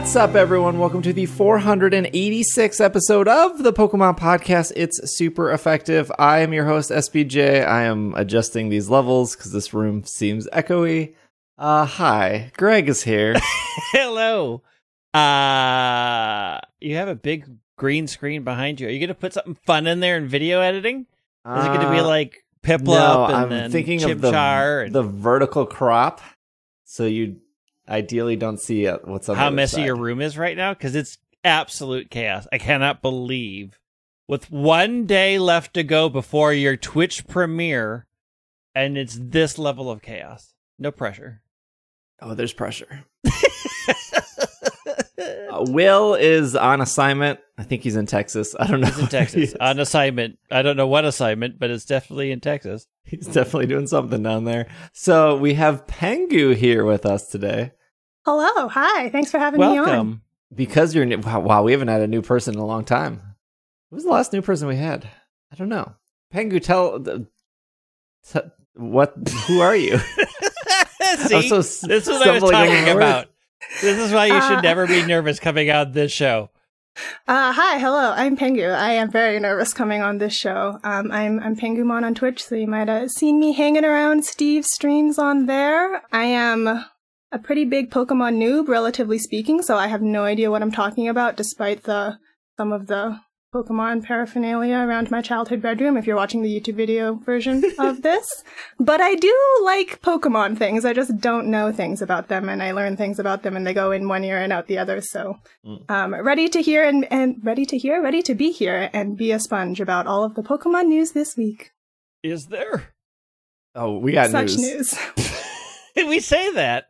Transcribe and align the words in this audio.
What's 0.00 0.16
up, 0.16 0.34
everyone? 0.34 0.78
Welcome 0.78 1.02
to 1.02 1.12
the 1.12 1.26
486th 1.26 2.80
episode 2.80 3.28
of 3.28 3.62
the 3.62 3.70
Pokemon 3.70 4.18
Podcast. 4.18 4.72
It's 4.74 4.98
super 5.14 5.52
effective. 5.52 6.10
I 6.18 6.38
am 6.38 6.54
your 6.54 6.64
host, 6.64 6.90
SBJ. 6.90 7.64
I 7.68 7.82
am 7.82 8.14
adjusting 8.14 8.70
these 8.70 8.88
levels 8.88 9.36
because 9.36 9.52
this 9.52 9.74
room 9.74 10.02
seems 10.04 10.48
echoey. 10.48 11.14
Uh, 11.58 11.84
hi, 11.84 12.50
Greg 12.56 12.88
is 12.88 13.02
here. 13.02 13.34
Hello. 13.92 14.62
Uh 15.12 16.58
you 16.80 16.96
have 16.96 17.08
a 17.08 17.14
big 17.14 17.46
green 17.76 18.06
screen 18.06 18.42
behind 18.42 18.80
you. 18.80 18.88
Are 18.88 18.90
you 18.90 19.00
gonna 19.00 19.14
put 19.14 19.34
something 19.34 19.54
fun 19.66 19.86
in 19.86 20.00
there 20.00 20.16
in 20.16 20.26
video 20.28 20.60
editing? 20.62 21.00
Is 21.00 21.64
it 21.66 21.68
gonna 21.68 21.90
be 21.90 22.00
Uh, 22.00 22.06
like 22.06 22.42
Piplup 22.62 22.86
no, 22.86 23.24
and 23.26 23.36
I'm 23.36 23.48
then 23.50 23.70
thinking 23.70 24.02
of 24.10 24.22
the, 24.22 24.32
Chimchar 24.32 24.86
and 24.86 24.94
the 24.94 25.02
vertical 25.02 25.66
crop, 25.66 26.22
so 26.86 27.04
you 27.04 27.36
ideally 27.90 28.36
don't 28.36 28.60
see 28.60 28.86
uh, 28.86 28.98
what's 29.04 29.28
on 29.28 29.34
the 29.34 29.40
how 29.40 29.48
other 29.48 29.56
messy 29.56 29.76
side. 29.76 29.86
your 29.86 29.96
room 29.96 30.20
is 30.20 30.38
right 30.38 30.56
now? 30.56 30.72
Because 30.72 30.94
it's 30.94 31.18
absolute 31.44 32.10
chaos. 32.10 32.46
I 32.52 32.58
cannot 32.58 33.02
believe 33.02 33.78
with 34.28 34.50
one 34.50 35.06
day 35.06 35.38
left 35.38 35.74
to 35.74 35.82
go 35.82 36.08
before 36.08 36.52
your 36.52 36.76
Twitch 36.76 37.26
premiere, 37.26 38.06
and 38.74 38.96
it's 38.96 39.18
this 39.20 39.58
level 39.58 39.90
of 39.90 40.02
chaos. 40.02 40.54
No 40.78 40.90
pressure. 40.90 41.42
Oh, 42.20 42.34
there's 42.34 42.52
pressure. 42.52 43.04
Uh, 45.50 45.64
Will 45.68 46.14
is 46.14 46.56
on 46.56 46.80
assignment. 46.80 47.40
I 47.58 47.64
think 47.64 47.82
he's 47.82 47.96
in 47.96 48.06
Texas. 48.06 48.54
I 48.58 48.66
don't 48.66 48.80
know. 48.80 48.86
He's 48.86 48.98
in 48.98 49.00
where 49.02 49.06
he 49.06 49.10
Texas 49.10 49.56
on 49.60 49.78
assignment. 49.78 50.38
I 50.50 50.62
don't 50.62 50.76
know 50.76 50.86
what 50.86 51.04
assignment, 51.04 51.58
but 51.58 51.70
it's 51.70 51.84
definitely 51.84 52.30
in 52.30 52.40
Texas. 52.40 52.86
He's 53.04 53.26
definitely 53.26 53.66
doing 53.66 53.86
something 53.86 54.22
down 54.22 54.44
there. 54.44 54.68
So 54.92 55.36
we 55.36 55.54
have 55.54 55.86
Pengu 55.86 56.54
here 56.54 56.84
with 56.84 57.04
us 57.04 57.26
today 57.26 57.72
Hello, 58.24 58.68
hi. 58.68 59.08
Thanks 59.10 59.30
for 59.30 59.38
having 59.38 59.60
me 59.60 59.66
on. 59.78 59.86
Welcome. 59.86 60.22
because 60.54 60.94
you're 60.94 61.06
new. 61.06 61.18
Wow, 61.18 61.40
wow, 61.40 61.62
we 61.62 61.72
haven't 61.72 61.88
had 61.88 62.02
a 62.02 62.06
new 62.06 62.22
person 62.22 62.54
in 62.54 62.60
a 62.60 62.66
long 62.66 62.84
time. 62.84 63.20
Who 63.90 63.96
was 63.96 64.04
the 64.04 64.10
last 64.10 64.32
new 64.32 64.42
person 64.42 64.68
we 64.68 64.76
had? 64.76 65.08
I 65.52 65.56
don't 65.56 65.68
know. 65.68 65.94
Pengu, 66.32 66.62
tell 66.62 66.98
the- 66.98 67.26
t- 68.30 68.40
what? 68.74 69.14
Who 69.46 69.60
are 69.60 69.74
you? 69.76 69.98
See, 71.18 71.34
I'm 71.36 71.42
so 71.42 71.58
s- 71.58 71.80
this 71.80 72.06
is 72.06 72.18
what 72.18 72.28
I 72.28 72.32
was 72.32 72.42
talking 72.42 72.70
my 72.72 72.84
words. 72.84 72.96
about. 72.96 73.26
This 73.80 73.98
is 73.98 74.12
why 74.12 74.26
you 74.26 74.40
should 74.42 74.58
Uh, 74.58 74.60
never 74.60 74.86
be 74.86 75.04
nervous 75.06 75.40
coming 75.40 75.70
on 75.70 75.92
this 75.92 76.12
show. 76.12 76.50
Uh, 77.26 77.52
hi, 77.52 77.78
hello. 77.78 78.12
I'm 78.14 78.36
Pengu. 78.36 78.72
I 78.74 78.92
am 78.92 79.10
very 79.10 79.40
nervous 79.40 79.72
coming 79.72 80.02
on 80.02 80.18
this 80.18 80.34
show. 80.34 80.78
Um, 80.84 81.10
I'm 81.10 81.40
I'm 81.40 81.56
Pengumon 81.56 82.04
on 82.04 82.14
Twitch, 82.14 82.44
so 82.44 82.54
you 82.54 82.66
might 82.66 82.88
have 82.88 83.10
seen 83.10 83.40
me 83.40 83.52
hanging 83.52 83.84
around 83.84 84.24
Steve's 84.24 84.68
streams 84.72 85.18
on 85.18 85.46
there. 85.46 86.02
I 86.12 86.24
am 86.24 86.84
a 87.32 87.38
pretty 87.38 87.64
big 87.64 87.90
Pokemon 87.90 88.36
noob, 88.36 88.68
relatively 88.68 89.18
speaking, 89.18 89.62
so 89.62 89.76
I 89.76 89.86
have 89.86 90.02
no 90.02 90.24
idea 90.24 90.50
what 90.50 90.62
I'm 90.62 90.72
talking 90.72 91.08
about, 91.08 91.36
despite 91.36 91.84
the 91.84 92.18
some 92.56 92.72
of 92.72 92.88
the 92.88 93.20
Pokemon 93.54 94.04
paraphernalia 94.04 94.76
around 94.76 95.10
my 95.10 95.20
childhood 95.20 95.60
bedroom. 95.60 95.96
If 95.96 96.06
you're 96.06 96.16
watching 96.16 96.42
the 96.42 96.60
YouTube 96.60 96.74
video 96.74 97.14
version 97.14 97.64
of 97.78 98.02
this, 98.02 98.44
but 98.78 99.00
I 99.00 99.14
do 99.14 99.34
like 99.64 100.00
Pokemon 100.02 100.56
things. 100.58 100.84
I 100.84 100.92
just 100.92 101.18
don't 101.18 101.48
know 101.48 101.72
things 101.72 102.00
about 102.02 102.28
them, 102.28 102.48
and 102.48 102.62
I 102.62 102.72
learn 102.72 102.96
things 102.96 103.18
about 103.18 103.42
them, 103.42 103.56
and 103.56 103.66
they 103.66 103.74
go 103.74 103.90
in 103.90 104.08
one 104.08 104.24
ear 104.24 104.38
and 104.38 104.52
out 104.52 104.66
the 104.66 104.78
other. 104.78 105.00
So 105.00 105.38
um, 105.88 106.14
ready 106.14 106.48
to 106.48 106.62
hear 106.62 106.84
and, 106.84 107.10
and 107.12 107.36
ready 107.42 107.64
to 107.66 107.78
hear, 107.78 108.02
ready 108.02 108.22
to 108.22 108.34
be 108.34 108.52
here 108.52 108.90
and 108.92 109.16
be 109.16 109.32
a 109.32 109.40
sponge 109.40 109.80
about 109.80 110.06
all 110.06 110.24
of 110.24 110.34
the 110.34 110.42
Pokemon 110.42 110.86
news 110.86 111.12
this 111.12 111.36
week. 111.36 111.72
Is 112.22 112.46
there? 112.46 112.92
Oh, 113.74 113.98
we 113.98 114.12
got 114.12 114.30
Such 114.30 114.56
news. 114.56 114.94
news. 114.96 114.98
we 115.96 116.20
say 116.20 116.52
that. 116.52 116.86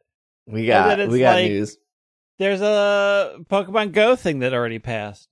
We 0.51 0.67
got 0.67 1.09
we 1.09 1.19
got 1.21 1.35
like- 1.35 1.51
news. 1.51 1.77
There's 2.39 2.63
a 2.63 3.37
Pokemon 3.51 3.93
Go 3.93 4.17
thing 4.17 4.39
that 4.39 4.55
already 4.55 4.79
passed. 4.79 5.29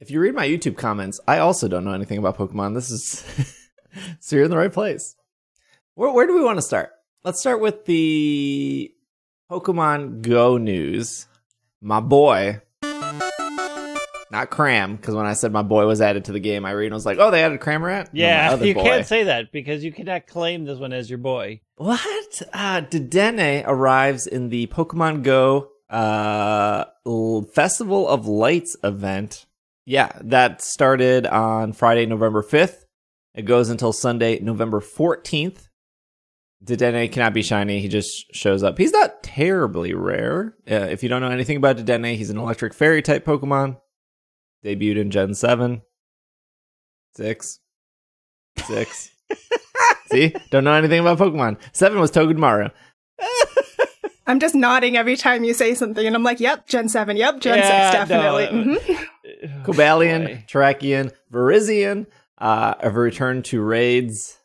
If 0.00 0.10
you 0.10 0.20
read 0.20 0.34
my 0.34 0.46
YouTube 0.46 0.76
comments, 0.76 1.20
I 1.26 1.38
also 1.38 1.68
don't 1.68 1.84
know 1.84 1.92
anything 1.92 2.18
about 2.18 2.36
Pokemon. 2.36 2.74
This 2.74 2.90
is 2.90 3.24
so 4.20 4.36
you're 4.36 4.44
in 4.44 4.50
the 4.50 4.56
right 4.56 4.72
place. 4.72 5.14
Where, 5.94 6.10
where 6.12 6.26
do 6.26 6.34
we 6.34 6.42
want 6.44 6.58
to 6.58 6.62
start? 6.62 6.90
Let's 7.24 7.40
start 7.40 7.60
with 7.60 7.84
the 7.84 8.92
Pokemon 9.50 10.22
Go 10.22 10.56
news. 10.58 11.26
My 11.80 12.00
boy, 12.00 12.60
not 14.30 14.50
Cram, 14.50 14.96
because 14.96 15.14
when 15.14 15.26
I 15.26 15.32
said 15.34 15.52
my 15.52 15.62
boy 15.62 15.86
was 15.86 16.00
added 16.00 16.24
to 16.26 16.32
the 16.32 16.40
game, 16.40 16.64
Irene 16.66 16.92
was 16.92 17.06
like, 17.06 17.18
"Oh, 17.18 17.30
they 17.30 17.42
added 17.42 17.60
Cramorant." 17.60 18.12
No, 18.12 18.24
Yeah, 18.24 18.50
other 18.52 18.66
you 18.66 18.74
boy. 18.74 18.82
can't 18.82 19.06
say 19.06 19.24
that 19.24 19.52
because 19.52 19.82
you 19.84 19.92
cannot 19.92 20.26
claim 20.26 20.64
this 20.64 20.78
one 20.78 20.92
as 20.92 21.08
your 21.08 21.18
boy. 21.18 21.60
What? 21.76 22.17
Uh, 22.52 22.82
Dedenne 22.82 23.64
arrives 23.66 24.26
in 24.26 24.48
the 24.50 24.66
Pokemon 24.68 25.22
Go 25.22 25.70
uh, 25.90 26.84
Festival 27.52 28.08
of 28.08 28.26
Lights 28.26 28.76
event. 28.84 29.46
Yeah, 29.84 30.12
that 30.20 30.60
started 30.60 31.26
on 31.26 31.72
Friday, 31.72 32.06
November 32.06 32.42
5th. 32.42 32.84
It 33.34 33.42
goes 33.46 33.70
until 33.70 33.92
Sunday, 33.92 34.38
November 34.40 34.80
14th. 34.80 35.68
Dedenne 36.62 37.10
cannot 37.10 37.32
be 37.32 37.42
shiny. 37.42 37.80
He 37.80 37.88
just 37.88 38.34
shows 38.34 38.62
up. 38.62 38.76
He's 38.78 38.92
not 38.92 39.22
terribly 39.22 39.94
rare. 39.94 40.56
Uh, 40.70 40.74
if 40.74 41.02
you 41.02 41.08
don't 41.08 41.22
know 41.22 41.30
anything 41.30 41.56
about 41.56 41.76
Dedenne, 41.76 42.16
he's 42.16 42.30
an 42.30 42.38
electric 42.38 42.74
fairy 42.74 43.00
type 43.00 43.24
Pokemon. 43.24 43.78
Debuted 44.64 44.98
in 44.98 45.10
Gen 45.10 45.34
7. 45.34 45.82
6. 47.14 47.60
6. 48.66 49.10
See? 50.10 50.34
Don't 50.50 50.64
know 50.64 50.72
anything 50.72 51.00
about 51.00 51.18
Pokemon. 51.18 51.58
7 51.72 51.98
was 51.98 52.10
Togedemaru. 52.10 52.70
I'm 54.26 54.40
just 54.40 54.54
nodding 54.54 54.96
every 54.96 55.16
time 55.16 55.42
you 55.42 55.54
say 55.54 55.74
something, 55.74 56.06
and 56.06 56.14
I'm 56.14 56.22
like, 56.22 56.38
"Yep, 56.38 56.66
Gen 56.66 56.90
Seven. 56.90 57.16
Yep, 57.16 57.40
Gen 57.40 57.58
Yeah, 57.58 57.90
Six, 57.90 58.08
definitely." 58.10 58.44
no, 58.52 58.78
Mhm. 58.78 59.64
Cobalion, 59.64 60.26
Boy. 60.26 60.44
Terrakion, 60.46 61.12
Virizion 61.32 62.06
uh, 62.36 62.74
have 62.80 62.96
returned 62.96 63.46
to 63.46 63.62
raids. 63.62 64.38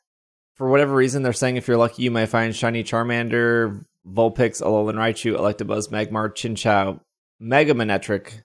For 0.53 0.69
whatever 0.69 0.95
reason, 0.95 1.21
they're 1.23 1.33
saying 1.33 1.57
if 1.57 1.67
you're 1.67 1.75
lucky, 1.77 2.03
you 2.03 2.11
might 2.11 2.27
find 2.27 2.55
Shiny 2.55 2.83
Charmander, 2.83 3.83
Vulpix, 4.07 4.61
Alolan 4.61 4.95
Raichu, 4.95 5.35
Electabuzz, 5.37 5.89
Magmar, 5.89 6.29
Chinchou, 6.29 7.01
Mega 7.41 7.73
Manectric. 7.73 8.43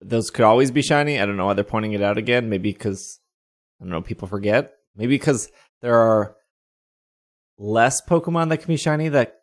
Those 0.00 0.30
could 0.30 0.44
always 0.44 0.72
be 0.72 0.82
shiny. 0.82 1.20
I 1.20 1.26
don't 1.26 1.36
know 1.36 1.46
why 1.46 1.54
they're 1.54 1.62
pointing 1.62 1.92
it 1.92 2.02
out 2.02 2.18
again. 2.18 2.48
Maybe 2.48 2.72
because, 2.72 3.20
I 3.80 3.84
don't 3.84 3.90
know, 3.92 4.02
people 4.02 4.26
forget. 4.26 4.72
Maybe 4.96 5.14
because 5.14 5.48
there 5.80 5.94
are 5.96 6.34
less 7.58 8.00
Pokemon 8.00 8.48
that 8.48 8.58
can 8.58 8.68
be 8.68 8.76
shiny 8.76 9.08
that 9.08 9.42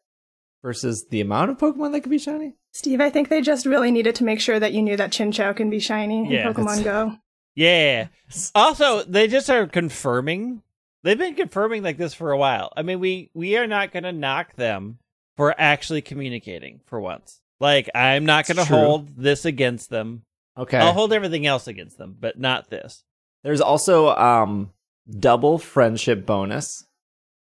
versus 0.62 1.08
the 1.10 1.22
amount 1.22 1.52
of 1.52 1.58
Pokemon 1.58 1.92
that 1.94 2.02
can 2.02 2.10
be 2.10 2.18
shiny. 2.18 2.56
Steve, 2.72 3.02
I 3.02 3.10
think 3.10 3.30
they 3.30 3.42
just 3.42 3.66
really 3.66 3.92
needed 3.92 4.16
to 4.16 4.24
make 4.24 4.40
sure 4.40 4.60
that 4.60 4.74
you 4.74 4.82
knew 4.82 4.98
that 4.98 5.12
Chinchou 5.12 5.56
can 5.56 5.70
be 5.70 5.80
shiny 5.80 6.30
Yeah, 6.32 6.48
in 6.48 6.54
Pokemon 6.54 6.84
Go. 6.84 7.16
Yeah. 7.56 8.08
Also, 8.54 9.04
they 9.04 9.28
just 9.28 9.50
are 9.50 9.68
confirming. 9.68 10.62
They've 11.04 11.18
been 11.18 11.36
confirming 11.36 11.84
like 11.84 11.98
this 11.98 12.14
for 12.14 12.32
a 12.32 12.38
while. 12.38 12.72
I 12.76 12.84
mean, 12.84 13.00
we 13.00 13.32
we 13.34 13.58
are 13.58 13.68
not 13.68 13.92
going 13.92 14.04
to 14.04 14.12
knock 14.12 14.56
them 14.56 15.00
for 15.36 15.56
actually 15.58 16.02
communicating 16.02 16.82
for 16.86 17.00
once. 17.00 17.42
Like, 17.60 17.90
I'm 17.96 18.26
not 18.26 18.48
going 18.48 18.58
to 18.58 18.66
hold 18.66 19.18
this 19.18 19.46
against 19.46 19.90
them. 19.90 20.24
Okay. 20.58 20.78
I'll 20.78 20.94
hold 20.94 21.14
everything 21.14 21.46
else 21.46 21.68
against 21.68 21.98
them, 21.98 22.16
but 22.20 22.38
not 22.38 22.70
this. 22.70 23.04
There's 23.44 23.62
also 23.62 24.10
um 24.10 24.72
double 25.10 25.58
friendship 25.58 26.26
bonus. 26.26 26.86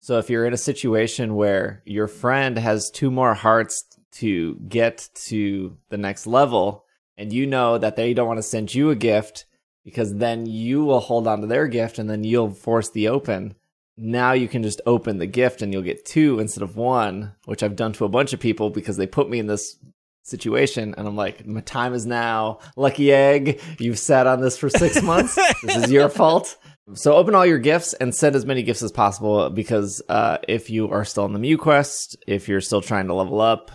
So 0.01 0.19
if 0.19 0.31
you're 0.31 0.47
in 0.47 0.53
a 0.53 0.59
situation 0.59 1.35
where 1.35 1.83
your 1.85 2.07
friend 2.07 2.59
has 2.59 2.91
two 2.91 3.11
more 3.11 3.35
hearts 3.35 3.85
to 4.13 4.55
get 4.69 5.09
to 5.27 5.77
the 5.89 5.99
next 5.99 6.27
level 6.27 6.85
and 7.17 7.33
you 7.33 7.47
know 7.47 7.79
that 7.79 7.97
they 7.97 8.15
don't 8.15 8.29
want 8.29 8.39
to 8.39 8.43
send 8.43 8.75
you 8.75 8.91
a 8.91 8.97
gift 8.97 9.47
because 9.85 10.15
then 10.15 10.47
you 10.47 10.85
will 10.85 11.01
hold 11.01 11.27
on 11.27 11.41
to 11.41 11.47
their 11.47 11.69
gift 11.69 11.99
and 11.99 12.09
then 12.09 12.25
you'll 12.25 12.51
force 12.51 12.91
the 12.91 13.09
open. 13.09 13.55
Now 13.97 14.33
you 14.33 14.49
can 14.49 14.63
just 14.63 14.81
open 14.85 15.19
the 15.19 15.27
gift 15.27 15.63
and 15.63 15.73
you'll 15.73 15.83
get 15.83 16.05
two 16.05 16.39
instead 16.39 16.63
of 16.63 16.77
one, 16.77 17.33
which 17.47 17.63
I've 17.63 17.77
done 17.77 17.93
to 17.95 18.05
a 18.05 18.11
bunch 18.11 18.33
of 18.33 18.41
people 18.41 18.71
because 18.71 18.97
they 18.97 19.07
put 19.07 19.31
me 19.31 19.39
in 19.39 19.47
this 19.47 19.77
situation 20.23 20.95
and 20.99 21.07
I'm 21.07 21.17
like, 21.17 21.47
my 21.47 21.61
time 21.61 21.95
is 21.95 22.05
now. 22.05 22.59
Lucky 22.75 23.13
egg, 23.13 23.61
you've 23.79 23.99
sat 23.99 24.27
on 24.27 24.41
this 24.41 24.59
for 24.59 24.69
six 24.69 25.01
months. 25.03 25.37
this 25.63 25.85
is 25.85 25.91
your 25.93 26.09
fault. 26.11 26.57
So 26.95 27.15
open 27.15 27.35
all 27.35 27.45
your 27.45 27.59
gifts 27.59 27.95
and 27.95 28.15
send 28.15 28.37
as 28.37 28.47
many 28.47 28.63
gifts 28.63 28.83
as 28.83 28.93
possible 28.93 29.51
because 29.51 30.01
uh, 30.09 30.39
if 30.47 30.71
you 30.71 30.89
are 30.91 31.05
still 31.05 31.25
in 31.25 31.33
the 31.33 31.39
Mew 31.41 31.59
quest, 31.59 32.17
if 32.29 32.49
you're 32.49 32.61
still 32.61 32.81
trying 32.81 33.09
to 33.09 33.15
level 33.15 33.41
up, 33.41 33.71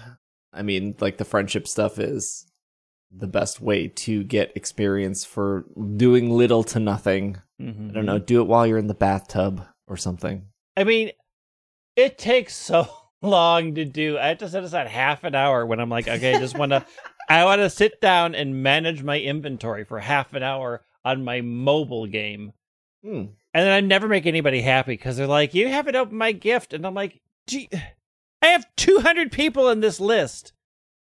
I 0.54 0.62
mean, 0.62 0.96
like 1.00 1.18
the 1.18 1.26
friendship 1.26 1.68
stuff 1.68 2.00
is 2.00 2.46
the 3.14 3.28
best 3.28 3.60
way 3.60 3.90
to 3.90 4.24
get 4.24 4.56
experience 4.56 5.26
for 5.26 5.66
doing 5.98 6.30
little 6.30 6.64
to 6.64 6.80
nothing. 6.80 7.38
Mhm. 7.62 7.90
I 7.90 7.94
don't 7.94 8.06
know, 8.06 8.20
do 8.20 8.40
it 8.42 8.48
while 8.48 8.66
you're 8.66 8.78
in 8.78 8.88
the 8.88 8.94
bathtub 8.94 9.66
or 9.88 9.98
something. 9.98 10.46
I 10.78 10.86
mean, 10.86 11.12
it 11.98 12.18
takes 12.18 12.56
so 12.56 12.88
long 13.22 13.76
to 13.76 13.84
do. 13.84 14.18
I 14.18 14.28
have 14.30 14.38
to 14.38 14.48
set 14.50 14.64
aside 14.64 14.88
half 14.88 15.26
an 15.26 15.36
hour 15.36 15.66
when 15.66 15.82
I'm 15.82 15.90
like, 15.90 16.08
okay, 16.08 16.36
I 16.36 16.40
just 16.40 16.58
want 16.58 16.72
to, 16.72 16.86
I 17.30 17.44
want 17.44 17.60
to 17.60 17.70
sit 17.70 18.00
down 18.00 18.36
and 18.36 18.64
manage 18.64 19.04
my 19.04 19.20
inventory 19.20 19.84
for 19.84 20.00
half 20.00 20.34
an 20.34 20.44
hour 20.44 20.82
on 21.04 21.26
my 21.26 21.42
mobile 21.42 22.06
game. 22.08 22.54
Hmm. 23.04 23.26
And 23.54 23.66
then 23.66 23.72
I 23.72 23.82
never 23.82 24.08
make 24.08 24.26
anybody 24.26 24.62
happy 24.62 24.94
because 24.94 25.18
they're 25.18 25.28
like, 25.28 25.54
you 25.54 25.68
haven't 25.68 25.96
opened 25.96 26.18
my 26.18 26.32
gift. 26.32 26.74
And 26.74 26.86
I'm 26.86 26.94
like, 26.94 27.20
gee, 27.48 27.70
I 28.42 28.48
have 28.48 28.66
200 28.78 29.32
people 29.32 29.70
in 29.70 29.82
this 29.82 30.00
list. 30.00 30.54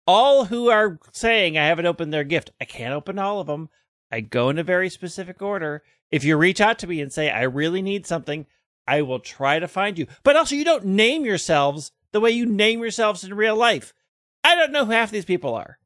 all 0.07 0.47
who 0.47 0.71
are 0.71 0.99
saying 1.13 1.57
I 1.57 1.67
haven't 1.67 1.87
opened 1.87 2.13
their 2.13 2.25
gift. 2.25 2.51
I 2.61 2.65
can't 2.65 2.95
open 2.95 3.19
all 3.19 3.41
of 3.41 3.47
them. 3.47 3.69
I 4.11 4.21
go 4.21 4.49
in 4.51 4.59
a 4.59 4.65
very 4.65 4.91
specific 4.91 5.41
order. 5.41 5.83
If 6.11 6.25
you 6.25 6.37
reach 6.37 6.61
out 6.61 6.79
to 6.81 6.87
me 6.87 7.01
and 7.01 7.13
say 7.13 7.31
I 7.31 7.43
really 7.43 7.83
need 7.83 8.07
something, 8.07 8.47
I 8.89 9.03
will 9.03 9.21
try 9.21 9.61
to 9.61 9.69
find 9.69 9.99
you. 9.99 10.07
But 10.25 10.35
also, 10.35 10.57
you 10.57 10.65
don't 10.65 10.85
name 10.85 11.25
yourselves 11.25 11.93
the 12.13 12.21
way 12.21 12.33
you 12.33 12.47
name 12.47 12.81
yourselves 12.81 13.23
in 13.23 13.35
real 13.35 13.55
life. 13.55 13.95
I 14.43 14.57
don't 14.57 14.73
know 14.73 14.85
who 14.85 14.93
half 14.93 15.13
these 15.13 15.25
people 15.25 15.55
are. 15.55 15.79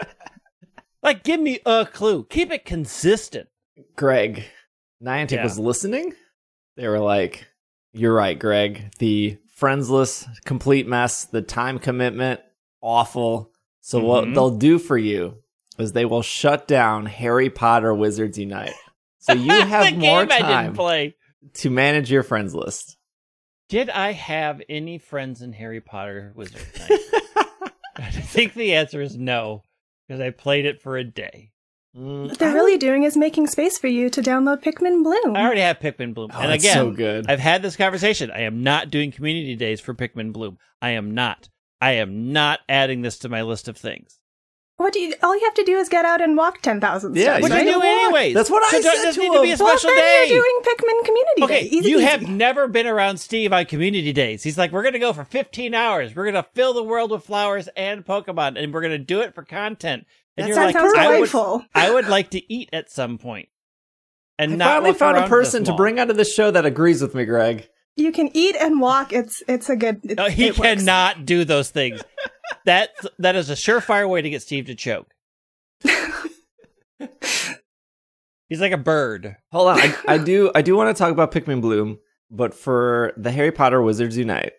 like, 1.02 1.22
give 1.22 1.40
me 1.40 1.60
a 1.66 1.84
clue. 1.84 2.24
Keep 2.24 2.50
it 2.52 2.64
consistent. 2.64 3.48
Greg, 3.94 4.44
Niantic 5.02 5.32
Yeah. 5.32 5.44
was 5.44 5.58
listening. 5.58 6.14
They 6.76 6.88
were 6.88 6.98
like, 7.00 7.46
"You're 7.92 8.14
right, 8.14 8.38
Greg. 8.38 8.92
The 8.98 9.38
friendsless, 9.54 10.26
complete 10.44 10.86
mess. 10.86 11.24
The 11.24 11.42
time 11.42 11.78
commitment, 11.78 12.40
awful. 12.80 13.52
So 13.80 14.00
what 14.00 14.24
Mhm. 14.24 14.34
they'll 14.34 14.56
do 14.56 14.78
for 14.78 14.98
you 14.98 15.42
is 15.78 15.92
they 15.92 16.04
will 16.04 16.22
shut 16.22 16.66
down 16.66 17.06
Harry 17.06 17.50
Potter 17.50 17.94
Wizards 17.94 18.38
Unite. 18.38 18.74
So 19.18 19.32
you 19.32 19.50
have 19.66 19.96
more 19.96 20.24
game 20.26 20.32
I 20.32 20.36
didn't 20.38 20.50
time 20.52 20.74
play. 20.74 21.16
to 21.54 21.70
manage 21.70 22.10
your 22.10 22.22
friends 22.22 22.54
list." 22.54 22.96
Did 23.68 23.90
I 23.90 24.12
have 24.12 24.62
any 24.68 24.98
friends 24.98 25.42
in 25.42 25.52
Harry 25.52 25.80
Potter 25.80 26.32
Wizards 26.36 26.64
Unite? 26.74 27.00
I 27.96 28.10
think 28.10 28.54
the 28.54 28.74
answer 28.74 29.00
is 29.00 29.16
no, 29.16 29.62
because 30.06 30.20
I 30.20 30.30
played 30.30 30.66
it 30.66 30.80
for 30.82 30.96
a 30.96 31.04
day. 31.04 31.50
Mm, 31.96 32.28
What 32.28 32.38
they're 32.38 32.52
really 32.52 32.76
doing 32.76 33.04
is 33.04 33.16
making 33.16 33.46
space 33.46 33.78
for 33.78 33.86
you 33.86 34.10
to 34.10 34.20
download 34.22 34.62
Pikmin 34.62 35.02
Bloom. 35.02 35.36
I 35.36 35.42
already 35.44 35.60
have 35.62 35.78
Pikmin 35.78 36.12
Bloom. 36.14 36.30
Oh, 36.34 36.40
and 36.40 36.52
it's 36.52 36.64
again, 36.64 36.74
so 36.76 36.90
good. 36.90 37.30
I've 37.30 37.40
had 37.40 37.62
this 37.62 37.76
conversation. 37.76 38.30
I 38.30 38.40
am 38.40 38.62
not 38.62 38.90
doing 38.90 39.10
community 39.12 39.56
days 39.56 39.80
for 39.80 39.94
Pikmin 39.94 40.32
Bloom. 40.32 40.58
I 40.82 40.90
am 40.90 41.14
not. 41.14 41.48
I 41.80 41.92
am 41.92 42.32
not 42.32 42.60
adding 42.68 43.02
this 43.02 43.18
to 43.20 43.28
my 43.28 43.42
list 43.42 43.68
of 43.68 43.76
things. 43.76 44.18
What 44.78 44.92
do 44.92 45.00
you? 45.00 45.14
All 45.22 45.34
you 45.34 45.44
have 45.44 45.54
to 45.54 45.64
do 45.64 45.78
is 45.78 45.88
get 45.88 46.04
out 46.04 46.20
and 46.20 46.36
walk 46.36 46.60
ten 46.60 46.82
thousand 46.82 47.16
Yeah, 47.16 47.38
steps. 47.38 47.42
Which 47.44 47.52
you 47.52 47.56
I 47.56 47.60
right? 47.60 47.64
do 47.72 47.78
what? 47.78 47.86
anyways. 47.86 48.34
That's 48.34 48.50
what 48.50 48.62
I 48.62 48.70
so 48.72 48.76
it 48.76 48.82
said 48.82 48.92
doesn't 48.92 49.14
to 49.14 49.20
need 49.20 49.34
to 49.36 49.42
be 49.42 49.50
a 49.50 49.54
him. 49.54 49.58
Well, 49.64 49.78
special 49.78 49.96
then 49.96 50.26
day. 50.26 50.34
you're 50.34 50.42
doing 50.42 50.60
Pikmin 50.64 51.04
Community 51.06 51.42
Okay, 51.44 51.62
Day. 51.62 51.76
Easy 51.76 51.88
you 51.90 51.98
peasy. 51.98 52.02
have 52.08 52.28
never 52.28 52.68
been 52.68 52.86
around 52.86 53.16
Steve 53.16 53.54
on 53.54 53.64
community 53.64 54.12
days. 54.12 54.42
He's 54.42 54.58
like, 54.58 54.72
we're 54.72 54.82
going 54.82 54.92
to 54.92 54.98
go 54.98 55.14
for 55.14 55.24
15 55.24 55.72
hours. 55.72 56.14
We're 56.14 56.30
going 56.30 56.34
to 56.44 56.46
fill 56.54 56.74
the 56.74 56.82
world 56.82 57.10
with 57.10 57.24
flowers 57.24 57.68
and 57.74 58.04
Pokemon, 58.04 58.62
and 58.62 58.74
we're 58.74 58.82
going 58.82 58.90
to 58.92 58.98
do 58.98 59.20
it 59.22 59.34
for 59.34 59.44
content. 59.44 60.04
And 60.36 60.44
That 60.44 60.48
you're 60.48 60.56
That 60.56 60.64
like, 60.66 60.74
sounds 60.74 60.94
I 60.96 61.06
would, 61.08 61.14
delightful. 61.14 61.64
I 61.74 61.90
would 61.90 62.08
like 62.08 62.30
to 62.30 62.52
eat 62.52 62.68
at 62.72 62.90
some 62.90 63.18
point. 63.18 63.48
And 64.38 64.52
I 64.52 64.56
not 64.56 64.68
finally 64.82 64.92
found 64.94 65.16
a 65.16 65.28
person 65.28 65.64
to 65.64 65.70
mall. 65.70 65.78
bring 65.78 65.98
onto 65.98 66.12
the 66.12 66.24
show 66.24 66.50
that 66.50 66.66
agrees 66.66 67.00
with 67.00 67.14
me, 67.14 67.24
Greg. 67.24 67.68
You 67.96 68.12
can 68.12 68.28
eat 68.34 68.54
and 68.60 68.80
walk. 68.80 69.12
It's 69.14 69.42
it's 69.48 69.70
a 69.70 69.76
good. 69.76 70.00
It, 70.04 70.18
No, 70.18 70.26
he 70.28 70.48
it 70.48 70.58
works. 70.58 70.68
cannot 70.68 71.24
do 71.24 71.44
those 71.46 71.70
things. 71.70 72.02
that 72.66 72.90
that 73.18 73.34
is 73.36 73.48
a 73.48 73.54
surefire 73.54 74.06
way 74.06 74.20
to 74.20 74.28
get 74.28 74.42
Steve 74.42 74.66
to 74.66 74.74
choke. 74.74 75.08
He's 78.48 78.60
like 78.60 78.72
a 78.72 78.76
bird. 78.78 79.36
Hold 79.50 79.68
on, 79.68 79.80
I, 79.80 79.94
I 80.06 80.18
do 80.18 80.52
I 80.54 80.62
do 80.62 80.76
want 80.76 80.94
to 80.94 80.98
talk 81.02 81.10
about 81.10 81.32
Pikmin 81.32 81.60
Bloom, 81.60 81.98
but 82.30 82.54
for 82.54 83.12
the 83.16 83.32
Harry 83.32 83.50
Potter 83.50 83.82
Wizards 83.82 84.16
Unite, 84.16 84.52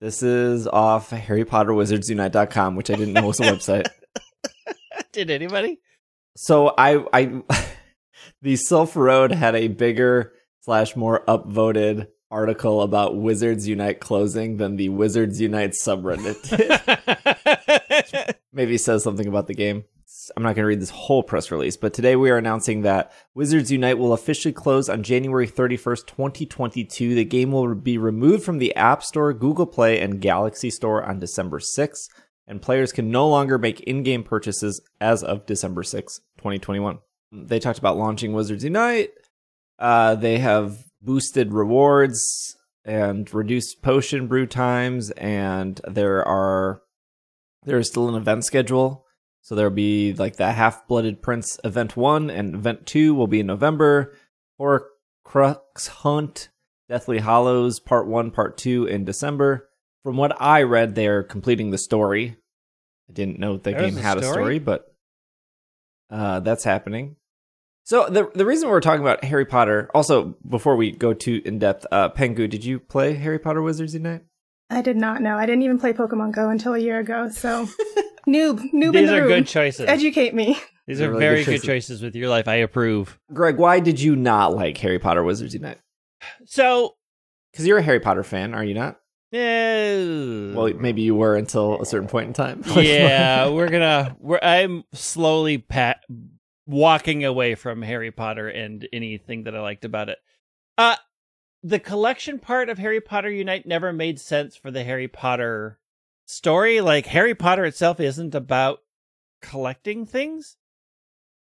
this 0.00 0.22
is 0.22 0.68
off 0.68 1.10
HarryPotterWizardsUnite.com, 1.10 2.76
which 2.76 2.90
I 2.90 2.94
didn't 2.94 3.14
know 3.14 3.26
was 3.26 3.40
a 3.40 3.44
website. 3.44 3.86
Did 5.12 5.30
anybody? 5.30 5.80
So 6.36 6.74
I 6.76 7.04
I 7.12 7.24
the 8.42 8.54
Silph 8.54 8.94
Road 8.96 9.32
had 9.32 9.54
a 9.54 9.68
bigger 9.68 10.32
slash 10.60 10.96
more 10.96 11.24
upvoted 11.26 12.08
article 12.30 12.82
about 12.82 13.16
Wizards 13.16 13.66
Unite 13.66 14.00
closing 14.00 14.58
than 14.58 14.76
the 14.76 14.90
Wizards 14.90 15.40
Unite 15.40 15.72
subreddit. 15.82 16.36
maybe 18.52 18.78
says 18.78 19.02
something 19.02 19.26
about 19.26 19.46
the 19.46 19.54
game. 19.54 19.84
I'm 20.36 20.42
not 20.42 20.54
going 20.54 20.64
to 20.64 20.68
read 20.68 20.80
this 20.80 20.90
whole 20.90 21.22
press 21.22 21.50
release, 21.50 21.76
but 21.76 21.94
today 21.94 22.16
we 22.16 22.30
are 22.30 22.36
announcing 22.36 22.82
that 22.82 23.12
Wizards 23.34 23.70
Unite 23.70 23.98
will 23.98 24.12
officially 24.12 24.52
close 24.52 24.88
on 24.88 25.02
January 25.02 25.46
31st, 25.46 26.06
2022. 26.06 27.14
The 27.14 27.24
game 27.24 27.52
will 27.52 27.74
be 27.74 27.98
removed 27.98 28.42
from 28.42 28.58
the 28.58 28.74
App 28.74 29.02
Store, 29.02 29.32
Google 29.32 29.66
Play, 29.66 30.00
and 30.00 30.20
Galaxy 30.20 30.70
Store 30.70 31.04
on 31.04 31.18
December 31.20 31.60
6th, 31.60 32.08
and 32.48 32.62
players 32.62 32.92
can 32.92 33.10
no 33.10 33.28
longer 33.28 33.58
make 33.58 33.80
in 33.80 34.02
game 34.02 34.24
purchases 34.24 34.80
as 35.00 35.22
of 35.22 35.46
December 35.46 35.82
6th, 35.82 36.20
2021. 36.38 36.98
They 37.30 37.60
talked 37.60 37.78
about 37.78 37.98
launching 37.98 38.32
Wizards 38.32 38.64
Unite. 38.64 39.10
Uh, 39.78 40.14
they 40.14 40.38
have 40.38 40.84
boosted 41.02 41.52
rewards 41.52 42.56
and 42.84 43.32
reduced 43.34 43.82
potion 43.82 44.26
brew 44.26 44.46
times, 44.46 45.10
and 45.12 45.80
there 45.86 46.26
are 46.26 46.80
there 47.64 47.78
is 47.78 47.88
still 47.88 48.08
an 48.08 48.14
event 48.14 48.46
schedule. 48.46 49.04
So 49.42 49.54
there'll 49.54 49.70
be 49.70 50.14
like 50.14 50.36
the 50.36 50.52
Half 50.52 50.88
Blooded 50.88 51.22
Prince 51.22 51.58
event 51.64 51.96
one 51.96 52.30
and 52.30 52.54
event 52.54 52.86
two 52.86 53.14
will 53.14 53.26
be 53.26 53.40
in 53.40 53.46
November. 53.46 54.14
Horcrux 54.58 55.88
Hunt, 55.88 56.48
Deathly 56.88 57.18
Hallows 57.18 57.78
part 57.78 58.06
one, 58.06 58.30
part 58.30 58.56
two 58.56 58.86
in 58.86 59.04
December. 59.04 59.67
From 60.04 60.16
what 60.16 60.40
I 60.40 60.62
read, 60.62 60.94
they're 60.94 61.22
completing 61.22 61.70
the 61.70 61.78
story. 61.78 62.36
I 63.08 63.12
didn't 63.12 63.38
know 63.38 63.56
the 63.56 63.70
There's 63.72 63.90
game 63.94 63.98
a 63.98 64.02
had 64.02 64.18
a 64.18 64.22
story? 64.22 64.34
story, 64.34 64.58
but 64.58 64.94
uh, 66.10 66.40
that's 66.40 66.64
happening. 66.64 67.16
So 67.84 68.06
the 68.08 68.30
the 68.34 68.44
reason 68.44 68.68
we're 68.68 68.80
talking 68.80 69.00
about 69.00 69.24
Harry 69.24 69.46
Potter, 69.46 69.90
also 69.94 70.36
before 70.46 70.76
we 70.76 70.90
go 70.92 71.14
too 71.14 71.40
in 71.44 71.58
depth, 71.58 71.86
uh, 71.90 72.10
Pengu, 72.10 72.48
did 72.48 72.64
you 72.64 72.78
play 72.78 73.14
Harry 73.14 73.38
Potter 73.38 73.62
Wizards 73.62 73.94
Unite? 73.94 74.22
I 74.70 74.82
did 74.82 74.96
not 74.98 75.22
know. 75.22 75.36
I 75.38 75.46
didn't 75.46 75.62
even 75.62 75.78
play 75.78 75.94
Pokemon 75.94 76.32
Go 76.32 76.50
until 76.50 76.74
a 76.74 76.78
year 76.78 76.98
ago. 76.98 77.30
So 77.30 77.66
noob, 78.28 78.58
noob 78.74 78.88
in 78.88 78.92
These 78.92 79.08
the 79.08 79.16
are 79.16 79.20
room. 79.20 79.28
good 79.28 79.46
choices. 79.46 79.86
Educate 79.88 80.34
me. 80.34 80.58
These 80.86 80.98
These 80.98 81.00
are 81.00 81.06
are 81.06 81.08
really 81.12 81.20
very 81.20 81.36
good 81.38 81.44
good 81.46 81.52
choices. 81.62 81.66
choices 81.66 82.02
with 82.02 82.14
your 82.14 82.28
life. 82.28 82.46
I 82.46 82.56
approve. 82.56 83.18
Greg, 83.32 83.56
why 83.56 83.80
did 83.80 83.98
you 84.00 84.14
not 84.16 84.54
like 84.54 84.76
Harry 84.78 84.98
Potter 84.98 85.22
Wizards 85.24 85.54
Unite? 85.54 85.78
So, 86.44 86.94
Because 87.52 87.66
you're 87.66 87.78
a 87.78 87.82
Harry 87.82 88.00
Potter 88.00 88.22
fan, 88.22 88.52
are 88.54 88.64
you 88.64 88.74
not? 88.74 88.98
Eh, 89.32 90.52
Well, 90.54 90.72
maybe 90.74 91.02
you 91.02 91.14
were 91.14 91.36
until 91.36 91.80
a 91.80 91.86
certain 91.86 92.08
point 92.08 92.28
in 92.28 92.32
time. 92.32 92.62
yeah, 92.76 93.48
we're 93.48 93.68
gonna. 93.68 94.16
We're, 94.20 94.40
I'm 94.42 94.84
slowly 94.92 95.58
pat 95.58 96.04
walking 96.66 97.24
away 97.24 97.54
from 97.54 97.80
Harry 97.82 98.10
Potter 98.10 98.48
and 98.48 98.86
anything 98.92 99.44
that 99.44 99.56
I 99.56 99.60
liked 99.60 99.84
about 99.84 100.10
it. 100.10 100.18
Uh 100.76 100.96
the 101.62 101.80
collection 101.80 102.38
part 102.38 102.68
of 102.68 102.78
Harry 102.78 103.00
Potter 103.00 103.30
Unite 103.30 103.66
never 103.66 103.92
made 103.92 104.20
sense 104.20 104.54
for 104.54 104.70
the 104.70 104.84
Harry 104.84 105.08
Potter 105.08 105.78
story. 106.26 106.80
Like 106.80 107.06
Harry 107.06 107.34
Potter 107.34 107.64
itself 107.64 107.98
isn't 108.00 108.34
about 108.34 108.80
collecting 109.40 110.04
things. 110.04 110.57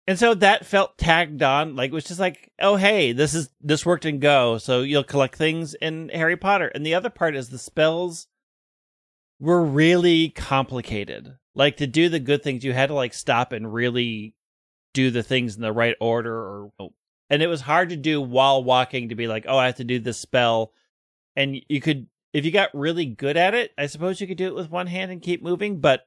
And 0.07 0.19
so 0.19 0.35
that 0.35 0.67
felt 0.67 0.99
tagged 0.99 1.43
on, 1.43 1.77
like 1.77 1.91
it 1.91 1.95
was 1.95 2.05
just 2.05 2.21
like, 2.21 2.53
oh 2.61 2.77
hey, 2.77 3.13
this 3.13 3.35
is 3.35 3.49
this 3.61 3.87
worked 3.87 4.05
in 4.05 4.19
Go, 4.19 4.59
so 4.59 4.83
you'll 4.83 5.03
collect 5.03 5.37
things 5.37 5.75
in 5.75 6.11
Harry 6.11 6.37
Potter. 6.37 6.69
And 6.69 6.85
the 6.85 6.95
other 6.95 7.11
part 7.11 7.35
is 7.35 7.49
the 7.49 7.59
spells 7.59 8.27
were 9.41 9.65
really 9.65 10.29
complicated. 10.29 11.37
Like 11.55 11.79
to 11.79 11.87
do 11.87 12.09
the 12.09 12.21
good 12.21 12.43
things, 12.43 12.65
you 12.65 12.73
had 12.73 12.89
to 12.89 12.95
like 12.95 13.15
stop 13.15 13.53
and 13.53 13.73
really 13.73 14.35
do 14.93 15.11
the 15.11 15.23
things 15.23 15.57
in 15.57 15.63
the 15.63 15.73
right 15.73 15.97
order 16.01 16.35
or 16.35 16.73
oh. 16.79 16.93
and 17.31 17.43
it 17.43 17.49
was 17.49 17.63
hard 17.63 17.89
to 17.89 17.97
do 17.97 18.21
while 18.21 18.63
walking 18.63 19.09
to 19.09 19.15
be 19.15 19.27
like, 19.27 19.47
oh, 19.49 19.57
I 19.57 19.67
have 19.67 19.77
to 19.77 19.85
do 19.85 19.99
this 19.99 20.19
spell. 20.19 20.73
And 21.35 21.61
you 21.69 21.81
could 21.81 22.09
if 22.35 22.45
you 22.45 22.51
got 22.51 22.75
really 22.75 23.07
good 23.07 23.37
at 23.37 23.55
it, 23.55 23.73
I 23.79 23.87
suppose 23.87 24.21
you 24.21 24.27
could 24.27 24.37
do 24.37 24.49
it 24.49 24.55
with 24.55 24.71
one 24.71 24.89
hand 24.89 25.13
and 25.13 25.23
keep 25.23 25.43
moving, 25.43 25.81
but 25.81 26.07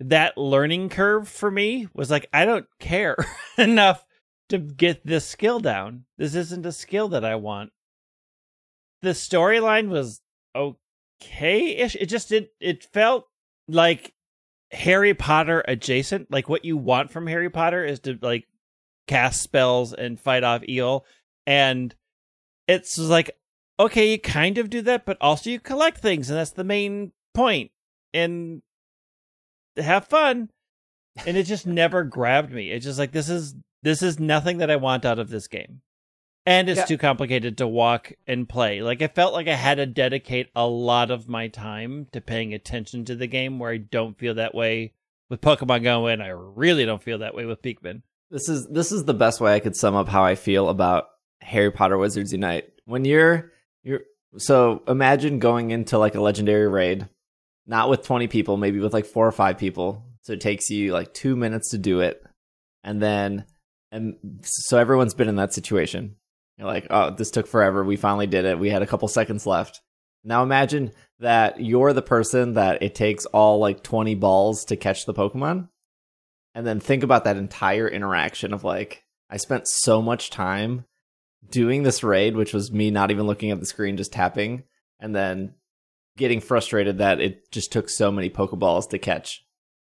that 0.00 0.38
learning 0.38 0.88
curve 0.88 1.28
for 1.28 1.50
me 1.50 1.88
was 1.94 2.10
like 2.10 2.28
I 2.32 2.44
don't 2.44 2.66
care 2.78 3.16
enough 3.58 4.04
to 4.48 4.58
get 4.58 5.04
this 5.04 5.26
skill 5.26 5.60
down. 5.60 6.04
This 6.16 6.34
isn't 6.34 6.66
a 6.66 6.72
skill 6.72 7.08
that 7.08 7.24
I 7.24 7.34
want. 7.34 7.70
The 9.02 9.10
storyline 9.10 9.88
was 9.88 10.20
okay-ish. 10.56 11.96
It 11.96 12.06
just 12.06 12.28
did 12.28 12.48
it 12.60 12.84
felt 12.84 13.26
like 13.68 14.14
Harry 14.72 15.14
Potter 15.14 15.64
adjacent. 15.66 16.30
Like 16.30 16.48
what 16.48 16.64
you 16.64 16.76
want 16.76 17.10
from 17.10 17.26
Harry 17.26 17.50
Potter 17.50 17.84
is 17.84 18.00
to 18.00 18.18
like 18.22 18.46
cast 19.06 19.42
spells 19.42 19.92
and 19.92 20.20
fight 20.20 20.44
off 20.44 20.62
eel 20.68 21.04
And 21.46 21.94
it's 22.68 22.98
like, 22.98 23.30
okay, 23.80 24.12
you 24.12 24.20
kind 24.20 24.58
of 24.58 24.70
do 24.70 24.82
that, 24.82 25.06
but 25.06 25.16
also 25.20 25.50
you 25.50 25.58
collect 25.58 25.98
things, 25.98 26.28
and 26.28 26.38
that's 26.38 26.50
the 26.50 26.64
main 26.64 27.12
point. 27.34 27.70
And 28.12 28.62
have 29.78 30.06
fun. 30.06 30.50
And 31.26 31.36
it 31.36 31.44
just 31.44 31.66
never 31.66 32.04
grabbed 32.04 32.52
me. 32.52 32.70
It's 32.70 32.84
just 32.84 32.98
like 32.98 33.12
this 33.12 33.28
is 33.28 33.54
this 33.82 34.02
is 34.02 34.18
nothing 34.20 34.58
that 34.58 34.70
I 34.70 34.76
want 34.76 35.04
out 35.04 35.18
of 35.18 35.30
this 35.30 35.48
game. 35.48 35.80
And 36.46 36.68
it's 36.68 36.78
Yeah. 36.78 36.84
too 36.86 36.98
complicated 36.98 37.58
to 37.58 37.66
walk 37.68 38.12
and 38.26 38.48
play. 38.48 38.80
Like 38.82 39.02
I 39.02 39.08
felt 39.08 39.34
like 39.34 39.48
I 39.48 39.54
had 39.54 39.76
to 39.76 39.86
dedicate 39.86 40.48
a 40.56 40.66
lot 40.66 41.10
of 41.10 41.28
my 41.28 41.48
time 41.48 42.06
to 42.12 42.20
paying 42.20 42.54
attention 42.54 43.04
to 43.06 43.14
the 43.16 43.26
game 43.26 43.58
where 43.58 43.72
I 43.72 43.76
don't 43.78 44.16
feel 44.18 44.34
that 44.34 44.54
way 44.54 44.92
with 45.28 45.40
Pokemon 45.40 45.82
Go 45.82 46.06
and 46.06 46.22
I 46.22 46.28
really 46.28 46.86
don't 46.86 47.02
feel 47.02 47.18
that 47.18 47.34
way 47.34 47.44
with 47.44 47.62
Pikmin. 47.62 48.02
This 48.30 48.48
is 48.48 48.66
this 48.68 48.92
is 48.92 49.04
the 49.04 49.14
best 49.14 49.40
way 49.40 49.54
I 49.54 49.60
could 49.60 49.76
sum 49.76 49.94
up 49.94 50.08
how 50.08 50.22
I 50.24 50.34
feel 50.36 50.68
about 50.68 51.08
Harry 51.40 51.70
Potter 51.70 51.98
Wizards 51.98 52.32
Unite. 52.32 52.70
When 52.84 53.04
you're 53.04 53.52
you're 53.82 54.02
so 54.36 54.82
imagine 54.86 55.38
going 55.38 55.70
into 55.70 55.98
like 55.98 56.14
a 56.14 56.20
legendary 56.20 56.68
raid, 56.68 57.08
not 57.68 57.90
with 57.90 58.02
20 58.02 58.26
people, 58.26 58.56
maybe 58.56 58.80
with 58.80 58.92
like 58.92 59.06
4 59.06 59.28
or 59.28 59.30
5 59.30 59.58
people. 59.58 60.02
So 60.22 60.32
it 60.32 60.40
takes 60.40 60.70
you 60.70 60.92
like 60.92 61.14
two 61.14 61.36
minutes 61.36 61.70
to 61.70 61.78
do 61.78 62.00
it. 62.00 62.22
And 62.82 63.00
then, 63.00 63.44
and 63.92 64.16
so 64.42 64.78
everyone's 64.78 65.14
been 65.14 65.28
in 65.28 65.36
that 65.36 65.54
situation. 65.54 66.16
You're 66.56 66.66
like, 66.66 66.86
oh, 66.90 67.10
this 67.10 67.30
took 67.30 67.46
forever. 67.46 67.84
We 67.84 67.96
finally 67.96 68.26
did 68.26 68.44
it. 68.44 68.58
We 68.58 68.70
had 68.70 68.82
a 68.82 68.86
couple 68.86 69.06
seconds 69.06 69.46
left. 69.46 69.80
Now 70.24 70.42
imagine 70.42 70.92
that 71.20 71.60
you're 71.60 71.92
the 71.92 72.02
person 72.02 72.54
that 72.54 72.82
it 72.82 72.94
takes 72.94 73.26
all 73.26 73.58
like 73.58 73.82
20 73.82 74.14
balls 74.16 74.64
to 74.66 74.76
catch 74.76 75.06
the 75.06 75.14
Pokemon. 75.14 75.68
And 76.54 76.66
then 76.66 76.80
think 76.80 77.02
about 77.02 77.24
that 77.24 77.36
entire 77.36 77.86
interaction 77.86 78.52
of 78.52 78.64
like, 78.64 79.04
I 79.30 79.36
spent 79.36 79.68
so 79.68 80.02
much 80.02 80.30
time 80.30 80.86
doing 81.50 81.82
this 81.82 82.02
raid, 82.02 82.34
which 82.34 82.52
was 82.52 82.72
me 82.72 82.90
not 82.90 83.10
even 83.10 83.26
looking 83.26 83.50
at 83.50 83.60
the 83.60 83.66
screen, 83.66 83.96
just 83.96 84.12
tapping, 84.12 84.64
and 84.98 85.14
then 85.14 85.54
getting 86.18 86.40
frustrated 86.42 86.98
that 86.98 87.20
it 87.20 87.50
just 87.50 87.72
took 87.72 87.88
so 87.88 88.10
many 88.12 88.28
Pokeballs 88.28 88.90
to 88.90 88.98
catch 88.98 89.42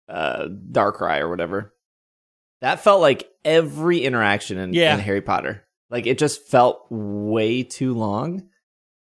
uh, 0.08 0.46
Darkrai 0.48 1.20
or 1.20 1.30
whatever. 1.30 1.72
That 2.60 2.80
felt 2.80 3.00
like 3.00 3.28
every 3.44 4.00
interaction 4.00 4.58
in, 4.58 4.74
Yeah. 4.74 4.94
in 4.94 5.00
Harry 5.00 5.22
Potter. 5.22 5.64
Like 5.90 6.06
it 6.06 6.18
just 6.18 6.46
felt 6.48 6.86
way 6.90 7.62
too 7.62 7.94
long. 7.94 8.48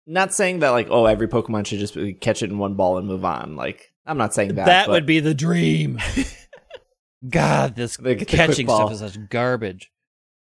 Not 0.07 0.33
saying 0.33 0.59
that 0.59 0.71
like 0.71 0.88
oh 0.89 1.05
every 1.05 1.27
Pokemon 1.27 1.65
should 1.67 1.79
just 1.79 1.95
catch 2.19 2.43
it 2.43 2.50
in 2.50 2.57
one 2.57 2.75
ball 2.75 2.97
and 2.97 3.07
move 3.07 3.23
on. 3.23 3.55
Like 3.55 3.93
I'm 4.05 4.17
not 4.17 4.33
saying 4.33 4.55
that. 4.55 4.65
that 4.65 4.88
but 4.88 4.93
would 4.93 5.05
be 5.05 5.19
the 5.19 5.33
dream. 5.33 6.00
God, 7.29 7.75
this 7.75 7.97
catching 7.97 8.67
stuff 8.67 8.91
is 8.91 9.00
such 9.00 9.29
garbage. 9.29 9.91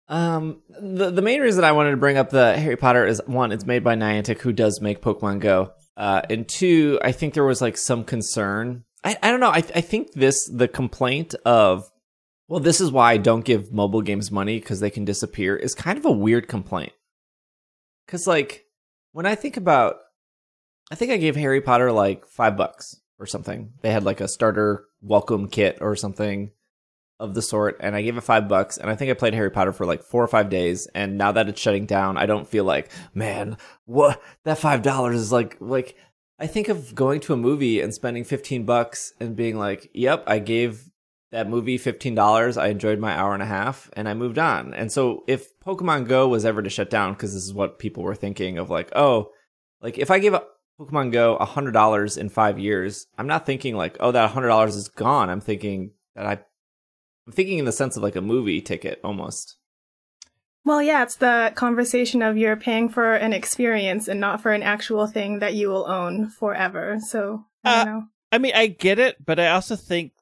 Um, 0.10 0.62
the 0.70 1.10
the 1.12 1.22
main 1.22 1.42
reason 1.42 1.64
I 1.64 1.72
wanted 1.72 1.92
to 1.92 1.98
bring 1.98 2.18
up 2.18 2.30
the 2.30 2.58
Harry 2.58 2.76
Potter 2.76 3.06
is 3.06 3.22
one, 3.26 3.52
it's 3.52 3.66
made 3.66 3.84
by 3.84 3.96
Niantic, 3.96 4.40
who 4.40 4.52
does 4.54 4.82
make 4.82 5.02
Pokemon 5.02 5.40
Go. 5.40 5.72
Uh, 5.98 6.22
and 6.30 6.48
two, 6.48 7.00
I 7.04 7.12
think 7.12 7.34
there 7.34 7.44
was 7.44 7.62
like 7.62 7.76
some 7.76 8.04
concern. 8.04 8.84
I 9.04 9.18
I 9.22 9.32
don't 9.32 9.40
know. 9.40 9.50
I 9.50 9.64
I 9.76 9.82
think 9.82 10.14
this 10.14 10.48
the 10.48 10.68
complaint 10.68 11.34
of, 11.44 11.90
well, 12.48 12.60
this 12.60 12.80
is 12.80 12.92
why 12.92 13.12
I 13.12 13.18
don't 13.18 13.44
give 13.44 13.74
mobile 13.74 14.04
games 14.04 14.32
money 14.32 14.60
because 14.60 14.80
they 14.80 14.92
can 14.92 15.06
disappear 15.06 15.56
is 15.56 15.74
kind 15.74 15.98
of 15.98 16.06
a 16.06 16.12
weird 16.12 16.48
complaint. 16.48 16.94
Because 18.06 18.28
like 18.28 18.66
when 19.12 19.26
I 19.26 19.34
think 19.34 19.58
about, 19.58 19.96
I 20.92 20.96
think 20.96 21.12
I 21.12 21.18
gave 21.18 21.36
Harry 21.36 21.62
Potter 21.62 21.92
like 21.92 22.28
five 22.28 22.56
bucks 22.56 22.96
or 23.20 23.26
something. 23.26 23.74
They 23.82 23.92
had 23.92 24.04
like 24.04 24.22
a 24.22 24.28
starter 24.28 24.86
welcome 25.02 25.50
kit 25.50 25.80
or 25.82 25.96
something 25.96 26.52
of 27.20 27.34
the 27.34 27.42
sort 27.42 27.78
and 27.80 27.96
I 27.96 28.02
gave 28.02 28.18
it 28.18 28.22
five 28.22 28.48
bucks 28.48 28.78
and 28.78 28.90
I 28.90 28.96
think 28.96 29.10
I 29.10 29.16
played 29.16 29.34
Harry 29.34 29.50
Potter 29.50 29.74
for 29.74 29.86
like 29.86 30.04
four 30.04 30.24
or 30.24 30.28
five 30.28 30.50
days 30.50 30.88
and 30.88 31.18
now 31.18 31.32
that 31.32 31.50
it's 31.50 31.60
shutting 31.60 31.86
down, 31.86 32.18
I 32.18 32.26
don't 32.26 32.48
feel 32.48 32.64
like, 32.64 32.92
man, 33.14 33.58
what 33.86 34.22
that 34.44 34.60
five 34.60 34.82
dollars 34.84 35.16
is 35.16 35.32
like 35.32 35.58
like 35.60 35.96
I 36.40 36.46
think 36.46 36.70
of 36.70 36.94
going 36.94 37.20
to 37.22 37.34
a 37.34 37.38
movie 37.38 37.82
and 37.82 37.94
spending 37.94 38.24
fifteen 38.24 38.66
bucks 38.66 39.14
and 39.20 39.36
being 39.36 39.58
like, 39.58 39.90
Yep, 39.94 40.26
I 40.28 40.40
gave 40.40 40.92
that 41.32 41.50
movie 41.50 41.78
fifteen 41.80 42.14
dollars, 42.14 42.56
I 42.56 42.68
enjoyed 42.68 43.00
my 43.00 43.14
hour 43.14 43.34
and 43.34 43.44
a 43.44 43.48
half 43.48 43.90
and 43.94 44.08
I 44.08 44.14
moved 44.14 44.38
on. 44.38 44.74
And 44.76 44.92
so 44.92 45.24
if 45.28 45.60
Pokemon 45.60 46.08
Go 46.08 46.28
was 46.28 46.46
ever 46.46 46.62
to 46.62 46.70
shut 46.70 46.92
down, 46.92 47.14
because 47.14 47.34
this 47.34 47.44
is 47.44 47.54
what 47.54 47.80
people 47.80 48.04
were 48.04 48.16
thinking 48.16 48.60
of 48.60 48.70
like, 48.70 48.92
oh, 48.96 49.32
like 49.82 49.98
if 49.98 50.12
I 50.12 50.20
give 50.20 50.40
Pokemon 50.80 51.12
Go 51.12 51.36
hundred 51.38 51.72
dollars 51.72 52.16
in 52.16 52.30
five 52.30 52.60
years, 52.60 53.08
I'm 53.18 53.28
not 53.28 53.48
thinking 53.48 53.76
like, 53.76 53.98
oh, 54.00 54.12
that 54.12 54.30
hundred 54.32 54.50
dollars 54.50 54.76
is 54.76 54.88
gone. 54.88 55.32
I'm 55.32 55.42
thinking 55.42 55.92
that 56.16 56.28
I 56.28 56.40
I'm 57.28 57.34
thinking 57.34 57.60
in 57.60 57.66
the 57.66 57.72
sense 57.74 57.98
of 57.98 58.04
like 58.04 58.16
a 58.16 58.22
movie 58.22 58.62
ticket 58.62 59.00
almost. 59.04 59.58
Well, 60.64 60.82
yeah, 60.82 61.04
it's 61.04 61.18
the 61.18 61.52
conversation 61.56 62.22
of 62.22 62.38
you're 62.38 62.56
paying 62.58 62.90
for 62.90 63.14
an 63.14 63.34
experience 63.34 64.08
and 64.08 64.20
not 64.20 64.42
for 64.42 64.52
an 64.52 64.64
actual 64.64 65.08
thing 65.08 65.40
that 65.40 65.54
you 65.54 65.70
will 65.70 65.88
own 65.90 66.30
forever. 66.30 67.00
So, 67.06 67.46
I 67.64 67.70
Uh, 67.82 67.86
don't 67.86 67.94
know. 67.94 68.04
I 68.32 68.38
mean, 68.38 68.52
I 68.56 68.68
get 68.68 69.00
it, 69.00 69.24
but 69.26 69.40
I 69.40 69.50
also 69.50 69.76
think 69.76 70.14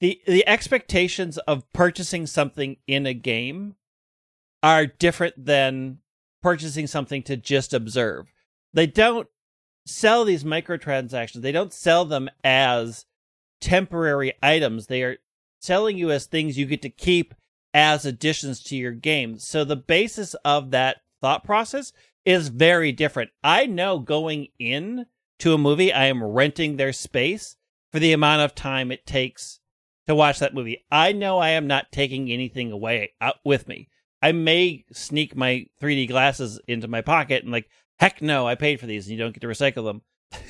the 0.00 0.20
the 0.26 0.46
expectations 0.46 1.38
of 1.38 1.72
purchasing 1.72 2.26
something 2.26 2.76
in 2.86 3.06
a 3.06 3.14
game 3.14 3.76
are 4.62 4.86
different 4.86 5.44
than 5.44 5.98
purchasing 6.42 6.86
something 6.86 7.22
to 7.24 7.36
just 7.36 7.72
observe. 7.72 8.26
They 8.72 8.86
don't 8.86 9.28
sell 9.86 10.24
these 10.24 10.44
microtransactions. 10.44 11.42
They 11.42 11.52
don't 11.52 11.72
sell 11.72 12.04
them 12.04 12.28
as 12.42 13.06
temporary 13.60 14.34
items. 14.42 14.86
They 14.86 15.02
are 15.02 15.16
selling 15.64 15.96
you 15.96 16.10
as 16.10 16.26
things 16.26 16.58
you 16.58 16.66
get 16.66 16.82
to 16.82 16.90
keep 16.90 17.34
as 17.72 18.04
additions 18.04 18.62
to 18.62 18.76
your 18.76 18.92
game. 18.92 19.38
So 19.38 19.64
the 19.64 19.76
basis 19.76 20.34
of 20.44 20.70
that 20.72 20.98
thought 21.20 21.44
process 21.44 21.92
is 22.24 22.48
very 22.48 22.92
different. 22.92 23.30
I 23.42 23.66
know 23.66 23.98
going 23.98 24.48
in 24.58 25.06
to 25.40 25.54
a 25.54 25.58
movie, 25.58 25.92
I 25.92 26.06
am 26.06 26.22
renting 26.22 26.76
their 26.76 26.92
space 26.92 27.56
for 27.92 27.98
the 27.98 28.12
amount 28.12 28.42
of 28.42 28.54
time 28.54 28.92
it 28.92 29.06
takes 29.06 29.60
to 30.06 30.14
watch 30.14 30.38
that 30.38 30.54
movie. 30.54 30.84
I 30.90 31.12
know 31.12 31.38
I 31.38 31.50
am 31.50 31.66
not 31.66 31.90
taking 31.90 32.30
anything 32.30 32.70
away 32.70 33.12
out 33.20 33.36
with 33.44 33.66
me. 33.66 33.88
I 34.22 34.32
may 34.32 34.84
sneak 34.92 35.36
my 35.36 35.66
3D 35.82 36.08
glasses 36.08 36.60
into 36.66 36.88
my 36.88 37.00
pocket 37.00 37.42
and 37.42 37.52
like, 37.52 37.68
heck 37.98 38.22
no, 38.22 38.46
I 38.46 38.54
paid 38.54 38.80
for 38.80 38.86
these 38.86 39.06
and 39.06 39.12
you 39.12 39.22
don't 39.22 39.32
get 39.32 39.40
to 39.40 39.46
recycle 39.46 39.84
them. 39.84 40.02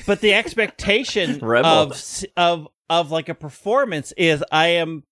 But 0.07 0.21
the 0.21 0.35
expectation 0.35 1.43
of 1.43 2.25
of 2.37 2.69
of 2.89 3.11
like 3.11 3.29
a 3.29 3.35
performance 3.35 4.13
is 4.13 4.45
I 4.53 4.69
am 4.69 5.05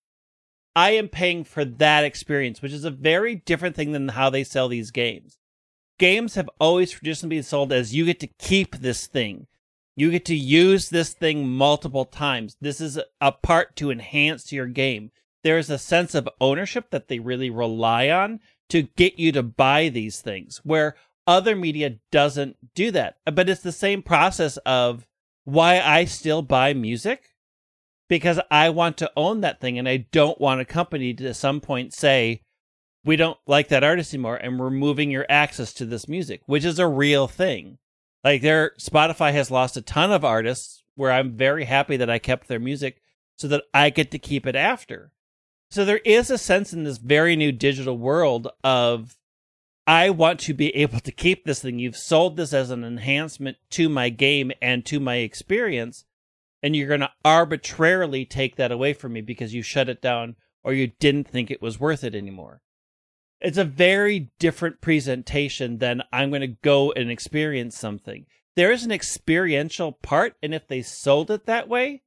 I 0.75 0.93
am 0.93 1.09
paying 1.09 1.45
for 1.45 1.65
that 1.65 2.05
experience, 2.05 2.63
which 2.63 2.73
is 2.73 2.85
a 2.85 2.91
very 2.91 3.35
different 3.35 3.77
thing 3.77 3.93
than 3.93 4.09
how 4.09 4.31
they 4.31 4.45
sell 4.45 4.69
these 4.69 4.91
games. 4.91 5.39
Games 5.99 6.35
have 6.35 6.49
always 6.59 6.91
traditionally 6.91 7.37
been 7.37 7.43
sold 7.43 7.73
as 7.73 7.95
you 7.95 8.07
get 8.07 8.21
to 8.21 8.27
keep 8.39 8.77
this 8.77 9.07
thing. 9.07 9.47
You 9.95 10.11
get 10.11 10.25
to 10.27 10.35
use 10.35 10.89
this 10.89 11.13
thing 11.13 11.47
multiple 11.47 12.07
times. 12.07 12.57
This 12.61 12.81
is 12.81 12.99
a 13.21 13.33
part 13.33 13.77
to 13.77 13.91
enhance 13.91 14.51
your 14.51 14.67
game. 14.67 15.11
There 15.45 15.59
is 15.59 15.69
a 15.69 15.79
sense 15.79 16.15
of 16.15 16.29
ownership 16.41 16.91
that 16.91 17.09
they 17.09 17.19
really 17.19 17.51
rely 17.51 18.09
on 18.09 18.41
to 18.71 18.83
get 18.83 19.19
you 19.19 19.33
to 19.33 19.43
buy 19.43 19.91
these 19.91 20.23
things, 20.23 20.63
where 20.65 20.97
other 21.27 21.55
media 21.55 21.97
doesn't 22.11 22.57
do 22.75 22.91
that. 22.93 23.17
But 23.31 23.51
it's 23.51 23.61
the 23.61 23.73
same 23.73 24.03
process 24.03 24.57
of 24.59 25.07
why 25.45 25.81
I 25.81 26.07
still 26.07 26.41
buy 26.41 26.73
music 26.73 27.32
because 28.09 28.41
I 28.51 28.71
want 28.71 28.97
to 28.99 29.11
own 29.17 29.41
that 29.41 29.61
thing 29.61 29.79
and 29.79 29.89
I 29.89 30.07
don't 30.13 30.41
want 30.41 30.61
a 30.61 30.67
company 30.67 31.15
to 31.15 31.29
at 31.29 31.37
some 31.37 31.61
point 31.61 31.95
say, 31.95 32.43
we 33.05 33.17
don't 33.17 33.39
like 33.47 33.69
that 33.69 33.85
artist 33.85 34.15
anymore 34.15 34.37
and 34.37 34.59
we're 34.59 34.71
moving 34.71 35.11
your 35.11 35.27
access 35.29 35.73
to 35.75 35.87
this 35.87 36.09
music, 36.09 36.43
which 36.47 36.65
is 36.65 36.79
a 36.79 36.87
real 36.87 37.27
thing. 37.27 37.79
Like 38.23 38.43
their 38.43 38.73
Spotify 38.79 39.33
has 39.33 39.51
lost 39.51 39.77
a 39.77 39.83
ton 39.83 40.13
of 40.13 40.25
artists 40.25 40.85
where 40.95 41.11
I'm 41.11 41.37
very 41.37 41.65
happy 41.65 41.97
that 41.97 42.11
I 42.11 42.19
kept 42.19 42.49
their 42.49 42.61
music 42.61 43.01
so 43.37 43.49
that 43.49 43.65
I 43.75 43.91
get 43.91 44.11
to 44.13 44.19
keep 44.19 44.47
it 44.47 44.55
after. 44.55 45.13
So 45.71 45.85
there 45.85 46.01
is 46.05 46.31
a 46.31 46.39
sense 46.39 46.73
in 46.73 46.85
this 46.85 46.99
very 46.99 47.35
new 47.35 47.51
digital 47.51 47.97
world 47.97 48.49
of 48.63 49.17
I 49.87 50.11
want 50.11 50.39
to 50.41 50.55
be 50.55 50.69
able 50.77 51.01
to 51.01 51.11
keep 51.11 51.45
this 51.45 51.61
thing. 51.61 51.79
You've 51.79 51.97
sold 51.97 52.37
this 52.37 52.53
as 52.53 52.71
an 52.71 52.85
enhancement 52.85 53.57
to 53.71 53.89
my 53.89 54.11
game 54.11 54.53
and 54.61 54.85
to 54.87 55.01
my 55.01 55.17
experience 55.17 56.05
and 56.63 56.77
you're 56.77 56.89
going 56.89 57.01
to 57.01 57.11
arbitrarily 57.25 58.25
take 58.25 58.57
that 58.57 58.73
away 58.73 58.93
from 58.93 59.15
me 59.15 59.21
because 59.21 59.55
you 59.55 59.63
shut 59.63 59.89
it 59.89 60.01
down 60.01 60.37
or 60.63 60.73
you 60.73 60.93
didn't 61.01 61.29
think 61.29 61.51
it 61.51 61.63
was 61.63 61.81
worth 61.81 62.05
it 62.05 62.15
anymore. 62.15 62.63
It's 63.41 63.59
a 63.59 63.65
very 63.65 64.31
different 64.39 64.81
presentation 64.81 65.79
than 65.79 66.03
I'm 66.13 66.31
going 66.31 66.43
to 66.43 66.57
go 66.63 66.93
and 66.93 67.11
experience 67.11 67.77
something. 67.77 68.27
There 68.55 68.71
is 68.71 68.85
an 68.85 68.93
experiential 68.93 69.93
part, 69.93 70.35
and 70.43 70.55
if 70.55 70.69
they 70.69 70.83
sold 70.83 71.31
it 71.31 71.47
that 71.47 71.69
way, 71.69 72.03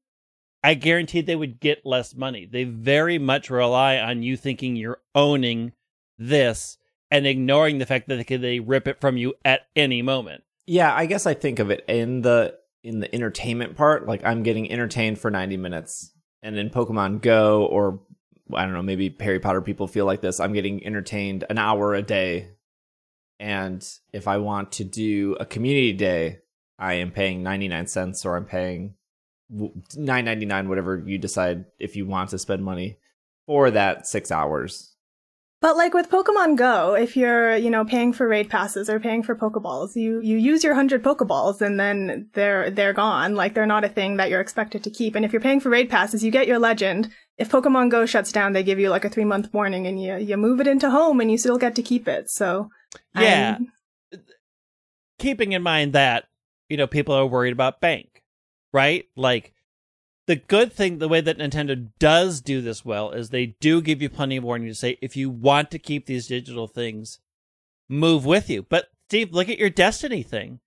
I 0.63 0.75
guarantee 0.75 1.21
they 1.21 1.35
would 1.35 1.59
get 1.59 1.85
less 1.85 2.15
money. 2.15 2.47
They 2.49 2.63
very 2.63 3.19
much 3.19 3.49
rely 3.49 3.97
on 3.97 4.23
you 4.23 4.37
thinking 4.37 4.75
you're 4.75 5.01
owning 5.13 5.73
this 6.17 6.77
and 7.11 7.27
ignoring 7.27 7.79
the 7.79 7.85
fact 7.85 8.07
that 8.07 8.27
they 8.27 8.37
they 8.37 8.59
rip 8.59 8.87
it 8.87 9.01
from 9.01 9.17
you 9.17 9.33
at 9.43 9.67
any 9.75 10.01
moment. 10.01 10.43
Yeah, 10.65 10.93
I 10.93 11.05
guess 11.05 11.25
I 11.25 11.33
think 11.33 11.59
of 11.59 11.69
it 11.69 11.83
in 11.87 12.21
the 12.21 12.57
in 12.85 12.99
the 12.99 13.13
entertainment 13.13 13.75
part, 13.75 14.05
like 14.05 14.23
I'm 14.23 14.43
getting 14.43 14.71
entertained 14.71 15.19
for 15.19 15.31
90 15.31 15.57
minutes. 15.57 16.11
And 16.43 16.55
in 16.55 16.69
Pokemon 16.69 17.21
Go 17.21 17.65
or 17.65 17.99
I 18.53 18.63
don't 18.63 18.73
know, 18.73 18.83
maybe 18.83 19.13
Harry 19.19 19.39
Potter 19.39 19.61
people 19.61 19.87
feel 19.87 20.05
like 20.05 20.21
this, 20.21 20.39
I'm 20.39 20.53
getting 20.53 20.85
entertained 20.85 21.43
an 21.49 21.57
hour 21.57 21.95
a 21.95 22.03
day. 22.03 22.51
And 23.39 23.85
if 24.13 24.27
I 24.27 24.37
want 24.37 24.73
to 24.73 24.83
do 24.83 25.35
a 25.39 25.45
community 25.45 25.93
day, 25.93 26.39
I 26.77 26.93
am 26.95 27.09
paying 27.09 27.41
99 27.41 27.87
cents 27.87 28.23
or 28.23 28.37
I'm 28.37 28.45
paying 28.45 28.93
9.99 29.51 30.67
whatever 30.67 31.03
you 31.03 31.17
decide 31.17 31.65
if 31.79 31.95
you 31.95 32.05
want 32.05 32.29
to 32.29 32.37
spend 32.37 32.63
money 32.63 32.99
for 33.47 33.71
that 33.71 34.05
6 34.05 34.31
hours. 34.31 34.94
But 35.65 35.77
like 35.77 35.95
with 35.95 36.11
Pokemon 36.11 36.57
Go, 36.57 36.93
if 36.93 37.17
you're, 37.17 37.55
you 37.55 37.71
know, 37.71 37.83
paying 37.85 38.13
for 38.13 38.27
raid 38.27 38.51
passes 38.51 38.87
or 38.87 38.99
paying 38.99 39.23
for 39.23 39.35
Pokeballs, 39.35 39.95
you, 39.95 40.21
you 40.21 40.37
use 40.37 40.63
your 40.63 40.75
hundred 40.75 41.01
Pokeballs 41.01 41.59
and 41.59 41.79
then 41.79 42.29
they're, 42.35 42.69
they're 42.69 42.93
gone. 42.93 43.33
Like 43.33 43.55
they're 43.55 43.65
not 43.65 43.83
a 43.83 43.89
thing 43.89 44.17
that 44.17 44.29
you're 44.29 44.41
expected 44.41 44.83
to 44.83 44.91
keep. 44.91 45.15
And 45.15 45.25
if 45.25 45.33
you're 45.33 45.41
paying 45.41 45.59
for 45.59 45.69
raid 45.69 45.89
passes, 45.89 46.23
you 46.23 46.29
get 46.29 46.45
your 46.45 46.59
legend. 46.59 47.09
If 47.39 47.49
Pokemon 47.49 47.89
Go 47.89 48.05
shuts 48.05 48.31
down, 48.31 48.53
they 48.53 48.61
give 48.61 48.77
you 48.77 48.91
like 48.91 49.05
a 49.05 49.09
three 49.09 49.25
month 49.25 49.51
warning 49.55 49.87
and 49.87 49.99
you, 49.99 50.17
you 50.17 50.37
move 50.37 50.61
it 50.61 50.67
into 50.67 50.91
home 50.91 51.19
and 51.19 51.31
you 51.31 51.37
still 51.39 51.57
get 51.57 51.73
to 51.77 51.81
keep 51.81 52.07
it. 52.07 52.29
So 52.29 52.69
Yeah. 53.15 53.53
I'm- 53.53 53.71
keeping 55.17 55.53
in 55.53 55.63
mind 55.63 55.93
that 55.93 56.25
you 56.69 56.77
know 56.77 56.85
people 56.85 57.15
are 57.15 57.25
worried 57.25 57.53
about 57.53 57.81
bank 57.81 58.21
right 58.71 59.05
like 59.15 59.54
the 60.27 60.35
good 60.35 60.73
thing, 60.73 60.97
the 60.97 61.07
way 61.07 61.21
that 61.21 61.37
Nintendo 61.37 61.89
does 61.99 62.41
do 62.41 62.61
this 62.61 62.83
well, 62.83 63.11
is 63.11 63.29
they 63.29 63.55
do 63.59 63.81
give 63.81 64.01
you 64.01 64.09
plenty 64.09 64.37
of 64.37 64.43
warning 64.43 64.67
to 64.67 64.75
say 64.75 64.97
if 65.01 65.15
you 65.15 65.29
want 65.29 65.71
to 65.71 65.79
keep 65.79 66.05
these 66.05 66.27
digital 66.27 66.67
things, 66.67 67.19
move 67.87 68.25
with 68.25 68.49
you. 68.49 68.63
But 68.63 68.87
Steve, 69.09 69.33
look 69.33 69.49
at 69.49 69.59
your 69.59 69.69
Destiny 69.69 70.23
thing. 70.23 70.59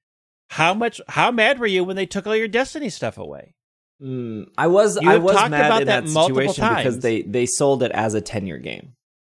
How 0.50 0.74
much? 0.74 1.00
How 1.08 1.30
mad 1.30 1.58
were 1.58 1.66
you 1.66 1.84
when 1.84 1.96
they 1.96 2.06
took 2.06 2.26
all 2.26 2.36
your 2.36 2.48
Destiny 2.48 2.88
stuff 2.88 3.18
away? 3.18 3.54
Mm, 4.02 4.48
I 4.56 4.68
was 4.68 4.96
I 4.96 5.16
was 5.16 5.34
mad 5.34 5.66
about 5.66 5.80
in 5.82 5.88
that 5.88 6.06
that, 6.06 6.08
situation 6.08 6.76
because 6.76 7.00
they 7.00 7.22
they 7.22 7.46
sold 7.46 7.82
it 7.82 7.90
as 7.90 8.14
a 8.14 8.20
ten 8.20 8.46
year 8.46 8.58
game, 8.58 8.94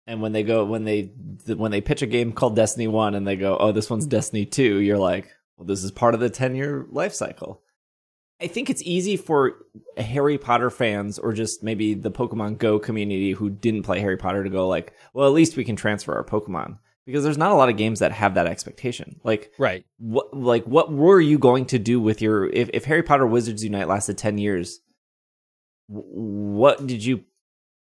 and 0.05 0.21
when 0.21 0.33
they 0.33 0.43
go 0.43 0.65
when 0.65 0.83
they 0.83 1.11
when 1.47 1.71
they 1.71 1.79
pitch 1.79 2.01
a 2.01 2.07
game 2.07 2.33
called 2.33 2.57
Destiny 2.57 2.87
One 2.87 3.15
and 3.15 3.25
they 3.25 3.37
go 3.37 3.57
oh 3.57 3.71
this 3.71 3.89
one's 3.89 4.05
Destiny 4.05 4.45
Two, 4.45 4.79
you're 4.79 4.97
like 4.97 5.33
well 5.55 5.65
this 5.65 5.83
is 5.83 5.91
part 5.91 6.13
of 6.13 6.19
the 6.19 6.29
ten 6.29 6.55
year 6.55 6.85
life 6.91 7.13
cycle. 7.13 7.61
I 8.41 8.47
think 8.47 8.69
it's 8.69 8.81
easy 8.83 9.17
for 9.17 9.55
Harry 9.97 10.37
Potter 10.37 10.69
fans 10.69 11.19
or 11.19 11.33
just 11.33 11.61
maybe 11.63 11.93
the 11.93 12.11
Pokemon 12.11 12.57
Go 12.57 12.79
community 12.79 13.31
who 13.31 13.49
didn't 13.49 13.83
play 13.83 13.99
Harry 13.99 14.15
Potter 14.17 14.43
to 14.43 14.49
go 14.49 14.67
like 14.67 14.93
well 15.13 15.27
at 15.27 15.33
least 15.33 15.57
we 15.57 15.65
can 15.65 15.75
transfer 15.75 16.13
our 16.15 16.23
Pokemon. 16.23 16.77
Because 17.05 17.23
there's 17.23 17.39
not 17.39 17.51
a 17.51 17.55
lot 17.55 17.69
of 17.69 17.77
games 17.77 17.99
that 17.99 18.11
have 18.11 18.35
that 18.35 18.45
expectation. 18.45 19.19
Like 19.23 19.51
Right. 19.57 19.83
what 19.97 20.33
like 20.33 20.65
what 20.65 20.91
were 20.91 21.19
you 21.19 21.39
going 21.39 21.65
to 21.67 21.79
do 21.79 21.99
with 21.99 22.21
your 22.21 22.47
if, 22.49 22.69
if 22.71 22.85
harry 22.85 23.01
potter 23.03 23.25
wizards 23.25 23.63
unite 23.63 23.87
lasted 23.87 24.17
10 24.17 24.37
years 24.37 24.79
what 25.87 26.85
did 26.85 27.03
you 27.03 27.23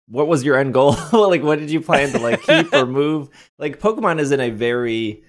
what 0.07 0.29
was 0.29 0.43
your 0.45 0.57
end 0.57 0.73
goal? 0.73 0.97
Like 1.13 1.43
what 1.43 1.59
did 1.59 1.71
you 1.71 1.81
plan 1.83 2.11
to 2.13 2.19
like 2.19 2.43
keep 2.43 2.73
or 2.73 2.87
move? 3.03 3.29
Like 3.59 3.81
pokemon 3.81 4.21
is 4.21 4.31
in 4.33 4.41
a 4.41 4.51
very 4.51 5.23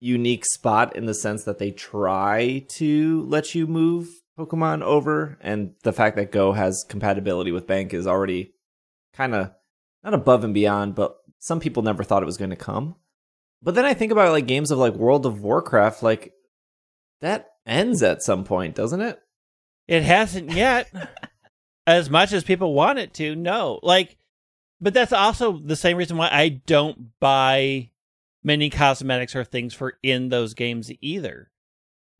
unique 0.00 0.44
spot 0.44 0.94
in 0.94 1.06
the 1.06 1.14
sense 1.14 1.44
that 1.44 1.58
they 1.58 1.70
try 1.70 2.64
to 2.68 3.22
let 3.28 3.54
you 3.54 3.66
move 3.66 4.21
pokemon 4.46 4.82
over 4.82 5.38
and 5.40 5.74
the 5.82 5.92
fact 5.92 6.16
that 6.16 6.32
go 6.32 6.52
has 6.52 6.84
compatibility 6.88 7.52
with 7.52 7.66
bank 7.66 7.94
is 7.94 8.06
already 8.06 8.52
kind 9.14 9.34
of 9.34 9.50
not 10.02 10.14
above 10.14 10.44
and 10.44 10.54
beyond 10.54 10.94
but 10.94 11.16
some 11.38 11.60
people 11.60 11.82
never 11.82 12.04
thought 12.04 12.22
it 12.22 12.26
was 12.26 12.36
going 12.36 12.50
to 12.50 12.56
come 12.56 12.96
but 13.62 13.76
then 13.76 13.84
I 13.84 13.94
think 13.94 14.10
about 14.10 14.32
like 14.32 14.46
games 14.46 14.70
of 14.70 14.78
like 14.78 14.94
World 14.94 15.24
of 15.24 15.40
Warcraft, 15.40 16.02
like 16.02 16.34
that 17.20 17.50
ends 17.64 18.02
at 18.02 18.22
some 18.22 18.44
point, 18.44 18.74
doesn't 18.74 19.00
it? 19.00 19.20
It 19.86 20.02
hasn't 20.02 20.50
yet. 20.50 20.90
as 21.86 22.10
much 22.10 22.32
as 22.32 22.44
people 22.44 22.74
want 22.74 22.98
it 22.98 23.14
to, 23.14 23.36
no. 23.36 23.78
Like, 23.82 24.16
but 24.80 24.94
that's 24.94 25.12
also 25.12 25.58
the 25.58 25.76
same 25.76 25.96
reason 25.96 26.16
why 26.16 26.28
I 26.30 26.48
don't 26.48 27.18
buy 27.20 27.90
many 28.42 28.68
cosmetics 28.68 29.36
or 29.36 29.44
things 29.44 29.74
for 29.74 29.94
in 30.02 30.28
those 30.28 30.54
games 30.54 30.90
either. 31.00 31.51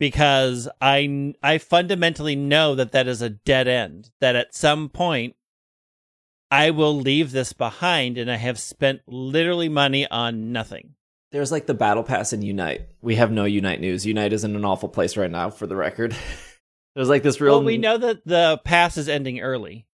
Because 0.02 0.68
I 0.80 1.32
I 1.44 1.58
fundamentally 1.58 2.34
know 2.34 2.74
that 2.74 2.90
that 2.90 3.06
is 3.06 3.22
a 3.22 3.30
dead 3.30 3.68
end. 3.68 4.10
That 4.20 4.34
at 4.34 4.52
some 4.52 4.88
point 4.88 5.36
I 6.50 6.70
will 6.70 6.96
leave 6.98 7.30
this 7.30 7.52
behind 7.52 8.18
and 8.18 8.28
I 8.28 8.34
have 8.34 8.58
spent 8.58 9.02
literally 9.06 9.68
money 9.68 10.08
on 10.08 10.50
nothing. 10.50 10.96
There's 11.30 11.52
like 11.52 11.66
the 11.66 11.74
battle 11.74 12.02
pass 12.02 12.32
in 12.32 12.42
Unite. 12.42 12.88
We 13.00 13.14
have 13.14 13.30
no 13.30 13.44
Unite 13.44 13.80
news. 13.80 14.04
Unite 14.04 14.32
is 14.32 14.42
in 14.42 14.56
an 14.56 14.64
awful 14.64 14.88
place 14.88 15.16
right 15.16 15.30
now, 15.30 15.50
for 15.50 15.68
the 15.68 15.76
record. 15.76 16.16
There's 16.96 17.08
like 17.08 17.22
this 17.22 17.40
real. 17.40 17.58
Well, 17.58 17.64
we 17.64 17.78
know 17.78 17.96
that 17.96 18.26
the 18.26 18.60
pass 18.64 18.96
is 18.96 19.08
ending 19.08 19.38
early. 19.38 19.86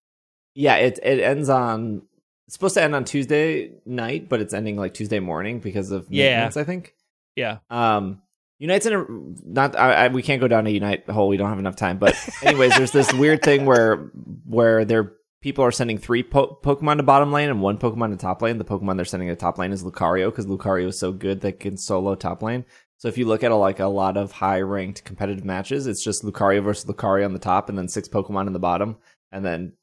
Yeah, 0.55 0.77
it 0.77 0.99
it 1.03 1.21
ends 1.21 1.51
on. 1.51 2.01
It's 2.47 2.55
supposed 2.55 2.77
to 2.77 2.83
end 2.83 2.95
on 2.95 3.05
Tuesday 3.05 3.73
night, 3.85 4.31
but 4.31 4.41
it's 4.41 4.55
ending 4.55 4.79
like 4.79 4.95
Tuesday 4.95 5.21
morning 5.21 5.61
because 5.61 5.91
of 5.91 6.07
Yeah. 6.09 6.31
maintenance. 6.31 6.57
I 6.57 6.65
think. 6.65 6.95
Yeah. 7.37 7.59
Um, 7.69 8.23
Unite's 8.59 8.87
in 8.87 8.93
a 8.93 9.07
not. 9.45 9.77
I, 9.77 9.93
I, 9.93 10.09
we 10.09 10.23
can't 10.23 10.41
go 10.41 10.49
down 10.49 10.67
a 10.67 10.71
Unite 10.71 11.09
hole. 11.09 11.29
We 11.29 11.37
don't 11.37 11.49
have 11.49 11.59
enough 11.59 11.77
time. 11.77 11.99
But 11.99 12.17
anyways, 12.43 12.77
there's 12.77 12.93
this 12.93 13.13
weird 13.13 13.43
thing 13.43 13.67
where 13.67 14.11
where 14.47 14.85
there 14.85 15.13
people 15.41 15.65
are 15.65 15.71
sending 15.71 15.99
three 15.99 16.25
po- 16.25 16.59
Pokemon 16.63 16.97
to 16.97 17.05
bottom 17.05 17.31
lane 17.31 17.51
and 17.51 17.63
one 17.63 17.79
Pokemon 17.79 18.11
to 18.11 18.17
top 18.17 18.43
lane. 18.43 18.59
The 18.59 18.65
Pokemon 18.65 18.97
they're 18.97 19.05
sending 19.05 19.29
to 19.29 19.37
top 19.37 19.59
lane 19.59 19.73
is 19.73 19.85
Lucario 19.85 20.31
because 20.31 20.47
Lucario 20.47 20.89
is 20.89 20.99
so 20.99 21.13
good 21.13 21.41
that 21.43 21.61
can 21.61 21.77
solo 21.77 22.15
top 22.17 22.43
lane. 22.43 22.65
So 22.97 23.07
if 23.07 23.17
you 23.17 23.27
look 23.27 23.45
at 23.45 23.53
a, 23.53 23.57
like 23.57 23.79
a 23.79 23.87
lot 23.87 24.17
of 24.17 24.33
high 24.33 24.61
ranked 24.61 25.05
competitive 25.05 25.45
matches, 25.45 25.87
it's 25.87 26.03
just 26.03 26.25
Lucario 26.25 26.63
versus 26.65 26.85
Lucario 26.91 27.25
on 27.25 27.33
the 27.33 27.39
top, 27.39 27.69
and 27.69 27.79
then 27.79 27.87
six 27.87 28.09
Pokemon 28.09 28.49
in 28.49 28.53
the 28.53 28.59
bottom, 28.59 28.97
and 29.31 29.45
then 29.45 29.75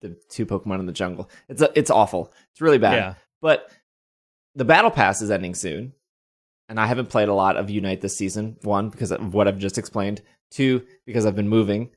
the 0.00 0.16
two 0.28 0.46
Pokemon 0.46 0.78
in 0.78 0.86
the 0.86 0.92
jungle. 0.92 1.28
It's 1.48 1.60
a, 1.60 1.72
it's 1.74 1.90
awful. 1.90 2.32
It's 2.52 2.60
really 2.60 2.78
bad. 2.78 2.94
Yeah. 2.94 3.14
But 3.40 3.68
the 4.54 4.64
battle 4.64 4.92
pass 4.92 5.22
is 5.22 5.30
ending 5.32 5.56
soon, 5.56 5.92
and 6.72 6.80
I 6.80 6.86
haven't 6.86 7.10
played 7.10 7.28
a 7.28 7.34
lot 7.34 7.58
of 7.58 7.68
Unite 7.68 8.00
this 8.00 8.16
season. 8.16 8.56
One 8.62 8.88
because 8.88 9.12
of 9.12 9.34
what 9.34 9.46
I've 9.46 9.58
just 9.58 9.76
explained. 9.76 10.22
Two 10.50 10.86
because 11.04 11.26
I've 11.26 11.36
been 11.36 11.48
moving, 11.50 11.90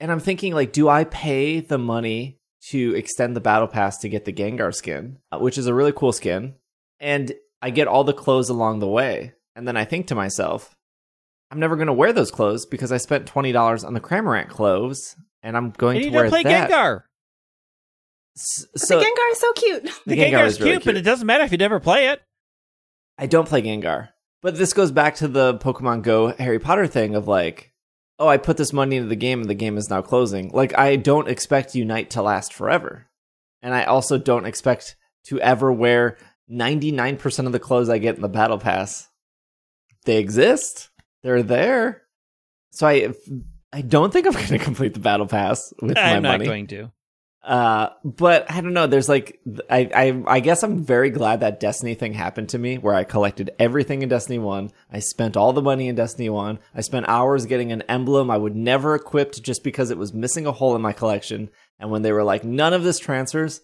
and 0.00 0.10
I'm 0.10 0.18
thinking 0.20 0.54
like, 0.54 0.72
do 0.72 0.88
I 0.88 1.04
pay 1.04 1.60
the 1.60 1.76
money 1.76 2.38
to 2.70 2.94
extend 2.94 3.36
the 3.36 3.40
battle 3.42 3.68
pass 3.68 3.98
to 3.98 4.08
get 4.08 4.24
the 4.24 4.32
Gengar 4.32 4.74
skin, 4.74 5.18
uh, 5.30 5.38
which 5.38 5.58
is 5.58 5.66
a 5.66 5.74
really 5.74 5.92
cool 5.92 6.12
skin, 6.12 6.54
and 7.00 7.34
I 7.60 7.68
get 7.68 7.86
all 7.86 8.02
the 8.04 8.14
clothes 8.14 8.48
along 8.48 8.78
the 8.78 8.88
way, 8.88 9.34
and 9.54 9.68
then 9.68 9.76
I 9.76 9.84
think 9.84 10.06
to 10.06 10.14
myself, 10.14 10.74
I'm 11.50 11.60
never 11.60 11.76
going 11.76 11.88
to 11.88 11.92
wear 11.92 12.12
those 12.14 12.30
clothes 12.30 12.64
because 12.64 12.92
I 12.92 12.96
spent 12.96 13.26
twenty 13.26 13.52
dollars 13.52 13.84
on 13.84 13.92
the 13.92 14.00
Cramorant 14.00 14.48
clothes, 14.48 15.16
and 15.42 15.54
I'm 15.56 15.70
going 15.70 15.96
And 15.98 16.06
to 16.06 16.10
wear 16.10 16.28
play 16.30 16.42
that. 16.44 16.70
Gengar. 16.70 17.02
S- 18.36 18.66
So 18.76 18.98
the 18.98 19.04
Gengar 19.04 19.32
is 19.32 19.38
so 19.38 19.52
cute. 19.52 19.82
The, 19.84 19.92
The 20.06 20.16
Gengar 20.16 20.30
Gengar's 20.32 20.52
is 20.54 20.60
really 20.60 20.72
cute, 20.72 20.84
but 20.84 20.96
it 20.96 21.02
doesn't 21.02 21.26
matter 21.26 21.44
if 21.44 21.52
you 21.52 21.58
never 21.58 21.78
play 21.80 22.08
it. 22.08 22.22
I 23.18 23.26
don't 23.26 23.46
play 23.48 23.62
Gengar. 23.62 24.08
But 24.44 24.56
this 24.56 24.74
goes 24.74 24.92
back 24.92 25.14
to 25.16 25.26
the 25.26 25.54
Pokemon 25.54 26.02
Go 26.02 26.34
Harry 26.34 26.58
Potter 26.58 26.86
thing 26.86 27.14
of 27.14 27.26
like, 27.26 27.72
oh, 28.18 28.28
I 28.28 28.36
put 28.36 28.58
this 28.58 28.74
money 28.74 28.96
into 28.96 29.08
the 29.08 29.16
game 29.16 29.40
and 29.40 29.48
the 29.48 29.54
game 29.54 29.78
is 29.78 29.88
now 29.88 30.02
closing. 30.02 30.50
Like, 30.50 30.76
I 30.76 30.96
don't 30.96 31.30
expect 31.30 31.74
Unite 31.74 32.10
to 32.10 32.20
last 32.20 32.52
forever. 32.52 33.06
And 33.62 33.74
I 33.74 33.84
also 33.84 34.18
don't 34.18 34.44
expect 34.44 34.96
to 35.28 35.40
ever 35.40 35.72
wear 35.72 36.18
99% 36.52 37.46
of 37.46 37.52
the 37.52 37.58
clothes 37.58 37.88
I 37.88 37.96
get 37.96 38.16
in 38.16 38.20
the 38.20 38.28
Battle 38.28 38.58
Pass. 38.58 39.08
They 40.04 40.18
exist, 40.18 40.90
they're 41.22 41.42
there. 41.42 42.02
So 42.70 42.86
I. 42.86 43.14
I 43.72 43.80
don't 43.80 44.12
think 44.12 44.26
I'm 44.26 44.32
going 44.34 44.46
to 44.46 44.58
complete 44.58 44.92
the 44.92 45.00
battle 45.00 45.26
pass 45.26 45.72
with 45.82 45.98
I'm 45.98 46.22
my 46.22 46.28
money. 46.28 46.34
I'm 46.34 46.38
not 46.40 46.46
going 46.46 46.66
to. 46.68 46.92
Uh, 47.44 47.90
but 48.02 48.50
I 48.50 48.62
don't 48.62 48.72
know. 48.72 48.86
There's 48.86 49.08
like, 49.08 49.38
I, 49.68 49.90
I, 49.94 50.36
I 50.36 50.40
guess 50.40 50.62
I'm 50.62 50.82
very 50.82 51.10
glad 51.10 51.40
that 51.40 51.60
Destiny 51.60 51.94
thing 51.94 52.14
happened 52.14 52.48
to 52.50 52.58
me, 52.58 52.78
where 52.78 52.94
I 52.94 53.04
collected 53.04 53.50
everything 53.58 54.00
in 54.00 54.08
Destiny 54.08 54.38
One. 54.38 54.70
I 54.90 55.00
spent 55.00 55.36
all 55.36 55.52
the 55.52 55.60
money 55.60 55.88
in 55.88 55.94
Destiny 55.94 56.30
One. 56.30 56.58
I 56.74 56.80
spent 56.80 57.06
hours 57.06 57.44
getting 57.44 57.70
an 57.70 57.82
emblem 57.82 58.30
I 58.30 58.38
would 58.38 58.56
never 58.56 58.94
equipped 58.94 59.42
just 59.42 59.62
because 59.62 59.90
it 59.90 59.98
was 59.98 60.14
missing 60.14 60.46
a 60.46 60.52
hole 60.52 60.74
in 60.74 60.80
my 60.80 60.94
collection. 60.94 61.50
And 61.78 61.90
when 61.90 62.00
they 62.00 62.12
were 62.12 62.24
like, 62.24 62.44
none 62.44 62.72
of 62.72 62.82
this 62.82 62.98
transfers, 62.98 63.60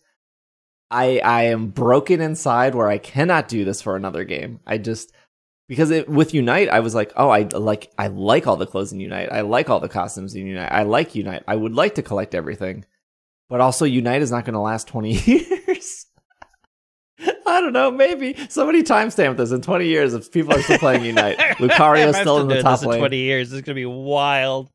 I, 0.90 1.21
I 1.21 1.45
am 1.45 1.69
broken 1.69 2.21
inside 2.21 2.75
where 2.75 2.88
I 2.88 2.99
cannot 2.99 3.49
do 3.49 3.64
this 3.64 3.81
for 3.81 3.97
another 3.97 4.25
game. 4.25 4.61
I 4.66 4.77
just 4.77 5.11
because 5.69 5.90
it, 5.90 6.09
with 6.09 6.35
Unite, 6.35 6.69
I 6.69 6.81
was 6.81 6.95
like, 6.97 7.12
oh, 7.16 7.31
I 7.31 7.45
like, 7.45 7.93
I 7.97 8.09
like 8.09 8.47
all 8.47 8.57
the 8.57 8.66
clothes 8.66 8.93
in 8.93 9.01
Unite. 9.01 9.33
I 9.33 9.43
like 9.43 9.71
all 9.71 9.81
the 9.81 9.88
costumes 9.88 10.35
in 10.35 10.47
Unite. 10.47 10.71
I 10.71 10.83
like 10.83 11.14
Unite. 11.14 11.45
I 11.47 11.55
would 11.57 11.75
like 11.75 11.95
to 11.95 12.03
collect 12.03 12.35
everything 12.35 12.85
but 13.50 13.60
also 13.60 13.84
Unite 13.84 14.22
is 14.22 14.30
not 14.30 14.46
going 14.46 14.54
to 14.54 14.60
last 14.60 14.88
20 14.88 15.12
years. 15.26 16.06
I 17.46 17.60
don't 17.60 17.74
know, 17.74 17.90
maybe 17.90 18.34
somebody 18.48 18.82
timestamp 18.82 19.36
this 19.36 19.50
in 19.50 19.60
20 19.60 19.86
years 19.86 20.14
if 20.14 20.32
people 20.32 20.54
are 20.54 20.62
still 20.62 20.78
playing 20.78 21.04
Unite. 21.04 21.36
Lucario's 21.58 22.16
I'm 22.16 22.22
still 22.22 22.38
in 22.40 22.48
the 22.48 22.62
top 22.62 22.78
this 22.78 22.84
in 22.84 22.90
lane. 22.90 23.00
20 23.00 23.16
years. 23.18 23.52
It's 23.52 23.66
going 23.66 23.74
to 23.74 23.74
be 23.74 23.84
wild. 23.84 24.70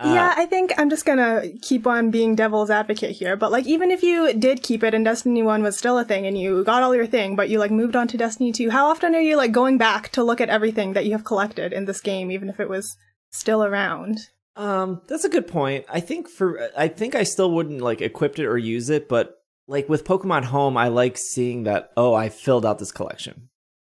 Uh, 0.00 0.12
yeah, 0.14 0.34
I 0.36 0.46
think 0.46 0.72
I'm 0.78 0.90
just 0.90 1.04
gonna 1.04 1.42
keep 1.60 1.84
on 1.84 2.12
being 2.12 2.36
devil's 2.36 2.70
advocate 2.70 3.16
here. 3.16 3.34
But 3.36 3.50
like, 3.50 3.66
even 3.66 3.90
if 3.90 4.04
you 4.04 4.32
did 4.32 4.62
keep 4.62 4.84
it 4.84 4.94
and 4.94 5.04
Destiny 5.04 5.42
1 5.42 5.60
was 5.60 5.76
still 5.76 5.98
a 5.98 6.04
thing 6.04 6.24
and 6.24 6.38
you 6.38 6.62
got 6.62 6.84
all 6.84 6.94
your 6.94 7.06
thing, 7.06 7.34
but 7.34 7.48
you 7.48 7.58
like 7.58 7.72
moved 7.72 7.96
on 7.96 8.06
to 8.08 8.16
Destiny 8.16 8.52
2, 8.52 8.70
how 8.70 8.86
often 8.86 9.16
are 9.16 9.20
you 9.20 9.36
like 9.36 9.50
going 9.50 9.76
back 9.76 10.10
to 10.10 10.22
look 10.22 10.40
at 10.40 10.50
everything 10.50 10.92
that 10.92 11.04
you 11.04 11.10
have 11.12 11.24
collected 11.24 11.72
in 11.72 11.86
this 11.86 12.00
game, 12.00 12.30
even 12.30 12.48
if 12.48 12.60
it 12.60 12.68
was 12.68 12.96
still 13.32 13.64
around? 13.64 14.20
Um, 14.58 15.02
that's 15.06 15.24
a 15.24 15.28
good 15.28 15.46
point. 15.46 15.86
I 15.88 16.00
think 16.00 16.28
for 16.28 16.68
I 16.76 16.88
think 16.88 17.14
I 17.14 17.22
still 17.22 17.52
wouldn't 17.52 17.80
like 17.80 18.00
equip 18.02 18.38
it 18.40 18.44
or 18.44 18.58
use 18.58 18.90
it, 18.90 19.08
but 19.08 19.40
like 19.68 19.88
with 19.88 20.04
Pokemon 20.04 20.44
Home, 20.44 20.76
I 20.76 20.88
like 20.88 21.16
seeing 21.16 21.62
that 21.62 21.92
oh, 21.96 22.12
I 22.12 22.28
filled 22.28 22.66
out 22.66 22.80
this 22.80 22.90
collection. 22.90 23.50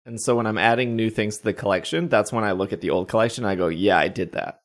And 0.06 0.20
so 0.20 0.36
when 0.36 0.46
I'm 0.46 0.58
adding 0.58 0.96
new 0.96 1.10
things 1.10 1.38
to 1.38 1.44
the 1.44 1.52
collection, 1.52 2.08
that's 2.08 2.32
when 2.32 2.44
I 2.44 2.52
look 2.52 2.72
at 2.72 2.80
the 2.80 2.90
old 2.90 3.08
collection 3.08 3.44
and 3.44 3.50
I 3.50 3.56
go, 3.56 3.68
yeah, 3.68 3.98
I 3.98 4.08
did 4.08 4.32
that. 4.32 4.60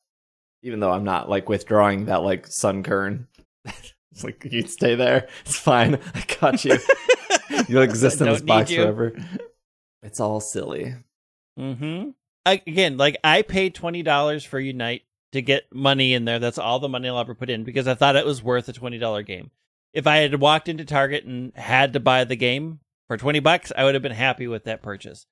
Even 0.62 0.80
though 0.80 0.90
I'm 0.90 1.04
not 1.04 1.28
like 1.28 1.48
withdrawing 1.50 2.06
that 2.06 2.22
like 2.22 2.48
Sunkern. 2.48 3.26
it's 3.64 4.24
like 4.24 4.42
you 4.50 4.62
stay 4.66 4.94
there. 4.94 5.28
It's 5.44 5.56
fine. 5.56 5.98
I 6.14 6.24
got 6.40 6.64
you. 6.64 6.78
You'll 7.68 7.82
exist 7.82 8.22
in 8.22 8.26
this 8.26 8.42
box 8.42 8.72
forever. 8.72 9.12
It's 10.02 10.20
all 10.20 10.40
silly. 10.40 10.94
Mm-hmm. 11.58 12.10
Again, 12.46 12.96
like 12.96 13.18
I 13.22 13.42
paid 13.42 13.74
$20 13.74 14.46
for 14.46 14.58
Unite 14.58 15.02
to 15.32 15.42
get 15.42 15.64
money 15.72 16.14
in 16.14 16.24
there. 16.24 16.38
That's 16.38 16.58
all 16.58 16.78
the 16.78 16.88
money 16.88 17.08
I'll 17.08 17.18
ever 17.18 17.34
put 17.34 17.50
in 17.50 17.64
because 17.64 17.86
I 17.86 17.94
thought 17.94 18.16
it 18.16 18.26
was 18.26 18.42
worth 18.42 18.68
a 18.68 18.72
$20 18.72 19.26
game. 19.26 19.50
If 19.92 20.06
I 20.06 20.18
had 20.18 20.40
walked 20.40 20.68
into 20.68 20.84
Target 20.84 21.24
and 21.24 21.54
had 21.56 21.92
to 21.92 22.00
buy 22.00 22.24
the 22.24 22.36
game 22.36 22.80
for 23.08 23.16
20 23.16 23.40
bucks, 23.40 23.72
I 23.76 23.84
would 23.84 23.94
have 23.94 24.02
been 24.02 24.12
happy 24.12 24.46
with 24.46 24.64
that 24.64 24.82
purchase. 24.82 25.26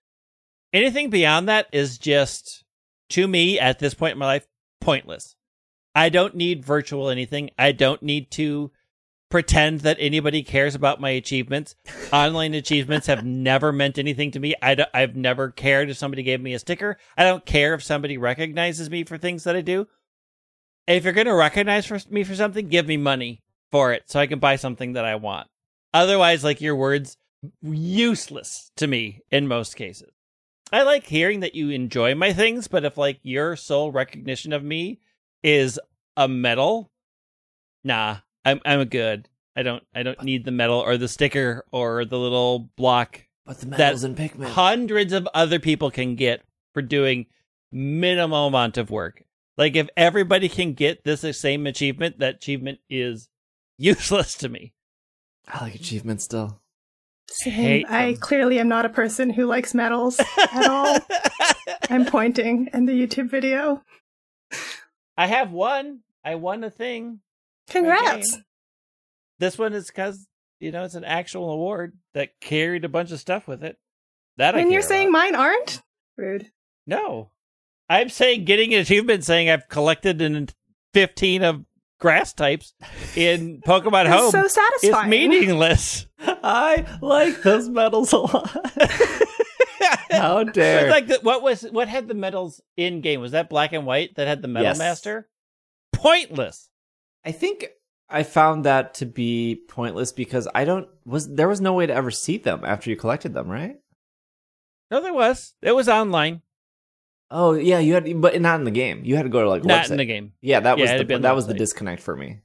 Anything 0.73 1.11
beyond 1.11 1.49
that 1.49 1.67
is 1.73 1.99
just, 1.99 2.65
to 3.11 3.27
me, 3.27 3.59
at 3.59 3.79
this 3.79 3.95
point 3.95 4.13
in 4.13 4.19
my 4.19 4.27
life, 4.27 4.47
pointless. 4.81 5.37
I 5.95 6.09
don't 6.11 6.35
need 6.35 6.65
virtual 6.65 7.09
anything. 7.09 7.51
I 7.59 7.73
don't 7.73 8.03
need 8.03 8.31
to 8.33 8.71
pretend 9.31 9.81
that 9.81 9.97
anybody 10.01 10.43
cares 10.43 10.75
about 10.75 11.01
my 11.01 11.11
achievements. 11.11 11.75
Online 12.13 12.55
achievements 12.55 13.07
have 13.07 13.25
never 13.25 13.73
meant 13.73 13.99
anything 13.99 14.31
to 14.31 14.41
me. 14.41 14.55
I 14.63 14.75
d- 14.75 14.85
I've 14.95 15.17
never 15.17 15.51
cared 15.51 15.91
if 15.91 15.99
somebody 15.99 16.23
gave 16.23 16.41
me 16.41 16.55
a 16.55 16.59
sticker. 16.59 16.99
I 17.17 17.25
don't 17.25 17.45
care 17.45 17.75
if 17.75 17.83
somebody 17.83 18.17
recognizes 18.17 18.89
me 18.91 19.05
for 19.05 19.19
things 19.19 19.45
that 19.45 19.57
I 19.57 19.61
do. 19.61 19.87
If 20.87 21.05
you're 21.05 21.13
going 21.13 21.27
to 21.27 21.35
recognize 21.35 21.85
for 21.87 21.99
me 22.11 22.25
for 22.25 22.35
something, 22.35 22.69
give 22.69 22.87
me 22.87 22.97
money 22.97 23.43
for 23.71 23.93
it 23.93 24.05
so 24.07 24.19
I 24.19 24.27
can 24.27 24.39
buy 24.39 24.57
something 24.57 24.95
that 24.95 25.05
I 25.05 25.17
want. 25.17 25.49
Otherwise, 25.93 26.45
like 26.45 26.61
your 26.61 26.77
words, 26.77 27.19
useless 27.63 28.71
to 28.77 28.87
me 28.87 29.21
in 29.31 29.47
most 29.49 29.77
cases. 29.77 30.11
I 30.73 30.83
like 30.83 31.07
hearing 31.07 31.41
that 31.41 31.55
you 31.55 31.71
enjoy 31.71 32.15
my 32.15 32.33
things, 32.33 32.69
but 32.69 32.85
if 32.85 32.99
like 32.99 33.21
your 33.23 33.57
sole 33.57 33.91
recognition 33.91 34.53
of 34.53 34.63
me 34.63 35.01
is 35.43 35.79
a 36.17 36.29
medal, 36.29 36.91
nah, 37.85 38.19
I'm 38.45 38.61
I'm 38.65 38.85
good. 38.87 39.29
I 39.57 39.63
don't 39.63 39.83
I 39.95 40.03
don't 40.03 40.23
need 40.23 40.45
the 40.45 40.51
medal 40.53 40.79
or 40.81 40.97
the 40.97 41.09
sticker 41.09 41.65
or 41.73 42.05
the 42.05 42.19
little 42.19 42.71
block 42.77 43.25
But 43.45 43.61
the 43.61 43.67
medals 43.67 44.05
in 44.05 44.15
Pikmin. 44.15 44.47
hundreds 44.49 45.13
of 45.13 45.29
other 45.35 45.59
people 45.59 45.91
can 45.91 46.15
get 46.15 46.43
for 46.75 46.83
doing 46.83 47.27
minimal 47.73 48.47
amount 48.47 48.79
of 48.79 48.91
work. 48.91 49.25
Like 49.57 49.75
if 49.75 49.89
everybody 49.97 50.49
can 50.49 50.75
get 50.75 51.03
this 51.05 51.23
same 51.39 51.67
achievement, 51.67 52.21
that 52.21 52.37
achievement 52.37 52.79
is 52.89 53.29
useless 53.79 54.35
to 54.37 54.49
me. 54.49 54.75
I 55.47 55.65
like 55.65 55.75
achievements 55.75 56.25
still. 56.25 56.61
Same. 57.31 57.53
hate 57.53 57.87
I 57.91 58.13
them. 58.13 58.21
clearly 58.21 58.59
am 58.59 58.69
not 58.69 58.87
a 58.87 58.91
person 58.91 59.29
who 59.31 59.47
likes 59.47 59.75
medals 59.75 60.19
at 60.21 60.67
all. 60.69 60.97
I'm 61.91 62.07
pointing 62.07 62.69
in 62.73 62.87
the 62.87 62.93
YouTube 62.93 63.29
video. 63.31 63.83
I 65.17 65.27
have 65.27 65.51
one. 65.51 66.01
I 66.25 66.37
won 66.37 66.63
a 66.65 66.71
thing. 66.71 67.21
Congrats. 67.69 68.35
game. 68.35 68.45
This 69.39 69.57
one 69.59 69.73
is 69.73 69.87
because 69.87 70.27
you 70.61 70.73
know 70.73 70.85
it's 70.85 70.95
an 70.95 71.05
actual 71.05 71.51
award 71.51 71.97
that 72.15 72.31
carried 72.41 72.85
a 72.85 72.89
bunch 72.89 73.13
of 73.13 73.21
stuff 73.21 73.47
with 73.47 73.63
it. 73.63 73.77
That 74.37 74.55
I 74.55 74.61
And 74.61 74.73
you're 74.73 74.83
saying 74.83 75.09
about. 75.09 75.19
mine 75.19 75.35
aren't? 75.35 75.83
Rude. 76.17 76.51
no. 76.87 77.31
I'm 77.91 78.11
saying 78.11 78.45
getting 78.45 78.75
an 78.75 78.81
achievement 78.81 79.25
saying 79.25 79.49
I've 79.49 79.67
collected 79.69 80.21
in 80.21 80.49
15 80.93 81.43
of 81.43 81.65
grass 81.99 82.35
types 82.35 82.75
in 83.17 83.63
Pokemon 83.67 84.05
That's 84.05 84.21
Home 84.21 84.31
so 84.31 84.45
is 84.45 84.53
satisfying. 84.53 85.09
meaningless. 85.09 86.07
I 86.21 86.85
like 87.01 87.43
those 87.43 87.69
medals 87.71 88.13
a 88.13 88.19
lot. 88.19 88.51
How 90.11 90.45
dare. 90.45 90.81
It's 90.87 90.91
like 90.91 91.07
the, 91.07 91.19
what 91.23 91.43
was 91.43 91.63
what 91.63 91.89
had 91.89 92.09
the 92.09 92.15
medals 92.15 92.61
in 92.77 93.01
game? 93.01 93.21
Was 93.21 93.33
that 93.33 93.49
black 93.49 93.73
and 93.73 93.87
white 93.87 94.15
that 94.17 94.27
had 94.29 94.43
the 94.43 94.49
medal 94.49 94.69
Yes. 94.69 94.79
master? 94.79 95.29
Pointless. 95.93 96.69
I 97.29 97.33
think 97.33 97.67
I 98.09 98.23
found 98.23 98.65
that 98.65 98.95
to 98.95 99.07
be 99.07 99.63
pointless 99.69 100.13
because 100.13 100.49
I 100.55 100.65
don't 100.65 100.89
was 101.05 101.29
there 101.29 101.49
was 101.49 101.61
no 101.61 101.75
way 101.75 101.87
to 101.87 101.93
ever 101.95 102.11
see 102.11 102.39
them 102.39 102.63
after 102.65 102.89
you 102.89 102.97
collected 102.97 103.35
them, 103.35 103.49
right? 103.49 103.77
No, 104.91 105.03
there 105.03 105.13
was. 105.13 105.53
It 105.61 105.73
was 105.73 105.89
online, 105.89 106.41
Oh 107.31 107.53
yeah, 107.53 107.79
you 107.79 107.93
had, 107.95 108.21
but 108.21 108.41
not 108.41 108.59
in 108.59 108.65
the 108.65 108.71
game. 108.71 109.03
You 109.05 109.17
had 109.17 109.25
to 109.25 109.29
go 109.29 109.43
to 109.43 109.49
like 109.51 109.65
not 109.65 109.85
website. 109.85 109.91
in 109.91 109.97
the 109.99 110.05
game. 110.07 110.33
Yeah, 110.41 110.61
that 110.61 110.79
Yeah, 110.79 110.97
was 110.97 111.07
the 111.07 111.19
that 111.19 111.35
was 111.37 111.47
the 111.47 111.55
disconnect 111.55 112.03
for 112.03 112.17
me. 112.17 112.41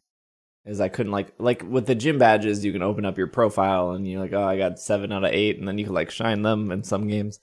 Is 0.65 0.81
I 0.81 0.89
couldn't 0.89 1.11
like 1.11 1.33
like 1.39 1.63
with 1.63 1.87
the 1.87 1.95
gym 1.95 2.17
badges, 2.17 2.65
you 2.65 2.73
can 2.73 2.81
open 2.83 3.05
up 3.05 3.17
your 3.17 3.27
profile 3.27 3.91
and 3.91 4.05
you're 4.07 4.19
like, 4.19 4.33
oh, 4.33 4.43
I 4.43 4.57
got 4.57 4.79
seven 4.79 5.11
out 5.11 5.23
of 5.23 5.31
eight, 5.31 5.57
and 5.57 5.67
then 5.67 5.77
you 5.77 5.85
can 5.85 5.93
like 5.93 6.11
shine 6.11 6.41
them 6.41 6.71
in 6.71 6.83
some 6.83 7.07
games. 7.07 7.39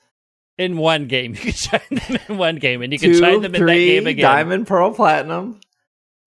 In 0.58 0.76
one 0.76 1.06
game, 1.06 1.32
you 1.34 1.40
can 1.40 1.52
shine 1.52 1.80
them 1.90 2.18
in 2.28 2.36
one 2.38 2.56
game, 2.56 2.82
and 2.82 2.92
you 2.92 2.98
can 2.98 3.12
Two, 3.12 3.18
shine 3.18 3.40
them 3.40 3.54
in 3.54 3.64
that 3.64 3.72
game 3.74 4.06
again. 4.06 4.22
diamond, 4.22 4.66
pearl, 4.66 4.92
platinum, 4.92 5.60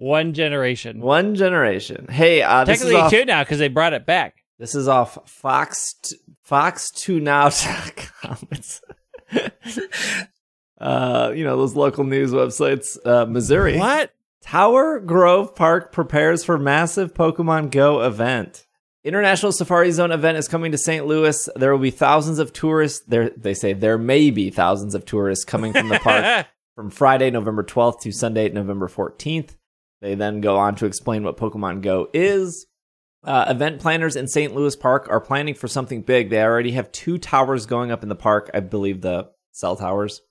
One 0.03 0.33
generation. 0.33 0.99
one 0.99 1.35
generation. 1.35 2.07
Hey, 2.09 2.41
uh, 2.41 2.65
this 2.65 2.81
is 2.81 2.89
Technically 2.89 3.01
off, 3.01 3.11
two 3.11 3.23
now 3.23 3.43
because 3.43 3.59
they 3.59 3.69
brought 3.69 3.93
it 3.93 4.05
back. 4.05 4.43
This 4.59 4.75
is 4.75 4.89
off 4.89 5.17
Fox 5.29 5.93
t- 5.93 6.17
Fox2Now.com. 6.47 8.37
It's 8.51 8.81
uh, 10.79 11.31
you 11.33 11.45
know 11.45 11.55
those 11.55 11.75
local 11.75 12.03
news 12.03 12.33
websites. 12.33 12.97
Uh, 13.05 13.25
Missouri. 13.25 13.77
What? 13.77 14.13
Tower 14.41 14.99
Grove 14.99 15.55
Park 15.55 15.93
prepares 15.93 16.43
for 16.43 16.57
massive 16.57 17.13
Pokemon 17.13 17.71
Go 17.71 18.01
event. 18.01 18.65
International 19.05 19.53
Safari 19.53 19.91
Zone 19.91 20.11
event 20.11 20.37
is 20.37 20.49
coming 20.49 20.73
to 20.73 20.77
St. 20.77 21.05
Louis. 21.05 21.47
There 21.55 21.71
will 21.71 21.81
be 21.81 21.91
thousands 21.91 22.39
of 22.39 22.51
tourists. 22.51 23.05
There, 23.07 23.29
they 23.29 23.53
say 23.53 23.71
there 23.71 23.97
may 23.97 24.31
be 24.31 24.49
thousands 24.49 24.95
of 24.95 25.05
tourists 25.05 25.45
coming 25.45 25.71
from 25.71 25.87
the 25.87 25.99
park 25.99 26.47
from 26.75 26.89
Friday, 26.89 27.31
November 27.31 27.63
12th 27.63 28.01
to 28.01 28.11
Sunday, 28.11 28.49
November 28.49 28.89
14th. 28.89 29.51
They 30.03 30.15
then 30.15 30.41
go 30.41 30.57
on 30.57 30.75
to 30.75 30.85
explain 30.85 31.23
what 31.23 31.37
Pokemon 31.37 31.81
Go 31.81 32.09
is. 32.13 32.67
Uh, 33.23 33.45
event 33.47 33.79
planners 33.79 34.17
in 34.17 34.27
St. 34.27 34.53
Louis 34.53 34.75
Park 34.75 35.07
are 35.09 35.21
planning 35.21 35.53
for 35.53 35.69
something 35.69 36.01
big. 36.01 36.29
They 36.29 36.43
already 36.43 36.71
have 36.71 36.91
two 36.91 37.17
towers 37.17 37.65
going 37.65 37.89
up 37.89 38.03
in 38.03 38.09
the 38.09 38.15
park. 38.15 38.51
I 38.53 38.59
believe 38.59 38.99
the 38.99 39.29
cell 39.53 39.77
towers. 39.77 40.21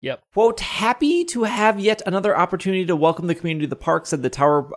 Yep. 0.00 0.22
Quote, 0.32 0.60
happy 0.60 1.26
to 1.26 1.42
have 1.42 1.78
yet 1.78 2.00
another 2.06 2.34
opportunity 2.34 2.86
to 2.86 2.96
welcome 2.96 3.26
the 3.26 3.34
community 3.34 3.66
to 3.66 3.70
the 3.70 3.76
park, 3.76 4.06
said 4.06 4.22
the 4.22 4.30
Tower 4.30 4.70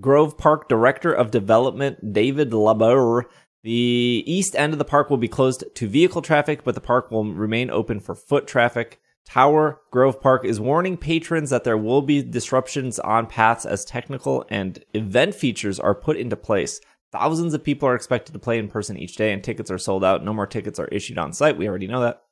Grove 0.00 0.38
Park 0.38 0.70
Director 0.70 1.12
of 1.12 1.30
Development, 1.30 2.14
David 2.14 2.54
Labor. 2.54 3.28
The 3.62 4.24
east 4.26 4.56
end 4.56 4.72
of 4.72 4.78
the 4.78 4.86
park 4.86 5.10
will 5.10 5.18
be 5.18 5.28
closed 5.28 5.64
to 5.74 5.86
vehicle 5.86 6.22
traffic, 6.22 6.64
but 6.64 6.74
the 6.74 6.80
park 6.80 7.10
will 7.10 7.26
remain 7.26 7.68
open 7.68 8.00
for 8.00 8.14
foot 8.14 8.46
traffic. 8.46 9.00
Tower 9.28 9.82
Grove 9.90 10.22
Park 10.22 10.46
is 10.46 10.58
warning 10.58 10.96
patrons 10.96 11.50
that 11.50 11.62
there 11.62 11.76
will 11.76 12.00
be 12.00 12.22
disruptions 12.22 12.98
on 12.98 13.26
paths 13.26 13.66
as 13.66 13.84
technical 13.84 14.46
and 14.48 14.82
event 14.94 15.34
features 15.34 15.78
are 15.78 15.94
put 15.94 16.16
into 16.16 16.34
place. 16.34 16.80
Thousands 17.12 17.52
of 17.52 17.62
people 17.62 17.86
are 17.86 17.94
expected 17.94 18.32
to 18.32 18.38
play 18.38 18.58
in 18.58 18.68
person 18.68 18.96
each 18.96 19.16
day, 19.16 19.32
and 19.34 19.44
tickets 19.44 19.70
are 19.70 19.76
sold 19.76 20.02
out. 20.02 20.24
No 20.24 20.32
more 20.32 20.46
tickets 20.46 20.78
are 20.78 20.88
issued 20.88 21.18
on 21.18 21.34
site. 21.34 21.58
We 21.58 21.68
already 21.68 21.86
know 21.86 22.00
that. 22.00 22.22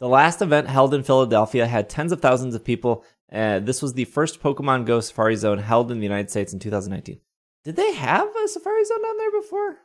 The 0.00 0.08
last 0.08 0.42
event 0.42 0.68
held 0.68 0.92
in 0.92 1.02
Philadelphia 1.02 1.66
had 1.66 1.88
tens 1.88 2.12
of 2.12 2.20
thousands 2.20 2.54
of 2.54 2.62
people. 2.62 3.04
Uh, 3.32 3.58
this 3.60 3.80
was 3.80 3.94
the 3.94 4.04
first 4.04 4.42
Pokemon 4.42 4.84
Go 4.84 5.00
Safari 5.00 5.36
Zone 5.36 5.58
held 5.58 5.90
in 5.90 5.98
the 5.98 6.06
United 6.06 6.30
States 6.30 6.52
in 6.52 6.58
2019. 6.58 7.20
Did 7.64 7.76
they 7.76 7.94
have 7.94 8.28
a 8.36 8.48
Safari 8.48 8.84
Zone 8.84 9.02
down 9.02 9.16
there 9.16 9.40
before? 9.40 9.78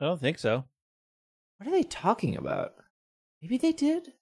I 0.00 0.06
don't 0.06 0.20
think 0.20 0.40
so. 0.40 0.64
What 1.58 1.68
are 1.68 1.72
they 1.72 1.84
talking 1.84 2.36
about? 2.36 2.74
Maybe 3.40 3.56
they 3.56 3.72
did. 3.72 4.14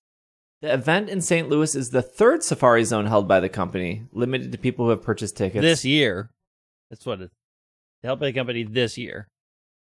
The 0.64 0.72
event 0.72 1.10
in 1.10 1.20
St. 1.20 1.50
Louis 1.50 1.74
is 1.74 1.90
the 1.90 2.00
third 2.00 2.42
Safari 2.42 2.84
Zone 2.84 3.04
held 3.04 3.28
by 3.28 3.38
the 3.38 3.50
company, 3.50 4.04
limited 4.12 4.50
to 4.52 4.56
people 4.56 4.86
who 4.86 4.92
have 4.92 5.02
purchased 5.02 5.36
tickets. 5.36 5.60
This 5.60 5.84
year, 5.84 6.30
that's 6.88 7.04
what 7.04 7.20
it. 7.20 7.30
The 8.00 8.08
help 8.08 8.20
by 8.20 8.26
the 8.28 8.32
company 8.32 8.62
this 8.62 8.96
year, 8.96 9.28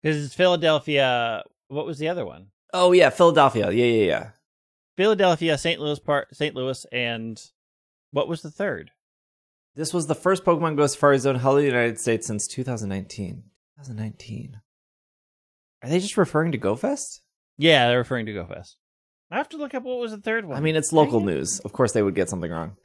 because 0.03 0.23
it's 0.23 0.36
Philadelphia. 0.36 1.43
What 1.69 1.88
was 1.88 1.97
the 1.97 2.08
other 2.08 2.23
one? 2.23 2.51
oh 2.71 2.91
yeah, 2.91 3.10
Philadelphia. 3.10 3.71
Yeah, 3.71 3.86
yeah, 3.86 4.05
yeah. 4.05 4.29
Philadelphia, 4.95 5.58
St. 5.58 5.79
Louis, 5.79 5.97
part 5.97 6.36
St. 6.36 6.53
Louis, 6.53 6.86
and 6.91 7.43
what 8.12 8.27
was 8.27 8.43
the 8.43 8.51
third? 8.51 8.91
This 9.73 9.91
was 9.91 10.05
the 10.05 10.13
first 10.13 10.45
Pokemon 10.45 10.77
Go 10.77 10.86
Safari 10.86 11.17
Zone 11.17 11.38
held 11.38 11.58
in 11.58 11.63
the 11.63 11.71
United 11.71 11.99
States 11.99 12.27
since 12.27 12.47
2019. 12.47 13.41
2019. 13.77 14.62
Are 15.82 15.89
they 15.89 15.99
just 15.99 16.15
referring 16.15 16.51
to 16.51 16.60
GoFest? 16.60 17.21
Yeah, 17.58 17.88
they're 17.88 17.97
referring 17.97 18.27
to 18.27 18.34
GoFest. 18.34 18.75
I 19.32 19.38
have 19.38 19.50
to 19.50 19.58
look 19.58 19.74
up 19.74 19.84
what 19.84 20.00
was 20.00 20.12
the 20.12 20.18
third 20.18 20.46
one. 20.46 20.58
I 20.58 20.62
mean, 20.62 20.76
it's 20.76 20.92
local 20.92 21.20
news. 21.22 21.60
Of 21.60 21.72
course, 21.72 21.92
they 21.92 22.02
would 22.02 22.15
get 22.15 22.30
something 22.30 22.52
wrong. 22.52 22.76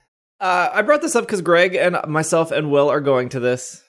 Uh, 0.40 0.68
I 0.72 0.82
brought 0.82 1.00
this 1.00 1.16
up 1.16 1.24
because 1.24 1.40
Greg 1.40 1.74
and 1.74 1.96
myself 2.06 2.50
and 2.50 2.70
Will 2.70 2.90
are 2.90 3.00
going 3.00 3.30
to 3.30 3.40
this. 3.40 3.82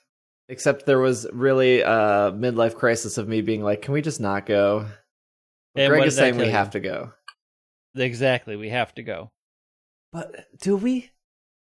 Except 0.48 0.86
there 0.86 1.00
was 1.00 1.26
really 1.34 1.82
a 1.82 2.32
midlife 2.32 2.76
crisis 2.76 3.18
of 3.18 3.28
me 3.28 3.42
being 3.42 3.64
like, 3.64 3.82
"Can 3.82 3.94
we 3.94 4.02
just 4.02 4.22
not 4.22 4.46
go?" 4.46 4.86
And 5.76 5.90
Greg 5.90 6.06
is 6.06 6.16
saying 6.16 6.38
we 6.38 6.46
you? 6.46 6.52
have 6.52 6.70
to 6.72 6.80
go. 6.80 7.12
Exactly, 7.96 8.56
we 8.56 8.70
have 8.70 8.94
to 8.96 9.04
go. 9.04 9.32
But 10.14 10.46
do 10.62 10.78
we? 10.78 11.12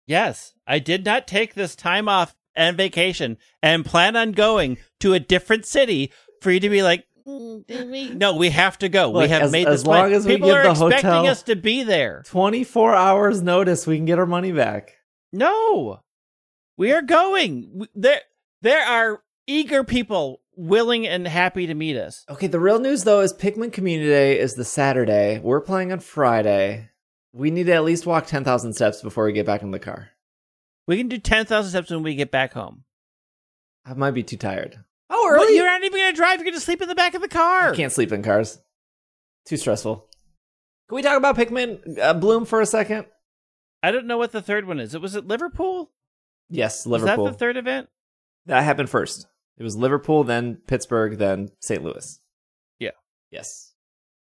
Yes, 0.08 0.54
I 0.66 0.80
did 0.80 1.06
not 1.06 1.28
take 1.28 1.54
this 1.54 1.76
time 1.76 2.10
off 2.10 2.36
and 2.56 2.76
vacation 2.76 3.38
and 3.62 3.86
plan 3.86 4.16
on 4.16 4.32
going 4.32 4.78
to 5.00 5.14
a 5.14 5.20
different 5.20 5.66
city 5.66 6.12
for 6.42 6.52
you 6.52 6.60
to 6.60 6.70
be 6.70 6.84
like, 6.84 7.06
"Mm, 7.28 7.92
we?" 7.92 8.10
no, 8.10 8.36
we 8.36 8.50
have 8.50 8.78
to 8.80 8.90
go. 8.90 9.10
we 9.10 9.28
have 9.28 9.44
as- 9.44 9.52
made 9.52 9.68
as 9.68 9.76
this 9.76 9.84
plan. 9.84 10.04
long 10.04 10.14
as 10.14 10.26
we 10.26 10.34
People 10.36 10.50
give 10.50 10.58
are 10.58 10.64
the 10.64 10.70
expecting 10.72 11.10
hotel- 11.10 11.28
us 11.28 11.44
to 11.44 11.56
be 11.56 11.84
there. 11.84 12.24
Twenty-four 12.26 12.94
hours 12.94 13.42
notice, 13.42 13.88
we 13.88 13.98
can 13.98 14.06
get 14.06 14.20
our 14.20 14.26
money 14.26 14.52
back. 14.52 14.98
No, 15.34 16.02
we 16.78 16.92
are 16.92 17.02
going. 17.02 17.88
There, 17.96 18.22
there 18.62 18.84
are 18.86 19.22
eager 19.48 19.84
people 19.84 20.42
willing 20.56 21.06
and 21.06 21.28
happy 21.28 21.68
to 21.68 21.74
meet 21.74 21.98
us. 21.98 22.24
Okay, 22.30 22.48
the 22.48 22.60
real 22.60 22.80
news 22.80 23.04
though 23.04 23.22
is 23.22 23.34
Pikmin 23.34 23.74
Community 23.74 24.10
Day 24.10 24.40
is 24.40 24.54
the 24.56 24.64
Saturday. 24.66 25.40
We're 25.40 25.62
playing 25.62 25.92
on 25.92 26.00
Friday. 26.00 26.90
We 27.34 27.52
need 27.52 27.66
to 27.66 27.74
at 27.74 27.84
least 27.84 28.06
walk 28.06 28.28
ten 28.28 28.44
thousand 28.46 28.74
steps 28.74 29.02
before 29.02 29.26
we 29.26 29.34
get 29.34 29.46
back 29.46 29.62
in 29.62 29.72
the 29.72 29.80
car. 29.80 30.12
We 30.88 30.98
can 30.98 31.08
do 31.10 31.18
ten 31.18 31.46
thousand 31.46 31.72
steps 31.72 31.90
when 31.90 32.04
we 32.04 32.16
get 32.16 32.32
back 32.32 32.54
home. 32.54 32.84
I 33.86 33.94
might 33.94 34.12
be 34.12 34.24
too 34.24 34.38
tired. 34.38 34.78
Oh, 35.10 35.36
But 35.38 35.54
you're 35.54 35.66
not 35.66 35.84
even 35.84 35.98
going 36.00 36.12
to 36.12 36.16
drive. 36.18 36.40
You're 36.40 36.46
going 36.46 36.56
to 36.56 36.60
sleep 36.60 36.82
in 36.82 36.88
the 36.90 36.96
back 36.96 37.14
of 37.14 37.22
the 37.22 37.28
car. 37.28 37.72
I 37.72 37.76
can't 37.76 37.92
sleep 37.92 38.12
in 38.12 38.24
cars. 38.24 38.60
Too 39.46 39.58
stressful. 39.58 40.08
Can 40.90 40.96
we 40.96 41.02
talk 41.02 41.18
about 41.18 41.38
Pikmin 41.38 42.00
uh, 42.00 42.14
Bloom 42.14 42.46
for 42.46 42.62
a 42.62 42.66
second? 42.66 43.06
I 43.84 43.92
don't 43.92 44.08
know 44.08 44.18
what 44.18 44.32
the 44.32 44.42
third 44.42 44.66
one 44.68 44.80
is. 44.80 44.96
It 44.96 45.02
was 45.02 45.16
it 45.16 45.28
Liverpool. 45.28 45.92
Yes, 46.50 46.86
Was 46.86 47.02
that 47.04 47.18
Liverpool. 47.18 47.26
the 47.28 47.34
third 47.34 47.58
event? 47.58 47.88
that 48.48 48.64
happened 48.64 48.90
first. 48.90 49.28
It 49.58 49.64
was 49.64 49.76
Liverpool, 49.76 50.24
then 50.24 50.56
Pittsburgh, 50.68 51.18
then 51.18 51.50
St. 51.62 51.84
Louis. 51.84 52.20
Yeah. 52.80 52.92
Yes. 53.32 53.74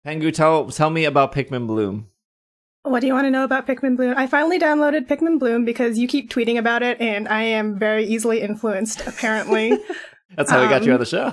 Pengu, 0.06 0.32
tell 0.32 0.68
tell 0.70 0.90
me 0.90 1.04
about 1.04 1.32
Pikmin 1.32 1.66
Bloom. 1.66 2.08
What 2.82 3.00
do 3.00 3.06
you 3.06 3.12
want 3.14 3.26
to 3.26 3.30
know 3.30 3.44
about 3.44 3.66
Pikmin 3.66 3.96
Bloom? 3.96 4.14
I 4.16 4.26
finally 4.26 4.58
downloaded 4.58 5.06
Pikmin 5.06 5.38
Bloom 5.38 5.64
because 5.64 5.98
you 5.98 6.08
keep 6.08 6.30
tweeting 6.30 6.58
about 6.58 6.82
it, 6.82 7.00
and 7.00 7.28
I 7.28 7.42
am 7.42 7.78
very 7.78 8.04
easily 8.04 8.40
influenced, 8.40 9.06
apparently. 9.06 9.78
That's 10.36 10.50
how 10.50 10.60
we 10.62 10.68
got 10.68 10.84
you 10.84 10.92
Um, 10.92 10.94
on 10.94 11.00
the 11.00 11.06
show. 11.06 11.32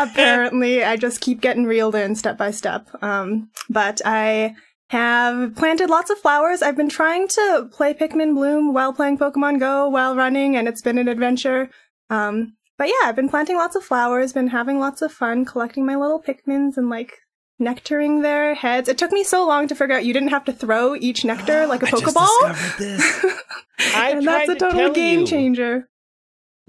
apparently, 0.02 0.84
I 0.84 0.96
just 0.96 1.20
keep 1.20 1.40
getting 1.40 1.64
reeled 1.64 1.94
in 1.94 2.14
step 2.14 2.36
by 2.38 2.50
step. 2.50 2.88
Um, 3.02 3.50
but 3.68 4.00
I 4.04 4.54
have 4.88 5.54
planted 5.54 5.90
lots 5.90 6.10
of 6.10 6.18
flowers. 6.18 6.62
I've 6.62 6.76
been 6.76 6.88
trying 6.88 7.28
to 7.28 7.68
play 7.72 7.94
Pikmin 7.94 8.34
Bloom 8.34 8.72
while 8.74 8.92
playing 8.92 9.18
Pokemon 9.18 9.60
Go, 9.60 9.88
while 9.88 10.16
running, 10.16 10.56
and 10.56 10.66
it's 10.68 10.82
been 10.82 10.98
an 10.98 11.08
adventure. 11.08 11.70
Um, 12.08 12.54
but 12.78 12.88
yeah, 12.88 13.04
I've 13.08 13.16
been 13.16 13.28
planting 13.28 13.56
lots 13.56 13.76
of 13.76 13.84
flowers, 13.84 14.32
been 14.32 14.48
having 14.48 14.78
lots 14.80 15.02
of 15.02 15.12
fun 15.12 15.44
collecting 15.44 15.84
my 15.86 15.96
little 15.96 16.20
Pikmins 16.22 16.76
and 16.76 16.88
like 16.88 17.12
nectaring 17.60 18.22
their 18.22 18.54
heads. 18.54 18.88
It 18.88 18.96
took 18.96 19.12
me 19.12 19.22
so 19.22 19.46
long 19.46 19.68
to 19.68 19.74
figure 19.74 19.94
out 19.94 20.04
you 20.06 20.14
didn't 20.14 20.30
have 20.30 20.46
to 20.46 20.52
throw 20.52 20.96
each 20.96 21.24
nectar 21.24 21.66
like 21.68 21.82
a 21.82 21.86
Pokeball. 21.86 23.36
I 23.94 24.10
and 24.12 24.26
that's 24.26 24.48
a 24.48 24.54
total 24.54 24.78
tell 24.78 24.92
game 24.92 25.20
you. 25.20 25.26
changer. 25.26 25.88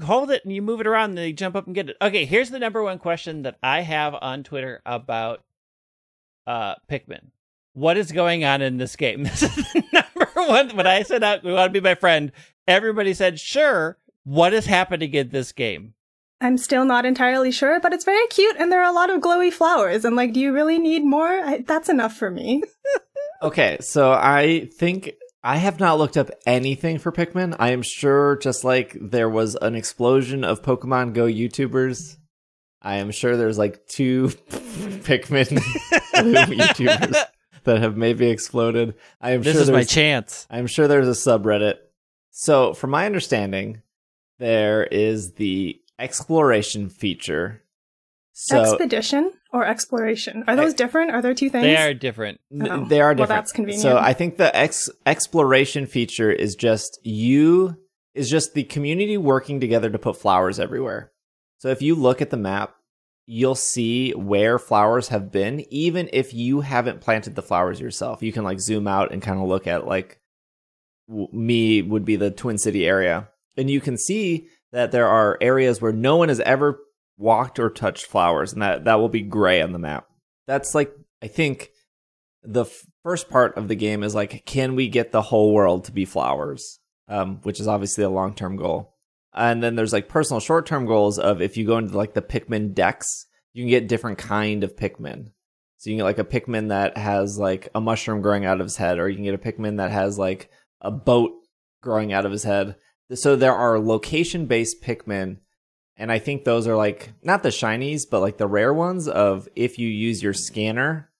Hold 0.03 0.31
it 0.31 0.43
and 0.43 0.53
you 0.53 0.61
move 0.61 0.81
it 0.81 0.87
around 0.87 1.11
and 1.11 1.17
then 1.17 1.27
you 1.27 1.33
jump 1.33 1.55
up 1.55 1.65
and 1.65 1.75
get 1.75 1.89
it. 1.89 1.97
Okay, 2.01 2.25
here's 2.25 2.49
the 2.49 2.59
number 2.59 2.81
one 2.83 2.99
question 2.99 3.43
that 3.43 3.57
I 3.61 3.81
have 3.81 4.15
on 4.19 4.43
Twitter 4.43 4.81
about 4.85 5.43
uh 6.47 6.75
Pikmin. 6.89 7.31
What 7.73 7.97
is 7.97 8.11
going 8.11 8.43
on 8.43 8.61
in 8.61 8.77
this 8.77 8.95
game? 8.95 9.23
This 9.25 9.43
is 9.43 9.55
the 9.55 9.83
number 9.93 10.31
one. 10.35 10.75
When 10.75 10.87
I 10.87 11.03
said 11.03 11.23
out, 11.23 11.43
we 11.43 11.53
want 11.53 11.73
to 11.73 11.81
be 11.81 11.83
my 11.83 11.95
friend, 11.95 12.31
everybody 12.67 13.13
said, 13.13 13.39
sure. 13.39 13.97
What 14.23 14.53
is 14.53 14.67
happening 14.67 15.13
in 15.13 15.29
this 15.29 15.51
game? 15.51 15.95
I'm 16.41 16.57
still 16.57 16.85
not 16.85 17.05
entirely 17.05 17.51
sure, 17.51 17.79
but 17.79 17.93
it's 17.93 18.05
very 18.05 18.25
cute 18.27 18.55
and 18.59 18.71
there 18.71 18.81
are 18.81 18.89
a 18.89 18.93
lot 18.93 19.09
of 19.09 19.21
glowy 19.21 19.51
flowers. 19.51 20.05
And 20.05 20.15
like, 20.15 20.33
do 20.33 20.39
you 20.39 20.53
really 20.53 20.77
need 20.79 21.03
more? 21.03 21.27
I, 21.27 21.63
that's 21.65 21.89
enough 21.89 22.13
for 22.15 22.29
me. 22.29 22.63
Okay, 23.43 23.77
so 23.81 24.11
I 24.11 24.69
think 24.77 25.13
I 25.43 25.57
have 25.57 25.79
not 25.79 25.97
looked 25.97 26.17
up 26.17 26.29
anything 26.45 26.99
for 26.99 27.11
Pikmin. 27.11 27.55
I 27.59 27.71
am 27.71 27.81
sure 27.81 28.37
just 28.37 28.63
like 28.63 28.95
there 28.99 29.29
was 29.29 29.55
an 29.55 29.75
explosion 29.75 30.43
of 30.43 30.61
Pokemon 30.61 31.13
Go 31.13 31.25
YouTubers, 31.25 32.17
I 32.81 32.95
am 32.95 33.11
sure 33.11 33.37
there's 33.37 33.57
like 33.57 33.85
two 33.87 34.27
Pikmin 34.49 35.47
YouTubers 36.15 37.23
that 37.63 37.81
have 37.81 37.95
maybe 37.95 38.27
exploded. 38.27 38.95
I 39.19 39.31
am 39.31 39.43
This 39.43 39.53
sure 39.53 39.61
is 39.61 39.71
my 39.71 39.83
chance. 39.83 40.47
I'm 40.49 40.67
sure 40.67 40.87
there's 40.87 41.07
a 41.07 41.11
subreddit. 41.11 41.75
So, 42.31 42.73
from 42.73 42.89
my 42.91 43.05
understanding, 43.05 43.81
there 44.39 44.83
is 44.85 45.33
the 45.33 45.79
exploration 45.99 46.89
feature. 46.89 47.61
So 48.33 48.61
Expedition 48.61 49.31
or 49.51 49.65
exploration? 49.65 50.43
Are 50.47 50.55
those 50.55 50.73
eh, 50.73 50.77
different? 50.77 51.11
Are 51.11 51.21
there 51.21 51.33
two 51.33 51.49
things? 51.49 51.63
They 51.63 51.77
are 51.77 51.93
different. 51.93 52.39
Oh. 52.53 52.55
They 52.55 52.65
are 52.65 52.69
different. 52.69 52.89
Well, 52.89 53.13
different. 53.13 53.29
that's 53.29 53.51
convenient. 53.51 53.81
So 53.81 53.97
I 53.97 54.13
think 54.13 54.37
the 54.37 54.55
ex- 54.55 54.89
exploration 55.05 55.85
feature 55.85 56.31
is 56.31 56.55
just 56.55 56.99
you 57.03 57.77
is 58.13 58.29
just 58.29 58.53
the 58.53 58.63
community 58.63 59.17
working 59.17 59.59
together 59.59 59.89
to 59.89 59.99
put 59.99 60.17
flowers 60.17 60.59
everywhere. 60.59 61.11
So 61.59 61.69
if 61.69 61.81
you 61.81 61.95
look 61.95 62.21
at 62.21 62.29
the 62.29 62.37
map, 62.37 62.75
you'll 63.25 63.55
see 63.55 64.11
where 64.11 64.59
flowers 64.59 65.09
have 65.09 65.31
been, 65.31 65.65
even 65.69 66.09
if 66.11 66.33
you 66.33 66.61
haven't 66.61 67.01
planted 67.01 67.35
the 67.35 67.41
flowers 67.41 67.79
yourself. 67.79 68.21
You 68.21 68.33
can 68.33 68.43
like 68.43 68.59
zoom 68.59 68.87
out 68.87 69.11
and 69.11 69.21
kind 69.21 69.39
of 69.39 69.47
look 69.47 69.67
at 69.67 69.87
like 69.87 70.19
w- 71.07 71.29
me 71.31 71.81
would 71.81 72.03
be 72.03 72.15
the 72.15 72.31
Twin 72.31 72.57
City 72.57 72.85
area, 72.85 73.29
and 73.55 73.69
you 73.69 73.79
can 73.79 73.97
see 73.97 74.47
that 74.71 74.91
there 74.91 75.07
are 75.07 75.37
areas 75.41 75.81
where 75.81 75.91
no 75.93 76.17
one 76.17 76.29
has 76.29 76.39
ever 76.41 76.79
walked 77.21 77.59
or 77.59 77.69
touched 77.69 78.05
flowers, 78.05 78.51
and 78.51 78.61
that 78.61 78.85
that 78.85 78.99
will 78.99 79.09
be 79.09 79.21
gray 79.21 79.61
on 79.61 79.71
the 79.71 79.79
map. 79.79 80.07
That's 80.47 80.75
like 80.75 80.91
I 81.21 81.27
think 81.27 81.71
the 82.43 82.65
f- 82.65 82.85
first 83.03 83.29
part 83.29 83.55
of 83.57 83.67
the 83.67 83.75
game 83.75 84.03
is 84.03 84.15
like, 84.15 84.45
can 84.45 84.75
we 84.75 84.87
get 84.87 85.11
the 85.11 85.21
whole 85.21 85.53
world 85.53 85.85
to 85.85 85.91
be 85.91 86.05
flowers? 86.05 86.79
Um, 87.07 87.39
which 87.43 87.59
is 87.59 87.67
obviously 87.67 88.03
a 88.03 88.09
long 88.09 88.33
term 88.33 88.55
goal. 88.55 88.95
And 89.33 89.61
then 89.61 89.75
there's 89.75 89.93
like 89.93 90.09
personal 90.09 90.39
short 90.39 90.65
term 90.65 90.85
goals 90.85 91.19
of 91.19 91.41
if 91.41 91.57
you 91.57 91.65
go 91.65 91.77
into 91.77 91.95
like 91.95 92.13
the 92.13 92.21
Pikmin 92.21 92.73
decks, 92.73 93.25
you 93.53 93.63
can 93.63 93.69
get 93.69 93.87
different 93.87 94.17
kind 94.17 94.63
of 94.63 94.75
Pikmin. 94.75 95.31
So 95.77 95.89
you 95.89 95.95
can 95.95 95.99
get 95.99 96.03
like 96.03 96.19
a 96.19 96.23
Pikmin 96.23 96.69
that 96.69 96.97
has 96.97 97.37
like 97.37 97.69
a 97.73 97.81
mushroom 97.81 98.21
growing 98.21 98.45
out 98.45 98.59
of 98.59 98.65
his 98.65 98.77
head, 98.77 98.99
or 98.99 99.09
you 99.09 99.15
can 99.15 99.25
get 99.25 99.33
a 99.33 99.37
Pikmin 99.37 99.77
that 99.77 99.91
has 99.91 100.17
like 100.17 100.49
a 100.79 100.91
boat 100.91 101.31
growing 101.81 102.13
out 102.13 102.25
of 102.25 102.31
his 102.31 102.43
head. 102.43 102.75
So 103.13 103.35
there 103.35 103.55
are 103.55 103.79
location 103.79 104.45
based 104.45 104.81
Pikmin, 104.81 105.37
and 106.01 106.11
I 106.11 106.17
think 106.17 106.43
those 106.43 106.67
are 106.67 106.75
like 106.75 107.13
not 107.21 107.43
the 107.43 107.49
shinies, 107.49 108.09
but 108.09 108.21
like 108.21 108.37
the 108.37 108.47
rare 108.47 108.73
ones 108.73 109.07
of 109.07 109.47
if 109.55 109.77
you 109.77 109.87
use 109.87 110.23
your 110.23 110.33
scanner 110.33 111.11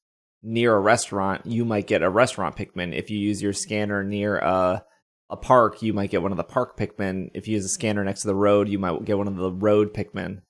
near 0.42 0.76
a 0.76 0.80
restaurant, 0.80 1.46
you 1.46 1.64
might 1.64 1.86
get 1.86 2.02
a 2.02 2.10
restaurant 2.10 2.56
Pikmin. 2.56 2.98
If 2.98 3.12
you 3.12 3.20
use 3.20 3.44
your 3.44 3.54
scanner 3.54 4.04
near 4.04 4.38
a 4.38 4.84
a 5.30 5.38
park, 5.38 5.84
you 5.84 5.94
might 5.94 6.10
get 6.10 6.24
one 6.24 6.32
of 6.32 6.38
the 6.38 6.44
park 6.44 6.78
Pikmin. 6.78 7.30
If 7.36 7.48
you 7.48 7.54
use 7.54 7.66
a 7.66 7.70
scanner 7.70 8.04
next 8.04 8.22
to 8.22 8.28
the 8.28 8.36
road, 8.36 8.68
you 8.68 8.80
might 8.80 9.06
get 9.06 9.20
one 9.20 9.28
of 9.28 9.36
the 9.36 9.52
road 9.52 9.94
Pikmin. 9.94 10.42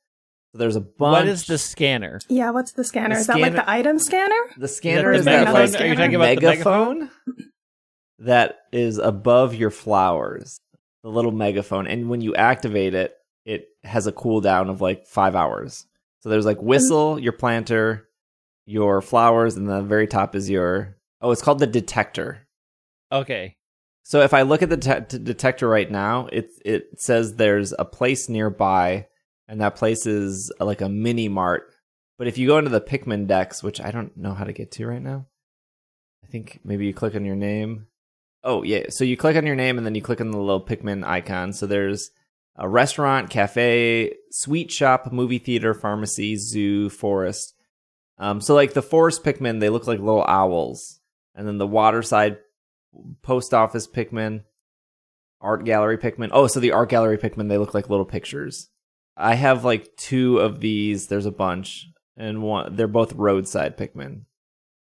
So 0.53 0.59
there's 0.59 0.77
a 0.77 0.81
bunch. 0.81 1.11
What 1.11 1.27
is 1.27 1.45
the 1.45 1.57
scanner? 1.57 2.21
Yeah, 2.29 2.51
what's 2.51 2.71
the 2.71 2.85
scanner? 2.85 3.15
The 3.15 3.21
Is 3.21 3.27
that 3.27 3.39
like 3.39 3.53
the 3.53 3.69
item 3.69 3.99
scanner? 3.99 4.41
The 4.57 4.69
scanner 4.69 5.11
the 5.11 5.19
is 5.19 5.25
that 5.25 5.45
megaphone? 5.45 5.71
like 5.71 5.81
Are 5.81 5.87
you 5.87 5.95
talking 5.95 6.15
about 6.15 6.35
the 6.35 6.47
megaphone 6.47 7.11
that 8.19 8.59
is 8.71 8.97
above 8.97 9.55
your 9.55 9.71
flowers, 9.71 10.61
the 11.03 11.09
little 11.09 11.33
megaphone, 11.33 11.85
and 11.85 12.09
when 12.09 12.21
you 12.21 12.33
activate 12.33 12.93
it, 12.93 13.17
it 13.45 13.67
has 13.83 14.07
a 14.07 14.11
cooldown 14.11 14.69
of 14.69 14.81
like 14.81 15.07
five 15.07 15.35
hours. 15.35 15.85
So 16.19 16.29
there's 16.29 16.45
like 16.45 16.61
whistle, 16.61 17.19
your 17.19 17.33
planter, 17.33 18.07
your 18.65 19.01
flowers, 19.01 19.55
and 19.55 19.67
the 19.67 19.81
very 19.81 20.07
top 20.07 20.35
is 20.35 20.49
your 20.49 20.97
oh, 21.21 21.31
it's 21.31 21.41
called 21.41 21.59
the 21.59 21.67
detector. 21.67 22.47
Okay. 23.11 23.57
So 24.03 24.21
if 24.21 24.33
I 24.33 24.41
look 24.41 24.61
at 24.61 24.69
the 24.69 24.77
te- 24.77 25.17
detector 25.19 25.67
right 25.67 25.89
now, 25.89 26.27
it 26.31 26.49
it 26.65 26.99
says 26.99 27.35
there's 27.35 27.73
a 27.77 27.85
place 27.85 28.29
nearby, 28.29 29.07
and 29.47 29.61
that 29.61 29.75
place 29.75 30.05
is 30.05 30.51
uh, 30.59 30.65
like 30.65 30.81
a 30.81 30.89
mini 30.89 31.27
mart. 31.27 31.73
But 32.17 32.27
if 32.27 32.37
you 32.37 32.47
go 32.47 32.57
into 32.57 32.69
the 32.69 32.81
Pikmin 32.81 33.27
decks, 33.27 33.63
which 33.63 33.81
I 33.81 33.91
don't 33.91 34.15
know 34.15 34.33
how 34.33 34.43
to 34.43 34.53
get 34.53 34.71
to 34.73 34.85
right 34.85 35.01
now, 35.01 35.25
I 36.23 36.27
think 36.27 36.59
maybe 36.63 36.85
you 36.85 36.93
click 36.93 37.15
on 37.15 37.25
your 37.25 37.35
name. 37.35 37.87
Oh 38.43 38.63
yeah, 38.63 38.85
so 38.89 39.03
you 39.03 39.17
click 39.17 39.35
on 39.35 39.45
your 39.45 39.55
name 39.55 39.77
and 39.77 39.85
then 39.85 39.95
you 39.95 40.01
click 40.01 40.21
on 40.21 40.31
the 40.31 40.37
little 40.37 40.65
Pikmin 40.65 41.03
icon. 41.03 41.53
So 41.53 41.67
there's 41.67 42.11
a 42.55 42.67
restaurant, 42.67 43.29
cafe, 43.29 44.13
sweet 44.31 44.71
shop, 44.71 45.11
movie 45.11 45.39
theater, 45.39 45.73
pharmacy, 45.73 46.35
zoo, 46.35 46.89
forest. 46.89 47.55
Um, 48.17 48.39
so 48.41 48.53
like 48.53 48.73
the 48.73 48.81
forest 48.81 49.23
Pikmin, 49.23 49.59
they 49.59 49.69
look 49.69 49.87
like 49.87 49.99
little 49.99 50.23
owls, 50.27 50.99
and 51.33 51.47
then 51.47 51.57
the 51.57 51.67
waterside 51.67 52.37
post 53.23 53.53
office 53.53 53.87
Pikmin, 53.87 54.43
art 55.39 55.65
gallery 55.65 55.97
Pikmin. 55.97 56.29
Oh, 56.31 56.47
so 56.47 56.59
the 56.59 56.71
art 56.73 56.89
gallery 56.89 57.17
Pikmin, 57.17 57.49
they 57.49 57.57
look 57.57 57.73
like 57.73 57.89
little 57.89 58.05
pictures. 58.05 58.69
I 59.17 59.35
have 59.35 59.65
like 59.65 59.95
two 59.97 60.37
of 60.39 60.59
these. 60.59 61.07
There's 61.07 61.25
a 61.25 61.31
bunch, 61.31 61.87
and 62.15 62.43
one 62.43 62.75
they're 62.75 62.87
both 62.87 63.13
roadside 63.13 63.77
Pikmin. 63.77 64.25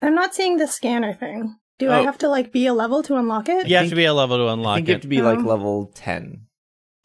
I'm 0.02 0.14
not 0.14 0.34
seeing 0.34 0.56
the 0.56 0.66
scanner 0.68 1.12
thing. 1.14 1.56
Do 1.78 1.90
I 1.90 2.00
Oh. 2.00 2.04
have 2.04 2.18
to 2.18 2.28
like 2.28 2.52
be 2.52 2.66
a 2.66 2.72
level 2.74 3.02
to 3.02 3.16
unlock 3.16 3.48
it? 3.50 3.68
You 3.68 3.76
have 3.76 3.90
to 3.90 3.94
be 3.94 4.04
a 4.06 4.14
level 4.14 4.38
to 4.38 4.46
I 4.46 4.52
unlock 4.54 4.78
it. 4.80 4.86
you 4.88 4.92
have 4.94 5.02
to 5.02 5.08
be 5.08 5.20
like 5.20 5.38
Oh. 5.40 5.42
level 5.42 5.90
ten. 5.94 6.45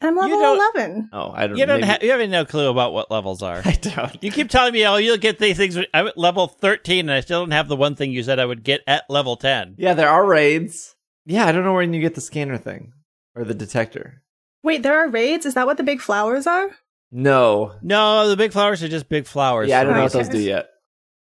I'm 0.02 0.16
level 0.16 0.38
11. 0.74 1.10
Oh, 1.12 1.32
I 1.34 1.46
don't. 1.46 1.56
You 1.56 1.66
don't 1.66 1.80
maybe- 1.80 1.86
have. 1.86 2.02
You 2.02 2.10
have 2.10 2.30
no 2.30 2.44
clue 2.44 2.68
about 2.68 2.92
what 2.92 3.10
levels 3.10 3.42
are. 3.42 3.62
I 3.64 3.72
don't. 3.72 4.22
You 4.22 4.30
keep 4.30 4.50
telling 4.50 4.72
me, 4.72 4.86
oh, 4.86 4.96
you'll 4.96 5.16
get 5.18 5.38
these 5.38 5.56
things. 5.56 5.76
I'm 5.94 6.06
at 6.08 6.18
level 6.18 6.48
13, 6.48 7.00
and 7.08 7.12
I 7.12 7.20
still 7.20 7.42
don't 7.42 7.52
have 7.52 7.68
the 7.68 7.76
one 7.76 7.94
thing 7.94 8.12
you 8.12 8.22
said 8.22 8.38
I 8.38 8.44
would 8.44 8.64
get 8.64 8.80
at 8.86 9.04
level 9.08 9.36
10. 9.36 9.76
Yeah, 9.78 9.94
there 9.94 10.08
are 10.08 10.26
raids. 10.26 10.96
Yeah, 11.24 11.46
I 11.46 11.52
don't 11.52 11.64
know 11.64 11.74
when 11.74 11.92
you 11.94 12.00
get 12.00 12.14
the 12.14 12.20
scanner 12.20 12.58
thing 12.58 12.92
or 13.34 13.44
the 13.44 13.54
detector. 13.54 14.22
Wait, 14.62 14.82
there 14.82 14.96
are 14.98 15.08
raids? 15.08 15.46
Is 15.46 15.54
that 15.54 15.66
what 15.66 15.76
the 15.76 15.82
big 15.82 16.00
flowers 16.00 16.46
are? 16.46 16.70
No. 17.10 17.74
No, 17.82 18.28
the 18.28 18.36
big 18.36 18.52
flowers 18.52 18.82
are 18.82 18.88
just 18.88 19.08
big 19.08 19.26
flowers. 19.26 19.68
Yeah, 19.68 19.80
I 19.80 19.84
don't 19.84 19.94
know 19.94 20.02
what 20.02 20.12
those 20.12 20.28
do 20.28 20.40
yet. 20.40 20.68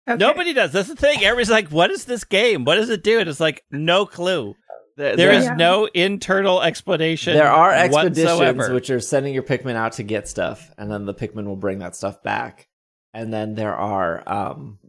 Okay. 0.08 0.18
Nobody 0.18 0.52
does. 0.54 0.74
That's 0.74 0.90
the 0.90 0.96
thing. 0.96 1.24
Everybody's 1.24 1.50
like, 1.50 1.70
what 1.70 1.90
is 1.90 2.04
this 2.06 2.26
game? 2.26 2.66
What 2.66 2.76
does 2.76 2.90
it 2.90 3.04
do? 3.04 3.20
And 3.20 3.30
it's 3.30 3.40
like, 3.40 3.64
no 3.72 4.06
clue. 4.06 4.54
There, 4.96 5.16
There 5.16 5.28
there- 5.30 5.38
is 5.40 5.46
Yeah. 5.46 5.56
no 5.56 5.86
internal 5.94 6.62
explanation. 6.62 7.34
There 7.36 7.52
are 7.52 7.72
expeditions 7.72 8.40
whatsoever. 8.40 8.74
which 8.74 8.90
are 8.90 9.00
sending 9.00 9.34
your 9.34 9.44
Pikmin 9.44 9.76
out 9.76 9.94
to 9.94 10.04
get 10.04 10.28
stuff, 10.28 10.72
and 10.78 10.92
then 10.92 11.06
the 11.06 11.14
Pikmin 11.14 11.46
will 11.46 11.56
bring 11.56 11.80
that 11.80 11.96
stuff 11.96 12.22
back. 12.22 12.68
And 13.14 13.34
then 13.34 13.56
there 13.56 13.76
are 13.76 14.24
um 14.28 14.80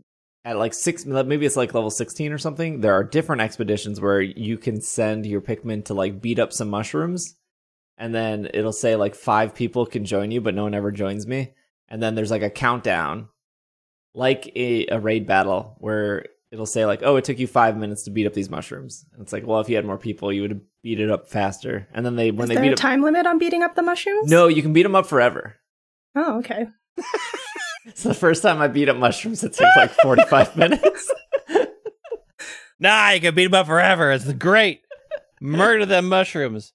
at 0.44 0.58
like 0.58 0.74
six 0.74 1.06
maybe 1.06 1.46
it's 1.46 1.56
like 1.56 1.72
level 1.72 1.90
sixteen 1.90 2.32
or 2.32 2.38
something, 2.38 2.80
there 2.82 2.92
are 2.92 3.02
different 3.04 3.40
expeditions 3.40 3.98
where 4.00 4.20
you 4.20 4.58
can 4.58 4.80
send 4.82 5.24
your 5.24 5.40
Pikmin 5.40 5.86
to 5.86 5.94
like 5.94 6.20
beat 6.20 6.38
up 6.38 6.52
some 6.52 6.68
mushrooms, 6.68 7.34
and 7.96 8.14
then 8.14 8.48
it'll 8.52 8.72
say 8.72 8.96
like 8.96 9.14
five 9.14 9.54
people 9.54 9.86
can 9.86 10.04
join 10.04 10.30
you, 10.30 10.42
but 10.42 10.54
no 10.54 10.64
one 10.64 10.74
ever 10.74 10.92
joins 10.92 11.26
me. 11.26 11.54
And 11.88 12.02
then 12.02 12.14
there's 12.14 12.30
like 12.30 12.42
a 12.42 12.50
countdown, 12.50 13.28
like 14.14 14.52
a, 14.54 14.86
a 14.88 15.00
raid 15.00 15.26
battle 15.26 15.76
where 15.78 16.26
it'll 16.54 16.64
say 16.64 16.86
like, 16.86 17.02
"Oh, 17.02 17.16
it 17.16 17.24
took 17.24 17.38
you 17.38 17.46
five 17.46 17.76
minutes 17.76 18.04
to 18.04 18.10
beat 18.10 18.26
up 18.26 18.32
these 18.32 18.48
mushrooms." 18.48 19.04
And 19.12 19.20
it's 19.20 19.32
like, 19.34 19.46
well, 19.46 19.60
if 19.60 19.68
you 19.68 19.76
had 19.76 19.84
more 19.84 19.98
people, 19.98 20.32
you 20.32 20.40
would 20.42 20.50
have 20.52 20.60
beat 20.82 21.00
it 21.00 21.10
up 21.10 21.28
faster. 21.28 21.86
And 21.92 22.06
then 22.06 22.16
they 22.16 22.30
when 22.30 22.44
Is 22.44 22.48
they 22.48 22.54
there 22.54 22.62
beat 22.62 22.70
a 22.70 22.72
up, 22.72 22.78
time 22.78 23.02
limit 23.02 23.26
on 23.26 23.38
beating 23.38 23.62
up 23.62 23.74
the 23.74 23.82
mushrooms? 23.82 24.30
no, 24.30 24.46
you 24.48 24.62
can 24.62 24.72
beat 24.72 24.84
them 24.84 24.94
up 24.94 25.04
forever. 25.06 25.56
Oh, 26.16 26.38
okay. 26.38 26.68
So 27.94 28.08
the 28.08 28.14
first 28.14 28.42
time 28.42 28.62
I 28.62 28.68
beat 28.68 28.88
up 28.88 28.96
mushrooms, 28.96 29.44
it 29.44 29.52
took 29.52 29.68
like 29.76 29.90
forty 29.90 30.24
five 30.24 30.56
minutes. 30.64 31.12
Nah, 32.78 33.10
you 33.10 33.20
can 33.20 33.34
beat 33.34 33.44
them 33.44 33.54
up 33.54 33.66
forever. 33.66 34.10
It's 34.10 34.32
great. 34.32 34.80
Murder 35.40 35.84
them 35.84 36.08
mushrooms. 36.08 36.72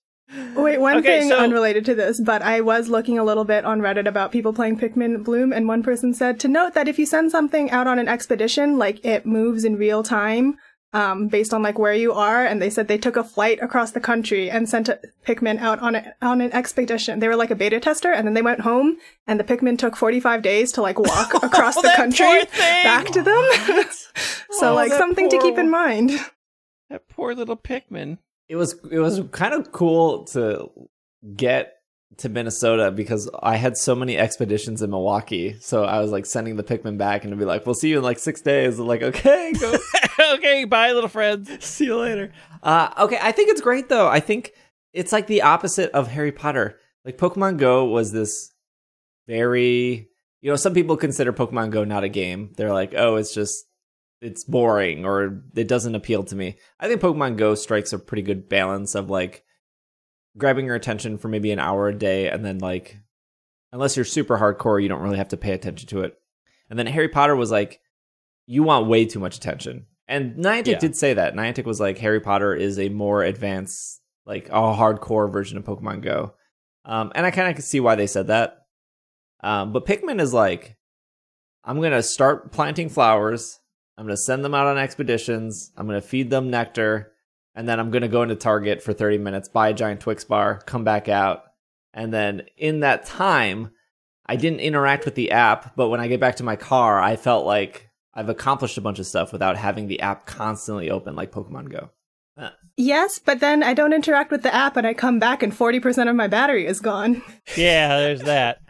Wait, 0.56 0.80
one 0.80 0.98
Okay, 0.98 1.22
thing 1.22 1.30
so- 1.30 1.38
unrelated 1.39 1.86
to 1.86 1.96
this, 1.96 2.22
but 2.22 2.42
I 2.42 2.62
was 2.62 2.88
looking 2.89 3.18
a 3.18 3.24
little 3.24 3.46
bit 3.46 3.65
on 3.65 3.80
Reddit 3.82 4.08
about 4.08 4.32
people 4.32 4.54
playing 4.54 4.78
Pikmin 4.78 5.24
Bloom, 5.24 5.52
and 5.52 5.68
one 5.68 5.82
person 5.84 6.13
said 6.13 6.39
to 6.42 6.48
note 6.48 6.74
that 6.76 6.88
if 6.88 7.00
you 7.00 7.06
send 7.06 7.32
something 7.32 7.72
out 7.72 7.88
on 7.88 7.98
an 8.00 8.08
expedition, 8.08 8.78
like 8.78 9.04
it 9.04 9.26
moves 9.26 9.63
in 9.65 9.76
real 9.76 10.04
time, 10.04 10.58
um, 10.94 11.28
based 11.28 11.54
on 11.54 11.62
like 11.63 11.78
where 11.80 11.94
you 11.94 12.13
are, 12.13 12.46
and 12.46 12.62
they 12.62 12.70
said 12.70 12.88
they 12.88 12.98
took 12.98 13.15
a 13.15 13.24
flight 13.24 13.60
across 13.62 13.92
the 13.92 14.00
country 14.00 14.50
and 14.52 14.68
sent 14.70 14.89
a 14.89 15.00
Pikmin 15.26 15.60
out 15.60 15.80
on 15.80 15.96
a, 15.96 16.13
on 16.22 16.42
an 16.42 16.52
expedition. 16.52 17.20
They 17.20 17.28
were 17.28 17.36
like 17.36 17.52
a 17.52 17.56
beta 17.56 17.80
tester, 17.80 18.12
and 18.12 18.28
then 18.28 18.34
they 18.36 18.42
went 18.42 18.62
home, 18.62 18.98
and 19.28 19.39
the 19.39 19.44
Pikmin 19.44 19.78
took 19.80 19.96
45 19.96 20.42
days 20.44 20.72
to 20.74 20.82
like 20.82 21.00
walk 21.00 21.34
across 21.44 21.78
Oh, 21.78 21.82
the 21.82 21.94
country 21.96 22.44
back 22.60 23.06
to 23.08 23.22
them. 23.24 23.44
so 24.52 24.72
Oh, 24.72 24.76
like 24.76 24.92
something 24.92 25.30
to 25.30 25.39
keep 25.39 25.58
in 25.58 25.70
mind. 25.72 26.12
That 26.89 27.08
poor 27.10 27.34
little 27.36 27.58
Pikmin. 27.58 28.18
It 28.50 28.56
was 28.56 28.76
it 28.92 29.00
was 29.00 29.22
kind 29.32 29.54
of 29.54 29.72
cool 29.72 30.26
to 30.26 30.70
get 31.36 31.76
to 32.18 32.28
Minnesota 32.28 32.92
because 32.92 33.30
I 33.42 33.56
had 33.56 33.78
so 33.78 33.96
many 33.96 34.18
expeditions 34.18 34.82
in 34.82 34.90
Milwaukee. 34.90 35.56
So 35.62 35.86
I 35.86 36.00
was 36.00 36.12
like 36.12 36.26
sending 36.26 36.56
the 36.56 36.64
Pikmin 36.64 36.98
back 36.98 37.24
and 37.24 37.32
to 37.32 37.38
be 37.38 37.46
like, 37.46 37.66
"We'll 37.66 37.76
see 37.76 37.90
you 37.90 38.00
in 38.00 38.04
like 38.04 38.18
six 38.18 38.42
days." 38.42 38.80
Like, 38.80 39.04
okay, 39.04 39.54
go 39.54 39.78
okay, 40.34 40.66
bye, 40.66 40.92
little 40.92 41.10
friends. 41.10 41.50
see 41.64 41.86
you 41.86 41.98
later. 41.98 42.32
Uh, 42.64 42.90
okay, 42.98 43.20
I 43.22 43.32
think 43.32 43.50
it's 43.50 43.62
great 43.62 43.88
though. 43.88 44.08
I 44.08 44.20
think 44.20 44.54
it's 44.92 45.12
like 45.12 45.28
the 45.28 45.44
opposite 45.44 45.92
of 45.92 46.08
Harry 46.08 46.32
Potter. 46.32 46.80
Like 47.06 47.18
Pokemon 47.18 47.58
Go 47.58 47.86
was 47.86 48.12
this 48.12 48.52
very, 49.28 50.10
you 50.42 50.50
know, 50.50 50.56
some 50.56 50.74
people 50.74 50.98
consider 50.98 51.32
Pokemon 51.32 51.70
Go 51.70 51.84
not 51.84 52.04
a 52.04 52.10
game. 52.10 52.52
They're 52.58 52.74
like, 52.74 52.94
oh, 52.98 53.16
it's 53.16 53.34
just 53.34 53.66
it's 54.22 54.44
boring 54.44 55.06
or 55.06 55.44
it 55.56 55.68
doesn't 55.68 55.96
appeal 55.96 56.24
to 56.26 56.36
me. 56.36 56.58
I 56.80 56.88
think 56.88 57.02
Pokemon 57.02 57.38
Go 57.38 57.56
strikes 57.56 57.94
a 57.94 58.00
pretty 58.00 58.22
good 58.22 58.50
balance 58.50 58.96
of 58.96 59.10
like 59.10 59.44
grabbing 60.38 60.66
your 60.66 60.76
attention 60.76 61.18
for 61.18 61.28
maybe 61.28 61.52
an 61.52 61.60
hour 61.60 61.88
a 61.88 61.94
day 61.98 62.30
and 62.30 62.44
then 62.46 62.60
like 62.60 62.98
unless 63.72 63.96
you're 63.96 64.06
super 64.06 64.38
hardcore, 64.38 64.82
you 64.82 64.90
don't 64.90 65.02
really 65.02 65.18
have 65.18 65.30
to 65.30 65.38
pay 65.38 65.54
attention 65.54 65.88
to 65.90 66.02
it. 66.02 66.18
And 66.70 66.78
then 66.78 66.88
Harry 66.88 67.08
Potter 67.10 67.36
was 67.36 67.52
like 67.52 67.80
you 68.46 68.64
want 68.64 68.88
way 68.88 69.06
too 69.06 69.20
much 69.20 69.38
attention. 69.38 69.86
And 70.08 70.36
Niantic 70.38 70.68
Yeah. 70.68 70.80
did 70.80 70.96
say 70.98 71.14
that. 71.14 71.36
Niantic 71.36 71.66
was 71.66 71.80
like 71.80 71.98
Harry 72.00 72.20
Potter 72.20 72.54
is 72.54 72.78
a 72.80 72.90
more 72.90 73.24
advanced 73.24 74.02
like 74.26 74.50
a 74.50 74.52
hardcore 74.54 75.32
version 75.32 75.58
of 75.58 75.64
Pokemon 75.64 76.02
Go. 76.02 76.34
Um 76.86 77.12
and 77.16 77.26
I 77.26 77.32
kind 77.32 77.48
of 77.48 77.56
can 77.56 77.64
see 77.64 77.80
why 77.80 77.96
they 77.96 78.08
said 78.08 78.28
that. 78.28 78.66
Um 79.42 79.72
but 79.72 79.86
Pikmin 79.86 80.20
is 80.20 80.34
like 80.34 80.76
I'm 81.64 81.78
going 81.78 81.92
to 81.92 82.02
start 82.02 82.52
planting 82.54 82.88
flowers. 82.90 83.59
I'm 84.00 84.06
going 84.06 84.16
to 84.16 84.22
send 84.22 84.46
them 84.46 84.56
out 84.56 84.66
on 84.66 84.78
expeditions. 84.78 85.74
I'm 85.76 85.86
going 85.86 86.02
to 86.02 86.08
feed 86.08 86.30
them 86.30 86.50
nectar. 86.50 87.12
And 87.54 87.68
then 87.68 87.82
I'm 87.82 87.92
going 87.92 88.04
to 88.04 88.08
go 88.08 88.24
into 88.24 88.36
Target 88.36 88.82
for 88.82 88.94
30 88.94 89.18
minutes, 89.18 89.50
buy 89.50 89.68
a 89.68 89.74
giant 89.74 90.00
Twix 90.00 90.24
bar, 90.24 90.62
come 90.66 90.86
back 90.86 91.10
out. 91.10 91.44
And 91.94 92.14
then 92.14 92.44
in 92.56 92.80
that 92.80 93.06
time, 93.06 93.72
I 94.26 94.38
didn't 94.38 94.62
interact 94.62 95.04
with 95.04 95.16
the 95.16 95.32
app. 95.32 95.76
But 95.76 95.90
when 95.90 96.00
I 96.00 96.08
get 96.08 96.22
back 96.22 96.38
to 96.38 96.46
my 96.46 96.56
car, 96.56 97.02
I 97.02 97.18
felt 97.18 97.46
like 97.46 97.90
I've 98.14 98.30
accomplished 98.30 98.78
a 98.78 98.82
bunch 98.82 99.00
of 99.00 99.06
stuff 99.06 99.34
without 99.34 99.58
having 99.58 99.88
the 99.88 100.00
app 100.00 100.26
constantly 100.26 100.90
open 100.90 101.16
like 101.16 101.34
Pokemon 101.34 101.70
Go. 101.70 101.90
Uh. 102.38 102.52
Yes, 102.78 103.20
but 103.20 103.42
then 103.42 103.64
I 103.64 103.74
don't 103.74 103.92
interact 103.92 104.32
with 104.32 104.44
the 104.44 104.56
app 104.56 104.78
and 104.78 104.88
I 104.88 104.94
come 104.94 105.20
back 105.20 105.44
and 105.44 105.52
40% 105.52 106.10
of 106.10 106.16
my 106.16 106.28
battery 106.28 106.66
is 106.66 106.80
gone. 106.80 107.22
Yeah, 107.58 107.98
there's 107.98 108.22
that. 108.22 108.62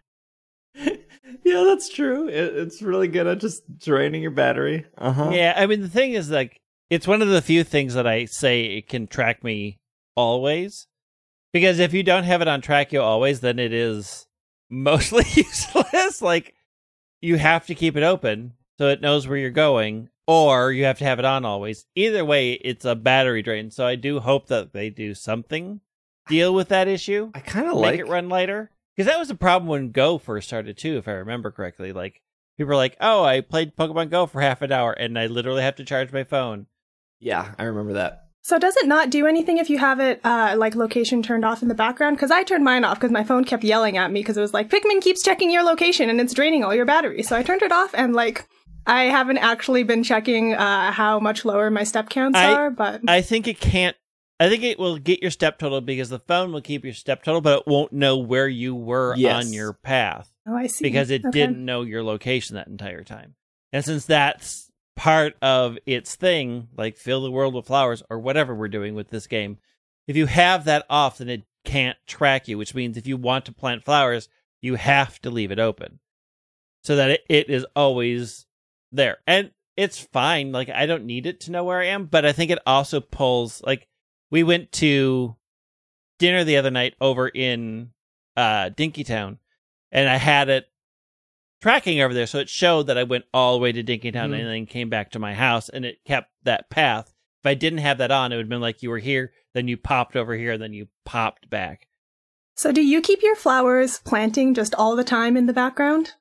yeah, 1.43 1.63
that's 1.63 1.89
true. 1.89 2.27
It, 2.27 2.55
it's 2.55 2.81
really 2.81 3.07
good 3.07 3.27
at 3.27 3.39
just 3.39 3.63
draining 3.79 4.21
your 4.21 4.31
battery. 4.31 4.85
Uh 4.97 5.11
huh. 5.11 5.29
Yeah, 5.31 5.53
I 5.55 5.65
mean 5.65 5.81
the 5.81 5.89
thing 5.89 6.13
is 6.13 6.29
like 6.29 6.61
it's 6.89 7.07
one 7.07 7.21
of 7.21 7.27
the 7.29 7.41
few 7.41 7.63
things 7.63 7.93
that 7.93 8.07
I 8.07 8.25
say 8.25 8.65
it 8.77 8.87
can 8.87 9.07
track 9.07 9.43
me 9.43 9.79
always. 10.15 10.87
Because 11.51 11.79
if 11.79 11.93
you 11.93 12.03
don't 12.03 12.25
have 12.25 12.41
it 12.41 12.47
on 12.47 12.61
track 12.61 12.93
you 12.93 13.01
always, 13.01 13.39
then 13.39 13.57
it 13.59 13.73
is 13.73 14.27
mostly 14.69 15.25
useless. 15.35 16.21
like 16.21 16.55
you 17.21 17.37
have 17.37 17.65
to 17.67 17.75
keep 17.75 17.95
it 17.97 18.03
open 18.03 18.53
so 18.77 18.87
it 18.87 19.01
knows 19.01 19.27
where 19.27 19.37
you're 19.37 19.49
going, 19.49 20.07
or 20.25 20.71
you 20.71 20.85
have 20.85 20.99
to 20.99 21.03
have 21.03 21.19
it 21.19 21.25
on 21.25 21.43
always. 21.43 21.85
Either 21.95 22.23
way, 22.23 22.53
it's 22.53 22.85
a 22.85 22.95
battery 22.95 23.41
drain. 23.41 23.71
So 23.71 23.85
I 23.85 23.95
do 23.95 24.21
hope 24.21 24.47
that 24.47 24.71
they 24.71 24.89
do 24.89 25.13
something 25.13 25.81
deal 26.29 26.53
with 26.53 26.69
that 26.69 26.87
issue. 26.87 27.29
I 27.33 27.41
kind 27.41 27.67
of 27.67 27.73
like 27.73 27.99
it 27.99 28.07
run 28.07 28.29
lighter. 28.29 28.71
Because 28.99 29.13
that 29.13 29.19
was 29.19 29.29
the 29.29 29.35
problem 29.35 29.69
when 29.69 29.91
Go 29.91 30.17
first 30.17 30.49
started 30.49 30.77
too, 30.77 30.97
if 30.97 31.07
I 31.07 31.13
remember 31.13 31.51
correctly. 31.51 31.93
Like 31.93 32.21
people 32.57 32.67
were 32.67 32.75
like, 32.75 32.97
"Oh, 32.99 33.23
I 33.23 33.39
played 33.39 33.77
Pokemon 33.77 34.09
Go 34.09 34.25
for 34.25 34.41
half 34.41 34.61
an 34.61 34.73
hour, 34.73 34.91
and 34.91 35.17
I 35.17 35.27
literally 35.27 35.61
have 35.61 35.77
to 35.77 35.85
charge 35.85 36.11
my 36.11 36.25
phone." 36.25 36.65
Yeah, 37.17 37.53
I 37.57 37.63
remember 37.63 37.93
that. 37.93 38.25
So 38.41 38.59
does 38.59 38.75
it 38.75 38.87
not 38.89 39.09
do 39.09 39.25
anything 39.25 39.57
if 39.57 39.69
you 39.69 39.77
have 39.77 40.01
it 40.01 40.19
uh, 40.25 40.55
like 40.57 40.75
location 40.75 41.23
turned 41.23 41.45
off 41.45 41.61
in 41.61 41.69
the 41.69 41.75
background? 41.75 42.17
Because 42.17 42.29
I 42.29 42.43
turned 42.43 42.65
mine 42.65 42.83
off 42.83 42.97
because 42.99 43.09
my 43.09 43.23
phone 43.23 43.45
kept 43.45 43.63
yelling 43.63 43.95
at 43.95 44.11
me 44.11 44.19
because 44.19 44.35
it 44.35 44.41
was 44.41 44.53
like 44.53 44.69
Pikmin 44.69 45.01
keeps 45.01 45.23
checking 45.23 45.49
your 45.49 45.63
location 45.63 46.09
and 46.09 46.19
it's 46.19 46.33
draining 46.33 46.65
all 46.65 46.75
your 46.75 46.85
battery. 46.85 47.23
So 47.23 47.37
I 47.37 47.41
turned 47.41 47.61
it 47.61 47.71
off 47.71 47.91
and 47.93 48.13
like 48.13 48.49
I 48.85 49.03
haven't 49.03 49.37
actually 49.37 49.83
been 49.83 50.03
checking 50.03 50.55
uh, 50.55 50.91
how 50.91 51.21
much 51.21 51.45
lower 51.45 51.69
my 51.69 51.85
step 51.85 52.09
counts 52.09 52.37
I- 52.37 52.53
are, 52.53 52.69
but 52.69 52.99
I 53.07 53.21
think 53.21 53.47
it 53.47 53.61
can't. 53.61 53.95
I 54.39 54.47
think 54.49 54.63
it 54.63 54.79
will 54.79 54.97
get 54.97 55.21
your 55.21 55.31
step 55.31 55.59
total 55.59 55.81
because 55.81 56.09
the 56.09 56.19
phone 56.19 56.53
will 56.53 56.61
keep 56.61 56.83
your 56.85 56.93
step 56.93 57.23
total, 57.23 57.41
but 57.41 57.59
it 57.59 57.67
won't 57.67 57.91
know 57.91 58.17
where 58.17 58.47
you 58.47 58.73
were 58.73 59.15
Yes. 59.17 59.45
on 59.45 59.53
your 59.53 59.73
path 59.73 60.33
oh, 60.47 60.55
I 60.55 60.67
see 60.67 60.85
because 60.85 61.09
it 61.09 61.25
Okay. 61.25 61.31
didn't 61.31 61.65
know 61.65 61.81
your 61.81 62.03
location 62.03 62.55
that 62.55 62.67
entire 62.67 63.03
time. 63.03 63.35
And 63.73 63.83
since 63.83 64.05
that's 64.05 64.71
part 64.95 65.35
of 65.41 65.77
its 65.85 66.15
thing, 66.15 66.69
like 66.77 66.95
fill 66.95 67.21
the 67.21 67.31
world 67.31 67.53
with 67.53 67.67
flowers 67.67 68.01
or 68.09 68.19
whatever 68.19 68.55
we're 68.55 68.69
doing 68.69 68.95
with 68.95 69.09
this 69.09 69.27
game, 69.27 69.57
if 70.07 70.15
you 70.15 70.25
have 70.25 70.65
that 70.65 70.85
off, 70.89 71.17
then 71.17 71.29
it 71.29 71.43
can't 71.65 71.97
track 72.07 72.47
you, 72.47 72.57
which 72.57 72.73
means 72.73 72.97
if 72.97 73.07
you 73.07 73.17
want 73.17 73.45
to 73.45 73.51
plant 73.51 73.83
flowers, 73.83 74.29
you 74.61 74.75
have 74.75 75.21
to 75.21 75.29
leave 75.29 75.51
it 75.51 75.59
open 75.59 75.99
so 76.83 76.95
that 76.95 77.11
it, 77.11 77.25
it 77.29 77.49
is 77.49 77.65
always 77.75 78.45
there. 78.91 79.17
And 79.27 79.51
it's 79.75 79.99
fine. 79.99 80.51
Like, 80.51 80.69
I 80.69 80.85
don't 80.85 81.05
need 81.05 81.25
it 81.25 81.41
to 81.41 81.51
know 81.51 81.63
where 81.65 81.79
I 81.79 81.87
am, 81.87 82.05
but 82.05 82.25
I 82.25 82.31
think 82.31 82.51
it 82.51 82.59
also 82.65 82.99
pulls, 82.99 83.61
like, 83.61 83.87
we 84.31 84.43
went 84.43 84.71
to 84.73 85.35
dinner 86.19 86.43
the 86.43 86.57
other 86.57 86.71
night 86.71 86.95
over 87.01 87.27
in 87.27 87.91
uh 88.37 88.69
Dinkytown 88.69 89.37
and 89.91 90.09
I 90.09 90.17
had 90.17 90.49
it 90.49 90.67
tracking 91.61 92.01
over 92.01 92.13
there 92.13 92.27
so 92.27 92.39
it 92.39 92.49
showed 92.49 92.87
that 92.87 92.97
I 92.97 93.03
went 93.03 93.25
all 93.33 93.53
the 93.53 93.59
way 93.59 93.71
to 93.71 93.83
Dinkytown 93.83 94.29
Mhm. 94.31 94.39
and 94.39 94.47
then 94.47 94.65
came 94.65 94.89
back 94.89 95.11
to 95.11 95.19
my 95.19 95.33
house 95.33 95.69
and 95.69 95.83
it 95.85 96.03
kept 96.05 96.31
that 96.43 96.69
path. 96.69 97.13
If 97.43 97.45
I 97.49 97.53
didn't 97.53 97.79
have 97.79 97.97
that 97.99 98.11
on, 98.11 98.31
it 98.31 98.35
would 98.35 98.43
have 98.45 98.49
been 98.49 98.61
like 98.61 98.83
you 98.83 98.89
were 98.89 98.99
here, 98.99 99.33
then 99.53 99.67
you 99.67 99.77
popped 99.77 100.15
over 100.15 100.35
here, 100.35 100.57
then 100.57 100.73
you 100.73 100.87
popped 101.05 101.49
back. 101.49 101.87
So 102.55 102.71
do 102.73 102.81
you 102.81 103.01
keep 103.01 103.21
your 103.23 103.35
flowers 103.35 103.99
planting 103.99 104.53
just 104.53 104.75
all 104.75 104.95
the 104.97 105.03
time 105.05 105.37
in 105.37 105.45
the 105.45 105.53
background? 105.53 106.13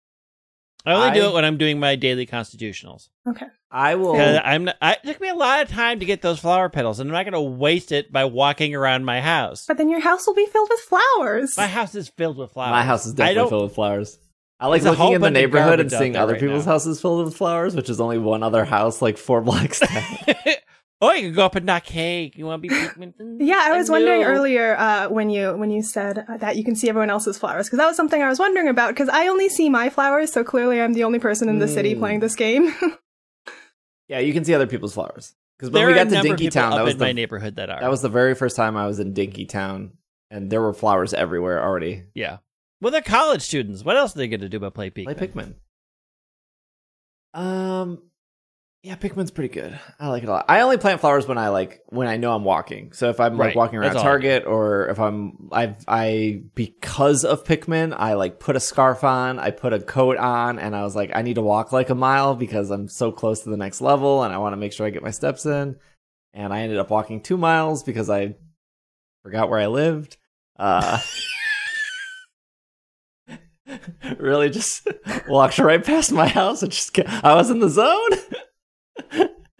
I 0.86 0.92
only 0.92 1.20
do 1.20 1.26
it 1.28 1.34
when 1.34 1.44
I'm 1.44 1.58
doing 1.58 1.80
my 1.80 1.96
daily 1.96 2.24
constitutionals. 2.26 3.08
Okay. 3.28 3.46
I 3.70 3.96
will. 3.96 4.16
I'm 4.16 4.64
not, 4.64 4.76
I, 4.80 4.92
it 4.92 5.02
took 5.04 5.20
me 5.20 5.28
a 5.28 5.34
lot 5.34 5.60
of 5.60 5.68
time 5.68 6.00
to 6.00 6.06
get 6.06 6.22
those 6.22 6.38
flower 6.38 6.68
petals, 6.70 7.00
and 7.00 7.10
I'm 7.10 7.12
not 7.12 7.24
going 7.30 7.32
to 7.34 7.56
waste 7.58 7.92
it 7.92 8.10
by 8.10 8.24
walking 8.24 8.74
around 8.74 9.04
my 9.04 9.20
house. 9.20 9.66
But 9.66 9.76
then 9.76 9.88
your 9.90 10.00
house 10.00 10.26
will 10.26 10.34
be 10.34 10.46
filled 10.46 10.68
with 10.70 10.80
flowers. 10.80 11.56
My 11.56 11.66
house 11.66 11.94
is 11.94 12.08
filled 12.08 12.38
with 12.38 12.52
flowers. 12.52 12.70
My 12.70 12.84
house 12.84 13.04
is 13.04 13.12
definitely 13.12 13.50
filled 13.50 13.64
with 13.64 13.74
flowers. 13.74 14.18
I 14.60 14.66
like 14.66 14.82
There's 14.82 14.96
a 14.96 14.98
looking 14.98 15.14
in 15.16 15.20
the 15.20 15.30
neighborhood 15.30 15.80
and 15.80 15.90
seeing 15.92 16.16
other 16.16 16.32
right 16.32 16.40
people's 16.40 16.66
now. 16.66 16.72
houses 16.72 17.00
filled 17.00 17.24
with 17.26 17.36
flowers, 17.36 17.76
which 17.76 17.88
is 17.90 18.00
only 18.00 18.18
one 18.18 18.42
other 18.42 18.64
house 18.64 19.00
like 19.02 19.16
four 19.18 19.40
blocks 19.42 19.80
down. 19.80 20.02
oh, 21.00 21.12
you 21.12 21.28
can 21.28 21.34
go 21.34 21.44
up 21.44 21.54
and 21.54 21.64
knock 21.66 21.84
cake. 21.84 22.36
You 22.36 22.46
want 22.46 22.62
to 22.64 22.68
be 23.38 23.44
Yeah, 23.44 23.60
I 23.62 23.76
was 23.76 23.88
wondering 23.88 24.24
earlier 24.24 24.76
uh, 24.76 25.08
when 25.10 25.30
you 25.30 25.52
when 25.56 25.70
you 25.70 25.82
said 25.82 26.24
uh, 26.28 26.38
that 26.38 26.56
you 26.56 26.64
can 26.64 26.74
see 26.74 26.88
everyone 26.88 27.08
else's 27.10 27.38
flowers 27.38 27.66
because 27.66 27.78
that 27.78 27.86
was 27.86 27.96
something 27.96 28.20
I 28.20 28.28
was 28.28 28.40
wondering 28.40 28.66
about 28.66 28.88
because 28.94 29.08
I 29.08 29.28
only 29.28 29.48
see 29.48 29.68
my 29.68 29.90
flowers, 29.90 30.32
so 30.32 30.42
clearly 30.42 30.80
I'm 30.80 30.94
the 30.94 31.04
only 31.04 31.20
person 31.20 31.48
in 31.48 31.58
the 31.60 31.68
city 31.68 31.94
Mm. 31.94 31.98
playing 32.00 32.20
this 32.20 32.34
game. 32.34 32.74
yeah, 34.08 34.18
you 34.20 34.32
can 34.32 34.44
see 34.44 34.54
other 34.54 34.66
people's 34.66 34.94
flowers. 34.94 35.34
Because 35.58 35.72
when 35.72 35.80
There 35.80 35.88
we 35.88 35.94
got 35.94 36.08
to 36.08 36.22
Dinky 36.22 36.50
Town, 36.50 36.70
that 36.70 36.84
was 36.84 36.94
in 36.94 37.00
my 37.00 37.08
the 37.08 37.14
neighborhood 37.14 37.56
that 37.56 37.68
are. 37.68 37.80
that 37.80 37.90
was 37.90 38.00
the 38.02 38.08
very 38.08 38.34
first 38.34 38.54
time 38.56 38.76
I 38.76 38.86
was 38.86 39.00
in 39.00 39.12
Dinky 39.12 39.44
Town, 39.44 39.92
and 40.30 40.50
there 40.50 40.62
were 40.62 40.72
flowers 40.72 41.12
everywhere 41.14 41.62
already. 41.62 42.04
yeah. 42.14 42.38
Well, 42.80 42.92
they're 42.92 43.02
college 43.02 43.42
students. 43.42 43.84
What 43.84 43.96
else 43.96 44.14
are 44.14 44.18
they 44.20 44.28
going 44.28 44.40
to 44.40 44.48
do 44.48 44.60
but 44.60 44.72
play 44.72 44.88
Pikmin? 44.90 45.04
Play 45.16 45.26
Pikmin. 45.26 45.54
Um, 47.34 48.02
Yeah, 48.82 48.94
Pikmin's 48.94 49.32
pretty 49.32 49.52
good. 49.52 49.78
I 49.98 50.08
like 50.08 50.22
it 50.22 50.28
a 50.28 50.32
lot. 50.32 50.44
I 50.48 50.60
only 50.60 50.76
plant 50.76 51.00
flowers 51.00 51.26
when 51.26 51.36
I 51.36 51.48
like 51.48 51.82
when 51.88 52.06
I 52.06 52.16
know 52.16 52.32
I'm 52.32 52.44
walking. 52.44 52.92
So 52.92 53.10
if 53.10 53.18
I'm 53.18 53.36
like 53.36 53.48
Right. 53.48 53.56
walking 53.56 53.78
around 53.78 53.88
That's 53.88 53.96
all 53.96 54.02
Target 54.04 54.46
or 54.46 54.86
if 54.88 55.00
I'm 55.00 55.48
I've 55.50 55.76
I 55.88 56.42
because 56.54 57.24
of 57.24 57.42
Pikmin, 57.42 57.92
I 57.96 58.14
like 58.14 58.38
put 58.38 58.54
a 58.54 58.60
scarf 58.60 59.02
on, 59.02 59.40
I 59.40 59.50
put 59.50 59.72
a 59.72 59.80
coat 59.80 60.16
on, 60.16 60.60
and 60.60 60.76
I 60.76 60.84
was 60.84 60.94
like, 60.94 61.10
I 61.12 61.22
need 61.22 61.34
to 61.34 61.42
walk 61.42 61.72
like 61.72 61.90
a 61.90 61.94
mile 61.96 62.36
because 62.36 62.70
I'm 62.70 62.88
so 62.88 63.10
close 63.10 63.40
to 63.40 63.50
the 63.50 63.56
next 63.56 63.80
level 63.80 64.22
and 64.22 64.32
I 64.32 64.38
want 64.38 64.52
to 64.52 64.56
make 64.56 64.72
sure 64.72 64.86
I 64.86 64.90
get 64.90 65.02
my 65.02 65.10
steps 65.10 65.44
in. 65.44 65.76
And 66.32 66.52
I 66.52 66.60
ended 66.60 66.78
up 66.78 66.88
walking 66.90 67.20
two 67.20 67.36
miles 67.36 67.82
because 67.82 68.08
I 68.08 68.36
forgot 69.24 69.50
where 69.50 69.58
I 69.58 69.66
lived. 69.66 70.18
Uh 70.56 71.00
really 74.18 74.50
just 74.50 74.86
walked 75.28 75.58
right 75.58 75.84
past 75.84 76.12
my 76.12 76.28
house 76.28 76.62
and 76.62 76.70
just 76.70 76.96
I 77.24 77.34
was 77.34 77.50
in 77.50 77.58
the 77.58 77.68
zone. 77.68 78.10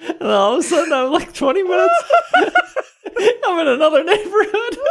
and 0.09 0.23
all 0.23 0.55
of 0.55 0.61
a 0.61 0.63
sudden 0.63 0.93
I'm 0.93 1.13
like 1.13 1.33
20 1.33 1.63
minutes. 1.63 1.95
I'm 3.47 3.59
in 3.61 3.69
another 3.69 4.05
neighborhood. 4.05 4.79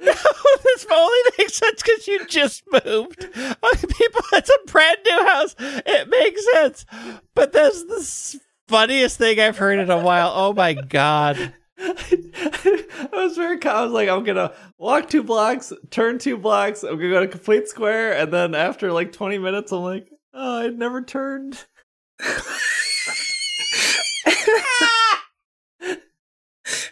No, 0.00 0.12
this 0.64 0.86
only 0.92 1.18
makes 1.38 1.54
sense 1.54 1.82
because 1.82 2.06
you 2.06 2.26
just 2.26 2.62
moved. 2.70 3.24
Okay, 3.24 3.86
people, 3.86 4.20
it's 4.34 4.50
a 4.50 4.70
brand 4.70 4.98
new 5.06 5.26
house. 5.26 5.54
It 5.58 6.08
makes 6.10 6.44
sense. 6.52 6.84
But 7.34 7.52
that's 7.52 7.84
the 7.84 8.40
funniest 8.66 9.16
thing 9.16 9.40
I've 9.40 9.56
heard 9.56 9.78
in 9.78 9.90
a 9.90 9.98
while. 9.98 10.30
Oh 10.34 10.52
my 10.52 10.74
god. 10.74 11.54
I 11.78 13.08
was 13.12 13.36
very 13.36 13.58
calm. 13.58 13.76
I 13.76 13.84
was 13.84 13.92
like, 13.92 14.08
I'm 14.08 14.24
gonna 14.24 14.52
walk 14.78 15.08
two 15.08 15.22
blocks, 15.22 15.72
turn 15.90 16.18
two 16.18 16.36
blocks, 16.36 16.82
I'm 16.82 16.96
gonna 16.96 17.10
go 17.10 17.20
to 17.20 17.28
complete 17.28 17.68
square, 17.68 18.14
and 18.14 18.32
then 18.32 18.54
after 18.54 18.92
like 18.92 19.12
20 19.12 19.38
minutes, 19.38 19.72
I'm 19.72 19.82
like, 19.82 20.08
oh, 20.34 20.64
I 20.64 20.68
never 20.68 21.02
turned. 21.02 21.64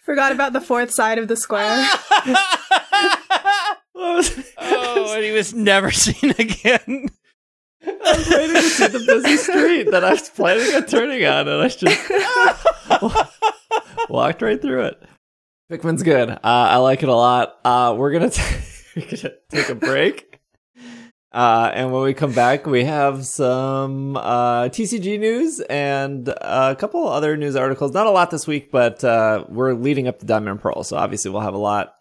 Forgot 0.07 0.31
about 0.31 0.53
the 0.53 0.61
fourth 0.61 0.93
side 0.93 1.19
of 1.19 1.27
the 1.27 1.37
square. 1.37 1.67
I 1.69 3.67
oh, 3.97 5.13
and 5.17 5.25
he 5.25 5.33
was 5.33 5.53
never 5.53 5.91
seen 6.05 6.31
again. 6.39 7.09
I 7.85 8.17
was 8.17 8.29
waiting 8.29 8.55
to 8.55 8.63
see 8.63 8.87
the 8.87 9.05
busy 9.05 9.37
street 9.37 9.91
that 9.91 10.05
I 10.05 10.13
was 10.13 10.31
planning 10.31 10.73
on 10.77 10.87
turning 10.87 11.25
on, 11.25 11.49
and 11.49 11.61
I 11.61 11.69
just 11.69 12.11
walked 14.09 14.43
right 14.43 14.63
through 14.63 14.85
it. 14.85 15.03
Pikmin's 15.73 16.05
good. 16.05 16.31
Uh, 16.31 16.39
I 16.43 16.77
like 16.77 17.03
it 17.03 17.09
a 17.09 17.15
lot. 17.15 17.57
Uh, 17.65 17.97
we're 17.99 18.13
gonna 18.13 18.31
t- 18.31 18.43
we're 18.95 19.07
gonna 19.07 19.35
take 19.51 19.69
a 19.71 19.75
break, 19.75 20.36
uh, 21.37 21.71
and 21.75 21.93
when 21.93 22.03
we 22.03 22.15
come 22.15 22.33
back, 22.33 22.65
we 22.65 22.85
have 22.85 23.27
some 23.27 24.17
uh, 24.17 24.71
TCG 24.71 25.21
news 25.21 25.61
and 25.61 26.29
a 26.29 26.75
couple 26.79 27.07
other 27.07 27.37
news 27.37 27.57
articles. 27.57 27.93
Not 27.93 28.07
a 28.07 28.11
lot 28.11 28.31
this 28.31 28.47
week, 28.47 28.71
but 28.73 29.05
uh, 29.05 29.45
we're 29.47 29.75
leading 29.75 30.09
up 30.09 30.19
to 30.21 30.25
Diamond 30.25 30.49
and 30.53 30.61
Pearl, 30.63 30.83
so 30.83 30.97
obviously 30.97 31.31
we'll 31.31 31.43
have 31.43 31.53
a 31.53 31.59
lot 31.59 31.93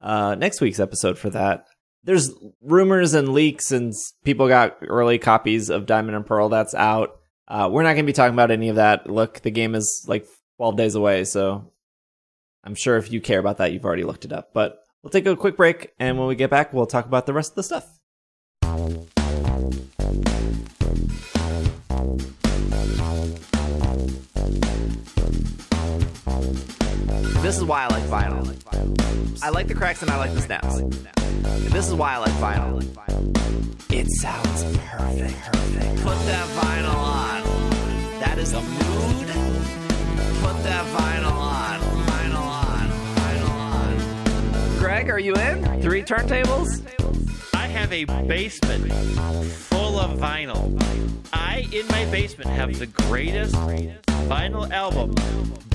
uh, 0.00 0.36
next 0.36 0.60
week's 0.60 0.78
episode 0.78 1.18
for 1.18 1.30
that. 1.30 1.66
There's 2.04 2.30
rumors 2.62 3.14
and 3.14 3.30
leaks, 3.30 3.72
and 3.72 3.92
people 4.22 4.46
got 4.46 4.76
early 4.82 5.18
copies 5.18 5.68
of 5.68 5.86
Diamond 5.86 6.14
and 6.14 6.24
Pearl. 6.24 6.48
That's 6.48 6.72
out. 6.72 7.18
Uh, 7.48 7.68
we're 7.72 7.82
not 7.82 7.94
going 7.94 8.04
to 8.04 8.12
be 8.12 8.12
talking 8.12 8.34
about 8.34 8.52
any 8.52 8.68
of 8.68 8.76
that. 8.76 9.10
Look, 9.10 9.40
the 9.40 9.50
game 9.50 9.74
is 9.74 10.04
like 10.06 10.28
12 10.58 10.76
days 10.76 10.94
away, 10.94 11.24
so 11.24 11.72
I'm 12.62 12.76
sure 12.76 12.98
if 12.98 13.10
you 13.10 13.20
care 13.20 13.40
about 13.40 13.56
that, 13.56 13.72
you've 13.72 13.84
already 13.84 14.04
looked 14.04 14.24
it 14.24 14.32
up. 14.32 14.50
But 14.54 14.78
we'll 15.02 15.10
take 15.10 15.26
a 15.26 15.34
quick 15.34 15.56
break, 15.56 15.92
and 15.98 16.16
when 16.20 16.28
we 16.28 16.36
get 16.36 16.50
back, 16.50 16.72
we'll 16.72 16.86
talk 16.86 17.06
about 17.06 17.26
the 17.26 17.32
rest 17.32 17.50
of 17.50 17.56
the 17.56 17.64
stuff. 17.64 17.95
This 27.42 27.56
is 27.56 27.64
why 27.64 27.84
I 27.84 27.86
like 27.86 28.02
vinyl. 28.04 29.42
I 29.42 29.50
like 29.50 29.68
the 29.68 29.74
cracks 29.74 30.02
and 30.02 30.10
I 30.10 30.16
like 30.18 30.34
the 30.34 30.40
snaps. 30.42 30.76
And 30.76 30.92
this 31.72 31.88
is 31.88 31.94
why 31.94 32.14
I 32.14 32.18
like 32.18 32.32
vinyl. 32.32 32.82
It 33.90 34.06
sounds 34.20 34.64
perfect. 34.78 35.34
perfect. 35.42 36.02
Put 36.02 36.18
that 36.26 36.48
vinyl 36.58 36.94
on. 36.94 37.42
That 38.20 38.38
is 38.38 38.52
a 38.52 38.60
mood. 38.60 39.26
Put 40.42 40.62
that 40.64 40.84
vinyl 40.94 41.32
on. 41.32 41.80
Vinyl 41.80 42.46
on. 42.46 42.90
Vinyl 43.16 43.48
on. 43.48 44.78
Greg, 44.78 45.08
are 45.08 45.20
you 45.20 45.34
in? 45.34 45.80
Three 45.82 46.02
turntables? 46.02 46.82
Have 47.76 47.92
a 47.92 48.04
basement 48.26 48.90
full 48.90 50.00
of 50.00 50.18
vinyl. 50.18 50.80
I, 51.32 51.68
in 51.70 51.86
my 51.88 52.06
basement, 52.06 52.48
have 52.50 52.78
the 52.78 52.86
greatest 52.86 53.54
vinyl 53.54 54.70
album 54.70 55.14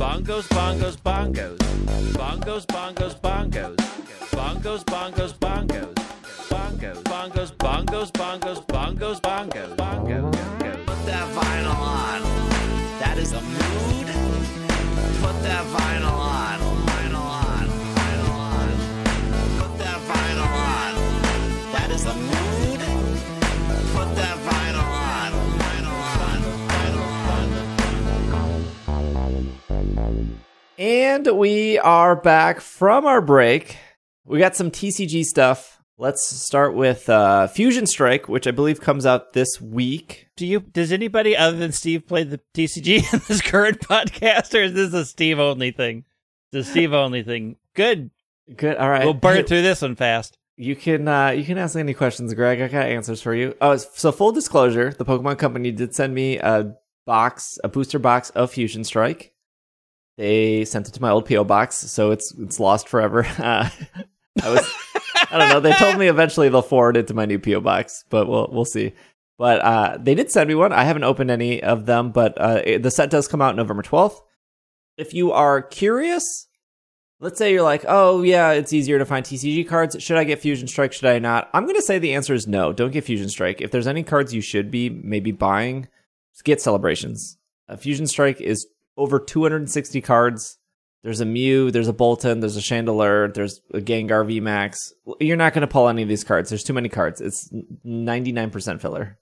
Bongos, 0.02 0.48
Bongos, 0.48 0.98
Bongos. 0.98 1.58
Bongos, 2.18 2.66
Bongos, 2.66 3.14
Bongos. 3.22 3.76
Bongos, 4.32 4.84
Bongos, 4.84 5.34
Bongos. 5.34 5.94
Bongos, 6.50 7.04
Bongos, 7.04 7.52
Bongos, 7.54 8.12
Bongos, 8.12 8.66
Bongos, 8.66 9.22
Bongos. 9.22 9.22
Bongos. 9.22 9.81
And 30.82 31.28
we 31.38 31.78
are 31.78 32.16
back 32.16 32.60
from 32.60 33.06
our 33.06 33.22
break. 33.22 33.78
We 34.26 34.40
got 34.40 34.56
some 34.56 34.72
TCG 34.72 35.24
stuff. 35.26 35.80
Let's 36.00 36.26
start 36.26 36.74
with 36.74 37.08
uh, 37.08 37.46
Fusion 37.50 37.86
Strike, 37.86 38.28
which 38.28 38.48
I 38.48 38.52
believe 38.52 38.82
comes 38.82 39.06
out 39.06 39.34
this 39.34 39.62
week. 39.62 40.30
Do 40.36 40.48
you? 40.48 40.62
Does 40.62 40.92
anybody 40.92 41.38
other 41.38 41.56
than 41.56 41.72
Steve 41.72 42.08
play 42.08 42.24
the 42.24 42.40
TCG 42.56 43.14
in 43.14 43.22
this 43.28 43.44
current 43.44 43.80
podcast, 43.82 44.56
or 44.56 44.64
is 44.64 44.74
this 44.74 44.92
a 44.92 45.06
Steve 45.06 45.38
only 45.38 45.70
thing? 45.70 46.04
The 46.52 46.64
Steve 46.64 46.94
only 46.94 47.22
thing. 47.22 47.58
Good. 47.76 48.10
Good. 48.56 48.78
All 48.78 48.90
right. 48.90 49.06
We'll 49.06 49.14
burn 49.14 49.46
through 49.46 49.62
this 49.62 49.84
one 49.84 49.96
fast. 49.96 50.40
You 50.58 50.76
can 50.76 51.08
uh, 51.08 51.30
you 51.30 51.44
can 51.44 51.60
ask 51.60 51.76
any 51.76 51.94
questions, 51.94 52.34
Greg. 52.34 52.60
I 52.60 52.68
got 52.68 52.88
answers 52.88 53.22
for 53.22 53.36
you. 53.36 53.56
Oh, 53.62 53.78
so 53.78 54.12
full 54.12 54.32
disclosure, 54.32 54.90
the 54.98 55.06
Pokemon 55.06 55.38
Company 55.38 55.70
did 55.70 55.94
send 55.94 56.16
me 56.16 56.40
a 56.40 56.76
box, 57.06 57.60
a 57.64 57.70
booster 57.70 58.00
box 58.00 58.32
of 58.32 58.50
Fusion 58.50 58.84
Strike. 58.84 59.32
They 60.22 60.66
sent 60.66 60.88
it 60.88 60.92
to 60.94 61.02
my 61.02 61.10
old 61.10 61.28
PO 61.28 61.46
box, 61.46 61.78
so 61.78 62.12
it's 62.12 62.32
it's 62.38 62.60
lost 62.60 62.88
forever. 62.88 63.26
Uh, 63.40 63.68
I 64.44 64.50
was 64.52 64.72
I 65.32 65.40
don't 65.40 65.50
know. 65.50 65.60
They 65.60 65.74
told 65.74 65.98
me 65.98 66.08
eventually 66.08 66.48
they'll 66.48 66.62
forward 66.62 66.96
it 66.96 67.08
to 67.08 67.16
my 67.16 67.26
new 67.26 67.40
PO 67.40 67.62
box, 67.62 68.06
but 68.12 68.28
we'll 68.28 68.48
we'll 68.52 68.64
see. 68.66 68.94
But 69.40 69.62
uh, 69.62 69.98
they 70.00 70.14
did 70.14 70.32
send 70.32 70.48
me 70.48 70.54
one. 70.54 70.74
I 70.74 70.84
haven't 70.84 71.06
opened 71.06 71.32
any 71.32 71.64
of 71.64 71.88
them, 71.88 72.12
but 72.12 72.40
uh, 72.40 72.62
it- 72.64 72.84
the 72.84 72.92
set 72.92 73.10
does 73.10 73.28
come 73.28 73.42
out 73.42 73.56
November 73.56 73.82
twelfth. 73.82 74.22
If 74.96 75.16
you 75.16 75.32
are 75.32 75.60
curious, 75.64 76.48
let's 77.20 77.40
say 77.40 77.52
you're 77.52 77.64
like, 77.64 77.84
oh 77.88 78.22
yeah, 78.22 78.52
it's 78.52 78.74
easier 78.74 79.00
to 79.00 79.06
find 79.06 79.26
TCG 79.26 79.68
cards. 79.68 79.96
Should 80.04 80.18
I 80.18 80.24
get 80.24 80.38
Fusion 80.40 80.68
Strike? 80.68 80.94
Should 80.94 81.06
I 81.10 81.18
not? 81.18 81.50
I'm 81.52 81.66
gonna 81.66 81.82
say 81.82 81.98
the 81.98 82.14
answer 82.14 82.36
is 82.36 82.46
no. 82.48 82.72
Don't 82.74 82.92
get 82.92 83.06
Fusion 83.06 83.28
Strike. 83.30 83.60
If 83.60 83.72
there's 83.72 83.88
any 83.88 84.04
cards 84.04 84.36
you 84.36 84.42
should 84.42 84.70
be 84.70 84.88
maybe 84.88 85.32
buying, 85.32 85.88
get 86.44 86.62
Celebrations. 86.62 87.40
Uh, 87.68 87.76
Fusion 87.76 88.06
Strike 88.06 88.40
is 88.40 88.68
over 89.02 89.20
260 89.20 90.02
cards. 90.02 90.58
There's 91.04 91.20
a 91.20 91.26
Mew, 91.26 91.72
there's 91.72 91.88
a 91.88 91.94
Boltund, 91.94 92.42
there's 92.42 92.58
a 92.58 92.62
Chandelure, 92.62 93.34
there's 93.34 93.60
a 93.74 93.80
Gengar 93.80 94.24
VMAX. 94.24 94.76
You're 95.20 95.38
not 95.38 95.54
going 95.54 95.62
to 95.62 95.68
pull 95.68 95.90
any 95.90 96.04
of 96.04 96.08
these 96.10 96.24
cards. 96.24 96.50
There's 96.50 96.64
too 96.64 96.74
many 96.74 96.90
cards. 96.90 97.20
It's 97.20 97.52
99% 97.84 98.80
filler. 98.80 99.18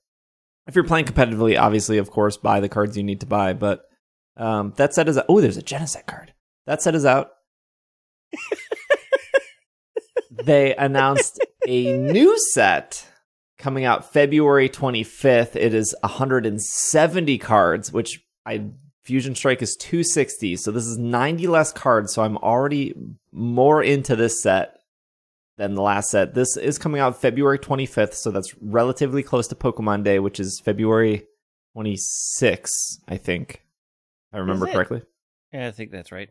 If 0.68 0.76
you're 0.76 0.84
playing 0.84 1.06
competitively, 1.06 1.60
obviously, 1.60 1.98
of 1.98 2.12
course, 2.12 2.36
buy 2.36 2.60
the 2.60 2.68
cards 2.68 2.98
you 2.98 3.04
need 3.04 3.22
to 3.22 3.26
buy. 3.26 3.54
But 3.54 3.86
um, 4.36 4.74
that 4.76 4.94
set 4.94 5.08
is 5.08 5.18
out. 5.18 5.26
oh, 5.30 5.40
there's 5.40 5.58
a 5.58 5.64
Genesect 5.64 6.06
card. 6.06 6.34
That 6.68 6.82
set 6.82 6.96
is 6.96 7.06
out. 7.06 7.30
they 10.32 10.76
announced 10.76 11.40
a 11.66 11.98
new 11.98 12.38
set 12.52 13.06
coming 13.58 13.86
out 13.86 14.12
February 14.12 14.68
25th. 14.68 15.56
It 15.56 15.74
is 15.74 15.96
170 16.02 17.38
cards, 17.38 17.94
which 17.94 18.22
I 18.46 18.66
Fusion 19.10 19.34
Strike 19.34 19.64
is 19.64 19.76
260. 19.76 20.56
So 20.58 20.70
this 20.70 20.86
is 20.86 21.00
90 21.00 21.48
less 21.48 21.74
cards. 21.74 22.14
So 22.14 22.22
I'm 22.22 22.38
already 22.38 22.94
more 23.32 23.82
into 23.82 24.16
this 24.16 24.40
set 24.40 24.82
than 25.58 25.74
the 25.74 25.82
last 25.82 26.12
set. 26.12 26.36
This 26.36 26.56
is 26.56 26.78
coming 26.78 27.02
out 27.02 27.20
February 27.20 27.58
25th. 27.58 28.14
So 28.14 28.30
that's 28.30 28.54
relatively 28.62 29.24
close 29.24 29.48
to 29.48 29.56
Pokemon 29.56 30.04
Day, 30.04 30.20
which 30.20 30.40
is 30.40 30.62
February 30.64 31.26
26, 31.74 33.00
I 33.08 33.18
think. 33.18 33.64
If 34.32 34.36
I 34.36 34.38
remember 34.38 34.68
correctly. 34.68 35.02
Yeah, 35.52 35.68
I 35.68 35.72
think 35.72 35.90
that's 35.90 36.12
right. 36.12 36.30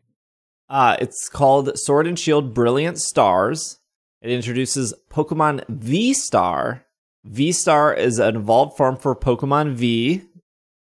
Uh, 0.68 0.98
it's 1.00 1.28
called 1.28 1.76
Sword 1.80 2.06
and 2.06 2.16
Shield 2.16 2.54
Brilliant 2.54 3.00
Stars. 3.00 3.80
It 4.22 4.30
introduces 4.30 4.94
Pokemon 5.10 5.64
V 5.68 6.14
Star. 6.14 6.84
V 7.24 7.50
Star 7.50 7.92
is 7.92 8.20
an 8.20 8.36
evolved 8.36 8.76
form 8.76 8.96
for 8.96 9.16
Pokemon 9.16 9.74
V. 9.74 10.22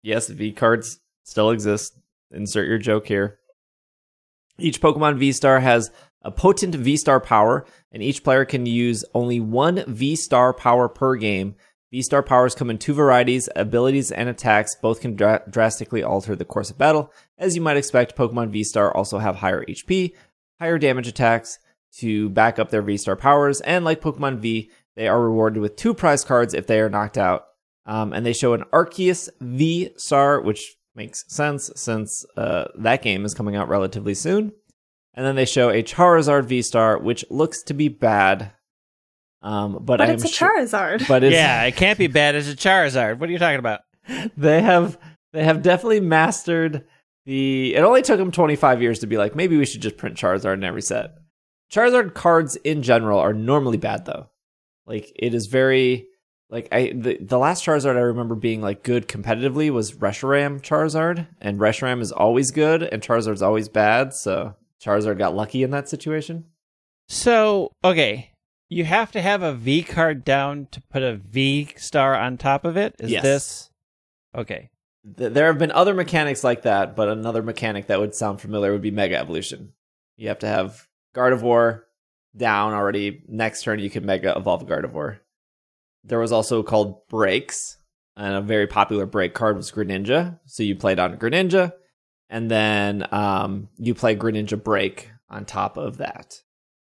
Yes, 0.03 0.27
V 0.27 0.51
cards 0.51 0.99
still 1.28 1.51
exists. 1.51 1.95
Insert 2.32 2.67
your 2.67 2.78
joke 2.78 3.07
here. 3.07 3.39
Each 4.57 4.82
Pokemon 4.82 5.19
V 5.19 5.32
Star 5.32 5.59
has 5.59 5.91
a 6.23 6.32
potent 6.32 6.75
V 6.75 6.97
Star 6.97 7.19
power, 7.19 7.65
and 7.91 8.01
each 8.01 8.23
player 8.23 8.45
can 8.45 8.65
use 8.65 9.05
only 9.13 9.39
one 9.39 9.84
V 9.88 10.15
Star 10.15 10.53
power 10.53 10.89
per 10.89 11.15
game. 11.15 11.55
V 11.91 12.01
Star 12.01 12.23
powers 12.23 12.55
come 12.55 12.69
in 12.69 12.78
two 12.78 12.93
varieties 12.93 13.47
abilities 13.55 14.11
and 14.11 14.28
attacks. 14.28 14.75
Both 14.75 15.01
can 15.01 15.15
dra- 15.15 15.43
drastically 15.49 16.03
alter 16.03 16.36
the 16.36 16.45
course 16.45 16.69
of 16.69 16.78
battle. 16.78 17.13
As 17.38 17.55
you 17.55 17.61
might 17.61 17.78
expect, 17.78 18.17
Pokemon 18.17 18.49
V 18.49 18.63
Star 18.63 18.95
also 18.95 19.19
have 19.19 19.38
higher 19.38 19.63
HP, 19.65 20.13
higher 20.59 20.80
damage 20.80 21.07
attacks 21.07 21.59
to 21.99 22.30
back 22.30 22.57
up 22.59 22.69
their 22.69 22.82
V 22.82 22.97
Star 22.97 23.15
powers, 23.15 23.61
and 23.61 23.86
like 23.86 24.01
Pokemon 24.01 24.39
V, 24.39 24.71
they 24.95 25.07
are 25.07 25.21
rewarded 25.21 25.61
with 25.61 25.75
two 25.75 25.93
prize 25.93 26.23
cards 26.23 26.53
if 26.53 26.67
they 26.67 26.80
are 26.80 26.89
knocked 26.89 27.17
out. 27.17 27.45
Um, 27.86 28.11
and 28.11 28.25
they 28.25 28.34
show 28.34 28.53
an 28.53 28.63
Arceus 28.73 29.30
V 29.39 29.91
Star, 29.97 30.41
which 30.41 30.76
makes 30.98 31.24
sense 31.34 31.72
since 31.76 32.26
uh, 32.36 32.66
that 32.76 33.02
game 33.02 33.24
is 33.24 33.34
coming 33.34 33.56
out 33.56 33.70
relatively 33.70 34.14
soon. 34.14 34.52
And 35.14 35.26
then 35.26 35.36
they 35.36 35.45
show 35.45 35.70
a 35.70 35.82
Charizard 35.82 36.45
V 36.45 36.62
Star, 36.62 36.98
which 37.00 37.24
looks 37.30 37.64
to 37.64 37.74
be 37.74 37.88
bad. 37.88 38.52
Um, 39.41 39.74
but, 39.74 39.86
But 39.86 40.02
I 40.02 40.12
it's 40.12 40.24
am 40.24 40.28
a 40.28 40.32
sure- 40.32 40.60
Charizard. 40.60 41.08
But 41.08 41.24
it's, 41.24 41.34
yeah, 41.34 41.64
it 41.64 41.76
can't 41.76 41.98
be 41.98 42.08
bad 42.08 42.36
as 42.36 42.50
a 42.50 42.56
Charizard. 42.56 43.20
What 43.20 43.30
are 43.30 43.32
you 43.32 43.39
talking 43.39 43.60
about? 43.60 43.82
they 44.38 44.62
have 44.62 44.98
they 45.34 45.43
have 45.43 45.62
definitely 45.62 46.00
mastered 46.02 46.86
the. 47.26 47.76
It 47.76 47.82
only 47.82 48.02
took 48.02 48.18
them 48.18 48.32
25 48.32 48.82
years 48.82 49.00
to 49.00 49.08
be 49.08 49.18
like, 49.18 49.36
maybe 49.36 49.58
we 49.58 49.66
should 49.66 49.82
just 49.82 49.98
print 49.98 50.18
Charizard 50.18 50.56
in 50.56 50.64
every 50.64 50.82
set. 50.82 51.12
Charizard 51.72 52.14
cards 52.14 52.56
in 52.58 52.82
general 52.84 53.20
are 53.20 53.34
normally 53.34 53.78
bad 53.78 54.06
though. 54.06 54.30
Like 54.86 55.12
it 55.16 55.34
is 55.34 55.48
very 55.48 56.08
like 56.50 56.68
I 56.72 56.91
the, 56.95 57.18
the 57.20 57.38
last 57.38 57.66
Charizard 57.66 57.95
I 57.98 58.02
remember 58.02 58.36
being 58.36 58.62
like 58.62 58.84
good 58.84 59.08
competitively 59.08 59.70
was 59.70 59.93
Reshiram 59.93 60.62
Charizard, 60.62 61.28
and 61.41 61.60
Reshiram 61.60 62.02
is 62.02 62.12
always 62.12 62.52
good 62.52 62.84
and 62.84 63.02
Charizard's 63.02 63.41
always 63.41 63.68
bad. 63.70 64.14
So 64.14 64.56
Charizard 64.84 65.18
got 65.18 65.36
lucky 65.36 65.64
in 65.64 65.72
that 65.72 65.89
situation. 65.89 66.45
So, 67.10 67.72
okay, 67.84 68.32
you 68.70 68.84
have 68.86 69.12
to 69.14 69.22
have 69.22 69.41
a 69.43 69.54
V 69.54 69.84
card 69.84 70.24
down 70.26 70.68
to 70.72 70.82
put 70.91 71.02
a 71.04 71.16
V 71.16 71.70
star 71.78 72.16
on 72.16 72.38
top 72.38 72.66
of 72.66 72.76
it. 72.78 72.95
Is 73.00 73.12
Yes. 73.12 73.24
this 73.24 73.70
okay? 74.36 74.70
Th- 75.18 75.32
There 75.32 75.48
have 75.48 75.58
been 75.58 75.72
other 75.72 75.93
mechanics 75.93 76.43
like 76.43 76.64
that, 76.64 76.95
but 76.95 77.08
another 77.08 77.41
mechanic 77.41 77.88
that 77.88 78.00
would 78.00 78.14
sound 78.14 78.41
familiar 78.41 78.72
would 78.74 78.82
be 78.82 78.91
Mega 78.91 79.18
Evolution. 79.18 79.74
You 80.18 80.28
have 80.28 80.39
to 80.39 80.48
have 80.48 80.88
Gardevoir 81.16 81.84
down 82.36 82.74
already. 82.74 83.24
Next 83.28 83.64
turn, 83.64 83.80
you 83.80 83.89
can 83.89 84.06
Mega 84.06 84.36
Evolve 84.38 84.66
Gardevoir. 84.68 85.20
There 86.04 86.20
was 86.20 86.32
also 86.32 86.64
called 86.64 87.08
Breaks, 87.10 87.78
and 88.16 88.36
a 88.36 88.41
very 88.41 88.68
popular 88.68 89.06
break 89.06 89.34
card 89.34 89.58
was 89.58 89.72
Greninja. 89.72 90.39
So 90.45 90.64
you 90.64 90.76
played 90.76 91.00
on 91.00 91.18
Greninja, 91.18 91.74
and 92.30 92.50
then 92.50 93.08
um, 93.12 93.70
you 93.78 93.93
play 93.93 94.16
Greninja 94.16 94.62
Break 94.62 95.12
on 95.30 95.45
top 95.45 95.78
of 95.78 95.98
that. 95.98 96.41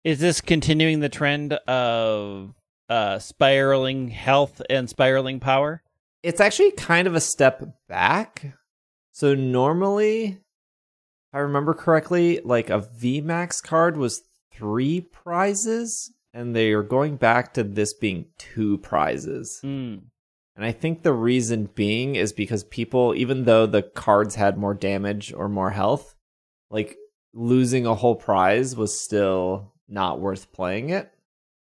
Is 0.04 0.20
this 0.20 0.40
continuing 0.40 1.00
the 1.00 1.08
trend 1.08 1.54
of 1.54 2.54
uh 2.88 3.18
spiraling 3.18 4.08
health 4.08 4.62
and 4.70 4.88
spiraling 4.88 5.40
power? 5.40 5.82
It's 6.22 6.40
actually 6.40 6.72
kind 6.72 7.08
of 7.08 7.14
a 7.14 7.20
step 7.20 7.62
back. 7.88 8.54
So 9.12 9.34
normally, 9.34 10.24
if 10.26 10.38
I 11.32 11.38
remember 11.38 11.74
correctly, 11.74 12.40
like 12.44 12.70
a 12.70 12.80
VMAX 12.80 13.62
card 13.62 13.96
was 13.96 14.22
three 14.52 15.00
prizes, 15.00 16.12
and 16.36 16.54
they 16.54 16.72
are 16.72 16.82
going 16.82 17.16
back 17.16 17.54
to 17.54 17.64
this 17.64 17.94
being 17.94 18.26
two 18.36 18.76
prizes. 18.78 19.58
Hmm. 19.62 19.96
And 20.54 20.64
I 20.64 20.70
think 20.70 21.02
the 21.02 21.14
reason 21.14 21.70
being 21.74 22.14
is 22.14 22.32
because 22.34 22.62
people, 22.62 23.14
even 23.14 23.44
though 23.44 23.64
the 23.64 23.82
cards 23.82 24.34
had 24.34 24.58
more 24.58 24.74
damage 24.74 25.32
or 25.32 25.48
more 25.48 25.70
health, 25.70 26.14
like 26.70 26.96
losing 27.32 27.86
a 27.86 27.94
whole 27.94 28.16
prize 28.16 28.76
was 28.76 29.00
still 29.00 29.72
not 29.88 30.20
worth 30.20 30.52
playing 30.52 30.90
it. 30.90 31.10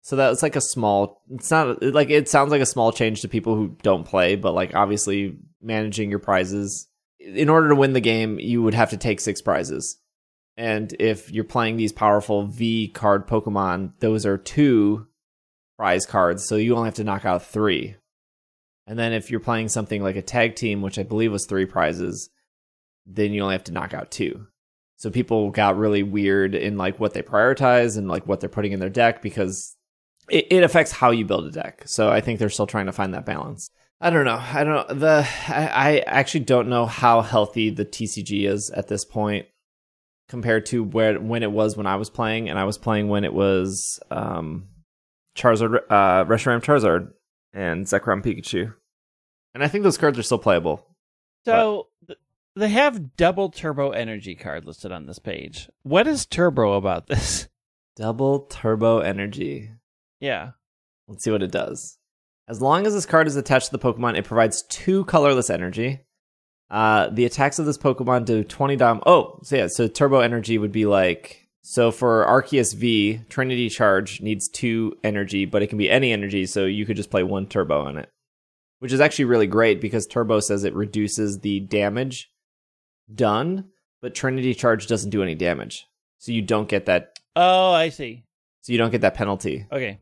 So 0.03 0.17
that 0.17 0.29
was 0.29 0.43
like 0.43 0.57
a 0.57 0.61
small, 0.61 1.23
it's 1.31 1.53
not 1.53 1.81
like 1.81 2.11
it 2.11 2.29
sounds 2.29 2.51
like 2.51 2.61
a 2.61 2.67
small 2.67 2.91
change 2.91 3.23
to 3.23 3.29
people 3.29 3.55
who 3.55 3.77
don't 3.83 4.05
play, 4.05 4.35
but 4.35 4.55
like 4.55 4.75
obviously 4.75 5.37
managing 5.63 6.11
your 6.11 6.19
prizes. 6.19 6.89
In 7.21 7.49
order 7.49 7.69
to 7.69 7.77
win 7.77 7.93
the 7.93 8.01
game, 8.01 8.41
you 8.41 8.63
would 8.63 8.75
have 8.75 8.91
to 8.91 8.97
take 8.97 9.21
six 9.21 9.41
prizes. 9.41 9.99
And 10.57 10.95
if 11.01 11.33
you're 11.33 11.45
playing 11.45 11.77
these 11.77 11.93
powerful 11.93 12.47
V 12.47 12.89
card 12.89 13.27
Pokemon, 13.27 13.93
those 13.99 14.25
are 14.25 14.39
two 14.39 15.07
prize 15.77 16.07
cards. 16.07 16.47
So 16.47 16.57
you 16.57 16.77
only 16.77 16.87
have 16.87 16.95
to 16.95 17.05
knock 17.05 17.25
out 17.25 17.45
three. 17.45 17.97
And 18.87 18.99
then 18.99 19.13
if 19.13 19.31
you're 19.31 19.41
playing 19.41 19.69
something 19.69 20.03
like 20.03 20.17
a 20.17 20.23
tag 20.23 20.55
team, 20.55 20.83
which 20.83 20.99
I 20.99 21.03
believe 21.03 21.33
was 21.33 21.47
three 21.47 21.67
prizes, 21.67 22.31
then 23.07 23.33
you 23.33 23.43
only 23.43 23.55
have 23.55 23.65
to 23.65 23.73
knock 23.73 23.95
out 23.95 24.11
two. 24.11 24.47
So 24.97 25.11
people 25.11 25.51
got 25.51 25.77
really 25.77 26.03
weird 26.03 26.55
in 26.55 26.79
like 26.79 27.01
what 27.01 27.15
they 27.15 27.23
prioritize 27.23 27.99
and 27.99 28.09
like 28.09 28.27
what 28.27 28.41
they're 28.41 28.49
putting 28.49 28.73
in 28.73 28.81
their 28.81 28.91
deck 28.91 29.23
because 29.23 29.77
it, 30.31 30.47
it 30.51 30.63
affects 30.63 30.93
how 30.93 31.11
you 31.11 31.25
build 31.25 31.47
a 31.47 31.51
deck. 31.51 31.83
So 31.87 32.11
I 32.11 32.21
think 32.21 32.39
they're 32.39 32.49
still 32.49 32.67
trying 32.67 32.87
to 32.87 32.93
find 32.93 33.13
that 33.15 33.27
balance. 33.27 33.71
I 34.01 34.11
don't 34.11 34.25
know. 34.25 34.41
I 34.41 34.65
don't. 34.65 35.01
The 35.01 35.27
I, 35.49 35.67
I 35.67 35.99
actually 36.07 36.45
don't 36.45 36.69
know 36.69 36.87
how 36.87 37.23
healthy 37.23 37.71
the 37.71 37.85
TCG 37.85 38.49
is 38.49 38.71
at 38.71 38.89
this 38.89 39.05
point 39.05 39.47
compared 40.29 40.67
to 40.67 40.83
where 40.83 41.21
when 41.21 41.43
it 41.43 41.53
was 41.53 41.77
when 41.77 41.87
I 41.87 41.97
was 41.97 42.11
playing, 42.11 42.49
and 42.49 42.59
I 42.59 42.65
was 42.65 42.79
playing 42.79 43.09
when 43.09 43.25
it 43.25 43.35
was 43.35 44.01
um 44.11 44.69
Charizard 45.37 45.77
uh 45.91 46.25
Reshiram 46.25 46.63
Charizard 46.63 47.11
and 47.53 47.87
Zekrom 47.87 48.23
Pikachu. 48.23 48.75
And 49.55 49.63
I 49.63 49.69
think 49.69 49.85
those 49.85 49.99
cards 49.99 50.19
are 50.19 50.23
still 50.23 50.39
playable. 50.39 50.85
So 51.45 51.89
th- 52.07 52.19
they 52.57 52.69
have 52.71 53.17
double 53.17 53.51
turbo 53.51 53.91
energy 53.91 54.35
card 54.35 54.65
listed 54.65 54.91
on 54.91 55.07
this 55.07 55.19
page. 55.19 55.69
What 55.83 56.07
is 56.07 56.27
turbo 56.27 56.73
about 56.75 57.07
this? 57.09 57.49
Double 57.97 58.41
Turbo 58.41 58.99
Energy. 58.99 59.71
Yeah. 60.21 60.51
Let's 61.07 61.23
see 61.23 61.31
what 61.31 61.43
it 61.43 61.53
does. 61.53 61.99
As 62.49 62.61
long 62.61 62.87
as 62.87 62.95
this 62.95 63.07
card 63.07 63.27
is 63.27 63.37
attached 63.37 63.71
to 63.71 63.77
the 63.77 63.79
Pokemon, 63.79 64.19
it 64.19 64.25
provides 64.25 64.63
two 64.63 65.05
colorless 65.05 65.49
energy. 65.49 66.04
Uh, 66.71 67.09
the 67.11 67.25
attacks 67.25 67.59
of 67.59 67.67
this 67.67 67.79
Pokemon 67.79 68.25
do 68.25 68.43
20 68.43 68.77
dom. 68.77 69.03
Oh, 69.07 69.39
so 69.43 69.57
yeah, 69.57 69.67
so 69.69 69.87
Turbo 69.89 70.21
Energy 70.21 70.59
would 70.59 70.73
be 70.73 70.87
like. 70.87 71.41
So 71.67 71.91
for 71.91 72.27
Arceus 72.27 72.75
V, 72.75 73.21
Trinity 73.31 73.71
Charge 73.71 74.21
needs 74.21 74.49
two 74.49 74.97
energy, 75.03 75.47
but 75.47 75.63
it 75.63 75.69
can 75.69 75.79
be 75.79 75.91
any 75.91 76.13
energy, 76.13 76.45
so 76.45 76.67
you 76.67 76.85
could 76.85 76.97
just 76.97 77.11
play 77.11 77.23
one 77.23 77.47
Turbo 77.47 77.81
on 77.87 77.97
it. 77.97 78.11
Which 78.81 78.93
is 78.93 79.01
actually 79.01 79.25
really 79.27 79.47
great 79.47 79.81
because 79.81 80.07
Turbo 80.07 80.41
says 80.41 80.65
it 80.65 80.75
reduces 80.75 81.39
the 81.41 81.61
damage 81.61 82.31
done, 83.13 83.71
but 84.03 84.15
Trinity 84.15 84.53
Charge 84.55 84.87
doesn't 84.89 85.09
do 85.11 85.23
any 85.23 85.35
damage. 85.35 85.87
So 86.19 86.33
you 86.33 86.43
don't 86.43 86.69
get 86.69 86.85
that. 86.87 87.19
Oh, 87.35 87.73
I 87.73 87.89
see. 87.89 88.25
So 88.61 88.73
you 88.73 88.79
don't 88.79 88.91
get 88.91 89.01
that 89.03 89.15
penalty, 89.15 89.67
Okay. 89.73 90.01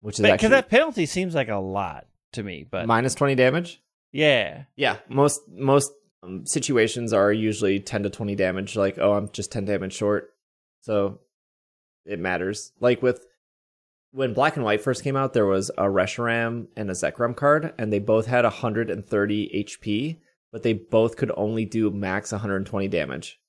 which 0.00 0.16
is 0.16 0.20
Because 0.20 0.34
actually 0.34 0.48
that 0.50 0.68
penalty 0.68 1.06
seems 1.06 1.34
like 1.34 1.48
a 1.48 1.56
lot 1.56 2.06
to 2.32 2.42
me, 2.42 2.66
but 2.70 2.86
minus 2.86 3.14
20 3.14 3.34
damage. 3.34 3.80
Yeah. 4.12 4.64
Yeah, 4.76 4.98
most 5.08 5.40
most 5.50 5.90
um, 6.22 6.46
situations 6.46 7.12
are 7.12 7.32
usually 7.32 7.80
10 7.80 8.04
to 8.04 8.10
20 8.10 8.36
damage 8.36 8.76
like 8.76 8.98
oh, 8.98 9.14
I'm 9.14 9.28
just 9.30 9.50
10 9.50 9.64
damage 9.64 9.94
short. 9.94 10.30
So 10.82 11.20
it 12.04 12.18
matters. 12.18 12.72
Like 12.80 13.02
with 13.02 13.26
when 14.12 14.34
Black 14.34 14.56
and 14.56 14.64
White 14.64 14.82
first 14.82 15.02
came 15.02 15.16
out, 15.16 15.32
there 15.32 15.46
was 15.46 15.70
a 15.70 15.84
Reshiram 15.84 16.66
and 16.76 16.90
a 16.90 16.94
Zekrom 16.94 17.34
card 17.34 17.72
and 17.78 17.92
they 17.92 17.98
both 17.98 18.26
had 18.26 18.44
130 18.44 19.64
HP, 19.66 20.18
but 20.52 20.62
they 20.62 20.74
both 20.74 21.16
could 21.16 21.32
only 21.36 21.64
do 21.64 21.90
max 21.90 22.30
120 22.30 22.88
damage. 22.88 23.40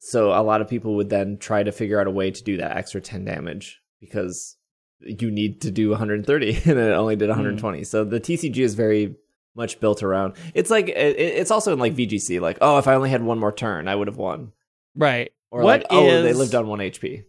So 0.00 0.32
a 0.32 0.42
lot 0.42 0.60
of 0.60 0.68
people 0.68 0.96
would 0.96 1.08
then 1.08 1.38
try 1.38 1.62
to 1.62 1.72
figure 1.72 1.98
out 1.98 2.06
a 2.06 2.10
way 2.10 2.30
to 2.30 2.44
do 2.44 2.58
that 2.58 2.76
extra 2.76 3.00
10 3.00 3.24
damage 3.24 3.80
because 4.00 4.58
you 5.00 5.30
need 5.30 5.62
to 5.62 5.70
do 5.70 5.90
130 5.90 6.48
and 6.48 6.58
it 6.78 6.92
only 6.92 7.16
did 7.16 7.30
120. 7.30 7.84
So 7.84 8.04
the 8.04 8.20
TCG 8.20 8.58
is 8.58 8.74
very 8.74 9.16
much 9.54 9.80
built 9.80 10.02
around. 10.02 10.34
It's 10.54 10.70
like 10.70 10.88
it's 10.88 11.50
also 11.50 11.72
in 11.72 11.78
like 11.78 11.94
VGC 11.94 12.40
like 12.40 12.58
oh 12.60 12.78
if 12.78 12.86
I 12.88 12.94
only 12.94 13.10
had 13.10 13.22
one 13.22 13.38
more 13.38 13.52
turn 13.52 13.88
I 13.88 13.94
would 13.94 14.08
have 14.08 14.16
won. 14.16 14.52
Right. 14.94 15.32
Or 15.50 15.62
What 15.62 15.80
like 15.82 15.86
oh 15.90 16.22
they 16.22 16.32
lived 16.32 16.54
on 16.54 16.66
1 16.66 16.78
HP. 16.80 17.24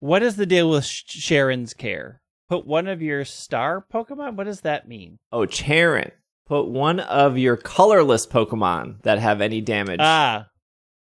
What 0.00 0.22
is 0.22 0.36
the 0.36 0.46
deal 0.46 0.70
with 0.70 0.84
Cheren's 0.84 1.72
care? 1.74 2.20
Put 2.48 2.66
one 2.66 2.86
of 2.88 3.00
your 3.00 3.24
star 3.24 3.84
Pokemon? 3.92 4.36
What 4.36 4.44
does 4.44 4.60
that 4.62 4.86
mean? 4.86 5.18
Oh 5.32 5.46
Cheren. 5.46 6.10
Put 6.46 6.64
one 6.68 7.00
of 7.00 7.38
your 7.38 7.56
colorless 7.56 8.26
Pokemon 8.26 9.02
that 9.02 9.18
have 9.18 9.40
any 9.40 9.60
damage. 9.60 10.00
Ah, 10.00 10.48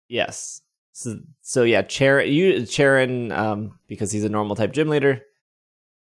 Yes. 0.08 0.62
So 0.92 1.16
so 1.42 1.64
yeah, 1.64 1.82
Cheren 1.82 2.32
you 2.32 2.54
Cheren 2.62 3.36
um 3.36 3.80
because 3.88 4.12
he's 4.12 4.24
a 4.24 4.30
normal 4.30 4.56
type 4.56 4.74
gym 4.74 4.90
leader, 4.90 5.22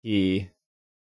he 0.02 0.50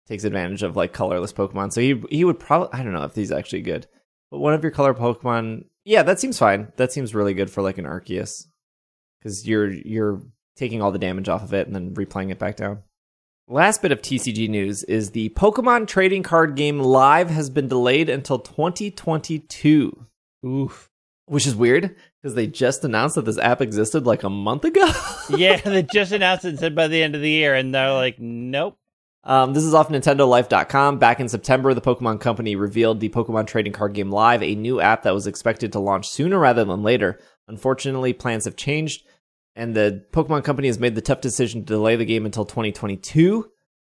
takes 0.07 0.25
advantage 0.25 0.63
of 0.63 0.77
like 0.77 0.93
colorless 0.93 1.33
Pokemon. 1.33 1.73
So 1.73 1.81
he 1.81 2.03
he 2.11 2.25
would 2.25 2.39
probably 2.39 2.69
I 2.73 2.83
don't 2.83 2.93
know 2.93 3.05
if 3.05 3.15
he's 3.15 3.33
actually 3.33 3.63
good. 3.63 3.87
But 4.31 4.39
one 4.39 4.55
of 4.55 4.63
your 4.63 4.73
color 4.73 4.95
Pokemon, 4.95 5.65
yeah, 5.85 6.03
that 6.03 6.21
seems 6.21 6.39
fine. 6.39 6.73
That 6.77 6.93
seems 6.93 7.15
really 7.15 7.35
good 7.35 7.51
for 7.51 7.63
like 7.63 7.79
an 7.79 7.85
Arceus. 7.85 8.47
Cuz 9.23 9.47
you're 9.47 9.71
you're 9.71 10.23
taking 10.57 10.83
all 10.83 10.93
the 10.93 10.99
damage 10.99 11.29
off 11.29 11.43
of 11.43 11.55
it 11.55 11.67
and 11.67 11.75
then 11.75 11.95
replaying 11.95 12.31
it 12.31 12.39
back 12.39 12.57
down. 12.57 12.83
Last 13.49 13.83
bit 13.83 13.93
of 13.93 14.01
TCG 14.01 14.49
news 14.49 14.85
is 14.85 15.11
the 15.11 15.29
Pokemon 15.31 15.89
trading 15.89 16.23
card 16.23 16.55
game 16.55 16.79
Live 16.79 17.29
has 17.29 17.51
been 17.51 17.69
delayed 17.69 18.09
until 18.09 18.39
2022. 18.39 20.07
Oof. 20.47 20.89
Which 21.27 21.47
is 21.47 21.55
weird 21.55 21.95
because 22.21 22.35
they 22.35 22.47
just 22.47 22.85
announced 22.85 23.17
that 23.17 23.25
this 23.25 23.39
app 23.39 23.61
existed 23.61 24.07
like 24.07 24.23
a 24.23 24.31
month 24.31 24.65
ago. 24.65 24.91
yeah, 25.31 25.57
they 25.61 25.83
just 25.83 26.13
announced 26.13 26.45
it 26.45 26.51
and 26.51 26.59
said 26.59 26.75
by 26.75 26.89
the 26.89 27.03
end 27.03 27.15
of 27.15 27.21
the 27.21 27.31
year, 27.31 27.55
and 27.55 27.75
they're 27.75 27.93
like, 27.93 28.19
nope. 28.19 28.79
Um, 29.25 29.53
this 29.55 29.65
is 29.65 29.75
off 29.75 29.89
NintendoLife.com. 29.89 30.99
Back 30.99 31.21
in 31.21 31.29
September, 31.29 31.75
the 31.75 31.81
Pokemon 31.81 32.21
Company 32.21 32.57
revealed 32.57 33.01
the 33.01 33.09
Pokemon 33.09 33.47
Trading 33.47 33.73
Card 33.73 33.95
Game 33.95 34.11
Live, 34.11 34.43
a 34.43 34.55
new 34.55 34.81
app 34.81 35.03
that 35.05 35.15
was 35.15 35.27
expected 35.27 35.73
to 35.73 35.79
launch 35.79 36.09
sooner 36.09 36.39
rather 36.39 36.65
than 36.65 36.83
later. 36.83 37.21
Unfortunately, 37.47 38.13
plans 38.13 38.47
have 38.47 38.57
changed, 38.57 39.05
and 39.55 39.75
the 39.75 40.05
Pokemon 40.13 40.43
Company 40.43 40.69
has 40.69 40.81
made 40.81 40.97
the 40.97 41.01
tough 41.01 41.21
decision 41.21 41.61
to 41.61 41.67
delay 41.67 41.95
the 41.95 42.05
game 42.05 42.27
until 42.27 42.45
2022 42.45 43.49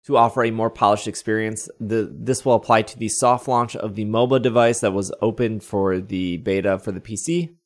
to 0.06 0.16
offer 0.16 0.44
a 0.44 0.52
more 0.52 0.70
polished 0.70 1.08
experience. 1.08 1.68
The, 1.80 2.08
this 2.16 2.44
will 2.44 2.54
apply 2.54 2.82
to 2.82 2.98
the 2.98 3.08
soft 3.08 3.48
launch 3.48 3.74
of 3.74 3.96
the 3.96 4.04
mobile 4.04 4.38
device 4.38 4.80
that 4.80 4.92
was 4.92 5.12
open 5.20 5.58
for 5.58 5.98
the 5.98 6.36
beta 6.36 6.78
for 6.78 6.92
the 6.92 7.00
PC. 7.00 7.56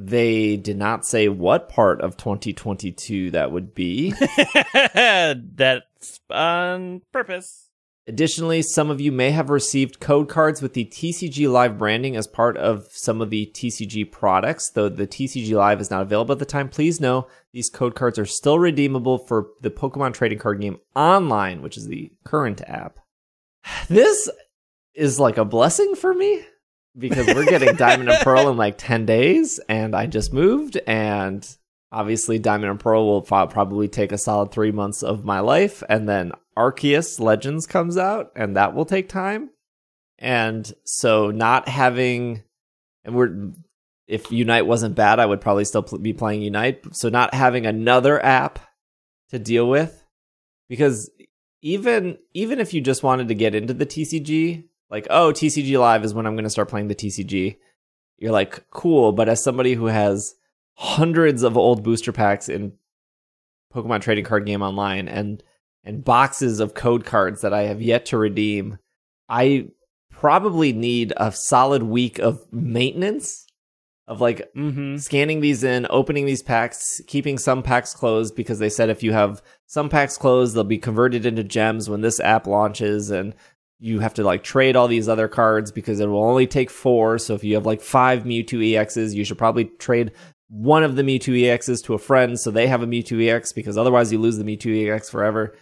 They 0.00 0.56
did 0.56 0.76
not 0.76 1.04
say 1.04 1.28
what 1.28 1.68
part 1.68 2.00
of 2.02 2.16
2022 2.16 3.32
that 3.32 3.50
would 3.50 3.74
be. 3.74 4.12
That's 4.94 6.20
on 6.30 7.02
purpose. 7.12 7.68
Additionally, 8.06 8.62
some 8.62 8.90
of 8.90 9.00
you 9.00 9.10
may 9.10 9.32
have 9.32 9.50
received 9.50 9.98
code 9.98 10.28
cards 10.28 10.62
with 10.62 10.74
the 10.74 10.84
TCG 10.84 11.50
Live 11.50 11.78
branding 11.78 12.14
as 12.14 12.28
part 12.28 12.56
of 12.56 12.86
some 12.92 13.20
of 13.20 13.30
the 13.30 13.50
TCG 13.52 14.12
products. 14.12 14.70
Though 14.70 14.88
the 14.88 15.08
TCG 15.08 15.52
Live 15.56 15.80
is 15.80 15.90
not 15.90 16.02
available 16.02 16.32
at 16.32 16.38
the 16.38 16.44
time, 16.44 16.68
please 16.68 17.00
know 17.00 17.26
these 17.52 17.68
code 17.68 17.96
cards 17.96 18.20
are 18.20 18.24
still 18.24 18.60
redeemable 18.60 19.18
for 19.18 19.48
the 19.62 19.70
Pokemon 19.70 20.14
trading 20.14 20.38
card 20.38 20.60
game 20.60 20.78
online, 20.94 21.60
which 21.60 21.76
is 21.76 21.88
the 21.88 22.12
current 22.24 22.62
app. 22.68 23.00
This 23.88 24.30
is 24.94 25.18
like 25.18 25.38
a 25.38 25.44
blessing 25.44 25.96
for 25.96 26.14
me 26.14 26.44
because 26.96 27.26
we're 27.26 27.44
getting 27.44 27.74
Diamond 27.76 28.08
and 28.10 28.20
Pearl 28.22 28.48
in 28.48 28.56
like 28.56 28.76
10 28.78 29.06
days, 29.06 29.60
and 29.68 29.94
I 29.94 30.06
just 30.06 30.32
moved, 30.32 30.78
and 30.86 31.46
obviously 31.92 32.38
Diamond 32.38 32.70
and 32.70 32.80
Pearl 32.80 33.06
will 33.06 33.22
probably 33.22 33.88
take 33.88 34.12
a 34.12 34.18
solid 34.18 34.52
three 34.52 34.72
months 34.72 35.02
of 35.02 35.24
my 35.24 35.40
life, 35.40 35.82
and 35.88 36.08
then 36.08 36.32
Arceus 36.56 37.20
Legends 37.20 37.66
comes 37.66 37.96
out, 37.96 38.32
and 38.34 38.56
that 38.56 38.74
will 38.74 38.84
take 38.84 39.08
time. 39.08 39.50
And 40.18 40.70
so, 40.84 41.30
not 41.30 41.68
having, 41.68 42.42
and 43.04 43.14
we're, 43.14 43.52
if 44.08 44.32
Unite 44.32 44.66
wasn't 44.66 44.96
bad, 44.96 45.20
I 45.20 45.26
would 45.26 45.40
probably 45.40 45.64
still 45.64 45.84
pl- 45.84 45.98
be 45.98 46.12
playing 46.12 46.42
Unite. 46.42 46.96
So, 46.96 47.08
not 47.08 47.34
having 47.34 47.66
another 47.66 48.24
app 48.24 48.58
to 49.30 49.38
deal 49.38 49.68
with, 49.68 50.04
because 50.68 51.08
even 51.62 52.18
even 52.34 52.58
if 52.60 52.74
you 52.74 52.80
just 52.80 53.02
wanted 53.02 53.28
to 53.28 53.34
get 53.34 53.54
into 53.54 53.74
the 53.74 53.86
TCG, 53.86 54.64
like, 54.90 55.06
oh, 55.10 55.32
TCG 55.32 55.78
Live 55.78 56.04
is 56.04 56.14
when 56.14 56.26
I'm 56.26 56.34
going 56.34 56.44
to 56.44 56.50
start 56.50 56.68
playing 56.68 56.88
the 56.88 56.94
TCG. 56.94 57.56
You're 58.18 58.32
like, 58.32 58.68
cool. 58.70 59.12
But 59.12 59.28
as 59.28 59.42
somebody 59.42 59.74
who 59.74 59.86
has 59.86 60.34
hundreds 60.74 61.42
of 61.42 61.56
old 61.56 61.82
booster 61.82 62.12
packs 62.12 62.48
in 62.48 62.72
Pokemon 63.74 64.00
Trading 64.00 64.24
Card 64.24 64.46
Game 64.46 64.62
Online 64.62 65.08
and 65.08 65.42
and 65.84 66.04
boxes 66.04 66.60
of 66.60 66.74
code 66.74 67.04
cards 67.04 67.40
that 67.40 67.54
I 67.54 67.62
have 67.62 67.80
yet 67.80 68.06
to 68.06 68.18
redeem, 68.18 68.78
I 69.28 69.68
probably 70.10 70.72
need 70.72 71.12
a 71.16 71.32
solid 71.32 71.82
week 71.82 72.18
of 72.18 72.52
maintenance 72.52 73.46
of 74.06 74.20
like 74.20 74.50
mm-hmm. 74.56 74.96
scanning 74.96 75.40
these 75.40 75.62
in, 75.62 75.86
opening 75.90 76.26
these 76.26 76.42
packs, 76.42 77.00
keeping 77.06 77.38
some 77.38 77.62
packs 77.62 77.94
closed 77.94 78.34
because 78.34 78.58
they 78.58 78.70
said 78.70 78.88
if 78.88 79.02
you 79.02 79.12
have 79.12 79.42
some 79.66 79.88
packs 79.88 80.16
closed, 80.16 80.54
they'll 80.54 80.64
be 80.64 80.78
converted 80.78 81.26
into 81.26 81.44
gems 81.44 81.88
when 81.88 82.00
this 82.00 82.18
app 82.20 82.46
launches 82.46 83.10
and 83.10 83.34
you 83.80 84.00
have 84.00 84.14
to 84.14 84.24
like 84.24 84.42
trade 84.42 84.76
all 84.76 84.88
these 84.88 85.08
other 85.08 85.28
cards 85.28 85.70
because 85.70 86.00
it 86.00 86.06
will 86.06 86.24
only 86.24 86.46
take 86.46 86.70
four. 86.70 87.18
So 87.18 87.34
if 87.34 87.44
you 87.44 87.54
have 87.54 87.66
like 87.66 87.80
five 87.80 88.24
Mewtwo 88.24 88.72
EXs, 88.72 89.14
you 89.14 89.24
should 89.24 89.38
probably 89.38 89.64
trade 89.64 90.12
one 90.48 90.82
of 90.82 90.96
the 90.96 91.02
Mewtwo 91.02 91.40
EXs 91.40 91.84
to 91.84 91.94
a 91.94 91.98
friend 91.98 92.40
so 92.40 92.50
they 92.50 92.66
have 92.66 92.82
a 92.82 92.86
Mewtwo 92.86 93.28
EX 93.28 93.52
because 93.52 93.78
otherwise 93.78 94.10
you 94.10 94.18
lose 94.18 94.36
the 94.36 94.44
Mewtwo 94.44 94.92
EX 94.92 95.10
forever. 95.10 95.54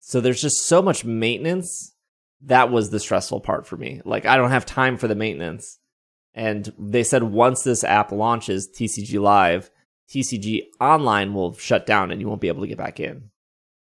So 0.00 0.20
there's 0.20 0.40
just 0.40 0.66
so 0.66 0.80
much 0.80 1.04
maintenance. 1.04 1.94
That 2.42 2.70
was 2.70 2.90
the 2.90 3.00
stressful 3.00 3.40
part 3.40 3.66
for 3.66 3.76
me. 3.76 4.00
Like 4.04 4.26
I 4.26 4.36
don't 4.36 4.50
have 4.50 4.66
time 4.66 4.96
for 4.96 5.08
the 5.08 5.14
maintenance. 5.16 5.78
And 6.34 6.72
they 6.78 7.02
said 7.02 7.24
once 7.24 7.62
this 7.62 7.82
app 7.82 8.12
launches 8.12 8.68
TCG 8.68 9.18
Live, 9.18 9.70
TCG 10.14 10.66
Online 10.80 11.34
will 11.34 11.54
shut 11.54 11.86
down 11.86 12.12
and 12.12 12.20
you 12.20 12.28
won't 12.28 12.42
be 12.42 12.48
able 12.48 12.60
to 12.60 12.68
get 12.68 12.78
back 12.78 13.00
in. 13.00 13.30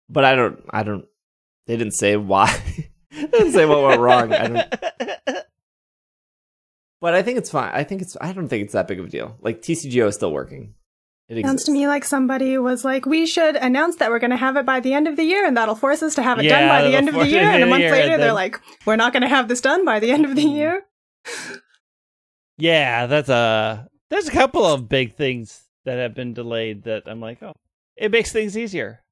But 0.08 0.24
I 0.24 0.36
don't 0.36 0.60
I 0.70 0.84
don't 0.84 1.06
they 1.66 1.76
didn't 1.76 1.94
say 1.94 2.16
why. 2.16 2.56
didn't 3.30 3.52
say 3.52 3.64
what 3.64 3.82
went 3.82 4.00
wrong. 4.00 4.32
I 4.32 4.46
don't... 4.48 5.46
But 7.00 7.12
I 7.12 7.20
think 7.20 7.36
it's 7.36 7.50
fine. 7.50 7.70
I 7.74 7.84
think 7.84 8.00
it's. 8.00 8.16
I 8.18 8.32
don't 8.32 8.48
think 8.48 8.64
it's 8.64 8.72
that 8.72 8.88
big 8.88 8.98
of 8.98 9.04
a 9.04 9.08
deal. 9.10 9.36
Like 9.42 9.60
TCGO 9.60 10.08
is 10.08 10.14
still 10.14 10.32
working. 10.32 10.72
It 11.28 11.36
exists. 11.36 11.50
Sounds 11.50 11.64
to 11.64 11.72
me 11.72 11.86
like 11.86 12.02
somebody 12.02 12.56
was 12.56 12.82
like, 12.82 13.04
"We 13.04 13.26
should 13.26 13.56
announce 13.56 13.96
that 13.96 14.10
we're 14.10 14.20
going 14.20 14.30
to 14.30 14.38
have 14.38 14.56
it 14.56 14.64
by 14.64 14.80
the 14.80 14.94
end 14.94 15.06
of 15.06 15.16
the 15.16 15.24
year, 15.24 15.44
and 15.44 15.54
that'll 15.54 15.74
force 15.74 16.02
us 16.02 16.14
to 16.14 16.22
have 16.22 16.38
it 16.38 16.46
yeah, 16.46 16.60
done 16.60 16.68
by 16.70 16.88
the 16.88 16.96
end 16.96 17.10
of 17.10 17.14
the 17.14 17.28
year." 17.28 17.42
And 17.42 17.62
a 17.62 17.66
month 17.66 17.82
later, 17.82 18.08
then... 18.08 18.20
they're 18.20 18.32
like, 18.32 18.58
"We're 18.86 18.96
not 18.96 19.12
going 19.12 19.20
to 19.20 19.28
have 19.28 19.48
this 19.48 19.60
done 19.60 19.84
by 19.84 20.00
the 20.00 20.12
end 20.12 20.24
of 20.24 20.34
the 20.34 20.44
mm-hmm. 20.44 20.56
year." 20.56 20.86
Yeah, 22.56 23.06
that's 23.06 23.28
a. 23.28 23.88
There's 24.10 24.28
a 24.28 24.32
couple 24.32 24.64
of 24.64 24.88
big 24.88 25.16
things 25.16 25.64
that 25.84 25.98
have 25.98 26.14
been 26.14 26.34
delayed 26.34 26.84
that 26.84 27.02
I'm 27.06 27.20
like, 27.20 27.42
oh, 27.42 27.52
it 27.96 28.10
makes 28.10 28.32
things 28.32 28.56
easier. 28.56 29.02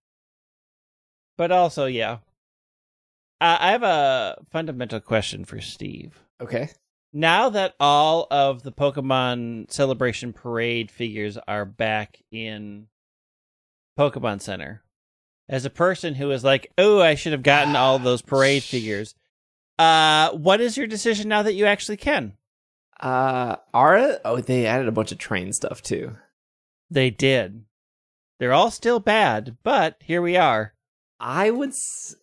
But 1.36 1.50
also, 1.50 1.86
yeah, 1.86 2.18
uh, 3.42 3.58
I 3.60 3.72
have 3.72 3.82
a 3.82 4.36
fundamental 4.52 5.00
question 5.00 5.44
for 5.44 5.60
Steve. 5.60 6.22
Okay. 6.40 6.70
Now 7.12 7.50
that 7.50 7.74
all 7.80 8.28
of 8.30 8.62
the 8.62 8.70
Pokemon 8.70 9.70
Celebration 9.70 10.32
Parade 10.32 10.90
figures 10.92 11.36
are 11.48 11.64
back 11.64 12.22
in 12.30 12.86
Pokemon 13.98 14.40
Center, 14.40 14.84
as 15.48 15.64
a 15.64 15.70
person 15.70 16.14
who 16.14 16.30
is 16.30 16.44
like, 16.44 16.72
"Oh, 16.78 17.00
I 17.00 17.16
should 17.16 17.32
have 17.32 17.42
gotten 17.42 17.74
all 17.74 17.98
those 17.98 18.22
parade 18.22 18.62
figures," 18.62 19.14
uh, 19.78 20.30
what 20.30 20.60
is 20.60 20.76
your 20.76 20.86
decision 20.86 21.28
now 21.28 21.42
that 21.42 21.54
you 21.54 21.66
actually 21.66 21.96
can? 21.98 22.34
Uh, 23.00 23.56
are 23.74 24.20
oh 24.24 24.40
they 24.40 24.66
added 24.66 24.86
a 24.86 24.92
bunch 24.92 25.10
of 25.10 25.18
train 25.18 25.52
stuff 25.52 25.82
too. 25.82 26.16
They 26.88 27.10
did. 27.10 27.64
They're 28.38 28.52
all 28.52 28.70
still 28.70 29.00
bad, 29.00 29.56
but 29.64 29.96
here 30.00 30.22
we 30.22 30.36
are. 30.36 30.74
I 31.18 31.50
would. 31.50 31.70
S- 31.70 32.14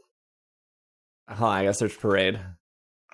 Oh, 1.30 1.45
I 1.45 1.63
gotta 1.63 1.73
search 1.73 1.99
parade. 1.99 2.39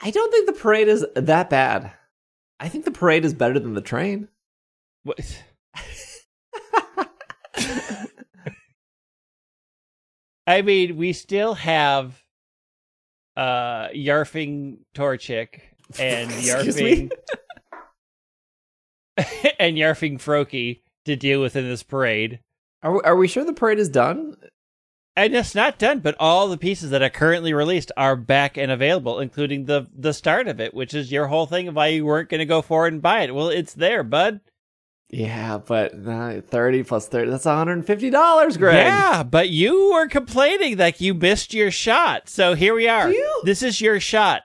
I 0.02 0.12
don't 0.12 0.32
think 0.32 0.48
the 0.48 0.54
parade 0.54 0.88
is 0.88 1.06
that 1.16 1.50
bad. 1.50 1.92
I 2.60 2.70
think 2.70 2.86
the 2.86 2.92
parade 2.92 3.26
is 3.26 3.34
better 3.34 3.60
than 3.60 3.74
the 3.74 3.82
train. 3.82 4.30
What? 5.04 5.20
I 10.48 10.62
mean, 10.62 10.96
we 10.98 11.14
still 11.14 11.56
have 11.56 12.22
uh 13.36 13.90
Yarfing 13.90 14.78
Torchic 14.96 15.60
and 16.00 16.32
Yarfing 16.32 17.12
and 19.60 19.78
Yarfing 19.78 20.20
Froakie 20.22 20.82
to 21.06 21.16
deal 21.16 21.42
with 21.42 21.56
in 21.56 21.68
this 21.68 21.84
parade. 21.84 22.40
Are 22.84 22.94
we, 22.94 23.00
are 23.02 23.16
we 23.16 23.28
sure 23.28 23.44
the 23.44 23.54
parade 23.54 23.80
is 23.80 23.90
done? 23.90 24.36
And 25.18 25.34
it's 25.34 25.56
not 25.56 25.80
done, 25.80 26.00
but 26.00 26.16
all 26.20 26.50
the 26.50 26.58
pieces 26.58 26.90
that 26.90 27.02
are 27.02 27.10
currently 27.10 27.54
released 27.54 27.92
are 27.96 28.18
back 28.18 28.58
and 28.58 28.70
available, 28.70 29.20
including 29.20 29.66
the 29.66 29.88
the 29.96 30.14
start 30.14 30.48
of 30.48 30.60
it, 30.60 30.74
which 30.74 30.94
is 30.94 31.12
your 31.12 31.28
whole 31.28 31.46
thing 31.46 31.70
of 31.70 31.76
why 31.76 31.88
you 31.88 32.06
weren't 32.06 32.30
going 32.30 32.40
to 32.40 32.46
go 32.46 32.62
forward 32.62 32.92
and 32.92 33.02
buy 33.02 33.22
it. 33.22 33.34
Well, 33.34 33.48
it's 33.48 33.74
there, 33.74 34.04
bud. 34.04 34.42
Yeah, 35.10 35.60
but 35.60 35.94
uh, 36.06 36.42
30 36.42 36.84
plus 36.84 37.08
30, 37.08 37.30
that's 37.30 37.46
$150, 37.46 38.58
Greg. 38.58 38.76
Yeah, 38.76 39.24
but 39.24 39.50
you 39.50 39.94
were 39.94 40.08
complaining 40.08 40.78
that 40.78 41.00
you 41.00 41.14
missed 41.14 41.54
your 41.54 41.70
shot. 41.70 42.28
So 42.28 42.56
here 42.56 42.74
we 42.74 42.88
are. 42.88 43.12
You... 43.12 43.42
This 43.46 43.62
is 43.62 43.80
your 43.80 44.00
shot. 44.00 44.42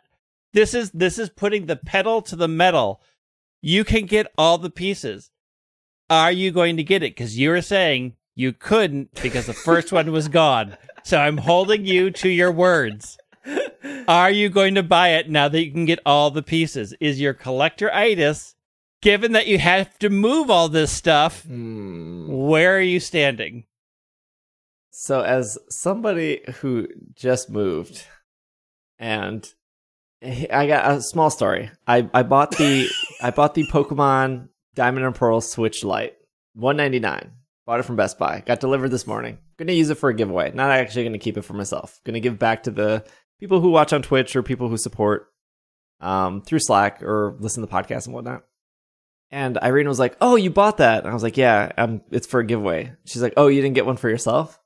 This 0.52 0.74
is 0.74 0.90
this 0.90 1.18
is 1.18 1.30
putting 1.30 1.66
the 1.66 1.76
pedal 1.76 2.22
to 2.22 2.36
the 2.36 2.48
metal. 2.48 3.00
You 3.62 3.84
can 3.84 4.06
get 4.06 4.32
all 4.36 4.58
the 4.58 4.70
pieces. 4.70 5.30
Are 6.08 6.32
you 6.32 6.50
going 6.50 6.76
to 6.76 6.84
get 6.84 7.02
it? 7.02 7.16
Because 7.16 7.38
you 7.38 7.50
were 7.50 7.62
saying 7.62 8.16
you 8.40 8.54
couldn't 8.54 9.12
because 9.22 9.44
the 9.44 9.52
first 9.52 9.92
one 9.92 10.10
was 10.10 10.28
gone. 10.28 10.76
So 11.04 11.18
I'm 11.18 11.36
holding 11.36 11.84
you 11.84 12.10
to 12.12 12.28
your 12.28 12.50
words. 12.50 13.18
Are 14.08 14.30
you 14.30 14.48
going 14.48 14.74
to 14.76 14.82
buy 14.82 15.10
it 15.10 15.28
now 15.28 15.48
that 15.48 15.62
you 15.62 15.70
can 15.70 15.84
get 15.84 16.00
all 16.06 16.30
the 16.30 16.42
pieces? 16.42 16.94
Is 17.00 17.20
your 17.20 17.34
collector 17.34 17.92
itis, 17.92 18.54
given 19.02 19.32
that 19.32 19.46
you 19.46 19.58
have 19.58 19.98
to 19.98 20.08
move 20.08 20.50
all 20.50 20.70
this 20.70 20.90
stuff, 20.90 21.44
hmm. 21.44 22.26
where 22.28 22.76
are 22.76 22.82
you 22.82 22.98
standing? 22.98 23.64
So, 24.90 25.20
as 25.20 25.58
somebody 25.68 26.40
who 26.60 26.88
just 27.14 27.50
moved, 27.50 28.04
and 28.98 29.52
I 30.22 30.66
got 30.66 30.90
a 30.90 31.02
small 31.02 31.30
story. 31.30 31.70
I, 31.86 32.08
I 32.12 32.22
bought 32.22 32.52
the 32.52 32.88
I 33.22 33.30
bought 33.30 33.54
the 33.54 33.66
Pokemon 33.66 34.48
Diamond 34.74 35.06
and 35.06 35.14
Pearl 35.14 35.40
Switch 35.40 35.84
Lite, 35.84 36.16
one 36.54 36.76
ninety 36.76 37.00
nine 37.00 37.32
Bought 37.66 37.80
it 37.80 37.84
from 37.84 37.96
Best 37.96 38.18
Buy. 38.18 38.42
Got 38.44 38.60
delivered 38.60 38.90
this 38.90 39.06
morning. 39.06 39.38
Gonna 39.56 39.72
use 39.72 39.90
it 39.90 39.98
for 39.98 40.10
a 40.10 40.14
giveaway. 40.14 40.52
Not 40.52 40.70
actually 40.70 41.04
gonna 41.04 41.18
keep 41.18 41.36
it 41.36 41.42
for 41.42 41.52
myself. 41.52 42.00
Gonna 42.04 42.20
give 42.20 42.38
back 42.38 42.64
to 42.64 42.70
the 42.70 43.04
people 43.38 43.60
who 43.60 43.70
watch 43.70 43.92
on 43.92 44.02
Twitch 44.02 44.34
or 44.34 44.42
people 44.42 44.68
who 44.68 44.76
support 44.76 45.28
um, 46.00 46.42
through 46.42 46.60
Slack 46.60 47.02
or 47.02 47.36
listen 47.38 47.62
to 47.62 47.66
the 47.66 47.72
podcast 47.72 48.06
and 48.06 48.14
whatnot. 48.14 48.44
And 49.30 49.58
Irene 49.58 49.88
was 49.88 49.98
like, 49.98 50.16
"Oh, 50.20 50.36
you 50.36 50.50
bought 50.50 50.78
that?" 50.78 51.00
And 51.00 51.10
I 51.10 51.14
was 51.14 51.22
like, 51.22 51.36
"Yeah, 51.36 51.70
um, 51.76 52.02
it's 52.10 52.26
for 52.26 52.40
a 52.40 52.46
giveaway." 52.46 52.92
She's 53.04 53.22
like, 53.22 53.34
"Oh, 53.36 53.48
you 53.48 53.60
didn't 53.60 53.76
get 53.76 53.86
one 53.86 53.96
for 53.96 54.08
yourself?" 54.08 54.58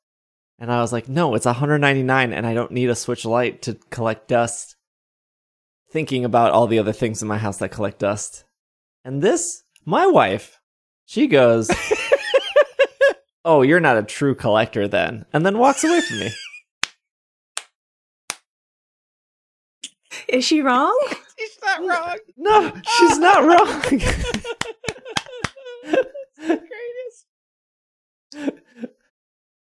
And 0.58 0.72
I 0.72 0.80
was 0.80 0.92
like, 0.92 1.08
"No, 1.08 1.34
it's 1.34 1.46
199, 1.46 2.32
and 2.32 2.46
I 2.46 2.54
don't 2.54 2.70
need 2.70 2.88
a 2.88 2.94
Switch 2.94 3.24
Lite 3.24 3.62
to 3.62 3.74
collect 3.90 4.28
dust." 4.28 4.76
Thinking 5.90 6.24
about 6.24 6.52
all 6.52 6.66
the 6.66 6.78
other 6.78 6.92
things 6.92 7.20
in 7.20 7.28
my 7.28 7.38
house 7.38 7.58
that 7.58 7.70
collect 7.70 7.98
dust, 7.98 8.44
and 9.04 9.20
this, 9.20 9.62
my 9.84 10.06
wife, 10.06 10.60
she 11.04 11.26
goes, 11.26 11.70
"Oh, 13.44 13.62
you're 13.62 13.80
not 13.80 13.96
a 13.96 14.02
true 14.02 14.34
collector 14.34 14.88
then," 14.88 15.26
and 15.32 15.44
then 15.44 15.58
walks 15.58 15.84
away 15.84 16.00
from 16.00 16.18
me. 16.20 16.30
Is 20.28 20.44
she 20.44 20.60
wrong? 20.62 20.96
she's 21.38 21.58
not 21.62 21.80
wrong. 21.80 22.18
No, 22.36 22.72
she's 22.98 23.18
not 23.18 23.44
wrong. 23.48 23.80
Greatest. 26.36 27.26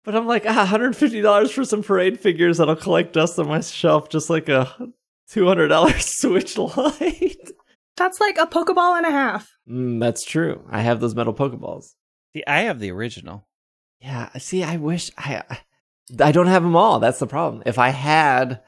But 0.06 0.16
I'm 0.16 0.26
like, 0.28 0.46
ah, 0.48 0.66
$150 0.66 1.52
for 1.52 1.66
some 1.66 1.84
parade 1.84 2.20
figures 2.20 2.58
that'll 2.58 2.76
collect 2.76 3.14
dust 3.14 3.38
on 3.38 3.48
my 3.48 3.60
shelf, 3.62 4.10
just 4.10 4.30
like 4.30 4.50
a 4.50 4.92
$200 5.32 6.02
Switch 6.20 6.58
Lite. 6.58 7.52
That's 7.98 8.20
like 8.20 8.38
a 8.38 8.48
Pokeball 8.48 8.98
and 8.98 9.06
a 9.06 9.12
half. 9.12 9.50
Mm, 9.70 10.00
that's 10.00 10.24
true. 10.26 10.64
I 10.72 10.82
have 10.82 11.00
those 11.00 11.16
metal 11.16 11.34
Pokeballs. 11.34 11.96
See, 12.34 12.44
I 12.48 12.62
have 12.62 12.80
the 12.80 12.92
original. 12.92 13.46
Yeah, 14.02 14.30
see, 14.38 14.64
I 14.64 14.78
wish 14.78 15.12
I 15.18 15.44
I 16.20 16.32
don't 16.32 16.48
have 16.48 16.64
them 16.64 16.76
all. 16.76 17.00
That's 17.00 17.20
the 17.20 17.28
problem. 17.28 17.64
If 17.66 17.78
I 17.78 17.90
had 17.90 18.62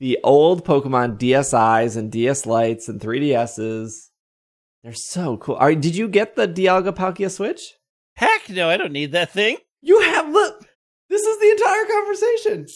the 0.00 0.18
old 0.24 0.64
Pokemon 0.64 1.18
DSIs 1.18 1.96
and 1.96 2.10
DS 2.10 2.46
Lites 2.46 2.88
and 2.88 3.00
3DSs, 3.00 4.08
they're 4.82 4.92
so 4.94 5.36
cool. 5.36 5.56
Are, 5.56 5.74
did 5.74 5.94
you 5.96 6.08
get 6.08 6.34
the 6.36 6.48
Dialga 6.48 6.92
Palkia 6.94 7.30
Switch? 7.30 7.74
Heck 8.16 8.48
no, 8.50 8.68
I 8.68 8.76
don't 8.76 8.92
need 8.92 9.12
that 9.12 9.32
thing. 9.32 9.56
You 9.80 10.00
have 10.00 10.28
look. 10.30 10.66
This 11.08 11.22
is 11.22 11.38
the 11.40 11.50
entire 11.50 11.84
conversation. 11.86 12.66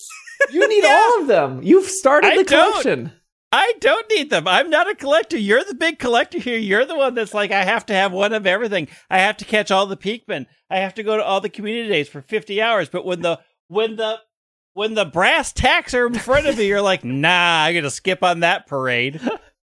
You 0.52 0.68
need 0.68 0.84
Yeah. 0.84 0.94
all 1.14 1.20
of 1.22 1.26
them. 1.28 1.62
You've 1.62 1.86
started 1.88 2.32
I 2.32 2.36
the 2.38 2.44
don't. 2.44 3.10
I 3.52 3.74
don't 3.80 4.10
need 4.10 4.30
them. 4.30 4.48
I'm 4.48 4.70
not 4.70 4.90
a 4.90 4.94
collector. 4.94 5.38
You're 5.38 5.64
the 5.64 5.74
big 5.74 5.98
collector 5.98 6.38
here. 6.38 6.58
You're 6.58 6.84
the 6.84 6.96
one 6.96 7.14
that's 7.14 7.32
like, 7.32 7.52
I 7.52 7.64
have 7.64 7.86
to 7.86 7.94
have 7.94 8.12
one 8.12 8.32
of 8.32 8.46
everything. 8.46 8.88
I 9.08 9.18
have 9.18 9.36
to 9.38 9.44
catch 9.44 9.70
all 9.70 9.86
the 9.86 9.96
Peakmen. 9.96 10.46
I 10.68 10.78
have 10.78 10.94
to 10.94 11.02
go 11.02 11.16
to 11.16 11.24
all 11.24 11.40
the 11.40 11.48
community 11.48 11.88
days 11.88 12.08
for 12.08 12.20
50 12.20 12.60
hours. 12.60 12.88
But 12.88 13.06
when 13.06 13.22
the 13.22 13.40
when 13.68 13.96
the 13.96 14.18
when 14.74 14.94
the 14.94 15.04
brass 15.04 15.52
tacks 15.52 15.94
are 15.94 16.06
in 16.06 16.14
front 16.14 16.46
of 16.46 16.58
me, 16.58 16.66
you're 16.66 16.82
like, 16.82 17.04
nah, 17.04 17.64
I'm 17.64 17.74
gonna 17.74 17.90
skip 17.90 18.22
on 18.22 18.40
that 18.40 18.66
parade. 18.66 19.20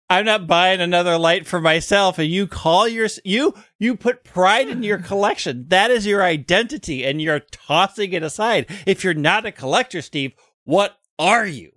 I'm 0.09 0.25
not 0.25 0.47
buying 0.47 0.81
another 0.81 1.19
light 1.19 1.47
for 1.47 1.61
myself. 1.61 2.19
And 2.19 2.31
you 2.31 2.47
call 2.47 2.87
your 2.87 3.09
you 3.25 3.55
you 3.79 3.97
put 3.97 4.25
pride 4.25 4.69
in 4.69 4.85
your 4.85 4.99
collection. 4.99 5.67
That 5.69 5.91
is 5.91 6.07
your 6.07 6.23
identity, 6.23 7.05
and 7.05 7.21
you're 7.21 7.41
tossing 7.41 8.13
it 8.13 8.23
aside. 8.23 8.71
If 8.87 9.03
you're 9.03 9.15
not 9.15 9.45
a 9.45 9.53
collector, 9.53 10.01
Steve, 10.03 10.33
what 10.65 10.97
are 11.19 11.47
you? 11.47 11.73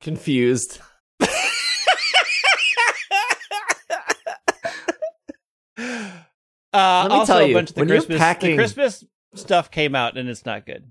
Confused. 0.00 0.80
Uh, 1.20 1.26
Let 6.76 7.08
me 7.10 7.14
also, 7.18 7.32
tell 7.38 7.42
a 7.42 7.52
bunch 7.52 7.70
of 7.70 7.74
the 7.74 7.80
when 7.82 7.88
Christmas, 7.88 8.18
packing- 8.18 8.50
the 8.50 8.56
Christmas 8.56 9.04
stuff 9.34 9.70
came 9.70 9.94
out, 9.94 10.16
and 10.16 10.28
it's 10.28 10.44
not 10.46 10.66
good. 10.66 10.90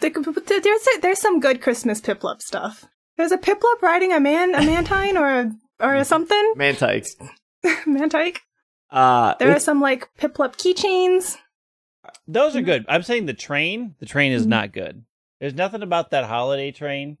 The- 0.00 0.60
There's 0.62 0.88
there's 1.02 1.20
some 1.20 1.40
good 1.40 1.60
Christmas 1.60 2.00
Piplup 2.00 2.40
stuff. 2.40 2.84
There's 3.16 3.32
a 3.32 3.38
Piplup 3.38 3.82
riding 3.82 4.12
a 4.12 4.20
man 4.20 4.54
a 4.54 4.62
mantine 4.62 5.16
or 5.16 5.28
a 5.40 5.52
or 5.80 6.04
something 6.04 6.54
Mantike. 6.56 7.06
mantike. 7.86 8.40
Uh, 8.90 9.34
There 9.38 9.54
are 9.54 9.58
some 9.60 9.80
like 9.80 10.08
Piplup 10.18 10.56
keychains. 10.56 11.36
Those 12.28 12.56
are 12.56 12.62
good. 12.62 12.84
I'm 12.88 13.02
saying 13.02 13.26
the 13.26 13.34
train. 13.34 13.94
The 13.98 14.06
train 14.06 14.32
is 14.32 14.46
Mhm. 14.46 14.50
not 14.50 14.72
good. 14.72 15.04
There's 15.40 15.54
nothing 15.54 15.82
about 15.82 16.10
that 16.10 16.24
holiday 16.24 16.70
train. 16.72 17.18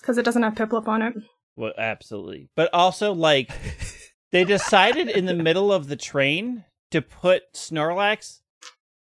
because 0.00 0.18
it 0.18 0.24
doesn't 0.24 0.42
have 0.42 0.54
Piplup 0.54 0.88
on 0.88 1.00
it. 1.00 1.14
Well, 1.56 1.72
absolutely. 1.78 2.50
But 2.54 2.68
also, 2.74 3.12
like, 3.14 3.50
they 4.30 4.44
decided 4.44 5.08
in 5.08 5.24
the 5.24 5.32
middle 5.34 5.72
of 5.72 5.88
the 5.88 5.96
train 5.96 6.64
to 6.90 7.02
put 7.02 7.52
Snorlax 7.54 8.40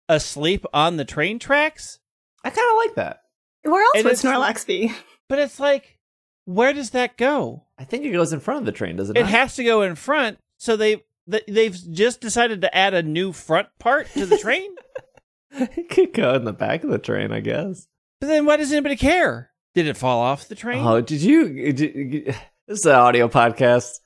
asleep 0.07 0.65
on 0.73 0.97
the 0.97 1.05
train 1.05 1.39
tracks. 1.39 1.99
I 2.43 2.49
kind 2.49 2.67
of 2.71 2.77
like 2.77 2.95
that. 2.95 3.21
Where 3.63 3.81
else 3.83 3.93
And 3.95 4.05
would 4.05 4.13
Snorlax 4.15 4.65
be? 4.65 4.93
But 5.27 5.39
it's 5.39 5.59
like, 5.59 5.97
where 6.45 6.71
does 6.71 6.91
that 6.91 7.17
go? 7.17 7.63
I 7.79 7.83
think 7.83 8.05
it 8.05 8.11
goes 8.11 8.31
in 8.31 8.39
front 8.39 8.59
of 8.59 8.65
the 8.67 8.71
train, 8.71 8.95
doesn't 8.95 9.17
it? 9.17 9.21
It 9.21 9.23
not? 9.23 9.31
has 9.31 9.55
to 9.55 9.63
go 9.63 9.81
in 9.81 9.95
front. 9.95 10.37
So 10.59 10.75
they 10.77 11.03
th- 11.29 11.45
they've 11.47 11.75
just 11.91 12.21
decided 12.21 12.61
to 12.61 12.77
add 12.77 12.93
a 12.93 13.01
new 13.01 13.31
front 13.31 13.69
part 13.79 14.07
to 14.13 14.27
the 14.27 14.37
train. 14.37 14.75
it 15.51 15.89
could 15.89 16.13
go 16.13 16.35
in 16.35 16.43
the 16.45 16.53
back 16.53 16.83
of 16.83 16.91
the 16.91 16.99
train, 16.99 17.31
I 17.31 17.39
guess. 17.39 17.87
but 18.21 18.27
then 18.27 18.45
why 18.45 18.57
does 18.57 18.71
anybody 18.71 18.95
care? 18.95 19.49
Did 19.73 19.87
it 19.87 19.97
fall 19.97 20.19
off 20.21 20.47
the 20.47 20.53
train? 20.53 20.85
Oh, 20.85 21.01
did 21.01 21.21
you? 21.23 21.73
Did, 21.73 22.25
this 22.67 22.79
is 22.81 22.85
an 22.85 22.91
audio 22.93 23.27
podcast. 23.27 23.99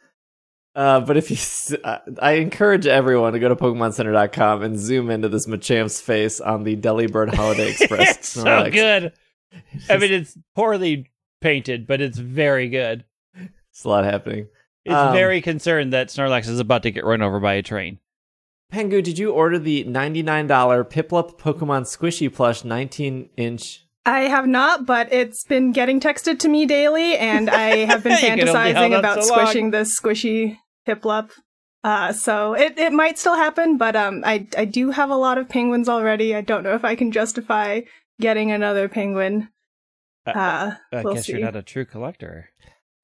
Uh, 0.76 1.00
but 1.02 1.18
if 1.18 1.30
you, 1.32 1.78
uh, 1.84 1.98
I 2.22 2.34
encourage 2.34 2.86
everyone 2.88 3.34
to 3.34 3.40
go 3.40 3.50
to 3.50 3.56
PokemonCenter.com 3.56 4.62
and 4.62 4.80
zoom 4.80 5.10
into 5.10 5.28
this 5.28 5.48
Machamp's 5.48 6.00
face 6.00 6.40
on 6.40 6.64
the 6.64 6.76
Delibird 6.78 7.34
Holiday 7.34 7.70
Express. 7.80 8.18
it's 8.18 8.30
so 8.30 8.44
Snorlax. 8.46 8.72
good. 8.72 9.14
I 9.90 9.98
mean, 9.98 10.14
it's 10.14 10.38
poorly 10.56 11.10
painted, 11.42 11.88
but 11.88 12.02
it's 12.02 12.18
very 12.18 12.70
good. 12.70 13.04
It's 13.72 13.84
a 13.84 13.90
lot 13.90 14.04
happening. 14.06 14.48
It's 14.86 14.94
Um, 14.96 15.12
very 15.14 15.42
concerned 15.42 15.92
that 15.94 16.08
Snorlax 16.10 16.48
is 16.48 16.60
about 16.60 16.84
to 16.84 16.92
get 16.92 17.04
run 17.04 17.22
over 17.22 17.40
by 17.40 17.56
a 17.56 17.64
train. 17.64 18.00
Pengu, 18.72 19.04
did 19.04 19.18
you 19.18 19.32
order 19.32 19.58
the 19.58 19.84
$99 19.86 20.48
Piplup 20.48 21.40
Pokemon 21.40 21.82
Squishy 21.84 22.32
Plush 22.34 22.64
19 22.64 23.30
inch? 23.38 23.86
I 24.06 24.22
have 24.22 24.48
not, 24.48 24.86
but 24.86 25.12
it's 25.14 25.44
been 25.44 25.72
getting 25.72 26.00
texted 26.00 26.40
to 26.40 26.48
me 26.48 26.66
daily, 26.66 27.18
and 27.18 27.50
I 27.50 27.78
have 27.86 28.04
been 28.04 28.14
You 28.14 28.18
can 28.18 28.50
only 28.50 28.74
hold 28.74 28.76
fantasizing 28.94 29.00
about 29.00 29.24
so 29.24 29.30
long. 29.36 29.40
squishing 29.46 29.72
this 29.72 30.00
squishy 30.00 30.58
Piplup. 30.88 31.32
Uh, 31.84 32.12
so 32.12 32.54
it, 32.54 32.78
it 32.78 32.92
might 32.92 33.18
still 33.18 33.36
happen, 33.36 33.78
but 33.78 33.96
um, 33.96 34.22
I 34.26 34.48
I 34.58 34.66
do 34.66 34.92
have 34.92 35.10
a 35.10 35.16
lot 35.16 35.38
of 35.38 35.48
penguins 35.48 35.88
already. 35.88 36.36
I 36.36 36.42
don't 36.42 36.64
know 36.64 36.74
if 36.76 36.84
I 36.84 36.96
can 36.96 37.12
justify 37.12 37.82
getting 38.20 38.52
another 38.52 38.90
penguin. 38.90 39.50
Uh, 40.26 40.32
Uh, 40.32 40.72
I 40.92 41.04
we'll 41.04 41.14
guess 41.14 41.26
see. 41.28 41.34
you're 41.34 41.42
not 41.42 41.56
a 41.56 41.62
true 41.62 41.86
collector. 41.86 42.50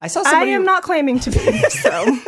I 0.02 0.08
saw. 0.08 0.22
I 0.26 0.44
am 0.44 0.64
not 0.64 0.82
claiming 0.82 1.20
to 1.20 1.30
be. 1.30 1.38
So 1.70 2.18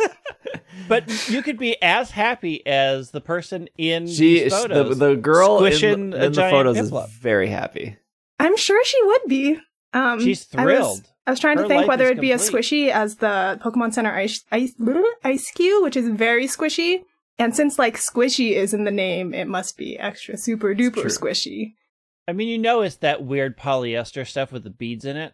But 0.87 1.29
you 1.29 1.43
could 1.43 1.59
be 1.59 1.79
as 1.83 2.09
happy 2.11 2.65
as 2.65 3.11
the 3.11 3.21
person 3.21 3.67
in 3.77 4.07
She, 4.07 4.39
these 4.39 4.51
the, 4.51 4.57
photos. 4.57 4.97
the 4.97 5.15
girl 5.15 5.63
in, 5.65 6.09
the- 6.09 6.17
a 6.17 6.25
in 6.25 6.31
the 6.31 6.35
giant 6.35 6.51
photos 6.51 6.77
Piplup. 6.77 7.05
is 7.09 7.11
very 7.13 7.47
happy. 7.49 7.97
I'm 8.39 8.55
sure 8.57 8.83
she 8.85 9.01
would 9.03 9.21
be. 9.27 9.59
Um, 9.93 10.19
She's 10.21 10.47
I 10.55 10.65
was- 10.65 10.73
thrilled. 10.73 11.05
I 11.27 11.31
was 11.31 11.39
trying 11.39 11.57
Her 11.57 11.63
to 11.63 11.69
think 11.69 11.87
whether 11.87 12.05
it'd 12.05 12.19
be 12.19 12.31
as 12.33 12.49
squishy 12.49 12.89
as 12.89 13.17
the 13.17 13.59
Pokemon 13.63 13.93
Center 13.93 14.11
Ice 14.11 14.43
Ice 14.51 14.73
Eiscue, 15.23 15.83
which 15.83 15.95
is 15.95 16.09
very 16.09 16.47
squishy. 16.47 17.03
And 17.37 17.55
since 17.55 17.77
like 17.77 17.97
squishy 17.97 18.53
is 18.53 18.73
in 18.73 18.83
the 18.83 18.91
name, 18.91 19.33
it 19.35 19.45
must 19.47 19.77
be 19.77 19.97
extra 19.99 20.37
super 20.37 20.73
duper 20.73 21.05
squishy. 21.05 21.73
I 22.27 22.33
mean, 22.33 22.47
you 22.47 22.57
know, 22.57 22.81
it's 22.81 22.95
that 22.97 23.23
weird 23.23 23.57
polyester 23.57 24.27
stuff 24.27 24.51
with 24.51 24.63
the 24.63 24.69
beads 24.71 25.05
in 25.05 25.17
it. 25.17 25.33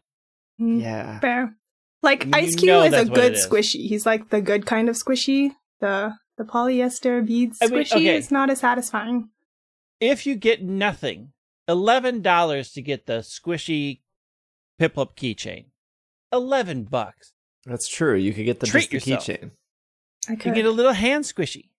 Mm, 0.60 0.82
Yeah. 0.82 1.20
Fair. 1.22 1.56
Like 2.04 2.26
You 2.26 2.32
Eiscue 2.32 2.88
is 2.88 2.94
a 2.94 3.06
good 3.06 3.34
it 3.34 3.38
is. 3.38 3.48
squishy. 3.48 3.88
He's 3.88 4.06
like 4.06 4.30
the 4.30 4.42
good 4.42 4.66
kind 4.66 4.90
of 4.90 4.96
squishy. 4.98 5.52
The 5.80 6.14
the 6.38 6.44
polyester 6.44 7.26
beads 7.26 7.58
I 7.62 7.68
mean, 7.68 7.84
squishy 7.86 7.92
okay. 7.96 8.18
is 8.18 8.32
not 8.32 8.50
as 8.50 8.60
satisfying. 8.60 9.30
If 10.02 10.26
you 10.26 10.36
get 10.36 10.62
nothing, 10.62 11.32
eleven 11.68 12.22
dollars 12.22 12.72
to 12.74 12.82
get 12.82 13.06
the 13.06 13.20
squishy 13.20 14.00
Piplup 14.80 15.16
keychain. 15.16 15.66
Eleven 16.32 16.84
bucks. 16.84 17.32
That's 17.66 17.88
true. 17.88 18.16
You 18.16 18.34
could 18.34 18.46
get 18.46 18.60
the, 18.60 18.68
Treat 18.68 18.90
the 18.90 18.96
yourself. 18.98 19.26
keychain. 19.26 19.52
I 20.28 20.32
You 20.34 20.38
could. 20.38 20.54
get 20.56 20.66
a 20.66 20.72
little 20.72 20.94
hand 20.94 21.24
squishy. 21.24 21.70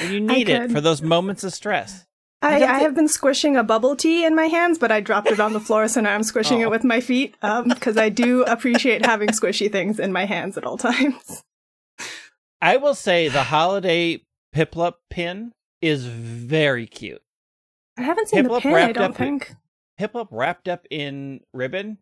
And 0.00 0.12
you 0.12 0.20
need 0.20 0.48
it 0.48 0.70
for 0.70 0.80
those 0.80 1.02
moments 1.02 1.44
of 1.44 1.52
stress. 1.52 2.06
I 2.40 2.62
I, 2.64 2.74
I 2.76 2.78
have 2.80 2.94
been 2.94 3.08
squishing 3.08 3.56
a 3.56 3.62
bubble 3.62 3.94
tea 3.94 4.24
in 4.24 4.34
my 4.34 4.46
hands, 4.46 4.78
but 4.78 4.90
I 4.90 5.00
dropped 5.00 5.28
it 5.30 5.38
on 5.38 5.52
the 5.52 5.60
floor, 5.60 5.86
so 5.86 6.00
now 6.00 6.14
I'm 6.14 6.22
squishing 6.24 6.58
Oh. 6.62 6.66
it 6.66 6.70
with 6.70 6.82
my 6.82 7.00
feet 7.00 7.36
um, 7.42 7.68
because 7.68 7.96
I 7.96 8.08
do 8.08 8.42
appreciate 8.44 9.06
having 9.06 9.28
squishy 9.28 9.70
things 9.70 9.98
in 10.00 10.12
my 10.12 10.24
hands 10.24 10.56
at 10.58 10.64
all 10.64 10.76
times. 10.78 11.42
I 12.60 12.76
will 12.78 12.94
say 12.94 13.28
the 13.28 13.44
holiday 13.44 14.22
Piplup 14.54 14.94
pin 15.10 15.52
is 15.80 16.04
very 16.06 16.86
cute. 16.86 17.22
I 17.98 18.02
haven't 18.02 18.28
seen 18.28 18.44
the 18.44 18.48
Piplup 18.50 18.60
pin, 18.62 18.72
I 18.72 18.76
wrapped 18.76 18.94
don't 18.94 19.10
up- 19.10 19.16
think. 19.16 19.54
Piplup 20.00 20.28
wrapped 20.30 20.68
up 20.68 20.86
in 20.90 21.40
ribbon, 21.52 21.98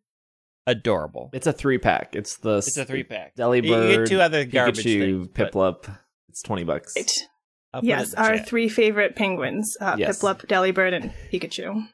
adorable. 0.67 1.31
It's 1.33 1.47
a 1.47 1.53
three 1.53 1.79
pack. 1.79 2.15
It's 2.15 2.37
the 2.39 2.59
It's 2.59 2.77
a 2.77 2.85
three 2.85 3.03
pack. 3.03 3.35
Delibird, 3.37 3.65
You 3.91 3.99
get 3.99 4.07
two 4.09 4.21
other 4.21 4.45
garbage 4.45 4.85
Pikachu, 4.85 5.25
things. 5.25 5.29
but- 5.35 5.53
Piplup. 5.53 5.99
It's 6.29 6.43
twenty 6.43 6.65
bucks. 6.65 6.95
Right. 6.97 7.11
It 7.73 7.85
yes, 7.85 8.15
our 8.15 8.37
chat. 8.37 8.49
three 8.49 8.69
favorite 8.69 9.17
penguins: 9.17 9.77
uh, 9.81 9.97
Yes. 9.99 10.21
Piplup, 10.21 10.47
Delibird, 10.47 10.93
and 10.95 11.13
Pikachu. 11.33 11.89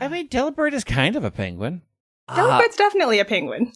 I 0.00 0.08
mean, 0.08 0.28
Delibird 0.28 0.72
is 0.72 0.84
kind 0.84 1.14
of 1.16 1.24
a 1.24 1.30
penguin. 1.30 1.82
Uh, 2.28 2.36
Delibird's 2.36 2.76
definitely 2.76 3.18
a 3.20 3.24
penguin. 3.24 3.72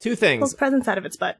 two 0.00 0.14
things. 0.16 0.40
Pulls 0.40 0.54
presents 0.54 0.88
out 0.88 0.98
of 0.98 1.04
its 1.06 1.16
butt. 1.16 1.36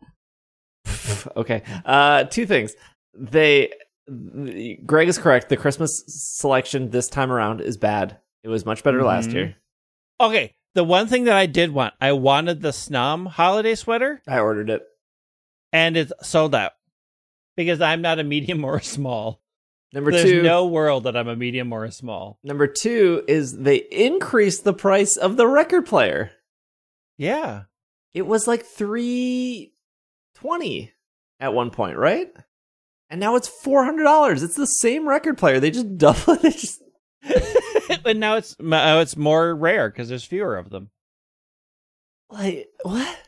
okay. 1.36 1.62
Uh, 1.84 2.24
two 2.24 2.46
things. 2.46 2.74
They, 3.14 3.72
Greg 4.06 5.08
is 5.08 5.18
correct. 5.18 5.48
The 5.48 5.56
Christmas 5.56 6.04
selection 6.06 6.90
this 6.90 7.08
time 7.08 7.30
around 7.32 7.60
is 7.60 7.76
bad. 7.76 8.18
It 8.42 8.48
was 8.48 8.66
much 8.66 8.82
better 8.84 9.02
last 9.02 9.30
Mhm. 9.30 9.34
year. 9.34 9.56
Okay, 10.20 10.54
the 10.74 10.84
one 10.84 11.06
thing 11.06 11.24
that 11.24 11.36
I 11.36 11.46
did 11.46 11.70
want, 11.72 11.94
I 12.00 12.12
wanted 12.12 12.60
the 12.60 12.68
Snom 12.70 13.26
holiday 13.28 13.74
sweater, 13.74 14.22
I 14.28 14.38
ordered 14.40 14.70
it. 14.70 14.82
and 15.72 15.96
it's 15.96 16.12
sold 16.22 16.54
out 16.54 16.72
because 17.56 17.80
I'm 17.80 18.02
not 18.02 18.18
a 18.18 18.24
medium 18.24 18.64
or 18.64 18.76
a 18.76 18.82
small. 18.82 19.40
Number 19.92 20.10
There's 20.10 20.24
two. 20.24 20.42
no 20.42 20.66
world 20.66 21.04
that 21.04 21.16
I'm 21.16 21.28
a 21.28 21.36
medium 21.36 21.72
or 21.72 21.84
a 21.84 21.92
small. 21.92 22.38
Number 22.42 22.66
two 22.66 23.24
is 23.28 23.56
they 23.56 23.76
increased 23.76 24.64
the 24.64 24.74
price 24.74 25.16
of 25.16 25.36
the 25.36 25.46
record 25.46 25.86
player. 25.86 26.32
Yeah. 27.16 27.64
It 28.12 28.22
was 28.26 28.46
like 28.48 28.64
three 28.64 29.72
twenty 30.34 30.92
at 31.40 31.54
one 31.54 31.70
point, 31.70 31.96
right? 31.96 32.32
And 33.10 33.20
now 33.20 33.36
it's 33.36 33.48
four 33.48 33.84
hundred 33.84 34.04
dollars. 34.04 34.42
It's 34.42 34.56
the 34.56 34.66
same 34.66 35.08
record 35.08 35.38
player. 35.38 35.60
They 35.60 35.70
just 35.70 35.96
double. 35.98 36.34
it. 36.42 36.52
just 36.56 36.82
and 38.04 38.20
now 38.20 38.36
it's 38.36 38.56
now 38.60 39.00
it's 39.00 39.16
more 39.16 39.54
rare 39.54 39.88
because 39.90 40.08
there's 40.08 40.24
fewer 40.24 40.56
of 40.56 40.70
them. 40.70 40.90
like 42.30 42.68
what? 42.82 43.18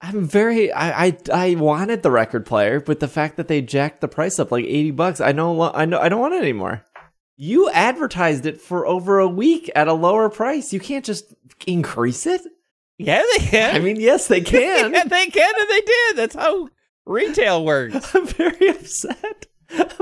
I'm 0.00 0.26
very. 0.28 0.70
I, 0.72 1.06
I 1.06 1.16
I 1.32 1.54
wanted 1.56 2.02
the 2.02 2.10
record 2.10 2.46
player, 2.46 2.78
but 2.80 3.00
the 3.00 3.08
fact 3.08 3.36
that 3.36 3.48
they 3.48 3.60
jacked 3.60 4.00
the 4.00 4.06
price 4.08 4.38
up 4.38 4.52
like 4.52 4.64
eighty 4.64 4.92
bucks, 4.92 5.20
I 5.20 5.32
know. 5.32 5.60
I 5.72 5.86
know. 5.86 5.98
I 5.98 6.08
don't 6.08 6.20
want 6.20 6.34
it 6.34 6.42
anymore. 6.42 6.84
You 7.36 7.68
advertised 7.70 8.46
it 8.46 8.60
for 8.60 8.86
over 8.86 9.18
a 9.18 9.28
week 9.28 9.70
at 9.74 9.88
a 9.88 9.92
lower 9.92 10.28
price. 10.28 10.72
You 10.72 10.80
can't 10.80 11.04
just 11.04 11.34
increase 11.66 12.26
it. 12.26 12.42
Yeah, 12.96 13.22
they 13.38 13.44
can. 13.46 13.74
I 13.76 13.78
mean, 13.80 13.98
yes, 14.00 14.26
they 14.28 14.40
can. 14.42 14.92
yeah, 14.92 15.04
they 15.04 15.26
can, 15.26 15.54
and 15.58 15.68
they 15.70 15.80
did. 15.80 16.16
That's 16.16 16.34
how 16.34 16.68
retail 17.08 17.64
works. 17.64 18.14
I'm 18.14 18.26
very 18.26 18.68
upset 18.68 19.46
about 19.70 19.96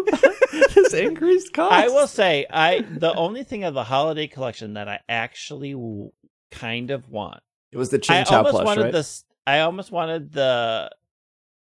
this 0.74 0.94
increased 0.94 1.52
cost. 1.52 1.72
I 1.72 1.88
will 1.88 2.06
say, 2.06 2.46
I 2.50 2.80
the 2.80 3.14
only 3.14 3.44
thing 3.44 3.64
of 3.64 3.74
the 3.74 3.84
holiday 3.84 4.26
collection 4.26 4.74
that 4.74 4.88
I 4.88 5.00
actually 5.08 5.72
w- 5.72 6.10
kind 6.50 6.90
of 6.90 7.08
want. 7.08 7.40
It 7.72 7.78
was 7.78 7.90
the 7.90 7.96
I 7.98 8.00
Ching 8.00 8.24
Chow 8.24 8.36
almost 8.38 8.52
plush, 8.52 8.66
wanted 8.66 8.82
right? 8.82 8.92
this. 8.92 9.24
I 9.46 9.60
almost 9.60 9.90
wanted 9.90 10.32
the 10.32 10.90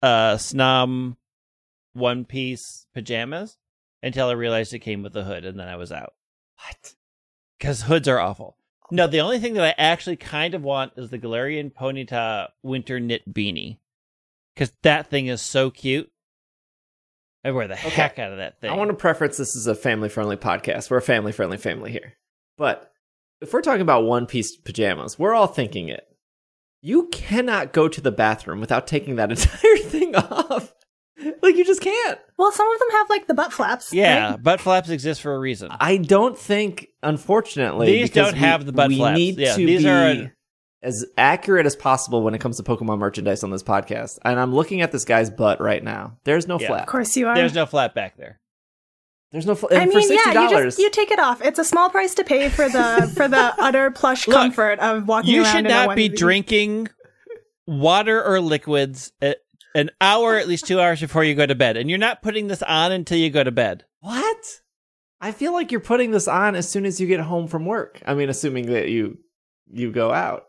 uh 0.01 0.35
Snom 0.35 1.15
one 1.93 2.25
piece 2.25 2.85
pajamas 2.93 3.57
until 4.01 4.29
I 4.29 4.33
realized 4.33 4.73
it 4.73 4.79
came 4.79 5.03
with 5.03 5.15
a 5.15 5.23
hood, 5.23 5.45
and 5.45 5.59
then 5.59 5.67
I 5.67 5.75
was 5.75 5.91
out 5.91 6.13
What? 6.65 6.93
because 7.57 7.83
hoods 7.83 8.07
are 8.07 8.19
awful. 8.19 8.55
No, 8.91 9.05
the 9.05 9.21
only 9.21 9.37
thing 9.39 9.53
that 9.53 9.63
I 9.63 9.75
actually 9.77 10.15
kind 10.15 10.55
of 10.55 10.63
want 10.63 10.93
is 10.95 11.09
the 11.11 11.19
Galarian 11.19 11.71
Ponyta 11.71 12.47
winter 12.63 12.99
knit 12.99 13.31
beanie 13.31 13.77
because 14.59 14.73
that 14.83 15.09
thing 15.09 15.27
is 15.27 15.41
so 15.41 15.71
cute. 15.71 16.11
I 17.45 17.51
wear 17.51 17.67
the 17.69 17.75
Okay. 17.75 17.89
heck 17.89 18.19
out 18.19 18.33
of 18.33 18.39
that 18.39 18.59
thing. 18.59 18.69
I 18.69 18.75
want 18.75 18.89
to 18.89 18.95
preference 18.97 19.37
this 19.37 19.55
is 19.55 19.65
a 19.67 19.73
family 19.75 20.09
friendly 20.09 20.35
podcast. 20.35 20.91
We're 20.91 20.97
a 20.97 21.01
family 21.01 21.31
friendly 21.31 21.55
family 21.57 21.91
here. 21.91 22.13
But 22.57 22.91
if 23.39 23.53
we're 23.53 23.61
talking 23.61 23.81
about 23.81 24.03
one 24.03 24.25
piece 24.25 24.57
pajamas, 24.57 25.17
we're 25.17 25.33
all 25.33 25.47
thinking 25.47 25.87
it. 25.87 26.05
You 26.81 27.07
cannot 27.13 27.71
go 27.71 27.87
to 27.87 28.01
the 28.01 28.11
bathroom 28.11 28.59
without 28.59 28.85
taking 28.87 29.15
that 29.15 29.31
entire 29.31 29.77
thing 29.77 30.15
off. 30.17 30.73
Like 31.41 31.55
you 31.55 31.63
just 31.65 31.81
can't. 31.81 32.19
Well, 32.37 32.51
some 32.51 32.69
of 32.69 32.79
them 32.79 32.89
have 32.91 33.09
like 33.09 33.27
the 33.27 33.33
butt 33.33 33.53
flaps. 33.53 33.93
yeah, 33.93 34.31
right? 34.31 34.43
butt 34.43 34.59
flaps 34.61 34.89
exist 34.89 35.21
for 35.21 35.33
a 35.33 35.39
reason. 35.39 35.69
I 35.79 35.97
don't 35.97 36.37
think, 36.37 36.87
unfortunately, 37.03 37.87
These 37.87 38.09
don't 38.11 38.33
we- 38.33 38.39
have 38.39 38.65
the 38.65 38.71
butt 38.73 38.89
we 38.89 38.97
flaps. 38.97 39.17
need 39.17 39.37
Yeah, 39.37 39.55
to 39.55 39.65
these 39.65 39.83
be 39.83 39.89
are- 39.89 40.33
as 40.81 41.05
accurate 41.17 41.65
as 41.65 41.75
possible 41.75 42.21
when 42.23 42.33
it 42.33 42.39
comes 42.39 42.57
to 42.57 42.63
Pokemon 42.63 42.99
merchandise 42.99 43.43
on 43.43 43.49
this 43.51 43.63
podcast. 43.63 44.17
And 44.23 44.39
I'm 44.39 44.53
looking 44.55 44.81
at 44.81 44.91
this 44.91 45.03
guy's 45.05 45.29
butt 45.29 45.59
right 45.59 45.83
now. 45.83 46.17
There's 46.23 46.47
no 46.47 46.59
Yeah. 46.59 46.67
flap. 46.67 46.81
Of 46.83 46.87
course 46.87 47.17
you 47.17 47.27
are. 47.27 47.35
There's 47.35 47.53
no 47.53 47.65
flat 47.65 47.93
back 47.93 48.15
there. 48.17 48.39
There's 49.31 49.45
no 49.45 49.55
flap. 49.55 49.73
I 49.73 49.85
mean, 49.85 49.91
for 49.91 50.01
sixty 50.01 50.29
yeah, 50.31 50.49
you 50.49 50.63
just 50.63 50.79
you 50.79 50.89
take 50.89 51.11
it 51.11 51.19
off. 51.19 51.41
It's 51.43 51.59
a 51.59 51.63
small 51.65 51.89
price 51.89 52.15
to 52.15 52.23
pay 52.23 52.49
for 52.49 52.67
the 52.69 53.11
for 53.15 53.27
the 53.27 53.53
utter 53.59 53.91
plush 53.91 54.27
Look, 54.27 54.35
comfort 54.37 54.79
of 54.79 55.07
walking 55.07 55.31
You 55.35 55.43
around. 55.43 55.51
should 55.51 55.59
in 55.65 55.65
a 55.67 55.69
not 55.87 55.95
be 55.95 56.09
drinking 56.09 56.87
water 57.67 58.23
or 58.23 58.39
liquids 58.41 59.11
a- 59.21 59.35
an 59.75 59.91
hour, 60.01 60.35
at 60.37 60.47
least 60.47 60.65
two 60.65 60.79
hours 60.79 60.99
before 60.99 61.23
you 61.23 61.35
go 61.35 61.45
to 61.45 61.53
bed, 61.55 61.77
and 61.77 61.89
you're 61.89 61.99
not 61.99 62.21
putting 62.23 62.47
this 62.47 62.63
on 62.63 62.91
until 62.91 63.17
you 63.19 63.29
go 63.29 63.43
to 63.43 63.51
bed. 63.51 63.85
What? 63.99 64.61
I 65.21 65.31
feel 65.31 65.53
like 65.53 65.71
you're 65.71 65.81
putting 65.81 66.11
this 66.11 66.27
on 66.27 66.55
as 66.55 66.67
soon 66.69 66.85
as 66.85 66.99
you 66.99 67.05
get 67.05 67.19
home 67.19 67.47
from 67.47 67.65
work. 67.65 68.01
I 68.07 68.13
mean, 68.15 68.29
assuming 68.29 68.67
that 68.71 68.89
you 68.89 69.19
you 69.71 69.91
go 69.91 70.11
out. 70.11 70.45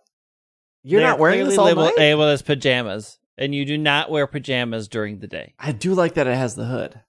You're 0.82 1.00
They're 1.00 1.10
not 1.10 1.18
wearing 1.18 1.44
this 1.44 1.58
all 1.58 1.66
labeled, 1.66 1.86
night. 1.86 1.98
labeled 1.98 2.28
as 2.30 2.42
pajamas, 2.42 3.18
and 3.36 3.54
you 3.54 3.64
do 3.64 3.76
not 3.76 4.10
wear 4.10 4.26
pajamas 4.26 4.88
during 4.88 5.18
the 5.18 5.26
day. 5.26 5.54
I 5.58 5.72
do 5.72 5.94
like 5.94 6.14
that 6.14 6.26
it 6.26 6.34
has 6.36 6.54
the 6.54 6.64
hood. 6.66 7.00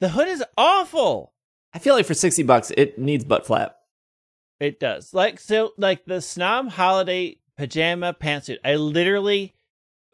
The 0.00 0.10
hood 0.10 0.28
is 0.28 0.44
awful. 0.58 1.32
I 1.72 1.78
feel 1.78 1.94
like 1.94 2.06
for 2.06 2.14
sixty 2.14 2.42
bucks, 2.42 2.70
it 2.76 2.98
needs 2.98 3.24
butt 3.24 3.46
flap. 3.46 3.76
It 4.60 4.78
does. 4.78 5.14
Like 5.14 5.40
so 5.40 5.72
like 5.78 6.04
the 6.04 6.16
Snom 6.18 6.68
holiday 6.68 7.38
pajama 7.56 8.14
pantsuit. 8.14 8.58
I 8.64 8.74
literally 8.76 9.54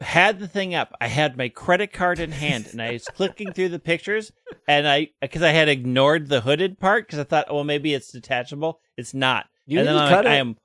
had 0.01 0.39
the 0.39 0.47
thing 0.47 0.73
up. 0.73 0.93
I 1.01 1.07
had 1.07 1.37
my 1.37 1.49
credit 1.49 1.91
card 1.91 2.19
in 2.19 2.31
hand 2.31 2.67
and 2.71 2.81
I 2.81 2.93
was 2.93 3.05
clicking 3.13 3.51
through 3.51 3.69
the 3.69 3.79
pictures 3.79 4.31
and 4.67 4.87
I 4.87 5.09
because 5.21 5.41
I 5.41 5.49
had 5.51 5.67
ignored 5.69 6.29
the 6.29 6.41
hooded 6.41 6.79
part 6.79 7.05
because 7.05 7.19
I 7.19 7.23
thought, 7.25 7.47
oh, 7.49 7.55
well, 7.55 7.63
maybe 7.63 7.93
it's 7.93 8.11
detachable. 8.11 8.79
It's 8.97 9.13
not. 9.13 9.47
You 9.65 9.79
and 9.79 9.87
then 9.87 9.97
I'm 9.97 10.09
cut 10.09 10.25
like, 10.25 10.33
I 10.33 10.37
it. 10.37 10.39
am 10.39 10.57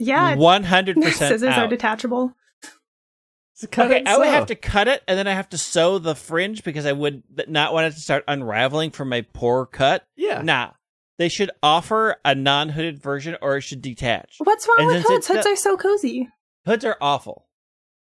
Yeah, 0.00 0.34
one 0.34 0.64
hundred 0.64 0.96
percent 0.96 1.16
scissors 1.40 1.54
are 1.56 1.68
detachable. 1.68 2.32
Just 3.60 3.70
cut 3.72 3.86
Okay, 3.90 4.00
it 4.00 4.08
I 4.08 4.16
would 4.16 4.24
so. 4.26 4.30
have 4.30 4.46
to 4.46 4.54
cut 4.54 4.88
it 4.88 5.02
and 5.06 5.18
then 5.18 5.28
I 5.28 5.34
have 5.34 5.50
to 5.50 5.58
sew 5.58 5.98
the 5.98 6.14
fringe 6.14 6.64
because 6.64 6.86
I 6.86 6.92
would 6.92 7.22
not 7.46 7.74
want 7.74 7.86
it 7.86 7.92
to 7.94 8.00
start 8.00 8.24
unraveling 8.26 8.90
from 8.90 9.10
my 9.10 9.20
poor 9.34 9.66
cut. 9.66 10.04
Yeah. 10.16 10.40
Nah, 10.40 10.70
they 11.18 11.28
should 11.28 11.50
offer 11.62 12.16
a 12.24 12.34
non-hooded 12.34 13.02
version 13.02 13.36
or 13.42 13.58
it 13.58 13.60
should 13.60 13.82
detach. 13.82 14.36
What's 14.38 14.66
wrong 14.66 14.76
And 14.78 14.86
with 14.88 14.96
since 15.06 15.08
hoods? 15.08 15.18
it's 15.18 15.28
Hoods 15.28 15.44
not- 15.44 15.52
are 15.52 15.56
so 15.56 15.76
cozy. 15.76 16.28
Hoods 16.64 16.84
are 16.86 16.96
awful. 17.02 17.46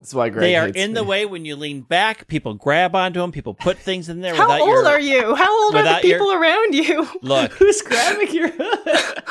That's 0.05 0.12
why 0.12 0.28
Greg 0.28 0.42
they 0.42 0.55
are 0.55 0.66
hates 0.66 0.76
in 0.76 0.92
the 0.92 1.02
way 1.02 1.24
when 1.24 1.46
you 1.46 1.57
lean 1.57 1.80
back. 1.80 2.26
People 2.28 2.52
grab 2.52 2.94
onto 2.94 3.20
them. 3.20 3.32
People 3.32 3.55
put 3.55 3.78
things 3.78 4.11
in 4.11 4.20
there 4.20 4.34
How 4.34 4.42
without 4.42 4.61
old 4.61 4.68
your 4.68 4.86
are 4.86 5.00
you? 5.00 5.34
How 5.34 5.64
old 5.64 5.74
are 5.74 5.78
the 5.78 5.88
without 5.88 6.05
your- 6.05 6.18
people 6.18 6.32
around 6.34 6.74
you? 6.74 7.09
look. 7.22 7.52
Who's 7.55 7.80
grabbing 7.80 8.30
your 8.34 8.50
hood? 8.50 9.22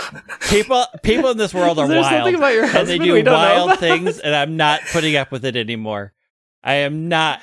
People, 0.49 0.83
people 1.03 1.29
in 1.29 1.37
this 1.37 1.53
world 1.53 1.77
are 1.77 1.85
Is 1.85 1.91
wild, 1.91 2.05
something 2.07 2.33
about 2.33 2.53
your 2.55 2.65
and 2.65 2.87
they 2.87 2.97
do 2.97 3.23
wild 3.23 3.77
things, 3.77 4.17
and 4.17 4.33
I'm 4.33 4.57
not 4.57 4.81
putting 4.91 5.15
up 5.15 5.31
with 5.31 5.45
it 5.45 5.55
anymore. 5.55 6.11
I 6.63 6.73
am 6.73 7.07
not. 7.07 7.39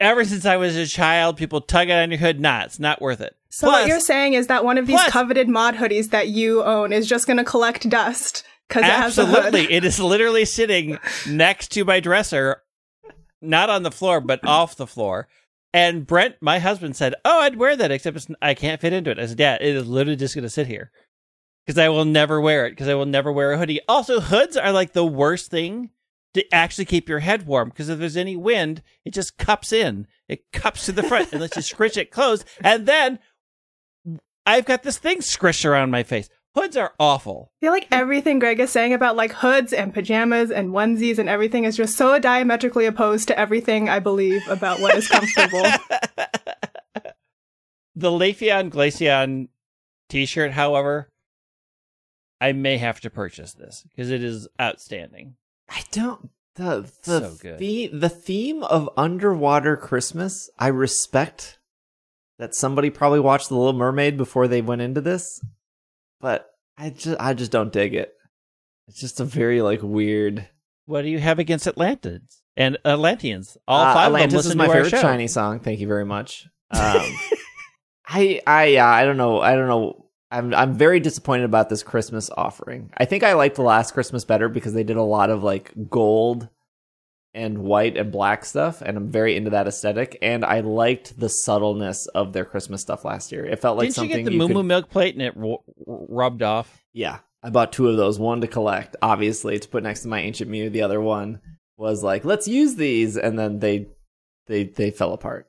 Ever 0.00 0.24
since 0.24 0.46
I 0.46 0.56
was 0.56 0.74
a 0.74 0.86
child, 0.86 1.36
people 1.36 1.60
tug 1.60 1.90
it 1.90 1.92
on 1.92 2.10
your 2.10 2.20
hood. 2.20 2.40
Nah, 2.40 2.62
it's 2.62 2.80
not 2.80 3.02
worth 3.02 3.20
it. 3.20 3.36
So 3.50 3.66
Plus, 3.66 3.82
what 3.82 3.88
you're 3.88 4.00
saying 4.00 4.32
is 4.32 4.46
that 4.46 4.64
one 4.64 4.78
of 4.78 4.86
these 4.86 4.96
plus- 4.96 5.10
coveted 5.12 5.46
mod 5.46 5.74
hoodies 5.74 6.08
that 6.08 6.28
you 6.28 6.62
own 6.64 6.90
is 6.94 7.06
just 7.06 7.26
going 7.26 7.36
to 7.36 7.44
collect 7.44 7.86
dust 7.90 8.44
because 8.72 8.88
it 8.88 8.92
has 8.92 9.18
a 9.18 9.22
absolutely, 9.22 9.72
it 9.72 9.84
is 9.84 10.00
literally 10.00 10.44
sitting 10.44 10.98
next 11.28 11.68
to 11.72 11.84
my 11.84 12.00
dresser, 12.00 12.62
not 13.42 13.68
on 13.68 13.82
the 13.82 13.90
floor, 13.90 14.20
but 14.20 14.44
off 14.46 14.76
the 14.76 14.86
floor. 14.86 15.28
And 15.74 16.06
Brent, 16.06 16.36
my 16.40 16.58
husband, 16.58 16.96
said, 16.96 17.14
"Oh, 17.24 17.40
I'd 17.40 17.56
wear 17.56 17.76
that, 17.76 17.90
except 17.90 18.16
it's, 18.16 18.28
I 18.40 18.54
can't 18.54 18.80
fit 18.80 18.92
into 18.92 19.10
it." 19.10 19.18
I 19.18 19.26
said, 19.26 19.40
"Yeah, 19.40 19.54
it 19.60 19.76
is 19.76 19.86
literally 19.86 20.16
just 20.16 20.34
going 20.34 20.42
to 20.42 20.50
sit 20.50 20.66
here 20.66 20.90
because 21.66 21.78
I 21.78 21.88
will 21.88 22.04
never 22.04 22.40
wear 22.40 22.66
it 22.66 22.70
because 22.70 22.88
I 22.88 22.94
will 22.94 23.06
never 23.06 23.30
wear 23.30 23.52
a 23.52 23.58
hoodie." 23.58 23.80
Also, 23.88 24.20
hoods 24.20 24.56
are 24.56 24.72
like 24.72 24.92
the 24.92 25.04
worst 25.04 25.50
thing 25.50 25.90
to 26.34 26.54
actually 26.54 26.86
keep 26.86 27.08
your 27.08 27.18
head 27.18 27.46
warm 27.46 27.68
because 27.68 27.90
if 27.90 27.98
there's 27.98 28.16
any 28.16 28.36
wind, 28.36 28.82
it 29.04 29.12
just 29.12 29.38
cups 29.38 29.72
in. 29.72 30.06
It 30.28 30.50
cups 30.52 30.86
to 30.86 30.92
the 30.92 31.02
front 31.02 31.32
and 31.32 31.40
lets 31.40 31.56
you 31.56 31.62
scritch 31.62 31.96
it 31.96 32.10
closed, 32.10 32.44
and 32.62 32.86
then 32.86 33.18
I've 34.44 34.64
got 34.64 34.82
this 34.82 34.98
thing 34.98 35.18
squished 35.18 35.68
around 35.68 35.90
my 35.90 36.02
face. 36.02 36.28
Hoods 36.54 36.76
are 36.76 36.92
awful. 37.00 37.50
I 37.56 37.64
feel 37.66 37.72
like 37.72 37.88
everything 37.90 38.38
Greg 38.38 38.60
is 38.60 38.70
saying 38.70 38.92
about 38.92 39.16
like 39.16 39.32
hoods 39.32 39.72
and 39.72 39.94
pajamas 39.94 40.50
and 40.50 40.70
onesies 40.70 41.18
and 41.18 41.28
everything 41.28 41.64
is 41.64 41.76
just 41.76 41.96
so 41.96 42.18
diametrically 42.18 42.84
opposed 42.84 43.28
to 43.28 43.38
everything 43.38 43.88
I 43.88 44.00
believe 44.00 44.46
about 44.48 44.80
what 44.80 44.94
is 44.94 45.08
comfortable. 45.08 45.62
the 47.96 48.10
Leafeon 48.10 48.70
Glaceon 48.70 49.48
t-shirt, 50.10 50.52
however, 50.52 51.08
I 52.40 52.52
may 52.52 52.76
have 52.76 53.00
to 53.00 53.10
purchase 53.10 53.54
this 53.54 53.84
because 53.88 54.10
it 54.10 54.22
is 54.22 54.46
outstanding. 54.60 55.36
I 55.70 55.82
don't. 55.90 56.30
The 56.56 56.90
the 57.04 57.20
So 57.20 57.34
good. 57.40 57.58
the 57.58 57.86
the 57.86 58.08
theme 58.10 58.62
of 58.64 58.90
underwater 58.96 59.74
Christmas. 59.76 60.50
I 60.58 60.68
respect 60.68 61.58
that 62.38 62.54
somebody 62.54 62.90
probably 62.90 63.20
watched 63.20 63.48
The 63.48 63.56
Little 63.56 63.72
Mermaid 63.72 64.18
before 64.18 64.48
they 64.48 64.60
went 64.60 64.82
into 64.82 65.00
this, 65.00 65.40
but 66.22 66.48
I 66.78 66.88
just 66.88 67.20
I 67.20 67.34
just 67.34 67.52
don't 67.52 67.70
dig 67.72 67.94
it. 67.94 68.14
It's 68.88 68.98
just 69.00 69.20
a 69.20 69.24
very 69.24 69.60
like 69.60 69.80
weird. 69.82 70.48
What 70.86 71.02
do 71.02 71.08
you 71.08 71.18
have 71.18 71.38
against 71.38 71.66
Atlantids 71.66 72.38
and 72.56 72.78
Atlanteans? 72.84 73.58
All 73.68 73.80
Uh, 73.84 73.92
five 73.94 74.06
Atlantis 74.06 74.34
of 74.34 74.42
them 74.44 74.50
is 74.52 74.56
my 74.56 74.66
to 74.68 74.72
favorite 74.72 74.90
show. 74.90 75.00
shiny 75.02 75.28
song. 75.28 75.60
Thank 75.60 75.80
you 75.80 75.86
very 75.86 76.06
much. 76.06 76.46
Um, 76.74 77.02
I 78.08 78.40
I 78.46 78.76
uh, 78.76 78.86
I 78.86 79.04
don't 79.04 79.18
know. 79.18 79.40
I 79.40 79.54
don't 79.56 79.68
know. 79.68 80.06
I'm 80.30 80.54
I'm 80.54 80.74
very 80.74 81.00
disappointed 81.00 81.44
about 81.44 81.68
this 81.68 81.82
Christmas 81.82 82.30
offering. 82.34 82.90
I 82.96 83.04
think 83.04 83.22
I 83.22 83.34
liked 83.34 83.56
the 83.56 83.62
last 83.62 83.92
Christmas 83.92 84.24
better 84.24 84.48
because 84.48 84.72
they 84.72 84.82
did 84.84 84.96
a 84.96 85.02
lot 85.02 85.28
of 85.28 85.42
like 85.42 85.70
gold 85.90 86.48
and 87.34 87.58
white 87.58 87.96
and 87.96 88.12
black 88.12 88.44
stuff, 88.44 88.82
and 88.82 88.96
I'm 88.96 89.08
very 89.10 89.36
into 89.36 89.50
that 89.50 89.66
aesthetic. 89.66 90.18
And 90.20 90.44
I 90.44 90.60
liked 90.60 91.18
the 91.18 91.28
subtleness 91.28 92.06
of 92.08 92.32
their 92.32 92.44
Christmas 92.44 92.82
stuff 92.82 93.04
last 93.04 93.32
year. 93.32 93.44
It 93.44 93.58
felt 93.60 93.78
like 93.78 93.86
Didn't 93.86 93.94
something 93.94 94.18
you 94.18 94.24
get 94.24 94.30
the 94.30 94.36
Moo 94.36 94.48
could- 94.48 94.56
Moo 94.56 94.62
milk 94.62 94.90
plate 94.90 95.14
and 95.14 95.22
it 95.22 95.36
ru- 95.36 95.62
rubbed 95.86 96.42
off? 96.42 96.82
Yeah, 96.92 97.20
I 97.42 97.50
bought 97.50 97.72
two 97.72 97.88
of 97.88 97.96
those. 97.96 98.18
One 98.18 98.40
to 98.42 98.46
collect, 98.46 98.96
obviously, 99.00 99.58
to 99.58 99.68
put 99.68 99.82
next 99.82 100.02
to 100.02 100.08
my 100.08 100.20
ancient 100.20 100.50
Mew. 100.50 100.68
The 100.68 100.82
other 100.82 101.00
one 101.00 101.40
was 101.78 102.02
like, 102.02 102.24
let's 102.24 102.46
use 102.46 102.74
these, 102.76 103.16
and 103.16 103.38
then 103.38 103.60
they 103.60 103.88
they 104.46 104.64
they 104.64 104.90
fell 104.90 105.12
apart. 105.14 105.46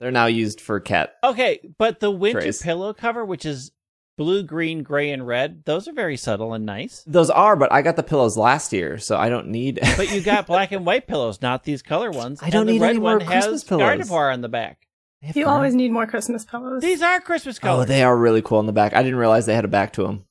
They're 0.00 0.10
now 0.10 0.26
used 0.26 0.60
for 0.60 0.80
cat. 0.80 1.14
Okay, 1.24 1.60
but 1.78 2.00
the 2.00 2.10
winter 2.10 2.40
Trace. 2.42 2.60
pillow 2.62 2.92
cover, 2.92 3.24
which 3.24 3.46
is 3.46 3.70
blue, 4.16 4.42
green, 4.42 4.82
gray, 4.82 5.10
and 5.10 5.26
red, 5.26 5.64
those 5.64 5.88
are 5.88 5.92
very 5.92 6.16
subtle 6.16 6.54
and 6.54 6.64
nice. 6.64 7.02
Those 7.06 7.30
are, 7.30 7.56
but 7.56 7.72
I 7.72 7.82
got 7.82 7.96
the 7.96 8.02
pillows 8.02 8.36
last 8.36 8.72
year, 8.72 8.98
so 8.98 9.16
I 9.16 9.28
don't 9.28 9.48
need. 9.48 9.80
But 9.96 10.10
you 10.12 10.20
got 10.22 10.46
black 10.46 10.72
and 10.72 10.84
white 10.84 11.06
pillows, 11.06 11.40
not 11.40 11.64
these 11.64 11.82
color 11.82 12.10
ones. 12.10 12.40
I 12.42 12.50
don't 12.50 12.62
and 12.62 12.68
the 12.68 12.72
need 12.74 12.82
red 12.82 12.90
any 12.90 12.98
more 12.98 13.18
one 13.18 13.26
Christmas 13.26 13.62
has 13.62 13.64
pillows. 13.64 14.08
Gardevoir 14.08 14.32
on 14.32 14.40
the 14.40 14.48
back. 14.48 14.86
You 15.22 15.44
color. 15.44 15.56
always 15.56 15.74
need 15.74 15.90
more 15.92 16.06
Christmas 16.06 16.44
pillows. 16.44 16.82
These 16.82 17.00
are 17.00 17.20
Christmas 17.20 17.58
Oh, 17.62 17.84
they 17.84 18.02
are 18.02 18.16
really 18.16 18.42
cool 18.42 18.60
in 18.60 18.66
the 18.66 18.72
back. 18.72 18.94
I 18.94 19.02
didn't 19.02 19.18
realize 19.18 19.46
they 19.46 19.54
had 19.54 19.64
a 19.64 19.68
back 19.68 19.94
to 19.94 20.02
them. 20.02 20.24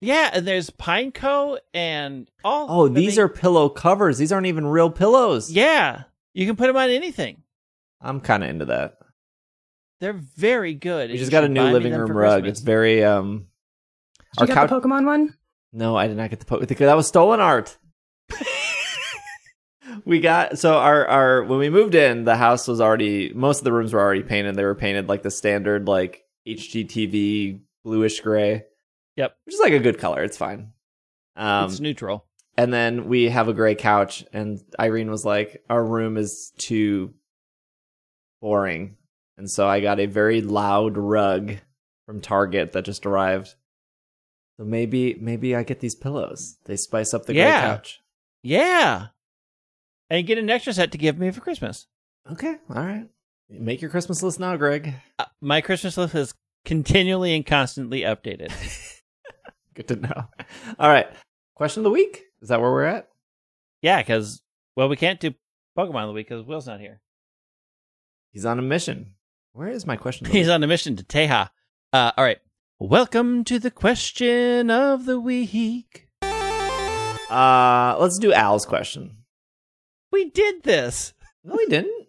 Yeah, 0.00 0.30
and 0.32 0.46
there's 0.46 0.70
Pineco 0.70 1.58
and 1.74 2.30
all. 2.42 2.66
Oh, 2.70 2.88
these 2.88 3.16
mean, 3.16 3.24
are 3.24 3.28
pillow 3.28 3.68
covers. 3.68 4.16
These 4.16 4.32
aren't 4.32 4.46
even 4.46 4.66
real 4.66 4.90
pillows. 4.90 5.50
Yeah, 5.50 6.04
you 6.32 6.46
can 6.46 6.56
put 6.56 6.68
them 6.68 6.76
on 6.76 6.88
anything. 6.88 7.42
I'm 8.00 8.20
kind 8.20 8.42
of 8.42 8.48
into 8.48 8.64
that. 8.66 8.99
They're 10.00 10.14
very 10.14 10.74
good. 10.74 11.10
We 11.10 11.18
just 11.18 11.30
got 11.30 11.44
a 11.44 11.48
new 11.48 11.62
living 11.62 11.92
room 11.92 12.10
rug. 12.10 12.42
Christmas. 12.42 12.58
It's 12.58 12.60
very 12.64 13.04
um. 13.04 13.46
Did 14.38 14.48
you 14.48 14.54
our 14.56 14.66
get 14.66 14.70
the 14.70 14.80
Pokemon 14.80 15.06
one? 15.06 15.34
No, 15.72 15.96
I 15.96 16.08
did 16.08 16.16
not 16.16 16.30
get 16.30 16.40
the 16.40 16.46
po- 16.46 16.60
That 16.60 16.96
was 16.96 17.06
stolen 17.06 17.40
art. 17.40 17.76
we 20.04 20.20
got 20.20 20.58
so 20.58 20.74
our 20.78 21.06
our 21.06 21.42
when 21.44 21.58
we 21.58 21.70
moved 21.70 21.94
in, 21.94 22.24
the 22.24 22.36
house 22.36 22.66
was 22.68 22.80
already 22.80 23.32
most 23.34 23.58
of 23.58 23.64
the 23.64 23.72
rooms 23.72 23.92
were 23.92 24.00
already 24.00 24.22
painted. 24.22 24.56
They 24.56 24.64
were 24.64 24.74
painted 24.74 25.08
like 25.08 25.22
the 25.22 25.30
standard 25.30 25.86
like 25.88 26.24
HGTV 26.48 27.60
bluish 27.84 28.20
gray. 28.20 28.64
Yep. 29.16 29.36
which 29.44 29.54
is 29.54 29.60
like 29.60 29.72
a 29.72 29.78
good 29.80 29.98
color. 29.98 30.22
It's 30.22 30.36
fine. 30.38 30.72
Um, 31.36 31.66
it's 31.68 31.80
neutral. 31.80 32.24
and 32.56 32.72
then 32.72 33.06
we 33.06 33.28
have 33.28 33.48
a 33.48 33.52
gray 33.52 33.74
couch, 33.74 34.24
and 34.32 34.60
Irene 34.78 35.10
was 35.10 35.24
like, 35.24 35.62
"Our 35.68 35.84
room 35.84 36.16
is 36.16 36.52
too 36.56 37.12
boring," 38.40 38.96
and 39.40 39.50
so 39.50 39.66
I 39.66 39.80
got 39.80 39.98
a 39.98 40.04
very 40.06 40.42
loud 40.42 40.98
rug 40.98 41.54
from 42.04 42.20
Target 42.20 42.72
that 42.72 42.84
just 42.84 43.06
arrived. 43.06 43.54
So 44.58 44.64
maybe 44.66 45.16
maybe 45.18 45.56
I 45.56 45.62
get 45.62 45.80
these 45.80 45.94
pillows. 45.94 46.58
They 46.66 46.76
spice 46.76 47.14
up 47.14 47.24
the 47.24 47.32
gray 47.32 47.42
Yeah. 47.44 47.60
couch. 47.76 48.02
Yeah, 48.42 49.06
and 50.10 50.26
get 50.26 50.36
an 50.38 50.50
extra 50.50 50.72
set 50.74 50.92
to 50.92 50.98
give 50.98 51.18
me 51.18 51.30
for 51.30 51.40
Christmas. 51.40 51.86
Okay, 52.30 52.56
all 52.68 52.84
right. 52.84 53.08
Make 53.48 53.80
your 53.80 53.90
Christmas 53.90 54.22
list 54.22 54.38
now, 54.38 54.56
Greg. 54.56 54.92
Uh, 55.18 55.24
my 55.40 55.60
Christmas 55.62 55.96
list 55.96 56.14
is 56.14 56.34
continually 56.66 57.34
and 57.34 57.44
constantly 57.46 58.02
updated. 58.02 58.52
Good 59.74 59.88
to 59.88 59.96
know. 59.96 60.24
All 60.78 60.88
right. 60.90 61.08
Question 61.54 61.80
of 61.80 61.84
the 61.84 61.90
week. 61.90 62.24
Is 62.42 62.48
that 62.50 62.60
where 62.60 62.70
we're 62.70 62.84
at? 62.84 63.08
yeah, 63.82 64.00
because 64.02 64.42
well, 64.76 64.88
we 64.90 64.96
can't 64.96 65.18
do 65.20 65.32
Pokemon 65.78 66.02
of 66.02 66.08
the 66.08 66.12
week 66.14 66.28
because 66.28 66.44
Will's 66.44 66.66
not 66.66 66.80
here. 66.80 67.00
He's 68.32 68.44
on 68.46 68.58
a 68.58 68.62
mission. 68.62 69.14
Where 69.60 69.68
is 69.68 69.86
my 69.86 69.96
question? 69.96 70.26
He's 70.26 70.48
on 70.48 70.62
a 70.62 70.66
mission 70.66 70.96
to 70.96 71.04
Teja. 71.04 71.50
Uh, 71.92 72.12
all 72.16 72.24
right. 72.24 72.38
Welcome 72.78 73.44
to 73.44 73.58
the 73.58 73.70
question 73.70 74.70
of 74.70 75.04
the 75.04 75.20
week. 75.20 76.08
Uh, 76.22 77.94
let's 78.00 78.18
do 78.18 78.32
Al's 78.32 78.64
question. 78.64 79.18
We 80.10 80.30
did 80.30 80.62
this. 80.62 81.12
No, 81.44 81.56
we 81.56 81.66
didn't. 81.66 82.06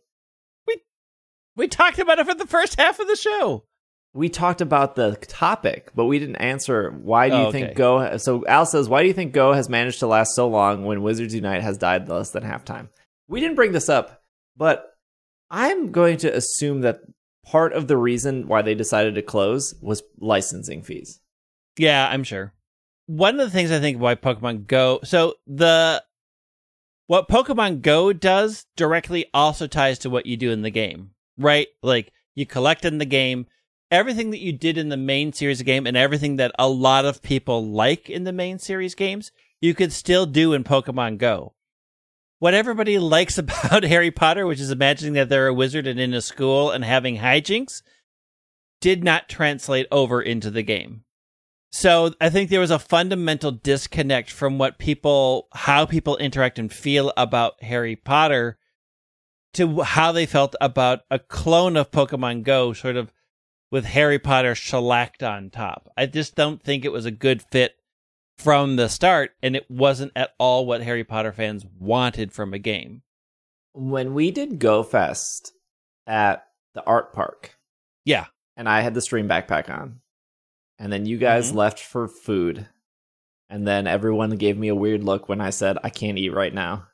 We 1.58 1.68
talked 1.68 2.00
about 2.00 2.20
it 2.20 2.26
for 2.26 2.34
the 2.36 2.48
first 2.48 2.80
half 2.80 3.02
of 3.02 3.10
the 3.10 3.18
show. 3.18 3.66
We 4.14 4.30
talked 4.30 4.62
about 4.62 4.96
the 4.96 5.18
topic, 5.18 5.92
but 5.94 6.06
we 6.06 6.20
didn't 6.20 6.38
answer 6.38 6.90
why 7.04 7.28
do 7.28 7.36
you 7.36 7.42
Oh, 7.42 7.48
okay. 7.48 7.64
think 7.64 7.76
Go 7.76 8.16
so 8.16 8.46
Al 8.48 8.66
says, 8.66 8.88
why 8.88 9.02
do 9.02 9.10
you 9.10 9.14
think 9.14 9.34
Go 9.34 9.52
has 9.52 9.68
managed 9.68 10.00
to 10.00 10.08
last 10.08 10.36
so 10.36 10.48
long 10.48 10.86
when 10.86 11.04
Wizards 11.04 11.36
Unite 11.36 11.64
has 11.64 11.78
died 11.78 12.08
less 12.08 12.30
than 12.30 12.44
halftime? 12.44 12.88
We 13.28 13.42
didn't 13.42 13.58
bring 13.58 13.74
this 13.74 13.90
up, 13.90 14.24
but 14.56 14.86
I'm 15.50 15.92
going 15.92 16.16
to 16.20 16.34
assume 16.34 16.80
that 16.82 17.02
part 17.46 17.74
of 17.74 17.88
the 17.88 17.98
reason 17.98 18.48
why 18.48 18.62
they 18.62 18.76
decided 18.76 19.16
to 19.16 19.22
close 19.22 19.76
was 19.82 20.04
licensing 20.20 20.84
fees. 20.84 21.20
Yeah, 21.78 22.08
I'm 22.08 22.24
sure. 22.24 22.54
One 23.08 23.40
of 23.40 23.46
the 23.46 23.52
things 23.52 23.72
I 23.72 23.80
think 23.80 24.00
why 24.00 24.16
Pokemon 24.16 24.68
Go 24.68 25.00
so 25.04 25.36
the 25.48 26.04
what 27.08 27.28
Pokemon 27.28 27.82
Go 27.82 28.14
does 28.14 28.66
directly 28.78 29.26
also 29.34 29.68
ties 29.68 30.00
to 30.00 30.10
what 30.10 30.26
you 30.26 30.38
do 30.38 30.52
in 30.52 30.62
the 30.62 30.70
game, 30.70 31.12
right? 31.38 31.68
Like 31.84 32.14
you 32.36 32.46
collect 32.46 32.86
in 32.86 33.00
the 33.00 33.06
game 33.06 33.48
everything 33.92 34.30
that 34.32 34.40
you 34.40 34.54
did 34.54 34.78
in 34.78 34.90
the 34.90 34.98
main 34.98 35.34
series 35.34 35.62
game 35.62 35.86
and 35.86 35.98
everything 35.98 36.38
that 36.38 36.54
a 36.58 36.70
lot 36.70 37.04
of 37.04 37.22
people 37.22 37.68
like 37.70 38.10
in 38.10 38.24
the 38.24 38.32
main 38.32 38.58
series 38.58 38.96
games, 38.96 39.32
you 39.60 39.76
could 39.76 39.92
still 39.92 40.26
do 40.26 40.54
in 40.54 40.64
Pokemon 40.64 41.18
Go. 41.18 41.54
What 42.42 42.56
everybody 42.56 42.98
likes 43.18 43.38
about 43.38 43.84
Harry 43.94 44.10
Potter, 44.10 44.48
which 44.48 44.60
is 44.60 44.72
imagining 44.72 45.14
that 45.14 45.30
they're 45.30 45.46
a 45.46 45.54
wizard 45.54 45.86
and 45.86 46.00
in 46.00 46.16
a 46.16 46.22
school 46.22 46.72
and 46.72 46.84
having 46.84 47.18
hijinks, 47.18 47.84
did 48.82 49.04
not 49.04 49.30
translate 49.30 49.86
over 49.92 50.20
into 50.20 50.50
the 50.50 50.64
game. 50.64 51.04
So 51.72 52.16
I 52.20 52.32
think 52.32 52.50
there 52.50 52.60
was 52.60 52.72
a 52.72 52.80
fundamental 52.80 53.52
disconnect 53.52 54.32
from 54.32 54.58
what 54.58 54.80
people, 54.80 55.50
how 55.54 55.86
people 55.86 56.18
interact 56.18 56.58
and 56.58 56.74
feel 56.74 57.14
about 57.16 57.62
Harry 57.62 57.96
Potter 57.96 58.58
to 59.54 59.82
how 59.82 60.12
they 60.12 60.26
felt 60.26 60.56
about 60.60 61.02
a 61.12 61.20
clone 61.20 61.78
of 61.78 61.92
Pokemon 61.92 62.42
Go, 62.42 62.74
sort 62.74 62.96
of 62.96 63.14
with 63.70 63.86
Harry 63.86 64.18
Potter 64.18 64.56
shellacked 64.56 65.22
on 65.22 65.52
top. 65.52 65.92
I 65.96 66.08
just 66.08 66.34
don't 66.36 66.62
think 66.62 66.86
it 66.86 66.92
was 66.92 67.06
a 67.06 67.12
good 67.12 67.44
fit 67.44 67.76
from 68.42 68.76
the 68.76 68.90
start, 68.90 69.32
and 69.44 69.56
it 69.56 69.70
wasn't 69.70 70.12
at 70.16 70.32
all 70.40 70.66
what 70.66 70.82
Harry 70.82 71.04
Potter 71.04 71.32
fans 71.32 71.66
wanted 71.80 72.32
from 72.32 72.54
a 72.54 72.60
game. 72.60 73.04
When 73.74 74.14
we 74.14 74.32
did 74.32 74.60
Go 74.60 74.84
Fest 74.84 75.54
at 76.08 76.46
the 76.74 76.84
art 76.86 77.14
park, 77.14 77.58
Yeah. 78.06 78.26
and 78.58 78.68
I 78.68 78.82
had 78.82 78.94
the 78.94 79.02
stream 79.02 79.28
backpack 79.30 79.70
on. 79.70 80.02
And 80.80 80.92
then 80.92 81.06
you 81.06 81.18
guys 81.18 81.52
Mhm. 81.52 81.56
left 81.56 81.80
for 81.80 82.08
food. 82.08 82.68
And 83.50 83.68
then 83.68 83.86
everyone 83.86 84.32
gave 84.38 84.58
me 84.58 84.70
a 84.70 84.76
weird 84.76 85.04
look 85.04 85.30
when 85.30 85.42
I 85.42 85.52
said 85.52 85.78
I 85.84 85.90
can't 85.90 86.18
eat 86.18 86.30
right 86.34 86.54
now 86.54 86.88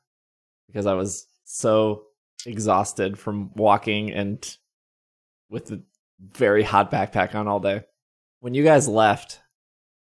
because 0.68 0.86
I 0.86 0.94
was 0.94 1.28
so 1.46 2.08
exhausted 2.46 3.18
from 3.18 3.52
walking 3.54 4.12
and 4.12 4.58
with 5.50 5.68
the 5.68 5.84
very 6.20 6.64
hot 6.64 6.92
backpack 6.92 7.34
on 7.36 7.48
all 7.48 7.60
day. 7.60 7.86
When 8.40 8.54
you 8.54 8.64
guys 8.64 8.88
left, 8.88 9.40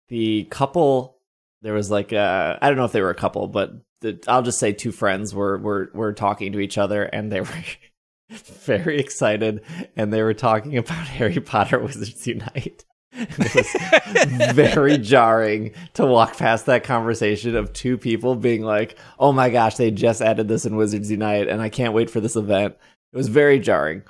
the 0.09 0.45
couple 0.51 1.19
there 1.63 1.75
was 1.75 1.91
like 1.91 2.13
uh 2.13 2.59
I 2.61 2.69
don't 2.69 2.77
know 2.77 2.85
if 2.85 2.93
they 2.93 3.01
were 3.01 3.11
a 3.11 3.15
couple, 3.15 3.49
but 3.49 3.73
the, 4.01 4.19
I'll 4.29 4.43
just 4.43 4.59
say 4.59 4.73
two 4.73 4.93
friends 4.93 5.35
were 5.35 5.59
were 5.59 5.91
were 5.95 6.13
talking 6.13 6.53
to 6.53 6.61
each 6.61 6.77
other 6.77 7.05
and 7.05 7.33
they 7.33 7.41
were 7.41 7.49
very 8.31 8.99
excited 8.99 9.63
and 9.97 10.13
they 10.13 10.23
were 10.23 10.35
talking 10.35 10.77
about 10.77 11.07
Harry 11.07 11.41
Potter 11.41 11.79
Wizards 11.79 12.27
Unite. 12.27 12.85
It 13.15 13.39
was 13.39 14.53
very 14.55 14.97
jarring 14.97 15.75
to 15.95 16.07
walk 16.07 16.37
past 16.39 16.67
that 16.67 16.85
conversation 16.85 17.55
of 17.57 17.73
two 17.73 17.99
people 17.99 18.35
being 18.35 18.63
like, 18.63 18.99
"Oh 19.19 19.33
my 19.33 19.51
gosh, 19.51 19.77
they 19.77 19.91
just 19.91 20.23
added 20.23 20.49
this 20.49 20.65
in 20.65 20.77
Wizards 20.77 21.11
Unite 21.11 21.49
and 21.49 21.63
I 21.63 21.69
can't 21.69 21.95
wait 21.95 22.11
for 22.11 22.21
this 22.21 22.37
event." 22.37 22.75
It 23.13 23.17
was 23.17 23.29
very 23.29 23.59
jarring. 23.61 24.03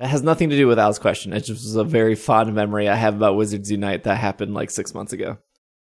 That 0.00 0.08
has 0.08 0.22
nothing 0.22 0.50
to 0.50 0.56
do 0.56 0.66
with 0.66 0.80
Al's 0.80 0.98
question. 0.98 1.32
It 1.32 1.44
just 1.44 1.64
was 1.64 1.76
a 1.76 1.84
very 1.84 2.16
fond 2.16 2.52
memory 2.52 2.88
I 2.88 2.96
have 2.96 3.14
about 3.14 3.36
Wizards 3.36 3.70
Unite 3.70 4.02
that 4.02 4.16
happened 4.16 4.52
like 4.52 4.70
6 4.70 4.92
months 4.94 5.12
ago 5.12 5.38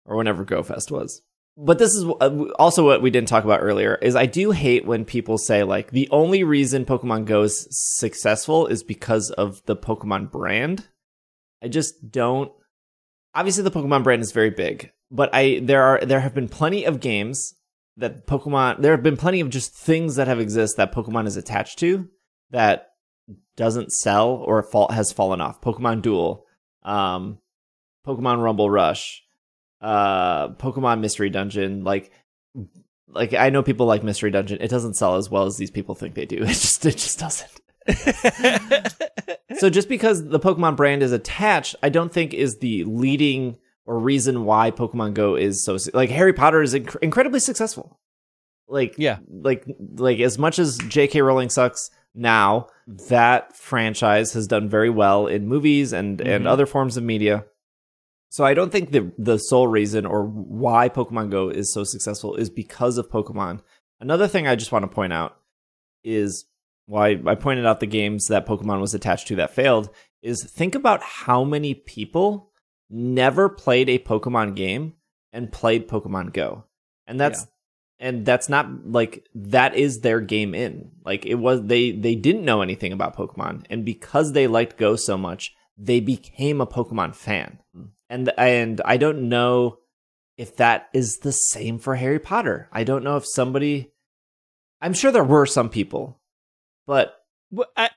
or 0.04 0.16
whenever 0.16 0.44
GoFest 0.44 0.90
was. 0.90 1.22
But 1.56 1.78
this 1.78 1.94
is 1.94 2.04
uh, 2.04 2.46
also 2.58 2.84
what 2.84 3.00
we 3.00 3.10
didn't 3.10 3.28
talk 3.28 3.44
about 3.44 3.62
earlier 3.62 3.94
is 3.96 4.16
I 4.16 4.26
do 4.26 4.50
hate 4.50 4.84
when 4.86 5.04
people 5.04 5.38
say 5.38 5.62
like 5.62 5.92
the 5.92 6.08
only 6.10 6.42
reason 6.42 6.84
Pokemon 6.84 7.26
Go 7.26 7.42
is 7.42 7.68
successful 7.70 8.66
is 8.66 8.82
because 8.82 9.30
of 9.30 9.64
the 9.66 9.76
Pokemon 9.76 10.32
brand. 10.32 10.88
I 11.62 11.68
just 11.68 12.10
don't 12.10 12.50
obviously 13.34 13.62
the 13.62 13.70
Pokemon 13.70 14.02
brand 14.02 14.22
is 14.22 14.32
very 14.32 14.50
big, 14.50 14.90
but 15.12 15.30
I 15.32 15.60
there 15.62 15.82
are 15.82 16.00
there 16.00 16.20
have 16.20 16.34
been 16.34 16.48
plenty 16.48 16.84
of 16.84 17.00
games 17.00 17.54
that 17.96 18.26
Pokemon 18.26 18.82
there 18.82 18.92
have 18.92 19.04
been 19.04 19.16
plenty 19.16 19.38
of 19.40 19.50
just 19.50 19.74
things 19.74 20.16
that 20.16 20.26
have 20.26 20.40
exist 20.40 20.76
that 20.76 20.92
Pokemon 20.92 21.26
is 21.26 21.36
attached 21.36 21.78
to 21.80 22.08
that 22.50 22.88
doesn't 23.56 23.92
sell 23.92 24.30
or 24.30 24.62
fall, 24.62 24.90
has 24.90 25.12
fallen 25.12 25.40
off. 25.40 25.60
Pokemon 25.60 26.02
Duel, 26.02 26.44
um, 26.82 27.38
Pokemon 28.06 28.42
Rumble 28.42 28.68
Rush, 28.68 29.22
uh, 29.84 30.48
Pokemon 30.54 31.00
Mystery 31.00 31.30
Dungeon, 31.30 31.84
like 31.84 32.10
like 33.08 33.34
I 33.34 33.50
know 33.50 33.62
people 33.62 33.86
like 33.86 34.02
Mystery 34.02 34.30
Dungeon. 34.30 34.58
It 34.60 34.68
doesn't 34.70 34.94
sell 34.94 35.16
as 35.16 35.30
well 35.30 35.44
as 35.44 35.56
these 35.56 35.70
people 35.70 35.94
think 35.94 36.14
they 36.14 36.26
do. 36.26 36.38
It 36.42 36.48
just 36.48 36.84
it 36.86 36.96
just 36.96 37.18
doesn't. 37.18 37.50
so 39.58 39.70
just 39.70 39.88
because 39.88 40.24
the 40.26 40.40
Pokemon 40.40 40.76
brand 40.76 41.02
is 41.02 41.12
attached, 41.12 41.76
I 41.82 41.88
don't 41.90 42.12
think 42.12 42.32
is 42.34 42.58
the 42.58 42.84
leading 42.84 43.56
or 43.86 43.98
reason 43.98 44.44
why 44.44 44.70
Pokemon 44.70 45.14
Go 45.14 45.36
is 45.36 45.62
so 45.64 45.76
like 45.92 46.10
Harry 46.10 46.32
Potter 46.32 46.62
is 46.62 46.74
inc- 46.74 46.96
incredibly 47.02 47.40
successful. 47.40 47.98
Like 48.66 48.94
Yeah. 48.96 49.18
like 49.28 49.64
like 49.96 50.20
as 50.20 50.38
much 50.38 50.58
as 50.58 50.78
J.K. 50.88 51.20
Rowling 51.20 51.50
sucks 51.50 51.90
now, 52.14 52.68
that 53.08 53.54
franchise 53.56 54.32
has 54.32 54.46
done 54.46 54.68
very 54.68 54.88
well 54.90 55.26
in 55.26 55.46
movies 55.46 55.92
and 55.92 56.20
and 56.20 56.44
Mhm. 56.44 56.48
other 56.48 56.64
forms 56.66 56.96
of 56.96 57.04
media. 57.04 57.44
So 58.34 58.44
I 58.44 58.52
don't 58.52 58.72
think 58.72 58.90
the 58.90 59.12
the 59.16 59.38
sole 59.38 59.68
reason 59.68 60.04
or 60.04 60.24
why 60.24 60.88
Pokemon 60.88 61.30
Go 61.30 61.50
is 61.50 61.72
so 61.72 61.84
successful 61.84 62.34
is 62.34 62.50
because 62.50 62.98
of 62.98 63.08
Pokemon. 63.08 63.60
Another 64.00 64.26
thing 64.26 64.48
I 64.48 64.56
just 64.56 64.72
want 64.72 64.82
to 64.82 64.92
point 64.92 65.12
out 65.12 65.36
is 66.02 66.44
why 66.86 67.20
I 67.26 67.36
pointed 67.36 67.64
out 67.64 67.78
the 67.78 67.86
games 67.86 68.26
that 68.26 68.44
Pokemon 68.44 68.80
was 68.80 68.92
attached 68.92 69.28
to 69.28 69.36
that 69.36 69.54
failed 69.54 69.88
is 70.20 70.42
think 70.42 70.74
about 70.74 71.00
how 71.00 71.44
many 71.44 71.74
people 71.74 72.50
never 72.90 73.48
played 73.48 73.88
a 73.88 74.00
Pokemon 74.00 74.56
game 74.56 74.94
and 75.32 75.52
played 75.52 75.86
Pokemon 75.86 76.32
Go. 76.32 76.64
And 77.06 77.20
that's 77.20 77.46
and 78.00 78.26
that's 78.26 78.48
not 78.48 78.84
like 78.84 79.28
that 79.36 79.76
is 79.76 80.00
their 80.00 80.20
game 80.20 80.56
in. 80.56 80.90
Like 81.04 81.24
it 81.24 81.36
was 81.36 81.62
they 81.62 81.92
they 81.92 82.16
didn't 82.16 82.44
know 82.44 82.62
anything 82.62 82.92
about 82.92 83.16
Pokemon 83.16 83.64
and 83.70 83.84
because 83.84 84.32
they 84.32 84.48
liked 84.48 84.76
Go 84.76 84.96
so 84.96 85.16
much, 85.16 85.54
they 85.76 86.00
became 86.00 86.60
a 86.60 86.66
Pokemon 86.66 87.14
fan. 87.14 87.58
Hmm. 87.74 87.84
And 88.08 88.32
and 88.36 88.80
I 88.84 88.96
don't 88.96 89.28
know 89.28 89.78
if 90.36 90.56
that 90.56 90.88
is 90.92 91.18
the 91.18 91.32
same 91.32 91.78
for 91.78 91.96
Harry 91.96 92.18
Potter. 92.18 92.68
I 92.72 92.84
don't 92.84 93.04
know 93.04 93.16
if 93.16 93.26
somebody 93.26 93.92
I'm 94.80 94.92
sure 94.92 95.10
there 95.10 95.24
were 95.24 95.46
some 95.46 95.70
people, 95.70 96.20
but 96.86 97.16
Well, 97.50 97.68
I, 97.76 97.90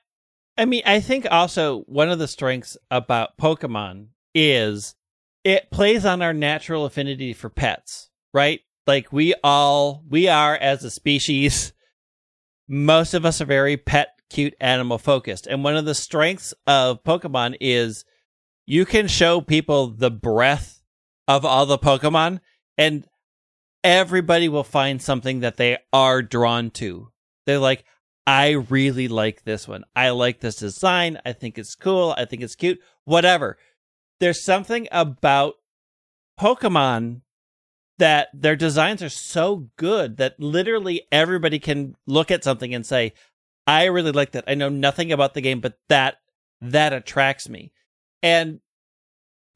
I 0.56 0.64
mean, 0.64 0.82
I 0.86 1.00
think 1.00 1.26
also 1.30 1.80
one 1.82 2.08
of 2.08 2.18
the 2.18 2.28
strengths 2.28 2.76
about 2.90 3.36
Pokemon 3.36 4.08
is 4.34 4.94
it 5.44 5.70
plays 5.70 6.04
on 6.04 6.22
our 6.22 6.32
natural 6.32 6.84
affinity 6.84 7.32
for 7.32 7.48
pets, 7.50 8.10
right? 8.32 8.60
Like 8.86 9.12
we 9.12 9.34
all, 9.44 10.02
we 10.08 10.28
are 10.28 10.56
as 10.56 10.82
a 10.82 10.90
species, 10.90 11.72
most 12.68 13.14
of 13.14 13.24
us 13.24 13.40
are 13.40 13.46
very 13.46 13.76
pet, 13.76 14.17
cute, 14.30 14.54
animal 14.60 14.98
focused. 14.98 15.46
And 15.46 15.64
one 15.64 15.76
of 15.76 15.84
the 15.84 15.94
strengths 15.94 16.54
of 16.66 17.02
Pokemon 17.04 17.56
is 17.60 18.04
you 18.66 18.84
can 18.84 19.08
show 19.08 19.40
people 19.40 19.88
the 19.88 20.10
breadth 20.10 20.82
of 21.26 21.44
all 21.44 21.66
the 21.66 21.78
Pokemon 21.78 22.40
and 22.76 23.06
everybody 23.82 24.48
will 24.48 24.64
find 24.64 25.00
something 25.00 25.40
that 25.40 25.56
they 25.56 25.78
are 25.92 26.22
drawn 26.22 26.70
to. 26.70 27.08
They're 27.46 27.58
like, 27.58 27.84
I 28.26 28.50
really 28.50 29.08
like 29.08 29.44
this 29.44 29.66
one. 29.66 29.84
I 29.96 30.10
like 30.10 30.40
this 30.40 30.56
design. 30.56 31.18
I 31.24 31.32
think 31.32 31.56
it's 31.56 31.74
cool. 31.74 32.14
I 32.16 32.26
think 32.26 32.42
it's 32.42 32.54
cute. 32.54 32.78
Whatever. 33.04 33.56
There's 34.20 34.44
something 34.44 34.86
about 34.92 35.54
Pokemon 36.38 37.22
that 37.98 38.28
their 38.34 38.56
designs 38.56 39.02
are 39.02 39.08
so 39.08 39.70
good 39.76 40.18
that 40.18 40.38
literally 40.38 41.02
everybody 41.10 41.58
can 41.58 41.96
look 42.06 42.30
at 42.30 42.44
something 42.44 42.74
and 42.74 42.84
say, 42.84 43.12
I 43.68 43.84
really 43.84 44.12
like 44.12 44.32
that. 44.32 44.44
I 44.46 44.54
know 44.54 44.70
nothing 44.70 45.12
about 45.12 45.34
the 45.34 45.42
game, 45.42 45.60
but 45.60 45.74
that 45.90 46.16
that 46.62 46.94
attracts 46.94 47.50
me. 47.50 47.70
And 48.22 48.60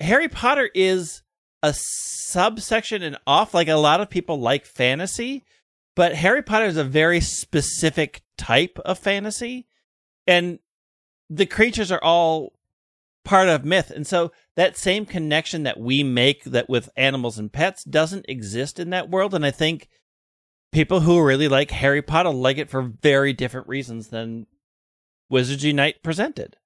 Harry 0.01 0.29
Potter 0.29 0.69
is 0.75 1.23
a 1.63 1.73
subsection 1.75 3.03
and 3.03 3.17
off. 3.27 3.55
Like 3.55 3.69
a 3.69 3.77
lot 3.77 4.03
of 4.03 4.11
people 4.11 4.39
like 4.39 4.67
fantasy, 4.67 5.45
but 5.97 6.15
Harry 6.15 6.43
Potter 6.43 6.67
is 6.67 6.77
a 6.77 6.85
very 6.85 7.21
specific 7.21 8.21
type 8.37 8.79
of 8.85 8.99
fantasy, 8.99 9.67
and 10.27 10.59
the 11.31 11.47
creatures 11.47 11.91
are 11.91 12.03
all 12.05 12.53
part 13.25 13.49
of 13.49 13.65
myth. 13.65 13.91
And 13.91 14.07
so 14.07 14.31
that 14.57 14.77
same 14.77 15.07
connection 15.07 15.63
that 15.63 15.81
we 15.81 16.03
make 16.03 16.45
that 16.45 16.69
with 16.69 16.91
animals 16.97 17.39
and 17.39 17.51
pets 17.51 17.83
doesn't 17.83 18.27
exist 18.29 18.79
in 18.79 18.91
that 18.91 19.09
world. 19.09 19.33
And 19.33 19.47
I 19.47 19.51
think 19.53 19.89
people 20.73 21.01
who 21.01 21.23
really 21.23 21.49
like 21.49 21.71
Harry 21.71 22.03
Potter 22.03 22.31
like 22.31 22.59
it 22.59 22.71
for 22.71 22.83
very 22.83 23.33
different 23.33 23.69
reasons 23.69 24.09
than 24.09 24.47
Wizards 25.29 25.65
Unite 25.65 26.03
presented. 26.03 26.57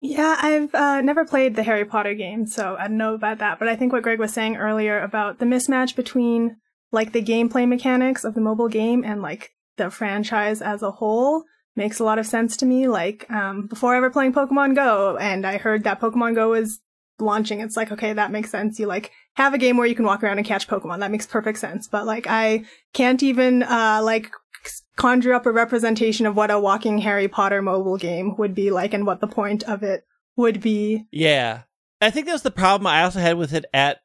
Yeah, 0.00 0.36
I've 0.40 0.74
uh, 0.74 1.00
never 1.00 1.24
played 1.24 1.56
the 1.56 1.64
Harry 1.64 1.84
Potter 1.84 2.14
game, 2.14 2.46
so 2.46 2.76
I 2.78 2.86
don't 2.86 2.98
know 2.98 3.14
about 3.14 3.38
that. 3.38 3.58
But 3.58 3.68
I 3.68 3.74
think 3.74 3.92
what 3.92 4.02
Greg 4.02 4.20
was 4.20 4.32
saying 4.32 4.56
earlier 4.56 5.00
about 5.00 5.38
the 5.38 5.44
mismatch 5.44 5.96
between 5.96 6.56
like 6.92 7.12
the 7.12 7.22
gameplay 7.22 7.66
mechanics 7.66 8.24
of 8.24 8.34
the 8.34 8.40
mobile 8.40 8.68
game 8.68 9.04
and 9.04 9.22
like 9.22 9.50
the 9.76 9.90
franchise 9.90 10.62
as 10.62 10.82
a 10.82 10.92
whole 10.92 11.44
makes 11.74 11.98
a 11.98 12.04
lot 12.04 12.18
of 12.18 12.26
sense 12.26 12.56
to 12.58 12.66
me. 12.66 12.86
Like 12.86 13.28
um, 13.30 13.66
before 13.66 13.94
ever 13.94 14.10
playing 14.10 14.34
Pokemon 14.34 14.76
Go, 14.76 15.16
and 15.16 15.44
I 15.44 15.58
heard 15.58 15.84
that 15.84 16.00
Pokemon 16.00 16.36
Go 16.36 16.50
was 16.50 16.80
launching, 17.18 17.60
it's 17.60 17.76
like 17.76 17.92
okay, 17.92 18.12
that 18.12 18.30
makes 18.30 18.50
sense. 18.50 18.78
You 18.78 18.86
like 18.86 19.10
have 19.34 19.54
a 19.54 19.58
game 19.58 19.76
where 19.76 19.86
you 19.86 19.94
can 19.94 20.04
walk 20.04 20.22
around 20.22 20.38
and 20.38 20.46
catch 20.46 20.68
Pokemon. 20.68 21.00
That 21.00 21.10
makes 21.10 21.26
perfect 21.26 21.58
sense. 21.58 21.86
But 21.88 22.06
like 22.06 22.26
I 22.28 22.64
can't 22.92 23.22
even 23.22 23.62
uh, 23.62 24.00
like 24.02 24.30
conjure 24.96 25.32
up 25.32 25.46
a 25.46 25.52
representation 25.52 26.26
of 26.26 26.36
what 26.36 26.50
a 26.50 26.58
walking 26.58 26.98
Harry 26.98 27.28
Potter 27.28 27.62
mobile 27.62 27.96
game 27.96 28.36
would 28.36 28.54
be 28.54 28.70
like 28.70 28.92
and 28.92 29.06
what 29.06 29.20
the 29.20 29.26
point 29.26 29.62
of 29.64 29.82
it 29.82 30.04
would 30.36 30.60
be. 30.60 31.06
Yeah. 31.10 31.62
I 32.00 32.10
think 32.10 32.26
that 32.26 32.32
was 32.32 32.42
the 32.42 32.50
problem 32.50 32.86
I 32.86 33.02
also 33.02 33.20
had 33.20 33.38
with 33.38 33.52
it 33.52 33.64
at 33.72 33.98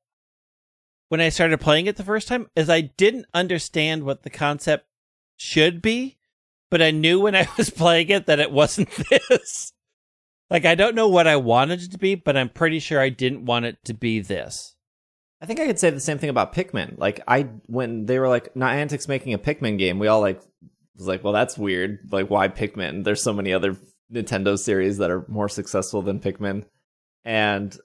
when 1.10 1.22
I 1.22 1.30
started 1.30 1.60
playing 1.60 1.86
it 1.86 1.96
the 1.96 2.04
first 2.04 2.28
time 2.28 2.48
is 2.56 2.70
I 2.70 2.82
didn't 2.82 3.28
understand 3.34 4.04
what 4.04 4.24
the 4.24 4.30
concept 4.30 4.88
should 5.38 5.82
be, 5.82 6.18
but 6.72 6.82
I 6.82 6.92
knew 6.92 7.20
when 7.20 7.36
I 7.36 7.48
was 7.58 7.70
playing 7.70 8.10
it 8.10 8.26
that 8.26 8.40
it 8.40 8.52
wasn't 8.52 8.90
this. 9.30 9.73
Like 10.54 10.66
I 10.66 10.76
don't 10.76 10.94
know 10.94 11.08
what 11.08 11.26
I 11.26 11.36
wanted 11.38 11.82
it 11.82 11.92
to 11.92 11.98
be, 11.98 12.14
but 12.14 12.38
I'm 12.38 12.48
pretty 12.48 12.78
sure 12.78 13.02
I 13.02 13.10
didn't 13.10 13.46
want 13.46 13.66
it 13.66 13.84
to 13.86 13.94
be 13.96 14.20
this. 14.20 14.76
I 15.42 15.48
think 15.48 15.60
I 15.60 15.66
could 15.66 15.80
say 15.80 15.90
the 15.90 16.00
same 16.00 16.20
thing 16.20 16.30
about 16.30 16.54
Pikmin. 16.54 17.00
Like 17.00 17.22
I 17.28 17.50
when 17.66 18.06
they 18.06 18.20
were 18.20 18.30
like 18.30 18.54
Niantic's 18.54 19.08
making 19.08 19.34
a 19.34 19.40
Pikmin 19.40 19.80
game, 19.80 19.98
we 19.98 20.08
all 20.08 20.22
like 20.22 20.40
was 20.96 21.08
like, 21.08 21.24
well, 21.24 21.34
that's 21.34 21.58
weird. 21.58 22.08
Like 22.12 22.30
why 22.30 22.50
Pikmin? 22.50 23.04
There's 23.04 23.24
so 23.24 23.34
many 23.34 23.52
other 23.52 23.76
Nintendo 24.14 24.58
series 24.58 25.00
that 25.00 25.10
are 25.10 25.26
more 25.28 25.50
successful 25.50 26.04
than 26.04 26.20
Pikmin. 26.20 26.66
And 27.26 27.76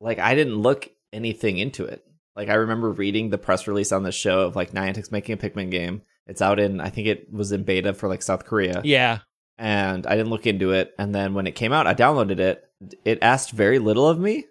like 0.00 0.18
I 0.18 0.34
didn't 0.34 0.56
look 0.56 0.90
anything 1.12 1.58
into 1.58 1.84
it. 1.84 2.04
Like 2.34 2.48
I 2.48 2.54
remember 2.54 2.90
reading 2.90 3.30
the 3.30 3.38
press 3.38 3.68
release 3.68 3.92
on 3.92 4.02
the 4.02 4.10
show 4.10 4.40
of 4.40 4.56
like 4.56 4.72
Niantic's 4.72 5.12
making 5.12 5.34
a 5.34 5.38
Pikmin 5.38 5.70
game. 5.70 6.02
It's 6.26 6.42
out 6.42 6.58
in 6.58 6.80
I 6.80 6.90
think 6.90 7.06
it 7.06 7.32
was 7.32 7.52
in 7.52 7.62
beta 7.62 7.94
for 7.94 8.08
like 8.08 8.22
South 8.22 8.44
Korea. 8.44 8.80
Yeah. 8.82 9.20
And 9.58 10.06
I 10.06 10.16
didn't 10.16 10.30
look 10.30 10.46
into 10.46 10.72
it. 10.72 10.94
And 10.98 11.14
then 11.14 11.34
when 11.34 11.46
it 11.46 11.54
came 11.54 11.72
out, 11.72 11.86
I 11.86 11.94
downloaded 11.94 12.38
it. 12.38 12.68
It 13.04 13.18
asked 13.22 13.52
very 13.52 13.78
little 13.78 14.08
of 14.08 14.18
me. 14.18 14.44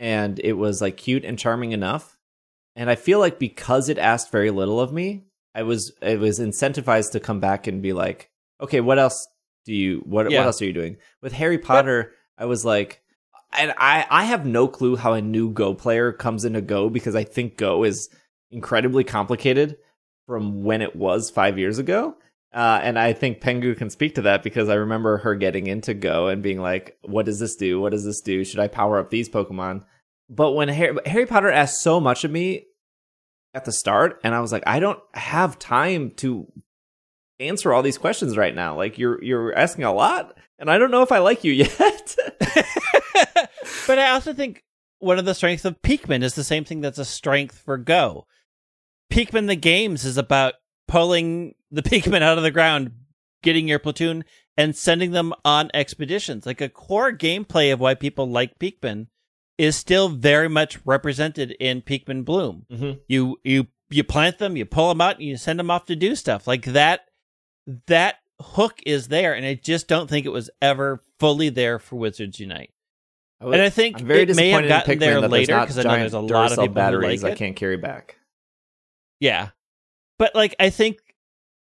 And 0.00 0.40
it 0.42 0.54
was 0.54 0.80
like 0.80 0.96
cute 0.96 1.24
and 1.24 1.38
charming 1.38 1.72
enough. 1.72 2.16
And 2.74 2.88
I 2.90 2.94
feel 2.94 3.18
like 3.18 3.38
because 3.38 3.88
it 3.88 3.98
asked 3.98 4.32
very 4.32 4.50
little 4.50 4.80
of 4.80 4.92
me, 4.92 5.24
I 5.54 5.62
was 5.62 5.92
it 6.00 6.18
was 6.18 6.38
incentivized 6.38 7.12
to 7.12 7.20
come 7.20 7.40
back 7.40 7.66
and 7.66 7.82
be 7.82 7.92
like, 7.92 8.30
okay, 8.60 8.80
what 8.80 8.98
else 8.98 9.28
do 9.66 9.74
you 9.74 9.98
what 10.06 10.30
Yeah. 10.30 10.38
what 10.38 10.46
else 10.46 10.62
are 10.62 10.66
you 10.66 10.72
doing? 10.72 10.96
With 11.20 11.32
Harry 11.32 11.58
Potter, 11.58 12.12
I 12.38 12.46
was 12.46 12.64
like 12.64 13.02
and 13.52 13.74
I 13.76 14.06
I 14.08 14.24
have 14.24 14.46
no 14.46 14.68
clue 14.68 14.96
how 14.96 15.12
a 15.12 15.20
new 15.20 15.50
Go 15.50 15.74
player 15.74 16.12
comes 16.12 16.44
into 16.44 16.60
Go 16.60 16.88
because 16.88 17.14
I 17.14 17.24
think 17.24 17.56
Go 17.56 17.84
is 17.84 18.08
incredibly 18.50 19.04
complicated 19.04 19.76
from 20.26 20.62
when 20.64 20.80
it 20.80 20.94
was 20.96 21.30
5 21.30 21.58
years 21.58 21.78
ago. 21.78 22.16
Uh, 22.52 22.80
and 22.82 22.98
I 22.98 23.12
think 23.12 23.40
Pengu 23.40 23.76
can 23.76 23.90
speak 23.90 24.16
to 24.16 24.22
that 24.22 24.42
because 24.42 24.68
I 24.68 24.74
remember 24.74 25.18
her 25.18 25.36
getting 25.36 25.68
into 25.68 25.94
Go 25.94 26.26
and 26.28 26.42
being 26.42 26.60
like, 26.60 26.98
"What 27.02 27.26
does 27.26 27.38
this 27.38 27.54
do? 27.54 27.80
What 27.80 27.92
does 27.92 28.04
this 28.04 28.20
do? 28.20 28.44
Should 28.44 28.58
I 28.58 28.66
power 28.66 28.98
up 28.98 29.10
these 29.10 29.28
Pokemon?" 29.28 29.84
But 30.28 30.52
when 30.52 30.68
Harry, 30.68 30.96
Harry 31.06 31.26
Potter 31.26 31.50
asked 31.50 31.80
so 31.80 32.00
much 32.00 32.24
of 32.24 32.30
me 32.30 32.66
at 33.54 33.64
the 33.64 33.72
start, 33.72 34.20
and 34.24 34.34
I 34.34 34.40
was 34.40 34.50
like, 34.50 34.64
"I 34.66 34.80
don't 34.80 35.00
have 35.14 35.60
time 35.60 36.10
to 36.16 36.50
answer 37.38 37.72
all 37.72 37.82
these 37.82 37.98
questions 37.98 38.36
right 38.36 38.54
now. 38.54 38.76
Like 38.76 38.98
you're 38.98 39.22
you're 39.22 39.54
asking 39.54 39.84
a 39.84 39.92
lot, 39.92 40.36
and 40.58 40.68
I 40.68 40.78
don't 40.78 40.90
know 40.90 41.02
if 41.02 41.12
I 41.12 41.18
like 41.18 41.44
you 41.44 41.52
yet." 41.52 42.16
but 43.86 43.98
I 43.98 44.10
also 44.10 44.34
think 44.34 44.64
one 44.98 45.20
of 45.20 45.24
the 45.24 45.34
strengths 45.34 45.64
of 45.64 45.80
Pikmin 45.82 46.24
is 46.24 46.34
the 46.34 46.44
same 46.44 46.64
thing 46.64 46.80
that's 46.80 46.98
a 46.98 47.04
strength 47.04 47.58
for 47.58 47.76
Go. 47.76 48.26
Pikmin 49.10 49.46
the 49.46 49.56
games 49.56 50.04
is 50.04 50.16
about 50.16 50.54
pulling 50.90 51.54
the 51.70 51.82
Pikmin 51.90 52.20
out 52.22 52.36
of 52.36 52.42
the 52.44 52.50
ground, 52.50 52.90
getting 53.42 53.68
your 53.68 53.78
platoon, 53.78 54.24
and 54.56 54.76
sending 54.76 55.12
them 55.12 55.32
on 55.44 55.70
expeditions. 55.72 56.44
Like 56.44 56.60
a 56.60 56.68
core 56.68 57.12
gameplay 57.12 57.72
of 57.72 57.80
why 57.80 57.94
people 57.94 58.28
like 58.28 58.58
Pikmin 58.58 59.06
is 59.56 59.76
still 59.76 60.08
very 60.08 60.48
much 60.48 60.78
represented 60.84 61.52
in 61.60 61.80
Pikmin 61.82 62.24
Bloom. 62.24 62.66
Mhm. 62.70 63.00
You 63.08 63.38
you 63.44 63.68
you 63.88 64.04
plant 64.04 64.38
them, 64.38 64.56
you 64.56 64.64
pull 64.66 64.88
them 64.88 65.00
out, 65.00 65.16
and 65.16 65.24
you 65.24 65.36
send 65.36 65.58
them 65.58 65.70
off 65.70 65.86
to 65.86 65.96
do 65.96 66.14
stuff 66.14 66.46
like 66.46 66.64
that. 66.66 67.02
That 67.86 68.16
hook 68.40 68.80
is 68.86 69.08
there, 69.08 69.34
and 69.34 69.44
I 69.46 69.54
just 69.54 69.86
don't 69.86 70.08
think 70.08 70.26
it 70.26 70.30
was 70.30 70.50
ever 70.60 71.02
fully 71.18 71.48
there 71.50 71.78
for 71.78 71.96
Wizards 71.96 72.40
Unite. 72.40 72.70
And 73.40 73.60
I 73.62 73.70
think 73.70 74.00
I'm 74.00 74.06
very 74.06 74.22
it 74.22 74.36
may 74.36 74.50
have 74.50 74.68
gotten 74.68 74.96
Pikmin 74.96 75.00
there 75.00 75.20
later 75.28 75.60
because 75.60 75.78
I 75.78 75.82
know 75.84 75.96
there's 75.96 76.12
a 76.12 76.20
lot 76.20 76.52
of 76.52 76.58
people 76.58 76.74
batteries 76.74 77.22
who 77.22 77.28
like 77.28 77.34
I 77.34 77.38
can't 77.38 77.56
carry 77.56 77.76
back. 77.78 78.16
Yeah, 79.18 79.50
but 80.20 80.34
like 80.34 80.54
I 80.60 80.68
think 80.68 80.98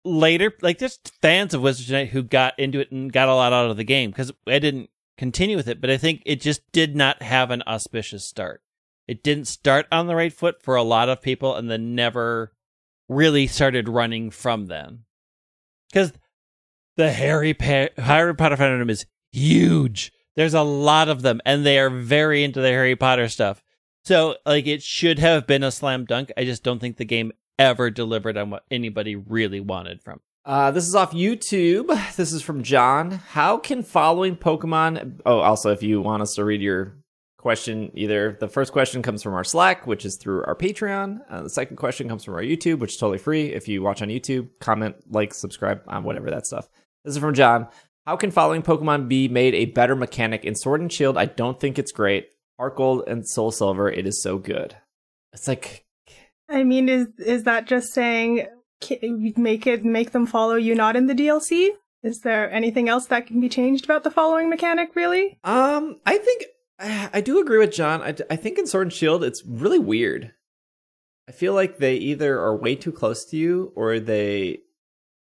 later, 0.03 0.51
like 0.63 0.79
there's 0.79 0.99
fans 1.21 1.53
of 1.53 1.61
Wizards 1.61 1.89
Unite 1.89 2.09
who 2.09 2.23
got 2.23 2.57
into 2.57 2.79
it 2.79 2.91
and 2.91 3.13
got 3.13 3.29
a 3.29 3.35
lot 3.35 3.53
out 3.53 3.69
of 3.69 3.77
the 3.77 3.83
game 3.83 4.09
because 4.09 4.31
I 4.47 4.57
didn't 4.57 4.89
continue 5.15 5.55
with 5.55 5.67
it, 5.67 5.79
but 5.79 5.91
I 5.91 5.97
think 5.97 6.23
it 6.25 6.41
just 6.41 6.63
did 6.71 6.95
not 6.95 7.21
have 7.21 7.51
an 7.51 7.61
auspicious 7.67 8.25
start. 8.25 8.63
It 9.07 9.23
didn't 9.23 9.45
start 9.45 9.85
on 9.91 10.07
the 10.07 10.15
right 10.15 10.33
foot 10.33 10.63
for 10.63 10.75
a 10.75 10.81
lot 10.81 11.07
of 11.07 11.21
people 11.21 11.55
and 11.55 11.69
then 11.69 11.93
never 11.93 12.51
really 13.07 13.45
started 13.45 13.87
running 13.87 14.31
from 14.31 14.65
then. 14.65 15.03
Because 15.89 16.13
the 16.95 17.11
Harry, 17.11 17.53
pa- 17.53 17.89
Harry 17.97 18.35
Potter 18.35 18.57
fandom 18.57 18.89
is 18.89 19.05
huge. 19.31 20.11
There's 20.35 20.55
a 20.55 20.63
lot 20.63 21.09
of 21.09 21.21
them, 21.21 21.41
and 21.45 21.63
they 21.63 21.77
are 21.77 21.91
very 21.91 22.43
into 22.43 22.59
the 22.59 22.69
Harry 22.69 22.95
Potter 22.95 23.29
stuff. 23.29 23.63
So, 24.03 24.35
like, 24.45 24.65
it 24.65 24.81
should 24.81 25.19
have 25.19 25.45
been 25.45 25.63
a 25.63 25.71
slam 25.71 26.05
dunk. 26.05 26.31
I 26.35 26.43
just 26.43 26.63
don't 26.63 26.79
think 26.79 26.97
the 26.97 27.05
game 27.05 27.31
ever 27.59 27.89
delivered 27.89 28.37
on 28.37 28.49
what 28.49 28.65
anybody 28.69 29.15
really 29.15 29.59
wanted 29.59 30.01
from. 30.01 30.19
Uh, 30.45 30.71
this 30.71 30.87
is 30.87 30.95
off 30.95 31.11
YouTube. 31.11 31.87
This 32.15 32.31
is 32.31 32.41
from 32.41 32.63
John. 32.63 33.11
How 33.11 33.57
can 33.57 33.83
following 33.83 34.37
Pokemon? 34.37 35.19
Oh, 35.25 35.39
also, 35.39 35.71
if 35.71 35.83
you 35.83 36.01
want 36.01 36.21
us 36.21 36.35
to 36.35 36.45
read 36.45 36.61
your 36.61 36.93
question, 37.37 37.91
either 37.93 38.37
the 38.39 38.47
first 38.47 38.71
question 38.71 39.01
comes 39.01 39.21
from 39.21 39.33
our 39.33 39.43
Slack, 39.43 39.85
which 39.85 40.05
is 40.05 40.15
through 40.15 40.45
our 40.45 40.55
Patreon. 40.55 41.19
Uh, 41.29 41.43
the 41.43 41.49
second 41.49 41.75
question 41.75 42.07
comes 42.07 42.23
from 42.23 42.35
our 42.35 42.41
YouTube, 42.41 42.79
which 42.79 42.93
is 42.93 42.97
totally 42.97 43.17
free. 43.17 43.53
If 43.53 43.67
you 43.67 43.81
watch 43.81 44.01
on 44.01 44.07
YouTube, 44.07 44.47
comment, 44.61 44.95
like, 45.09 45.33
subscribe, 45.33 45.81
um, 45.87 46.03
whatever 46.03 46.29
that 46.29 46.47
stuff. 46.47 46.69
This 47.03 47.15
is 47.15 47.21
from 47.21 47.33
John. 47.33 47.67
How 48.05 48.15
can 48.15 48.31
following 48.31 48.61
Pokemon 48.61 49.09
be 49.09 49.27
made 49.27 49.53
a 49.53 49.65
better 49.65 49.95
mechanic 49.95 50.45
in 50.45 50.55
Sword 50.55 50.79
and 50.79 50.91
Shield? 50.91 51.17
I 51.17 51.25
don't 51.25 51.59
think 51.59 51.77
it's 51.77 51.91
great. 51.91 52.29
Heart 52.57 52.77
Gold 52.77 53.03
and 53.07 53.27
Soul 53.27 53.51
Silver, 53.51 53.91
it 53.91 54.07
is 54.07 54.21
so 54.21 54.37
good. 54.37 54.77
It's 55.33 55.47
like 55.47 55.83
I 56.49 56.63
mean, 56.63 56.89
is 56.89 57.07
is 57.17 57.43
that 57.43 57.65
just 57.65 57.93
saying 57.93 58.47
make 59.37 59.67
it 59.67 59.83
make 59.83 60.11
them 60.11 60.25
follow 60.25 60.55
you 60.55 60.75
not 60.75 60.95
in 60.95 61.07
the 61.07 61.13
DLC? 61.13 61.69
Is 62.03 62.21
there 62.21 62.49
anything 62.51 62.87
else 62.87 63.07
that 63.07 63.27
can 63.27 63.41
be 63.41 63.49
changed 63.49 63.85
about 63.85 64.03
the 64.03 64.11
following 64.11 64.49
mechanic? 64.49 64.95
Really? 64.95 65.39
Um, 65.43 65.99
I 66.05 66.17
think 66.17 66.45
I 66.79 67.09
I 67.13 67.21
do 67.21 67.39
agree 67.39 67.57
with 67.57 67.73
John. 67.73 68.01
I, 68.01 68.15
I 68.29 68.35
think 68.35 68.57
in 68.57 68.67
Sword 68.67 68.87
and 68.87 68.93
Shield, 68.93 69.23
it's 69.23 69.43
really 69.45 69.79
weird. 69.79 70.33
I 71.27 71.33
feel 71.33 71.53
like 71.53 71.77
they 71.77 71.95
either 71.95 72.39
are 72.39 72.55
way 72.55 72.75
too 72.75 72.91
close 72.91 73.25
to 73.25 73.37
you, 73.37 73.73
or 73.75 73.99
they 73.99 74.59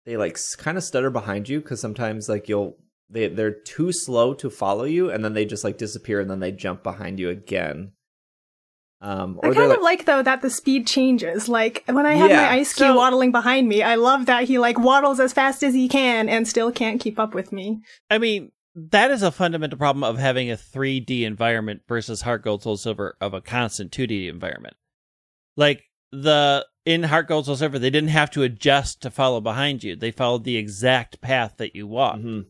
they 0.06 0.16
like 0.16 0.38
kind 0.58 0.78
of 0.78 0.84
stutter 0.84 1.10
behind 1.10 1.48
you 1.48 1.60
because 1.60 1.80
sometimes 1.80 2.28
like 2.28 2.48
you'll 2.48 2.76
they 3.08 3.28
they're 3.28 3.50
too 3.50 3.90
slow 3.90 4.34
to 4.34 4.50
follow 4.50 4.84
you, 4.84 5.10
and 5.10 5.24
then 5.24 5.34
they 5.34 5.44
just 5.44 5.64
like 5.64 5.78
disappear, 5.78 6.20
and 6.20 6.30
then 6.30 6.40
they 6.40 6.52
jump 6.52 6.82
behind 6.82 7.18
you 7.18 7.30
again. 7.30 7.92
Um, 9.02 9.38
I 9.42 9.46
kind 9.46 9.56
they're 9.56 9.76
of 9.76 9.82
like 9.82 10.04
though 10.04 10.22
that 10.22 10.42
the 10.42 10.50
speed 10.50 10.86
changes. 10.86 11.48
Like 11.48 11.84
when 11.86 12.04
I 12.04 12.14
have 12.14 12.28
Yeah, 12.30 12.42
my 12.42 12.50
ice 12.50 12.74
cube 12.74 12.88
so- 12.88 12.96
waddling 12.96 13.32
behind 13.32 13.66
me, 13.68 13.82
I 13.82 13.94
love 13.94 14.26
that 14.26 14.44
he 14.44 14.58
like 14.58 14.78
waddles 14.78 15.18
as 15.20 15.32
fast 15.32 15.62
as 15.62 15.72
he 15.74 15.88
can 15.88 16.28
and 16.28 16.46
still 16.46 16.70
can't 16.70 17.00
keep 17.00 17.18
up 17.18 17.34
with 17.34 17.50
me. 17.50 17.80
I 18.10 18.18
mean, 18.18 18.52
that 18.74 19.10
is 19.10 19.22
a 19.22 19.30
fundamental 19.32 19.78
problem 19.78 20.04
of 20.04 20.18
having 20.18 20.50
a 20.50 20.54
3D 20.56 21.22
environment 21.22 21.82
versus 21.88 22.22
Heart 22.22 22.44
Gold 22.44 22.62
Soul 22.62 22.76
Silver 22.76 23.16
of 23.20 23.32
a 23.34 23.40
constant 23.40 23.90
2D 23.90 24.28
environment. 24.28 24.74
Like 25.56 25.84
the 26.12 26.66
in 26.84 27.02
Heart 27.04 27.28
Gold 27.28 27.46
Soul 27.46 27.56
Silver, 27.56 27.78
they 27.78 27.90
didn't 27.90 28.10
have 28.10 28.30
to 28.32 28.42
adjust 28.42 29.00
to 29.02 29.10
follow 29.10 29.40
behind 29.40 29.82
you. 29.82 29.96
They 29.96 30.10
followed 30.10 30.44
the 30.44 30.56
exact 30.56 31.20
path 31.22 31.54
that 31.56 31.74
you 31.74 31.86
walked. 31.86 32.22
Mhm. 32.24 32.46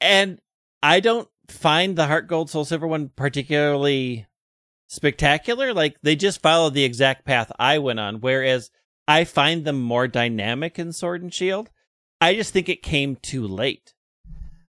And 0.00 0.40
I 0.82 1.00
don't 1.00 1.28
find 1.48 1.96
the 1.96 2.06
Heart 2.06 2.26
Gold 2.26 2.50
Soul 2.50 2.64
Silver 2.64 2.86
one 2.86 3.10
particularly 3.10 4.26
spectacular. 4.94 5.72
Like 5.72 5.96
they 6.02 6.16
just 6.16 6.42
follow 6.42 6.70
the 6.70 6.84
exact 6.84 7.24
path 7.24 7.50
I 7.58 7.78
went 7.78 8.00
on, 8.00 8.20
whereas 8.20 8.70
I 9.06 9.24
find 9.24 9.64
them 9.64 9.80
more 9.80 10.08
dynamic 10.08 10.78
in 10.78 10.92
Sword 10.92 11.22
and 11.22 11.32
Shield. 11.32 11.70
I 12.20 12.34
just 12.34 12.52
think 12.52 12.68
it 12.68 12.82
came 12.82 13.16
too 13.16 13.46
late. 13.46 13.94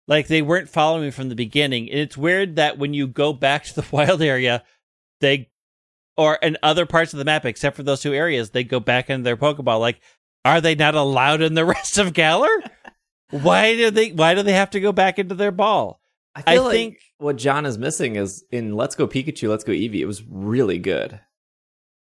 Like 0.07 0.27
they 0.27 0.43
weren't 0.43 0.69
following 0.69 1.05
me 1.05 1.11
from 1.11 1.29
the 1.29 1.35
beginning. 1.35 1.89
And 1.89 1.99
it's 1.99 2.17
weird 2.17 2.57
that 2.57 2.79
when 2.79 2.95
you 2.95 3.07
go 3.07 3.33
back 3.33 3.65
to 3.65 3.75
the 3.75 3.87
wild 3.93 4.23
area, 4.23 4.65
they 5.21 5.51
or 6.17 6.37
in 6.37 6.57
other 6.63 6.87
parts 6.87 7.13
of 7.13 7.19
the 7.19 7.25
map, 7.25 7.45
except 7.45 7.77
for 7.77 7.83
those 7.83 8.01
two 8.01 8.15
areas, 8.15 8.51
they 8.51 8.65
go 8.65 8.81
back 8.81 9.11
into 9.11 9.25
their 9.25 9.37
Pokeball. 9.37 9.81
Like, 9.81 10.01
are 10.45 10.61
they 10.61 10.75
not 10.75 10.95
allowed 10.95 11.43
in 11.43 11.55
the 11.55 11.65
rest 11.65 11.99
of 11.99 12.13
Galar? 12.13 12.63
why 13.31 13.75
do 13.75 13.91
they 13.91 14.11
why 14.13 14.35
do 14.35 14.43
they 14.43 14.53
have 14.53 14.71
to 14.71 14.81
go 14.81 14.93
back 14.93 15.19
into 15.19 15.35
their 15.35 15.53
ball? 15.53 16.01
I 16.35 16.43
I 16.47 16.59
like 16.59 16.73
think- 16.73 16.99
what 17.19 17.37
John 17.37 17.65
is 17.67 17.79
missing 17.79 18.17
is 18.17 18.45
in 18.51 18.75
Let's 18.75 18.95
Go 18.95 19.07
Pikachu, 19.07 19.49
Let's 19.49 19.65
Go 19.65 19.73
Eevee. 19.73 20.01
It 20.01 20.07
was 20.07 20.23
really 20.29 20.79
good. 20.79 21.21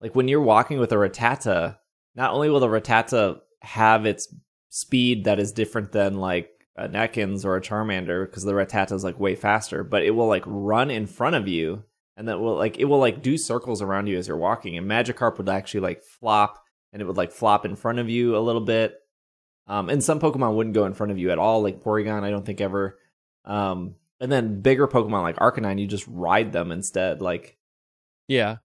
Like 0.02 0.16
when 0.16 0.28
you're 0.28 0.42
walking 0.42 0.80
with 0.80 0.92
a 0.92 0.96
Rattata, 0.96 1.78
not 2.16 2.32
only 2.34 2.50
will 2.50 2.60
the 2.60 2.68
Rattata 2.68 3.40
have 3.62 4.06
its 4.06 4.34
speed 4.70 5.26
that 5.26 5.40
is 5.40 5.52
different 5.52 5.92
than 5.92 6.18
like 6.18 6.50
a 6.76 6.88
Nekins 6.90 7.46
or 7.46 7.56
a 7.56 7.62
Charmander 7.62 8.26
because 8.26 8.44
the 8.44 8.54
Rattata 8.54 8.94
is 8.94 9.04
like 9.04 9.20
way 9.20 9.36
faster, 9.36 9.84
but 9.84 10.04
it 10.04 10.12
will 10.12 10.28
like 10.28 10.44
run 10.46 10.90
in 10.90 11.06
front 11.06 11.36
of 11.36 11.48
you 11.48 11.84
and 12.18 12.28
that 12.28 12.40
will 12.40 12.56
like 12.56 12.78
it 12.80 12.86
will 12.86 13.00
like 13.00 13.22
do 13.22 13.38
circles 13.38 13.82
around 13.82 14.08
you 14.08 14.18
as 14.18 14.28
you're 14.28 14.38
walking. 14.38 14.78
And 14.78 14.90
Magikarp 14.90 15.38
would 15.38 15.50
actually 15.50 15.82
like 15.82 16.04
flop 16.04 16.64
and 16.92 17.02
it 17.02 17.06
would 17.06 17.18
like 17.18 17.32
flop 17.32 17.66
in 17.66 17.76
front 17.76 18.00
of 18.00 18.10
you 18.10 18.36
a 18.36 18.40
little 18.40 18.62
bit. 18.62 18.96
Um, 19.68 19.90
and 19.90 20.04
some 20.04 20.20
Pokemon 20.20 20.56
wouldn't 20.56 20.76
go 20.76 20.86
in 20.86 20.94
front 20.94 21.12
of 21.12 21.18
you 21.18 21.32
at 21.32 21.40
all, 21.40 21.62
like 21.64 21.82
Porygon. 21.82 22.24
I 22.24 22.30
don't 22.32 22.46
think 22.46 22.60
ever. 22.60 22.98
Um, 23.46 23.96
and 24.24 24.32
then 24.32 24.62
bigger 24.62 24.88
Pokemon 24.88 25.22
like 25.22 25.36
Arcanine, 25.36 25.80
you 25.80 25.86
just 25.86 26.08
ride 26.08 26.52
them 26.54 26.72
instead. 26.72 27.22
Like, 27.22 27.58
Yeah. 28.28 28.58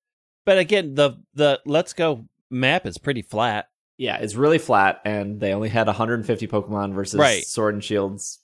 But 0.46 0.56
again, 0.58 0.94
the 0.94 1.18
the 1.34 1.60
Let's 1.66 1.92
Go 1.92 2.24
map 2.50 2.86
is 2.86 2.96
pretty 2.96 3.20
flat. 3.22 3.68
yeah, 3.98 4.16
it's 4.18 4.36
really 4.36 4.58
flat, 4.58 5.02
and 5.04 5.40
they 5.40 5.52
only 5.52 5.68
had 5.68 5.88
150 5.88 6.46
Pokemon 6.46 6.94
versus 6.94 7.18
Right. 7.18 7.44
Sword 7.44 7.74
and 7.74 7.82
Shield's 7.84 8.38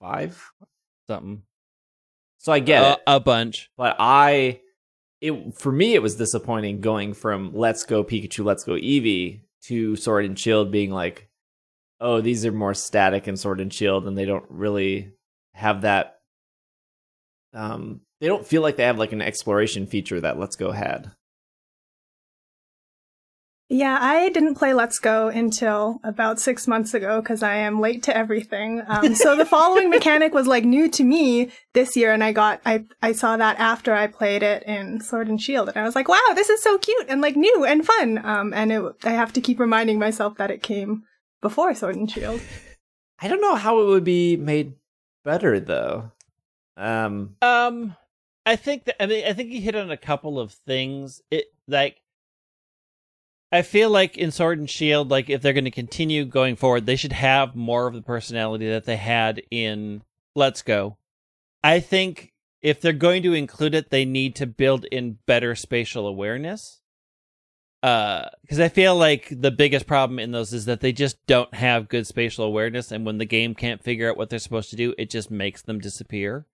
five. 0.00 0.50
Something. 1.06 1.42
So 2.38 2.52
I 2.52 2.60
get 2.60 2.82
a, 2.82 2.92
it, 2.94 3.00
a 3.06 3.20
bunch. 3.20 3.70
but 3.76 3.96
I, 3.98 4.60
it 5.20 5.54
for 5.56 5.70
me, 5.70 5.94
it 5.94 6.02
was 6.02 6.16
disappointing 6.16 6.80
going 6.80 7.12
from 7.14 7.52
Let's 7.54 7.84
Go 7.84 8.02
Pikachu, 8.02 8.44
Let's 8.44 8.64
Go 8.64 8.72
Eevee 8.72 9.42
to 9.64 9.96
Sword 9.96 10.24
and 10.24 10.38
Shield 10.38 10.70
being 10.72 10.90
like, 10.90 11.28
oh, 12.00 12.20
these 12.20 12.46
are 12.46 12.52
more 12.52 12.74
static 12.74 13.28
in 13.28 13.36
Sword 13.36 13.60
and 13.60 13.72
Shield, 13.72 14.06
and 14.08 14.16
they 14.16 14.24
don't 14.24 14.46
really 14.48 15.12
have 15.54 15.82
that. 15.82 16.17
Um, 17.54 18.02
they 18.20 18.26
don't 18.26 18.46
feel 18.46 18.62
like 18.62 18.76
they 18.76 18.84
have 18.84 18.98
like 18.98 19.12
an 19.12 19.22
exploration 19.22 19.86
feature 19.86 20.20
that 20.20 20.38
Let's 20.38 20.56
Go 20.56 20.72
had. 20.72 21.12
Yeah, 23.70 23.98
I 24.00 24.30
didn't 24.30 24.54
play 24.54 24.72
Let's 24.72 24.98
Go 24.98 25.28
until 25.28 26.00
about 26.02 26.40
six 26.40 26.66
months 26.66 26.94
ago 26.94 27.20
because 27.20 27.42
I 27.42 27.56
am 27.56 27.80
late 27.80 28.02
to 28.04 28.16
everything. 28.16 28.82
Um, 28.86 29.14
so 29.14 29.36
the 29.36 29.44
following 29.44 29.90
mechanic 29.90 30.32
was 30.32 30.46
like 30.46 30.64
new 30.64 30.88
to 30.88 31.04
me 31.04 31.50
this 31.74 31.94
year, 31.94 32.12
and 32.12 32.24
I 32.24 32.32
got 32.32 32.62
I 32.64 32.86
I 33.02 33.12
saw 33.12 33.36
that 33.36 33.58
after 33.58 33.92
I 33.92 34.06
played 34.06 34.42
it 34.42 34.62
in 34.62 35.02
Sword 35.02 35.28
and 35.28 35.40
Shield, 35.40 35.68
and 35.68 35.76
I 35.76 35.84
was 35.84 35.94
like, 35.94 36.08
wow, 36.08 36.32
this 36.34 36.48
is 36.48 36.62
so 36.62 36.78
cute 36.78 37.06
and 37.10 37.20
like 37.20 37.36
new 37.36 37.66
and 37.66 37.84
fun. 37.84 38.24
Um, 38.24 38.54
and 38.54 38.72
it, 38.72 38.82
I 39.04 39.10
have 39.10 39.34
to 39.34 39.40
keep 39.42 39.60
reminding 39.60 39.98
myself 39.98 40.38
that 40.38 40.50
it 40.50 40.62
came 40.62 41.02
before 41.42 41.74
Sword 41.74 41.96
and 41.96 42.10
Shield. 42.10 42.40
I 43.20 43.28
don't 43.28 43.42
know 43.42 43.56
how 43.56 43.80
it 43.80 43.86
would 43.86 44.04
be 44.04 44.38
made 44.38 44.76
better 45.24 45.60
though. 45.60 46.12
Um, 46.78 47.36
Um, 47.42 47.96
I 48.46 48.56
think 48.56 48.84
that 48.84 49.02
I 49.02 49.06
mean 49.06 49.26
I 49.26 49.34
think 49.34 49.50
you 49.50 49.60
hit 49.60 49.74
on 49.74 49.90
a 49.90 49.96
couple 49.96 50.38
of 50.40 50.52
things. 50.52 51.20
It 51.30 51.46
like 51.66 52.00
I 53.50 53.62
feel 53.62 53.90
like 53.90 54.16
in 54.16 54.30
Sword 54.30 54.58
and 54.58 54.70
Shield, 54.70 55.10
like 55.10 55.28
if 55.28 55.42
they're 55.42 55.52
going 55.52 55.64
to 55.64 55.70
continue 55.70 56.24
going 56.24 56.56
forward, 56.56 56.86
they 56.86 56.96
should 56.96 57.12
have 57.12 57.54
more 57.56 57.86
of 57.86 57.94
the 57.94 58.02
personality 58.02 58.68
that 58.68 58.84
they 58.84 58.96
had 58.96 59.42
in 59.50 60.02
Let's 60.34 60.62
Go. 60.62 60.98
I 61.64 61.80
think 61.80 62.32
if 62.60 62.80
they're 62.80 62.92
going 62.92 63.22
to 63.22 63.34
include 63.34 63.74
it, 63.74 63.90
they 63.90 64.04
need 64.04 64.34
to 64.36 64.46
build 64.46 64.84
in 64.86 65.18
better 65.26 65.54
spatial 65.54 66.06
awareness. 66.06 66.80
Uh, 67.82 68.28
because 68.42 68.58
I 68.58 68.68
feel 68.68 68.96
like 68.96 69.28
the 69.30 69.52
biggest 69.52 69.86
problem 69.86 70.18
in 70.18 70.32
those 70.32 70.52
is 70.52 70.64
that 70.64 70.80
they 70.80 70.92
just 70.92 71.24
don't 71.26 71.52
have 71.54 71.88
good 71.88 72.06
spatial 72.06 72.44
awareness, 72.44 72.90
and 72.90 73.06
when 73.06 73.18
the 73.18 73.24
game 73.24 73.54
can't 73.54 73.82
figure 73.82 74.10
out 74.10 74.16
what 74.16 74.30
they're 74.30 74.40
supposed 74.40 74.70
to 74.70 74.76
do, 74.76 74.94
it 74.98 75.10
just 75.10 75.30
makes 75.30 75.62
them 75.62 75.78
disappear 75.78 76.46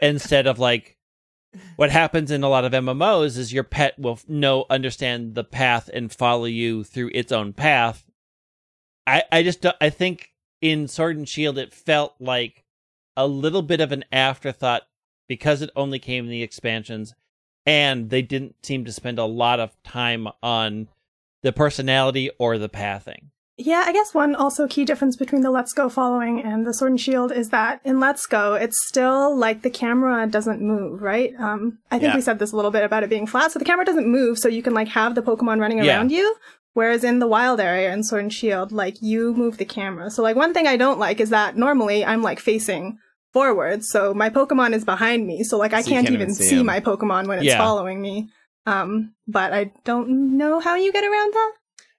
instead 0.00 0.46
of 0.46 0.58
like 0.58 0.96
what 1.76 1.90
happens 1.90 2.30
in 2.30 2.42
a 2.42 2.48
lot 2.48 2.64
of 2.64 2.72
MMOs 2.72 3.38
is 3.38 3.52
your 3.52 3.64
pet 3.64 3.98
will 3.98 4.18
know 4.28 4.66
understand 4.68 5.34
the 5.34 5.44
path 5.44 5.88
and 5.92 6.12
follow 6.12 6.44
you 6.44 6.84
through 6.84 7.10
its 7.14 7.32
own 7.32 7.52
path. 7.52 8.04
I 9.06 9.24
I 9.32 9.42
just 9.42 9.62
don't, 9.62 9.76
I 9.80 9.90
think 9.90 10.32
in 10.60 10.88
Sword 10.88 11.16
and 11.16 11.28
Shield 11.28 11.58
it 11.58 11.72
felt 11.72 12.14
like 12.20 12.64
a 13.16 13.26
little 13.26 13.62
bit 13.62 13.80
of 13.80 13.92
an 13.92 14.04
afterthought 14.12 14.82
because 15.28 15.62
it 15.62 15.70
only 15.74 15.98
came 15.98 16.24
in 16.24 16.30
the 16.30 16.42
expansions 16.42 17.14
and 17.66 18.10
they 18.10 18.22
didn't 18.22 18.64
seem 18.64 18.84
to 18.84 18.92
spend 18.92 19.18
a 19.18 19.24
lot 19.24 19.60
of 19.60 19.80
time 19.82 20.28
on 20.42 20.88
the 21.42 21.52
personality 21.52 22.30
or 22.38 22.58
the 22.58 22.68
pathing. 22.68 23.30
Yeah, 23.60 23.82
I 23.84 23.92
guess 23.92 24.14
one 24.14 24.36
also 24.36 24.68
key 24.68 24.84
difference 24.84 25.16
between 25.16 25.42
the 25.42 25.50
Let's 25.50 25.72
Go 25.72 25.88
following 25.88 26.40
and 26.40 26.64
the 26.64 26.72
Sword 26.72 26.92
and 26.92 27.00
Shield 27.00 27.32
is 27.32 27.48
that 27.50 27.80
in 27.84 27.98
Let's 27.98 28.24
Go, 28.26 28.54
it's 28.54 28.76
still 28.86 29.34
like 29.36 29.62
the 29.62 29.70
camera 29.70 30.28
doesn't 30.28 30.62
move, 30.62 31.02
right? 31.02 31.34
Um, 31.40 31.78
I 31.90 31.98
think 31.98 32.10
Yeah. 32.12 32.16
we 32.16 32.22
said 32.22 32.38
this 32.38 32.52
a 32.52 32.56
little 32.56 32.70
bit 32.70 32.84
about 32.84 33.02
it 33.02 33.10
being 33.10 33.26
flat, 33.26 33.50
so 33.50 33.58
the 33.58 33.64
camera 33.64 33.84
doesn't 33.84 34.06
move, 34.06 34.38
so 34.38 34.48
you 34.48 34.62
can 34.62 34.74
like 34.74 34.86
have 34.88 35.16
the 35.16 35.22
Pokemon 35.22 35.60
running 35.60 35.78
Yeah. 35.78 35.96
around 35.96 36.12
you. 36.12 36.36
Whereas 36.74 37.02
in 37.02 37.18
the 37.18 37.26
wild 37.26 37.58
area 37.58 37.92
in 37.92 38.04
Sword 38.04 38.22
and 38.22 38.32
Shield, 38.32 38.70
like 38.70 39.02
you 39.02 39.34
move 39.34 39.56
the 39.58 39.64
camera. 39.64 40.08
So 40.12 40.22
like 40.22 40.36
one 40.36 40.54
thing 40.54 40.68
I 40.68 40.76
don't 40.76 41.00
like 41.00 41.18
is 41.18 41.30
that 41.30 41.56
normally 41.56 42.04
I'm 42.04 42.22
like 42.22 42.38
facing 42.38 42.98
forward, 43.32 43.84
so 43.84 44.14
my 44.14 44.30
Pokemon 44.30 44.72
is 44.72 44.84
behind 44.84 45.26
me. 45.26 45.42
So 45.42 45.58
like 45.58 45.72
I 45.72 45.82
So 45.82 45.90
can't, 45.90 46.04
can't 46.06 46.14
even 46.14 46.22
even 46.30 46.34
see 46.36 46.44
see 46.48 46.62
my 46.62 46.78
Pokemon 46.78 47.26
when 47.26 47.40
it's 47.40 47.46
Yeah. 47.48 47.58
following 47.58 48.00
me. 48.00 48.30
Um, 48.66 49.14
but 49.26 49.52
I 49.52 49.72
don't 49.84 50.36
know 50.36 50.60
how 50.60 50.76
you 50.76 50.92
get 50.92 51.02
around 51.02 51.34
that. 51.34 51.52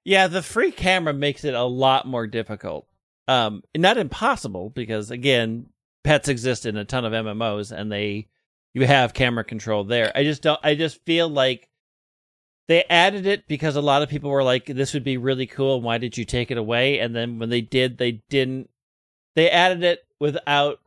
Yeah, 0.03 0.27
the 0.27 0.41
free 0.41 0.71
camera 0.71 1.13
makes 1.13 1.43
it 1.43 1.53
a 1.53 1.63
lot 1.63 2.07
more 2.07 2.27
difficult. 2.27 2.87
Um, 3.27 3.63
not 3.75 3.97
impossible 3.97 4.69
because 4.69 5.11
again, 5.11 5.67
pets 6.03 6.27
exist 6.27 6.65
in 6.65 6.77
a 6.77 6.85
ton 6.85 7.05
of 7.05 7.13
MMOs 7.13 7.71
and 7.71 7.91
they 7.91 8.27
you 8.73 8.85
have 8.85 9.13
camera 9.13 9.43
control 9.43 9.83
there. 9.83 10.11
I 10.15 10.23
just 10.23 10.41
don't 10.41 10.59
I 10.63 10.75
just 10.75 11.03
feel 11.05 11.29
like 11.29 11.67
they 12.67 12.83
added 12.89 13.25
it 13.25 13.47
because 13.47 13.75
a 13.75 13.81
lot 13.81 14.01
of 14.01 14.09
people 14.09 14.29
were 14.29 14.43
like 14.43 14.65
this 14.65 14.93
would 14.93 15.03
be 15.03 15.17
really 15.17 15.47
cool 15.47 15.81
why 15.81 15.97
did 15.97 16.17
you 16.17 16.23
take 16.23 16.51
it 16.51 16.57
away 16.57 16.99
and 16.99 17.15
then 17.15 17.39
when 17.39 17.49
they 17.49 17.61
did 17.61 17.97
they 17.97 18.21
didn't 18.29 18.69
they 19.35 19.49
added 19.49 19.83
it 19.83 20.05
without 20.19 20.79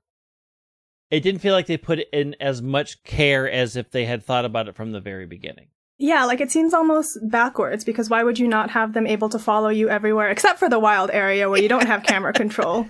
it 1.13 1.21
didn't 1.21 1.43
feel 1.43 1.53
like 1.53 1.67
they 1.67 1.77
put 1.77 1.99
in 2.11 2.35
as 2.41 2.63
much 2.63 3.03
care 3.05 3.49
as 3.49 3.77
if 3.77 3.91
they 3.91 4.07
had 4.07 4.25
thought 4.25 4.47
about 4.47 4.67
it 4.67 4.75
from 4.75 4.93
the 4.93 5.01
very 5.01 5.27
beginning. 5.27 5.67
Yeah, 6.03 6.25
like 6.25 6.41
it 6.41 6.51
seems 6.51 6.75
almost 6.75 7.17
backwards 7.31 7.85
because 7.85 8.11
why 8.11 8.25
would 8.25 8.37
you 8.37 8.49
not 8.49 8.71
have 8.71 8.93
them 8.93 9.07
able 9.07 9.29
to 9.29 9.39
follow 9.39 9.69
you 9.69 9.89
everywhere 9.89 10.31
except 10.31 10.59
for 10.59 10.69
the 10.69 10.81
wild 10.81 11.11
area 11.13 11.49
where 11.49 11.63
you 11.63 11.69
don't 11.69 11.87
have 11.87 12.03
camera 12.03 12.33
control? 12.43 12.89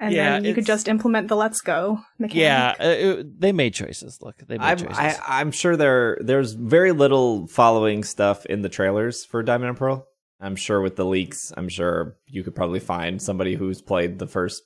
And 0.00 0.12
Yeah, 0.12 0.30
then 0.32 0.44
you 0.44 0.52
could 0.52 0.66
just 0.66 0.88
implement 0.88 1.28
the 1.28 1.36
let's 1.36 1.60
go 1.60 2.00
mechanic. 2.18 2.40
Yeah, 2.42 2.74
uh, 2.80 2.88
it- 2.88 3.40
they 3.40 3.52
made 3.52 3.72
choices. 3.72 4.18
Look, 4.20 4.38
they 4.48 4.58
made 4.58 4.64
I'm, 4.64 4.78
choices. 4.78 4.98
I, 4.98 5.16
I'm 5.28 5.52
sure 5.52 5.76
there 5.76 6.18
there's 6.20 6.54
very 6.54 6.90
little 6.90 7.46
following 7.46 8.02
stuff 8.02 8.44
in 8.46 8.62
the 8.62 8.68
trailers 8.68 9.24
for 9.24 9.42
Diamond 9.44 9.68
and 9.70 9.78
Pearl. 9.78 10.06
I'm 10.40 10.56
sure 10.56 10.80
with 10.80 10.96
the 10.96 11.04
leaks, 11.06 11.52
I'm 11.56 11.68
sure 11.68 12.16
you 12.26 12.42
could 12.42 12.54
probably 12.56 12.80
find 12.80 13.22
somebody 13.22 13.54
who's 13.54 13.80
played 13.80 14.18
the 14.18 14.26
first 14.26 14.62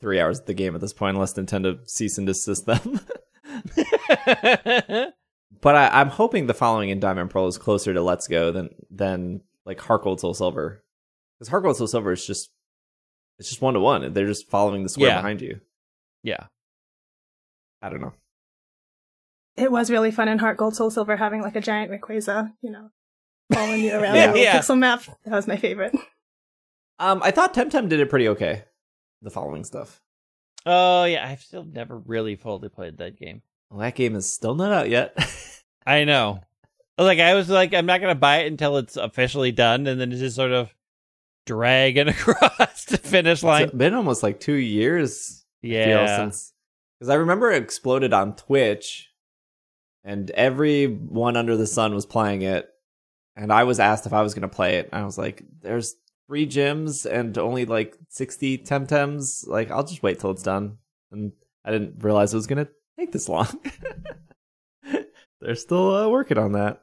three 0.00 0.20
hours 0.20 0.38
of 0.38 0.46
the 0.46 0.54
game 0.54 0.74
at 0.76 0.80
this 0.80 0.92
point, 0.92 1.16
unless 1.16 1.34
Nintendo 1.34 1.78
cease 1.88 2.16
and 2.18 2.26
desist 2.28 2.66
them. 2.66 3.00
but 5.62 5.74
I, 5.74 5.88
I'm 6.00 6.08
hoping 6.08 6.46
the 6.46 6.54
following 6.54 6.90
in 6.90 7.00
Diamond 7.00 7.20
and 7.22 7.30
Pearl 7.30 7.46
is 7.46 7.56
closer 7.56 7.94
to 7.94 8.02
Let's 8.02 8.28
Go 8.28 8.52
than 8.52 8.68
than 8.90 9.40
like 9.64 9.80
Heart 9.80 10.02
Gold 10.04 10.20
Soul 10.20 10.34
Silver, 10.34 10.84
because 11.38 11.48
Heart 11.48 11.62
Gold 11.62 11.76
Soul 11.78 11.86
Silver 11.86 12.12
is 12.12 12.26
just 12.26 12.50
it's 13.38 13.48
just 13.48 13.62
one 13.62 13.74
to 13.74 13.80
one. 13.80 14.12
They're 14.12 14.26
just 14.26 14.50
following 14.50 14.82
the 14.82 14.88
square 14.90 15.08
Yeah. 15.08 15.16
behind 15.16 15.40
you. 15.40 15.60
yeah. 16.22 16.46
I 17.80 17.88
don't 17.88 18.00
know. 18.00 18.12
It 19.56 19.72
was 19.72 19.90
really 19.90 20.10
fun 20.12 20.28
in 20.28 20.38
Heart 20.38 20.56
Gold 20.56 20.76
Soul 20.76 20.90
Silver 20.90 21.16
having 21.16 21.42
like 21.42 21.56
a 21.56 21.60
giant 21.60 21.90
Rayquaza, 21.90 22.52
you 22.62 22.70
know, 22.70 22.90
following 23.52 23.82
you 23.82 23.94
around 23.94 24.14
Yeah. 24.14 24.32
the 24.32 24.38
Yeah. 24.40 24.58
pixel 24.60 24.78
map. 24.78 25.02
That 25.24 25.34
was 25.34 25.46
my 25.48 25.56
favorite. 25.56 25.94
Um, 26.98 27.20
I 27.24 27.32
thought 27.32 27.52
Temtem 27.54 27.88
did 27.88 27.98
it 28.00 28.08
pretty 28.08 28.28
okay. 28.28 28.64
The 29.22 29.30
following 29.30 29.64
stuff. 29.64 30.00
Oh 30.64 31.04
yeah, 31.04 31.26
I've 31.26 31.42
still 31.42 31.64
never 31.64 31.98
really 31.98 32.36
fully 32.36 32.68
played 32.68 32.98
that 32.98 33.18
game. 33.18 33.42
Well, 33.72 33.80
that 33.80 33.94
game 33.94 34.14
is 34.16 34.30
still 34.30 34.54
not 34.54 34.70
out 34.70 34.90
yet. 34.90 35.16
I 35.86 36.04
know. 36.04 36.40
Like 36.98 37.20
I 37.20 37.34
was 37.34 37.48
like, 37.48 37.72
I'm 37.72 37.86
not 37.86 38.02
gonna 38.02 38.14
buy 38.14 38.40
it 38.40 38.48
until 38.48 38.76
it's 38.76 38.96
officially 38.98 39.50
done, 39.50 39.86
and 39.86 39.98
then 39.98 40.12
it's 40.12 40.20
just 40.20 40.36
sort 40.36 40.52
of 40.52 40.72
dragging 41.46 42.08
across 42.08 42.84
the 42.84 42.98
finish 42.98 43.42
line. 43.42 43.64
It's 43.64 43.74
been 43.74 43.94
almost 43.94 44.22
like 44.22 44.40
two 44.40 44.52
years. 44.52 45.44
Yeah, 45.62 46.18
since 46.18 46.52
because 46.98 47.08
I 47.08 47.14
remember 47.14 47.50
it 47.50 47.62
exploded 47.62 48.12
on 48.12 48.36
Twitch, 48.36 49.10
and 50.04 50.30
everyone 50.32 51.38
under 51.38 51.56
the 51.56 51.66
sun 51.66 51.94
was 51.94 52.04
playing 52.04 52.42
it, 52.42 52.68
and 53.36 53.50
I 53.50 53.64
was 53.64 53.80
asked 53.80 54.04
if 54.04 54.12
I 54.12 54.20
was 54.20 54.34
going 54.34 54.48
to 54.48 54.54
play 54.54 54.76
it. 54.76 54.90
And 54.92 55.00
I 55.00 55.06
was 55.06 55.16
like, 55.16 55.44
"There's 55.62 55.94
three 56.26 56.46
gyms 56.46 57.10
and 57.10 57.38
only 57.38 57.64
like 57.64 57.96
sixty 58.10 58.58
Temtems. 58.58 59.46
Like, 59.48 59.70
I'll 59.70 59.86
just 59.86 60.02
wait 60.02 60.20
till 60.20 60.30
it's 60.30 60.42
done." 60.42 60.76
And 61.10 61.32
I 61.64 61.70
didn't 61.70 62.04
realize 62.04 62.34
it 62.34 62.36
was 62.36 62.46
going 62.46 62.66
to 62.66 62.70
take 62.98 63.12
this 63.12 63.28
long. 63.28 63.48
They're 65.40 65.54
still 65.54 65.94
uh, 65.94 66.08
working 66.08 66.38
on 66.38 66.52
that. 66.52 66.82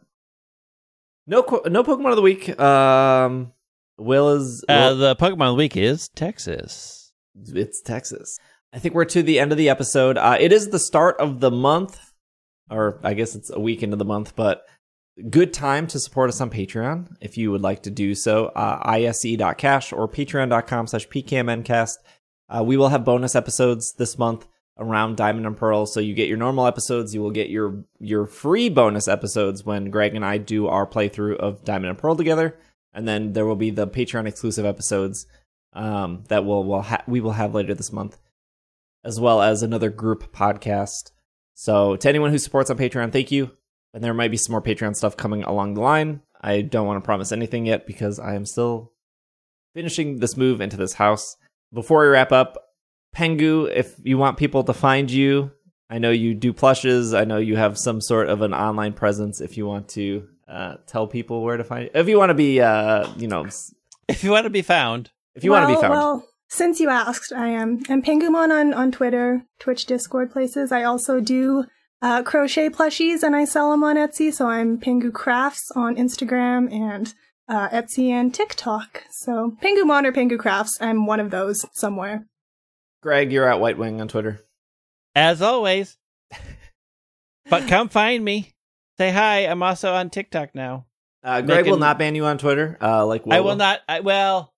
No, 1.27 1.44
qu- 1.44 1.69
no 1.69 1.84
Pokemon 1.84 2.10
of 2.10 2.15
the 2.15 2.22
week. 2.22 2.60
Um, 2.60 3.53
Will 3.98 4.30
is 4.30 4.65
uh, 4.68 4.94
the 4.94 5.15
Pokemon 5.15 5.49
of 5.49 5.53
the 5.53 5.56
week 5.56 5.77
is 5.77 6.10
Texas. 6.10 7.11
it's 7.36 7.81
Texas. 7.81 8.38
I 8.73 8.80
think 8.80 8.94
we're 8.94 9.06
to 9.06 9.23
the 9.23 9.40
end 9.40 9.52
of 9.52 9.57
the 9.57 9.69
episode. 9.69 10.18
Uh, 10.18 10.38
it 10.40 10.52
is 10.52 10.69
the 10.69 10.80
start 10.80 11.18
of 11.19 11.40
the 11.40 11.52
month, 11.52 11.99
or 12.69 12.99
I 13.03 13.14
guess 13.14 13.36
it's 13.36 13.49
a 13.49 13.60
week 13.60 13.84
into 13.84 13.98
the 13.98 14.06
month, 14.06 14.36
but 14.36 14.64
good 15.30 15.53
time 15.53 15.88
to 15.88 15.99
support 15.99 16.30
us 16.30 16.40
on 16.40 16.49
Patreon 16.49 17.15
if 17.19 17.38
you 17.38 17.52
would 17.52 17.61
like 17.61 17.84
to 17.84 17.91
do 17.91 18.15
so. 18.15 18.48
Uh, 18.48 18.80
ise.cash 18.86 19.91
or 19.91 20.07
patreon.com 20.07 20.88
slash 20.88 21.07
pkmncast. 21.07 21.95
Uh, 22.49 22.64
we 22.64 22.77
will 22.77 22.90
have 22.90 23.06
bonus 23.06 23.36
episodes 23.36 23.94
this 23.94 24.18
month 24.18 24.48
around 24.80 25.18
Diamond 25.18 25.45
and 25.45 25.57
Pearl. 25.57 25.85
So 25.85 25.99
you 25.99 26.15
get 26.15 26.27
your 26.27 26.38
normal 26.38 26.65
episodes. 26.65 27.14
You 27.14 27.22
will 27.22 27.31
get 27.31 27.49
your 27.49 27.84
your 27.99 28.26
free 28.26 28.69
bonus 28.69 29.07
episodes 29.07 29.65
when 29.65 29.91
Greg 29.91 30.15
and 30.15 30.26
I 30.26 30.38
do 30.38 30.68
our 30.68 30.88
playthrough 30.88 31.35
of 31.35 31.64
Diamond 31.64 31.91
and 31.91 31.97
Pearl 31.97 32.15
together, 32.15 32.57
and 32.93 33.07
then 33.07 33.34
there 33.34 33.45
will 33.45 33.56
be 33.56 33.69
the 33.69 33.88
Patreon 33.88 34.27
exclusive 34.27 34.65
episodes 34.65 35.27
um, 35.73 36.23
that 36.30 36.45
we'll, 36.45 36.64
we'll 36.64 36.81
ha- 36.81 37.03
we 37.07 37.22
will 37.22 37.34
have 37.34 37.53
later 37.53 37.76
this 37.76 37.91
month, 37.91 38.18
as 39.03 39.19
well 39.19 39.41
as 39.41 39.61
another 39.61 39.89
group 39.89 40.34
podcast. 40.34 41.11
So 41.53 41.97
to 41.97 42.10
anyone 42.10 42.31
who 42.31 42.38
supports 42.38 42.69
on 42.69 42.77
Patreon, 42.77 43.11
thank 43.11 43.31
you. 43.31 43.51
And 43.93 44.03
there 44.03 44.14
might 44.14 44.31
be 44.31 44.38
some 44.38 44.53
more 44.53 44.61
Patreon 44.61 44.95
stuff 44.95 45.18
coming 45.18 45.43
along 45.43 45.73
the 45.73 45.81
line. 45.81 46.22
I 46.39 46.61
don't 46.61 46.88
want 46.88 47.01
to 47.01 47.06
promise 47.06 47.31
anything 47.31 47.65
yet 47.65 47.85
because 47.85 48.19
I 48.19 48.35
am 48.35 48.45
still 48.45 48.93
finishing 49.73 50.19
this 50.19 50.38
move 50.38 50.61
into 50.61 50.77
this 50.77 50.93
house. 50.93 51.35
Before 51.73 52.01
we 52.01 52.07
wrap 52.07 52.31
up, 52.31 52.68
Pengu, 53.15 53.69
if 53.73 53.95
you 54.03 54.18
want 54.18 54.38
people 54.38 54.64
to 54.64 54.73
find 54.73 55.10
you, 55.10 55.52
I 55.90 55.98
know 55.98 56.11
you 56.11 56.34
do 56.36 56.53
plushes. 56.53 57.14
I 57.14 57.26
know 57.26 57.38
you 57.38 57.56
have 57.56 57.77
some 57.77 58.02
sort 58.02 58.30
of 58.30 58.41
an 58.41 58.53
online 58.53 58.94
presence. 58.94 59.41
If 59.41 59.57
you 59.57 59.65
want 59.65 59.90
to 59.90 60.27
uh, 60.48 60.76
tell 60.86 61.07
people 61.07 61.44
where 61.44 61.57
to 61.57 61.64
find 61.64 61.86
you, 61.86 61.91
if 61.94 62.07
you 62.07 62.18
want 62.18 62.30
to 62.30 62.36
be, 62.36 62.61
uh, 62.61 63.07
you 63.18 63.27
know, 63.27 63.48
If 64.10 64.23
you 64.23 64.31
want 64.31 64.45
to 64.45 64.49
be 64.49 64.64
found, 64.64 65.11
if 65.36 65.44
you 65.44 65.52
want 65.52 65.69
to 65.69 65.76
be 65.76 65.80
found, 65.80 65.94
Well, 65.94 66.27
since 66.48 66.80
you 66.80 66.90
asked, 66.90 67.31
I 67.31 67.49
am 67.49 67.84
I'm 67.90 68.02
Pengumon 68.02 68.49
on 68.52 68.73
on 68.73 68.91
Twitter, 68.91 69.44
Twitch, 69.60 69.86
Discord 69.86 70.31
places. 70.31 70.72
I 70.72 70.84
also 70.84 71.19
do 71.19 71.65
uh, 72.02 72.23
crochet 72.23 72.69
plushies 72.69 73.22
and 73.22 73.36
I 73.36 73.45
sell 73.45 73.69
them 73.69 73.84
on 73.84 73.98
Etsy. 73.98 74.34
So 74.34 74.48
I'm 74.48 74.80
Pengu 74.80 75.14
Crafts 75.14 75.69
on 75.76 75.95
Instagram 75.95 76.73
and 76.73 77.14
uh, 77.48 77.69
Etsy 77.69 78.10
and 78.10 78.34
TikTok. 78.34 79.03
So 79.11 79.56
Pengumon 79.61 80.06
or 80.06 80.11
Pengu 80.11 80.40
Crafts, 80.40 80.76
I'm 80.81 81.06
one 81.06 81.19
of 81.19 81.30
those 81.30 81.64
somewhere. 81.73 82.26
Greg, 83.01 83.31
you're 83.31 83.49
at 83.49 83.59
White 83.59 83.77
Wing 83.77 84.01
on 84.01 84.07
Twitter. 84.07 84.41
as 85.15 85.41
always. 85.41 85.97
but 87.49 87.67
come 87.67 87.89
find 87.89 88.23
me. 88.23 88.53
Say 88.97 89.11
hi. 89.11 89.39
I'm 89.41 89.63
also 89.63 89.93
on 89.93 90.09
TikTok 90.09 90.53
now. 90.53 90.85
Uh, 91.23 91.41
Greg 91.41 91.65
will 91.67 91.77
not 91.77 91.97
ban 91.99 92.15
you 92.15 92.26
on 92.26 92.38
Twitter, 92.38 92.77
uh, 92.81 93.05
like 93.05 93.23
I 93.30 93.39
Will 93.39 93.49
will 93.49 93.55
not. 93.57 93.81
I, 93.89 93.99
well, 93.99 94.53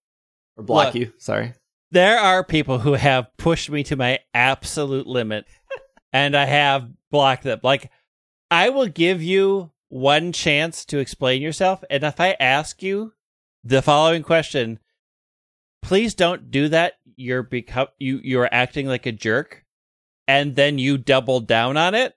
or 0.57 0.63
block 0.63 0.87
Look. 0.87 0.95
you. 0.95 1.13
Sorry. 1.17 1.53
there 1.91 2.19
are 2.19 2.43
people 2.43 2.77
who 2.79 2.93
have 2.93 3.35
pushed 3.37 3.69
me 3.71 3.83
to 3.85 3.95
my 3.95 4.19
absolute 4.33 5.07
limit, 5.07 5.45
and 6.13 6.35
I 6.35 6.45
have 6.45 6.87
blocked 7.09 7.43
them. 7.43 7.59
Like, 7.63 7.89
I 8.51 8.69
will 8.69 8.87
give 8.87 9.23
you 9.23 9.71
one 9.89 10.31
chance 10.33 10.85
to 10.85 10.99
explain 10.99 11.41
yourself, 11.41 11.83
and 11.89 12.03
if 12.03 12.19
I 12.19 12.35
ask 12.39 12.83
you 12.83 13.13
the 13.63 13.81
following 13.81 14.21
question, 14.21 14.77
please 15.81 16.13
don't 16.13 16.51
do 16.51 16.69
that. 16.69 16.93
You're 17.21 17.43
become 17.43 17.87
you 17.99 18.19
you're 18.23 18.49
acting 18.51 18.87
like 18.87 19.05
a 19.05 19.11
jerk, 19.11 19.63
and 20.27 20.55
then 20.55 20.77
you 20.77 20.97
double 20.97 21.39
down 21.39 21.77
on 21.77 21.95
it. 21.95 22.15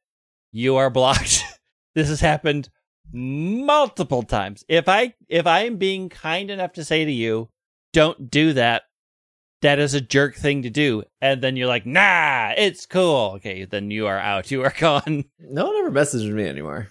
You 0.52 0.76
are 0.76 0.90
blocked. 0.90 1.42
this 1.94 2.08
has 2.08 2.20
happened 2.20 2.68
multiple 3.12 4.22
times. 4.22 4.64
If 4.68 4.88
I 4.88 5.14
if 5.28 5.46
I 5.46 5.64
am 5.64 5.76
being 5.76 6.08
kind 6.08 6.50
enough 6.50 6.72
to 6.74 6.84
say 6.84 7.04
to 7.04 7.12
you, 7.12 7.48
don't 7.92 8.30
do 8.30 8.52
that, 8.54 8.82
that 9.62 9.78
is 9.78 9.94
a 9.94 10.00
jerk 10.00 10.36
thing 10.36 10.62
to 10.62 10.70
do. 10.70 11.04
And 11.20 11.42
then 11.42 11.56
you're 11.56 11.68
like, 11.68 11.86
nah, 11.86 12.52
it's 12.56 12.86
cool. 12.86 13.32
Okay, 13.36 13.64
then 13.64 13.90
you 13.90 14.06
are 14.06 14.18
out. 14.18 14.50
You 14.50 14.62
are 14.62 14.74
gone. 14.78 15.24
No 15.38 15.66
one 15.66 15.76
ever 15.76 15.90
messages 15.90 16.28
me 16.28 16.46
anymore. 16.46 16.88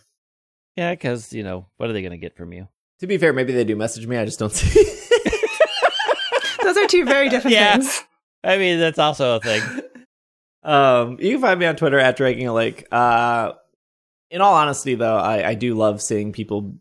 Yeah, 0.76 0.92
because, 0.92 1.32
you 1.34 1.44
know, 1.44 1.68
what 1.78 1.90
are 1.90 1.94
they 1.94 2.02
going 2.02 2.14
to 2.14 2.18
get 2.18 2.36
from 2.36 2.52
you? 2.52 2.68
To 3.00 3.08
be 3.08 3.20
fair, 3.20 3.32
maybe 3.32 3.54
they 3.54 3.64
do 3.64 3.76
message 3.76 4.08
me. 4.08 4.18
I 4.18 4.26
just 4.26 4.40
don't 4.40 4.52
see. 4.54 5.03
Those 6.94 7.02
are 7.02 7.06
two 7.06 7.10
very 7.10 7.30
different 7.30 7.56
Yeah. 7.56 7.74
things. 7.78 8.04
I 8.44 8.58
mean, 8.58 8.80
that's 8.80 9.00
also 9.00 9.38
a 9.38 9.40
thing. 9.40 9.62
um, 10.64 11.18
you 11.20 11.32
can 11.34 11.42
find 11.42 11.60
me 11.60 11.66
on 11.66 11.76
Twitter 11.76 12.00
at 12.00 12.18
Dragging 12.18 12.48
a 12.48 12.54
Lake. 12.54 12.86
Uh, 12.92 13.54
in 14.30 14.42
all 14.42 14.54
honesty, 14.56 14.96
though, 14.96 15.18
I, 15.18 15.50
I 15.50 15.54
do 15.56 15.76
love 15.76 16.02
seeing 16.02 16.32
people 16.34 16.76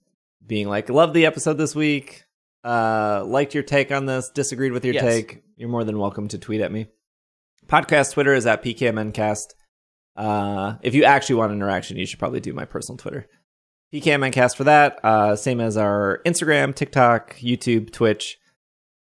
being 0.47 0.69
like, 0.69 0.89
"Love 0.89 1.13
the 1.15 1.27
episode 1.27 1.55
this 1.55 1.75
week. 1.75 2.25
Uh, 2.65 3.25
liked 3.27 3.55
your 3.55 3.63
take 3.63 3.93
on 3.93 4.07
this. 4.07 4.31
Disagreed 4.31 4.73
with 4.73 4.85
your 4.85 4.95
Yes. 4.95 5.05
take. 5.05 5.43
You're 5.57 5.69
more 5.69 5.85
than 5.85 5.99
welcome 5.99 6.29
to 6.29 6.39
tweet 6.39 6.61
at 6.61 6.73
me. 6.73 6.87
Podcast 7.67 8.13
Twitter 8.13 8.35
is 8.35 8.47
at 8.47 8.63
PKMNcast. 8.63 9.55
Uh, 10.17 10.75
if 10.83 10.95
you 10.95 11.05
actually 11.05 11.37
want 11.37 11.53
interaction, 11.53 11.97
you 11.97 12.07
should 12.07 12.19
probably 12.19 12.41
do 12.41 12.53
my 12.53 12.65
personal 12.65 12.97
Twitter. 12.97 13.29
PKMNcast 13.93 14.57
for 14.57 14.65
that. 14.65 14.99
Uh, 15.05 15.37
same 15.37 15.61
as 15.61 15.77
our 15.77 16.21
Instagram, 16.27 16.75
TikTok, 16.75 17.37
YouTube, 17.37 17.93
Twitch. 17.93 18.39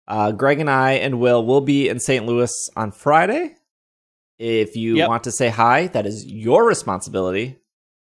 Uh, 0.07 0.31
Greg 0.31 0.59
and 0.59 0.69
I 0.69 0.93
and 0.93 1.19
Will 1.19 1.45
will 1.45 1.61
be 1.61 1.87
in 1.89 1.99
St. 1.99 2.25
Louis 2.25 2.51
on 2.75 2.91
Friday. 2.91 3.55
If 4.39 4.75
you 4.75 4.95
Yep. 4.97 5.09
want 5.09 5.23
to 5.25 5.31
say 5.31 5.49
hi, 5.49 5.87
that 5.87 6.05
is 6.05 6.25
your 6.25 6.65
responsibility. 6.65 7.57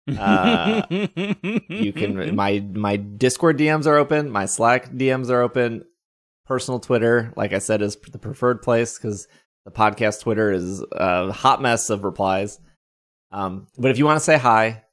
Uh, 0.07 0.83
you 0.89 1.91
can 1.93 2.35
my 2.35 2.59
my 2.73 2.97
Discord 2.97 3.57
DMs 3.57 3.87
are 3.87 3.95
open, 3.97 4.29
my 4.29 4.45
Slack 4.45 4.91
DMs 4.91 5.29
are 5.29 5.41
open. 5.41 5.83
Personal 6.45 6.79
Twitter, 6.79 7.33
like 7.35 7.53
I 7.53 7.59
said, 7.59 7.81
is 7.81 7.95
the 7.95 8.19
preferred 8.19 8.61
place 8.61 8.99
because 8.99 9.27
the 9.65 9.71
podcast 9.71 10.21
Twitter 10.21 10.51
is 10.51 10.83
a 10.91 11.31
hot 11.31 11.59
mess 11.59 11.89
of 11.89 12.03
replies. 12.03 12.59
Um, 13.31 13.65
but 13.79 13.89
if 13.89 13.97
you 13.97 14.05
want 14.05 14.17
to 14.17 14.23
say 14.23 14.37
hi, 14.37 14.83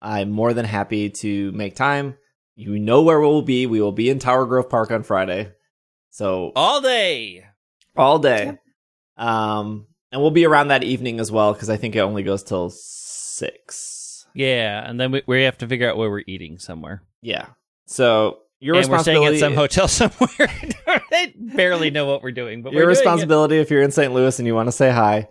I'm 0.00 0.30
more 0.30 0.52
than 0.54 0.64
happy 0.64 1.10
to 1.10 1.50
make 1.52 1.74
time. 1.74 2.16
You 2.54 2.78
know 2.78 3.02
where 3.02 3.18
we'll 3.20 3.42
be. 3.42 3.66
We 3.66 3.80
will 3.80 3.90
be 3.90 4.08
in 4.10 4.20
Tower 4.20 4.46
Grove 4.46 4.70
Park 4.70 4.92
on 4.92 5.02
Friday. 5.02 5.50
So 6.16 6.50
all 6.56 6.80
day. 6.80 7.44
all 7.94 8.18
day. 8.18 8.56
Um, 9.18 9.86
and 10.10 10.22
we'll 10.22 10.30
be 10.30 10.46
around 10.46 10.68
that 10.68 10.82
evening 10.82 11.20
as 11.20 11.30
well 11.30 11.52
because 11.52 11.68
I 11.68 11.76
think 11.76 11.94
it 11.94 11.98
only 11.98 12.22
goes 12.22 12.42
till 12.42 12.70
six. 12.70 14.26
Yeah, 14.34 14.82
and 14.88 14.98
then 14.98 15.12
we, 15.12 15.22
we 15.26 15.42
have 15.42 15.58
to 15.58 15.68
figure 15.68 15.90
out 15.90 15.98
where 15.98 16.08
we're 16.08 16.24
eating 16.26 16.58
somewhere. 16.58 17.02
Yeah. 17.20 17.48
So 17.84 18.38
your 18.60 18.76
and 18.76 18.88
we're 18.88 19.00
staying 19.00 19.26
at 19.26 19.36
some 19.36 19.52
hotel 19.52 19.88
somewhere. 19.88 20.48
I 20.88 21.34
barely 21.36 21.90
know 21.90 22.06
what 22.06 22.22
we're 22.22 22.32
doing, 22.32 22.62
but 22.62 22.72
your 22.72 22.86
we're 22.86 22.86
doing 22.86 22.96
it. 22.96 22.98
responsibility 22.98 23.58
if 23.58 23.70
you're 23.70 23.82
in 23.82 23.90
St. 23.90 24.14
Louis 24.14 24.38
and 24.38 24.48
you 24.48 24.54
want 24.54 24.68
to 24.68 24.72
say 24.72 24.90
hi. 24.90 25.28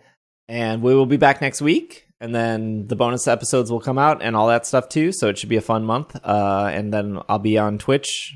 And 0.48 0.84
we 0.84 0.94
will 0.94 1.07
be 1.07 1.18
back 1.18 1.41
next 1.41 1.64
week. 1.64 2.07
And 2.22 2.36
then 2.36 2.86
the 2.86 2.95
bonus 2.95 3.28
episodes 3.28 3.72
will 3.72 3.82
come 3.82 3.98
out 3.98 4.22
and 4.22 4.36
all 4.36 4.49
that 4.49 4.68
stuff 4.68 4.88
too. 4.90 5.12
So 5.12 5.30
it 5.30 5.40
should 5.40 5.49
be 5.49 5.57
a 5.57 5.62
fun 5.62 5.84
month. 5.84 6.16
Uh, 6.24 6.70
and 6.72 6.94
then 6.94 7.20
I'll 7.28 7.40
be 7.40 7.57
on 7.57 7.80
Twitch 7.80 8.36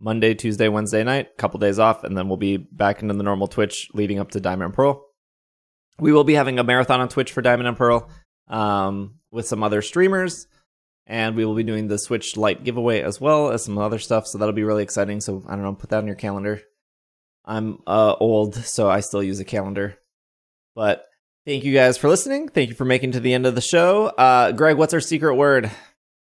Monday, 0.00 0.34
Tuesday, 0.34 0.68
Wednesday 0.68 1.04
night, 1.04 1.36
couple 1.36 1.60
days 1.60 1.78
off. 1.78 2.04
And 2.04 2.16
then 2.16 2.28
we'll 2.28 2.38
be 2.38 2.56
back 2.56 3.02
into 3.02 3.14
the 3.14 3.22
normal 3.22 3.46
Twitch 3.46 3.88
leading 3.92 4.18
up 4.18 4.30
to 4.32 4.40
Diamond 4.40 4.66
and 4.66 4.74
Pearl. 4.74 5.06
We 5.98 6.12
will 6.12 6.24
be 6.24 6.34
having 6.34 6.58
a 6.58 6.64
marathon 6.64 7.00
on 7.00 7.08
Twitch 7.08 7.32
for 7.32 7.42
Diamond 7.42 7.68
and 7.68 7.76
Pearl 7.76 8.10
um, 8.48 9.16
with 9.30 9.46
some 9.46 9.62
other 9.62 9.82
streamers. 9.82 10.46
And 11.06 11.36
we 11.36 11.44
will 11.44 11.54
be 11.54 11.64
doing 11.64 11.88
the 11.88 11.98
Switch 11.98 12.36
Lite 12.36 12.64
giveaway 12.64 13.02
as 13.02 13.20
well 13.20 13.50
as 13.50 13.64
some 13.64 13.76
other 13.78 13.98
stuff. 13.98 14.26
So 14.26 14.38
that'll 14.38 14.54
be 14.54 14.64
really 14.64 14.82
exciting. 14.82 15.20
So 15.20 15.42
I 15.46 15.54
don't 15.54 15.64
know, 15.64 15.74
put 15.74 15.90
that 15.90 15.98
on 15.98 16.06
your 16.06 16.16
calendar. 16.16 16.62
I'm 17.44 17.78
uh, 17.86 18.14
old, 18.20 18.54
so 18.54 18.88
I 18.88 19.00
still 19.00 19.22
use 19.22 19.40
a 19.40 19.44
calendar. 19.44 19.98
But 20.74 21.04
thank 21.44 21.64
you 21.64 21.74
guys 21.74 21.98
for 21.98 22.08
listening. 22.08 22.48
Thank 22.48 22.68
you 22.68 22.76
for 22.76 22.84
making 22.84 23.10
it 23.10 23.14
to 23.14 23.20
the 23.20 23.34
end 23.34 23.44
of 23.44 23.54
the 23.54 23.60
show. 23.60 24.06
Uh, 24.06 24.52
Greg, 24.52 24.76
what's 24.76 24.94
our 24.94 25.00
secret 25.00 25.34
word? 25.34 25.70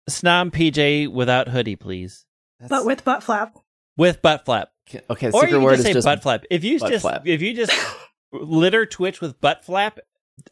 Snom 0.09 0.51
PJ 0.51 1.13
without 1.13 1.49
hoodie, 1.49 1.77
please. 1.77 2.27
But 2.69 2.85
with 2.85 3.05
butt 3.05 3.23
flap. 3.23 3.57
With 3.97 4.23
butt 4.23 4.45
flap. 4.45 4.71
okay, 5.11 5.29
the 5.31 5.33
Or 5.33 5.41
secret 5.41 5.49
you 5.51 5.57
can 5.57 5.63
word 5.63 5.71
just 5.73 5.81
is 5.81 5.87
say 5.87 5.93
just 5.95 6.05
butt 6.05 6.23
flap. 6.23 6.45
If 6.51 6.65
you 6.65 6.79
just 6.79 7.03
flap. 7.03 7.27
if 7.27 7.43
you 7.43 7.55
just 7.55 7.73
litter 8.33 8.87
Twitch 8.87 9.21
with 9.21 9.41
butt 9.41 9.65
flap, 9.65 9.99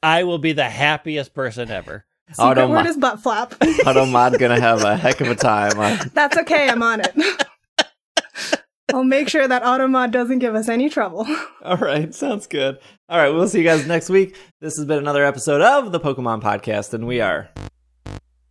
I 0.03 0.25
will 0.25 0.39
be 0.39 0.53
the 0.53 0.69
happiest 0.69 1.35
person 1.35 1.71
ever. 1.71 2.05
Oh, 2.39 2.51
Secret 2.51 2.55
don't 2.57 2.71
word 2.71 2.85
mi- 2.85 2.91
is 2.91 2.97
butt 2.97 3.21
flap. 3.23 3.51
Automod 3.61 4.39
gonna 4.39 4.61
have 4.61 4.83
a 4.83 4.97
heck 4.97 5.21
of 5.21 5.29
a 5.29 5.35
time. 5.35 5.79
On. 5.79 5.93
Uh, 5.93 6.05
That's 6.15 6.37
okay. 6.39 6.69
I'm 6.69 6.83
on 6.83 7.01
it. 7.01 7.15
I'll 8.93 9.05
make 9.05 9.29
sure 9.29 9.47
that 9.47 9.63
Automod 9.65 10.13
doesn't 10.13 10.39
give 10.39 10.55
us 10.55 10.69
any 10.69 10.89
trouble. 10.89 11.27
All 11.63 11.77
right, 11.77 12.15
sounds 12.15 12.47
good. 12.47 12.79
All 13.11 13.19
right, 13.19 13.29
we'll 13.29 13.47
see 13.49 13.59
you 13.59 13.65
guys 13.65 13.87
next 13.87 14.09
week. 14.09 14.35
This 14.63 14.77
has 14.79 14.87
been 14.87 14.97
another 14.99 15.25
episode 15.27 15.61
of 15.61 15.93
the 15.93 16.01
Pokemon 16.01 16.41
Podcast, 16.43 16.95
and 16.95 17.07
we 17.07 17.21
are 17.21 17.51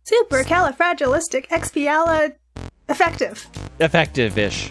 Super 0.04 0.42
califragilistic 0.44 1.48
expiala 1.48 2.34
effective. 2.88 3.46
Effective 3.80 4.38
ish. 4.38 4.70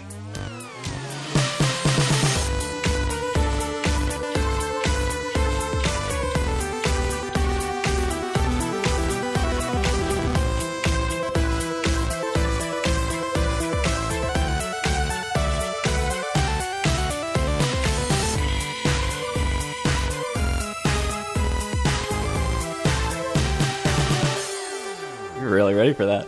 you're 25.48 25.56
really 25.56 25.74
ready 25.74 25.94
for 25.94 26.04
that. 26.04 26.26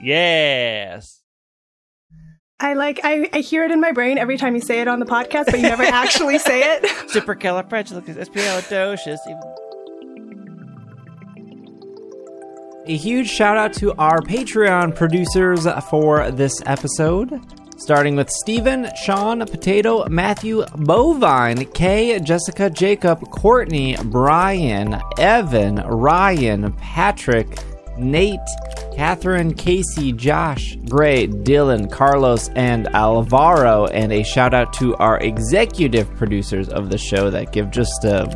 Yes. 0.00 1.20
I 2.60 2.74
like 2.74 3.00
I, 3.04 3.30
I 3.32 3.38
hear 3.38 3.64
it 3.64 3.70
in 3.70 3.80
my 3.80 3.92
brain 3.92 4.18
every 4.18 4.36
time 4.36 4.56
you 4.56 4.60
say 4.60 4.80
it 4.80 4.88
on 4.88 4.98
the 4.98 5.06
podcast, 5.06 5.46
but 5.46 5.56
you 5.56 5.62
never 5.62 5.84
actually 5.84 6.38
say 6.38 6.60
it. 6.62 6.82
Supercalifragilisticexpialidocious. 7.08 9.18
A 12.86 12.96
huge 12.96 13.28
shout 13.28 13.56
out 13.56 13.72
to 13.74 13.92
our 13.94 14.20
Patreon 14.20 14.96
producers 14.96 15.68
for 15.88 16.30
this 16.32 16.60
episode. 16.66 17.40
Starting 17.76 18.16
with 18.16 18.28
Steven, 18.28 18.88
Sean, 18.96 19.38
Potato, 19.46 20.04
Matthew, 20.08 20.64
Bovine, 20.78 21.64
Kay, 21.74 22.18
Jessica, 22.18 22.68
Jacob, 22.70 23.20
Courtney, 23.30 23.96
Brian, 24.06 25.00
Evan, 25.16 25.76
Ryan, 25.76 26.72
Patrick, 26.72 27.56
Nate, 27.98 28.40
Catherine, 28.94 29.54
Casey, 29.54 30.12
Josh, 30.12 30.76
Gray, 30.88 31.28
Dylan, 31.28 31.90
Carlos, 31.90 32.48
and 32.56 32.88
Alvaro. 32.94 33.86
And 33.86 34.12
a 34.12 34.24
shout 34.24 34.54
out 34.54 34.72
to 34.74 34.96
our 34.96 35.20
executive 35.20 36.12
producers 36.16 36.68
of 36.68 36.90
the 36.90 36.98
show 36.98 37.30
that 37.30 37.52
give 37.52 37.70
just 37.70 38.04
uh, 38.04 38.28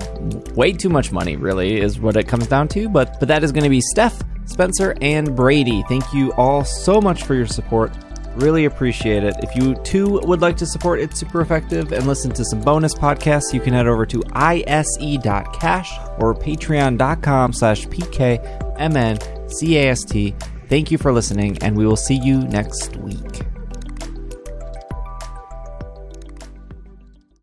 way 0.54 0.72
too 0.72 0.88
much 0.88 1.10
money, 1.10 1.36
really, 1.36 1.80
is 1.80 1.98
what 1.98 2.16
it 2.16 2.28
comes 2.28 2.46
down 2.46 2.68
to. 2.68 2.88
But, 2.88 3.18
but 3.18 3.28
that 3.28 3.42
is 3.42 3.50
going 3.50 3.64
to 3.64 3.70
be 3.70 3.80
Steph, 3.80 4.22
Spencer, 4.44 4.94
and 5.00 5.34
Brady. 5.34 5.82
Thank 5.88 6.12
you 6.12 6.32
all 6.34 6.64
so 6.64 7.00
much 7.00 7.24
for 7.24 7.34
your 7.34 7.46
support. 7.46 7.92
Really 8.36 8.64
appreciate 8.64 9.24
it. 9.24 9.34
If 9.42 9.54
you 9.56 9.74
too 9.82 10.20
would 10.22 10.40
like 10.40 10.56
to 10.58 10.66
support 10.66 11.00
It's 11.00 11.20
Super 11.20 11.42
Effective 11.42 11.92
and 11.92 12.06
listen 12.06 12.30
to 12.32 12.44
some 12.44 12.60
bonus 12.62 12.94
podcasts, 12.94 13.52
you 13.52 13.60
can 13.60 13.74
head 13.74 13.86
over 13.86 14.06
to 14.06 14.22
ise.cash 14.32 15.92
or 16.18 16.34
patreon.com 16.34 17.52
slash 17.52 17.86
pkmncast. 19.52 20.68
Thank 20.68 20.90
you 20.90 20.98
for 20.98 21.12
listening, 21.12 21.58
and 21.62 21.76
we 21.76 21.86
will 21.86 21.96
see 21.96 22.16
you 22.16 22.38
next 22.38 22.96
week. 22.96 23.51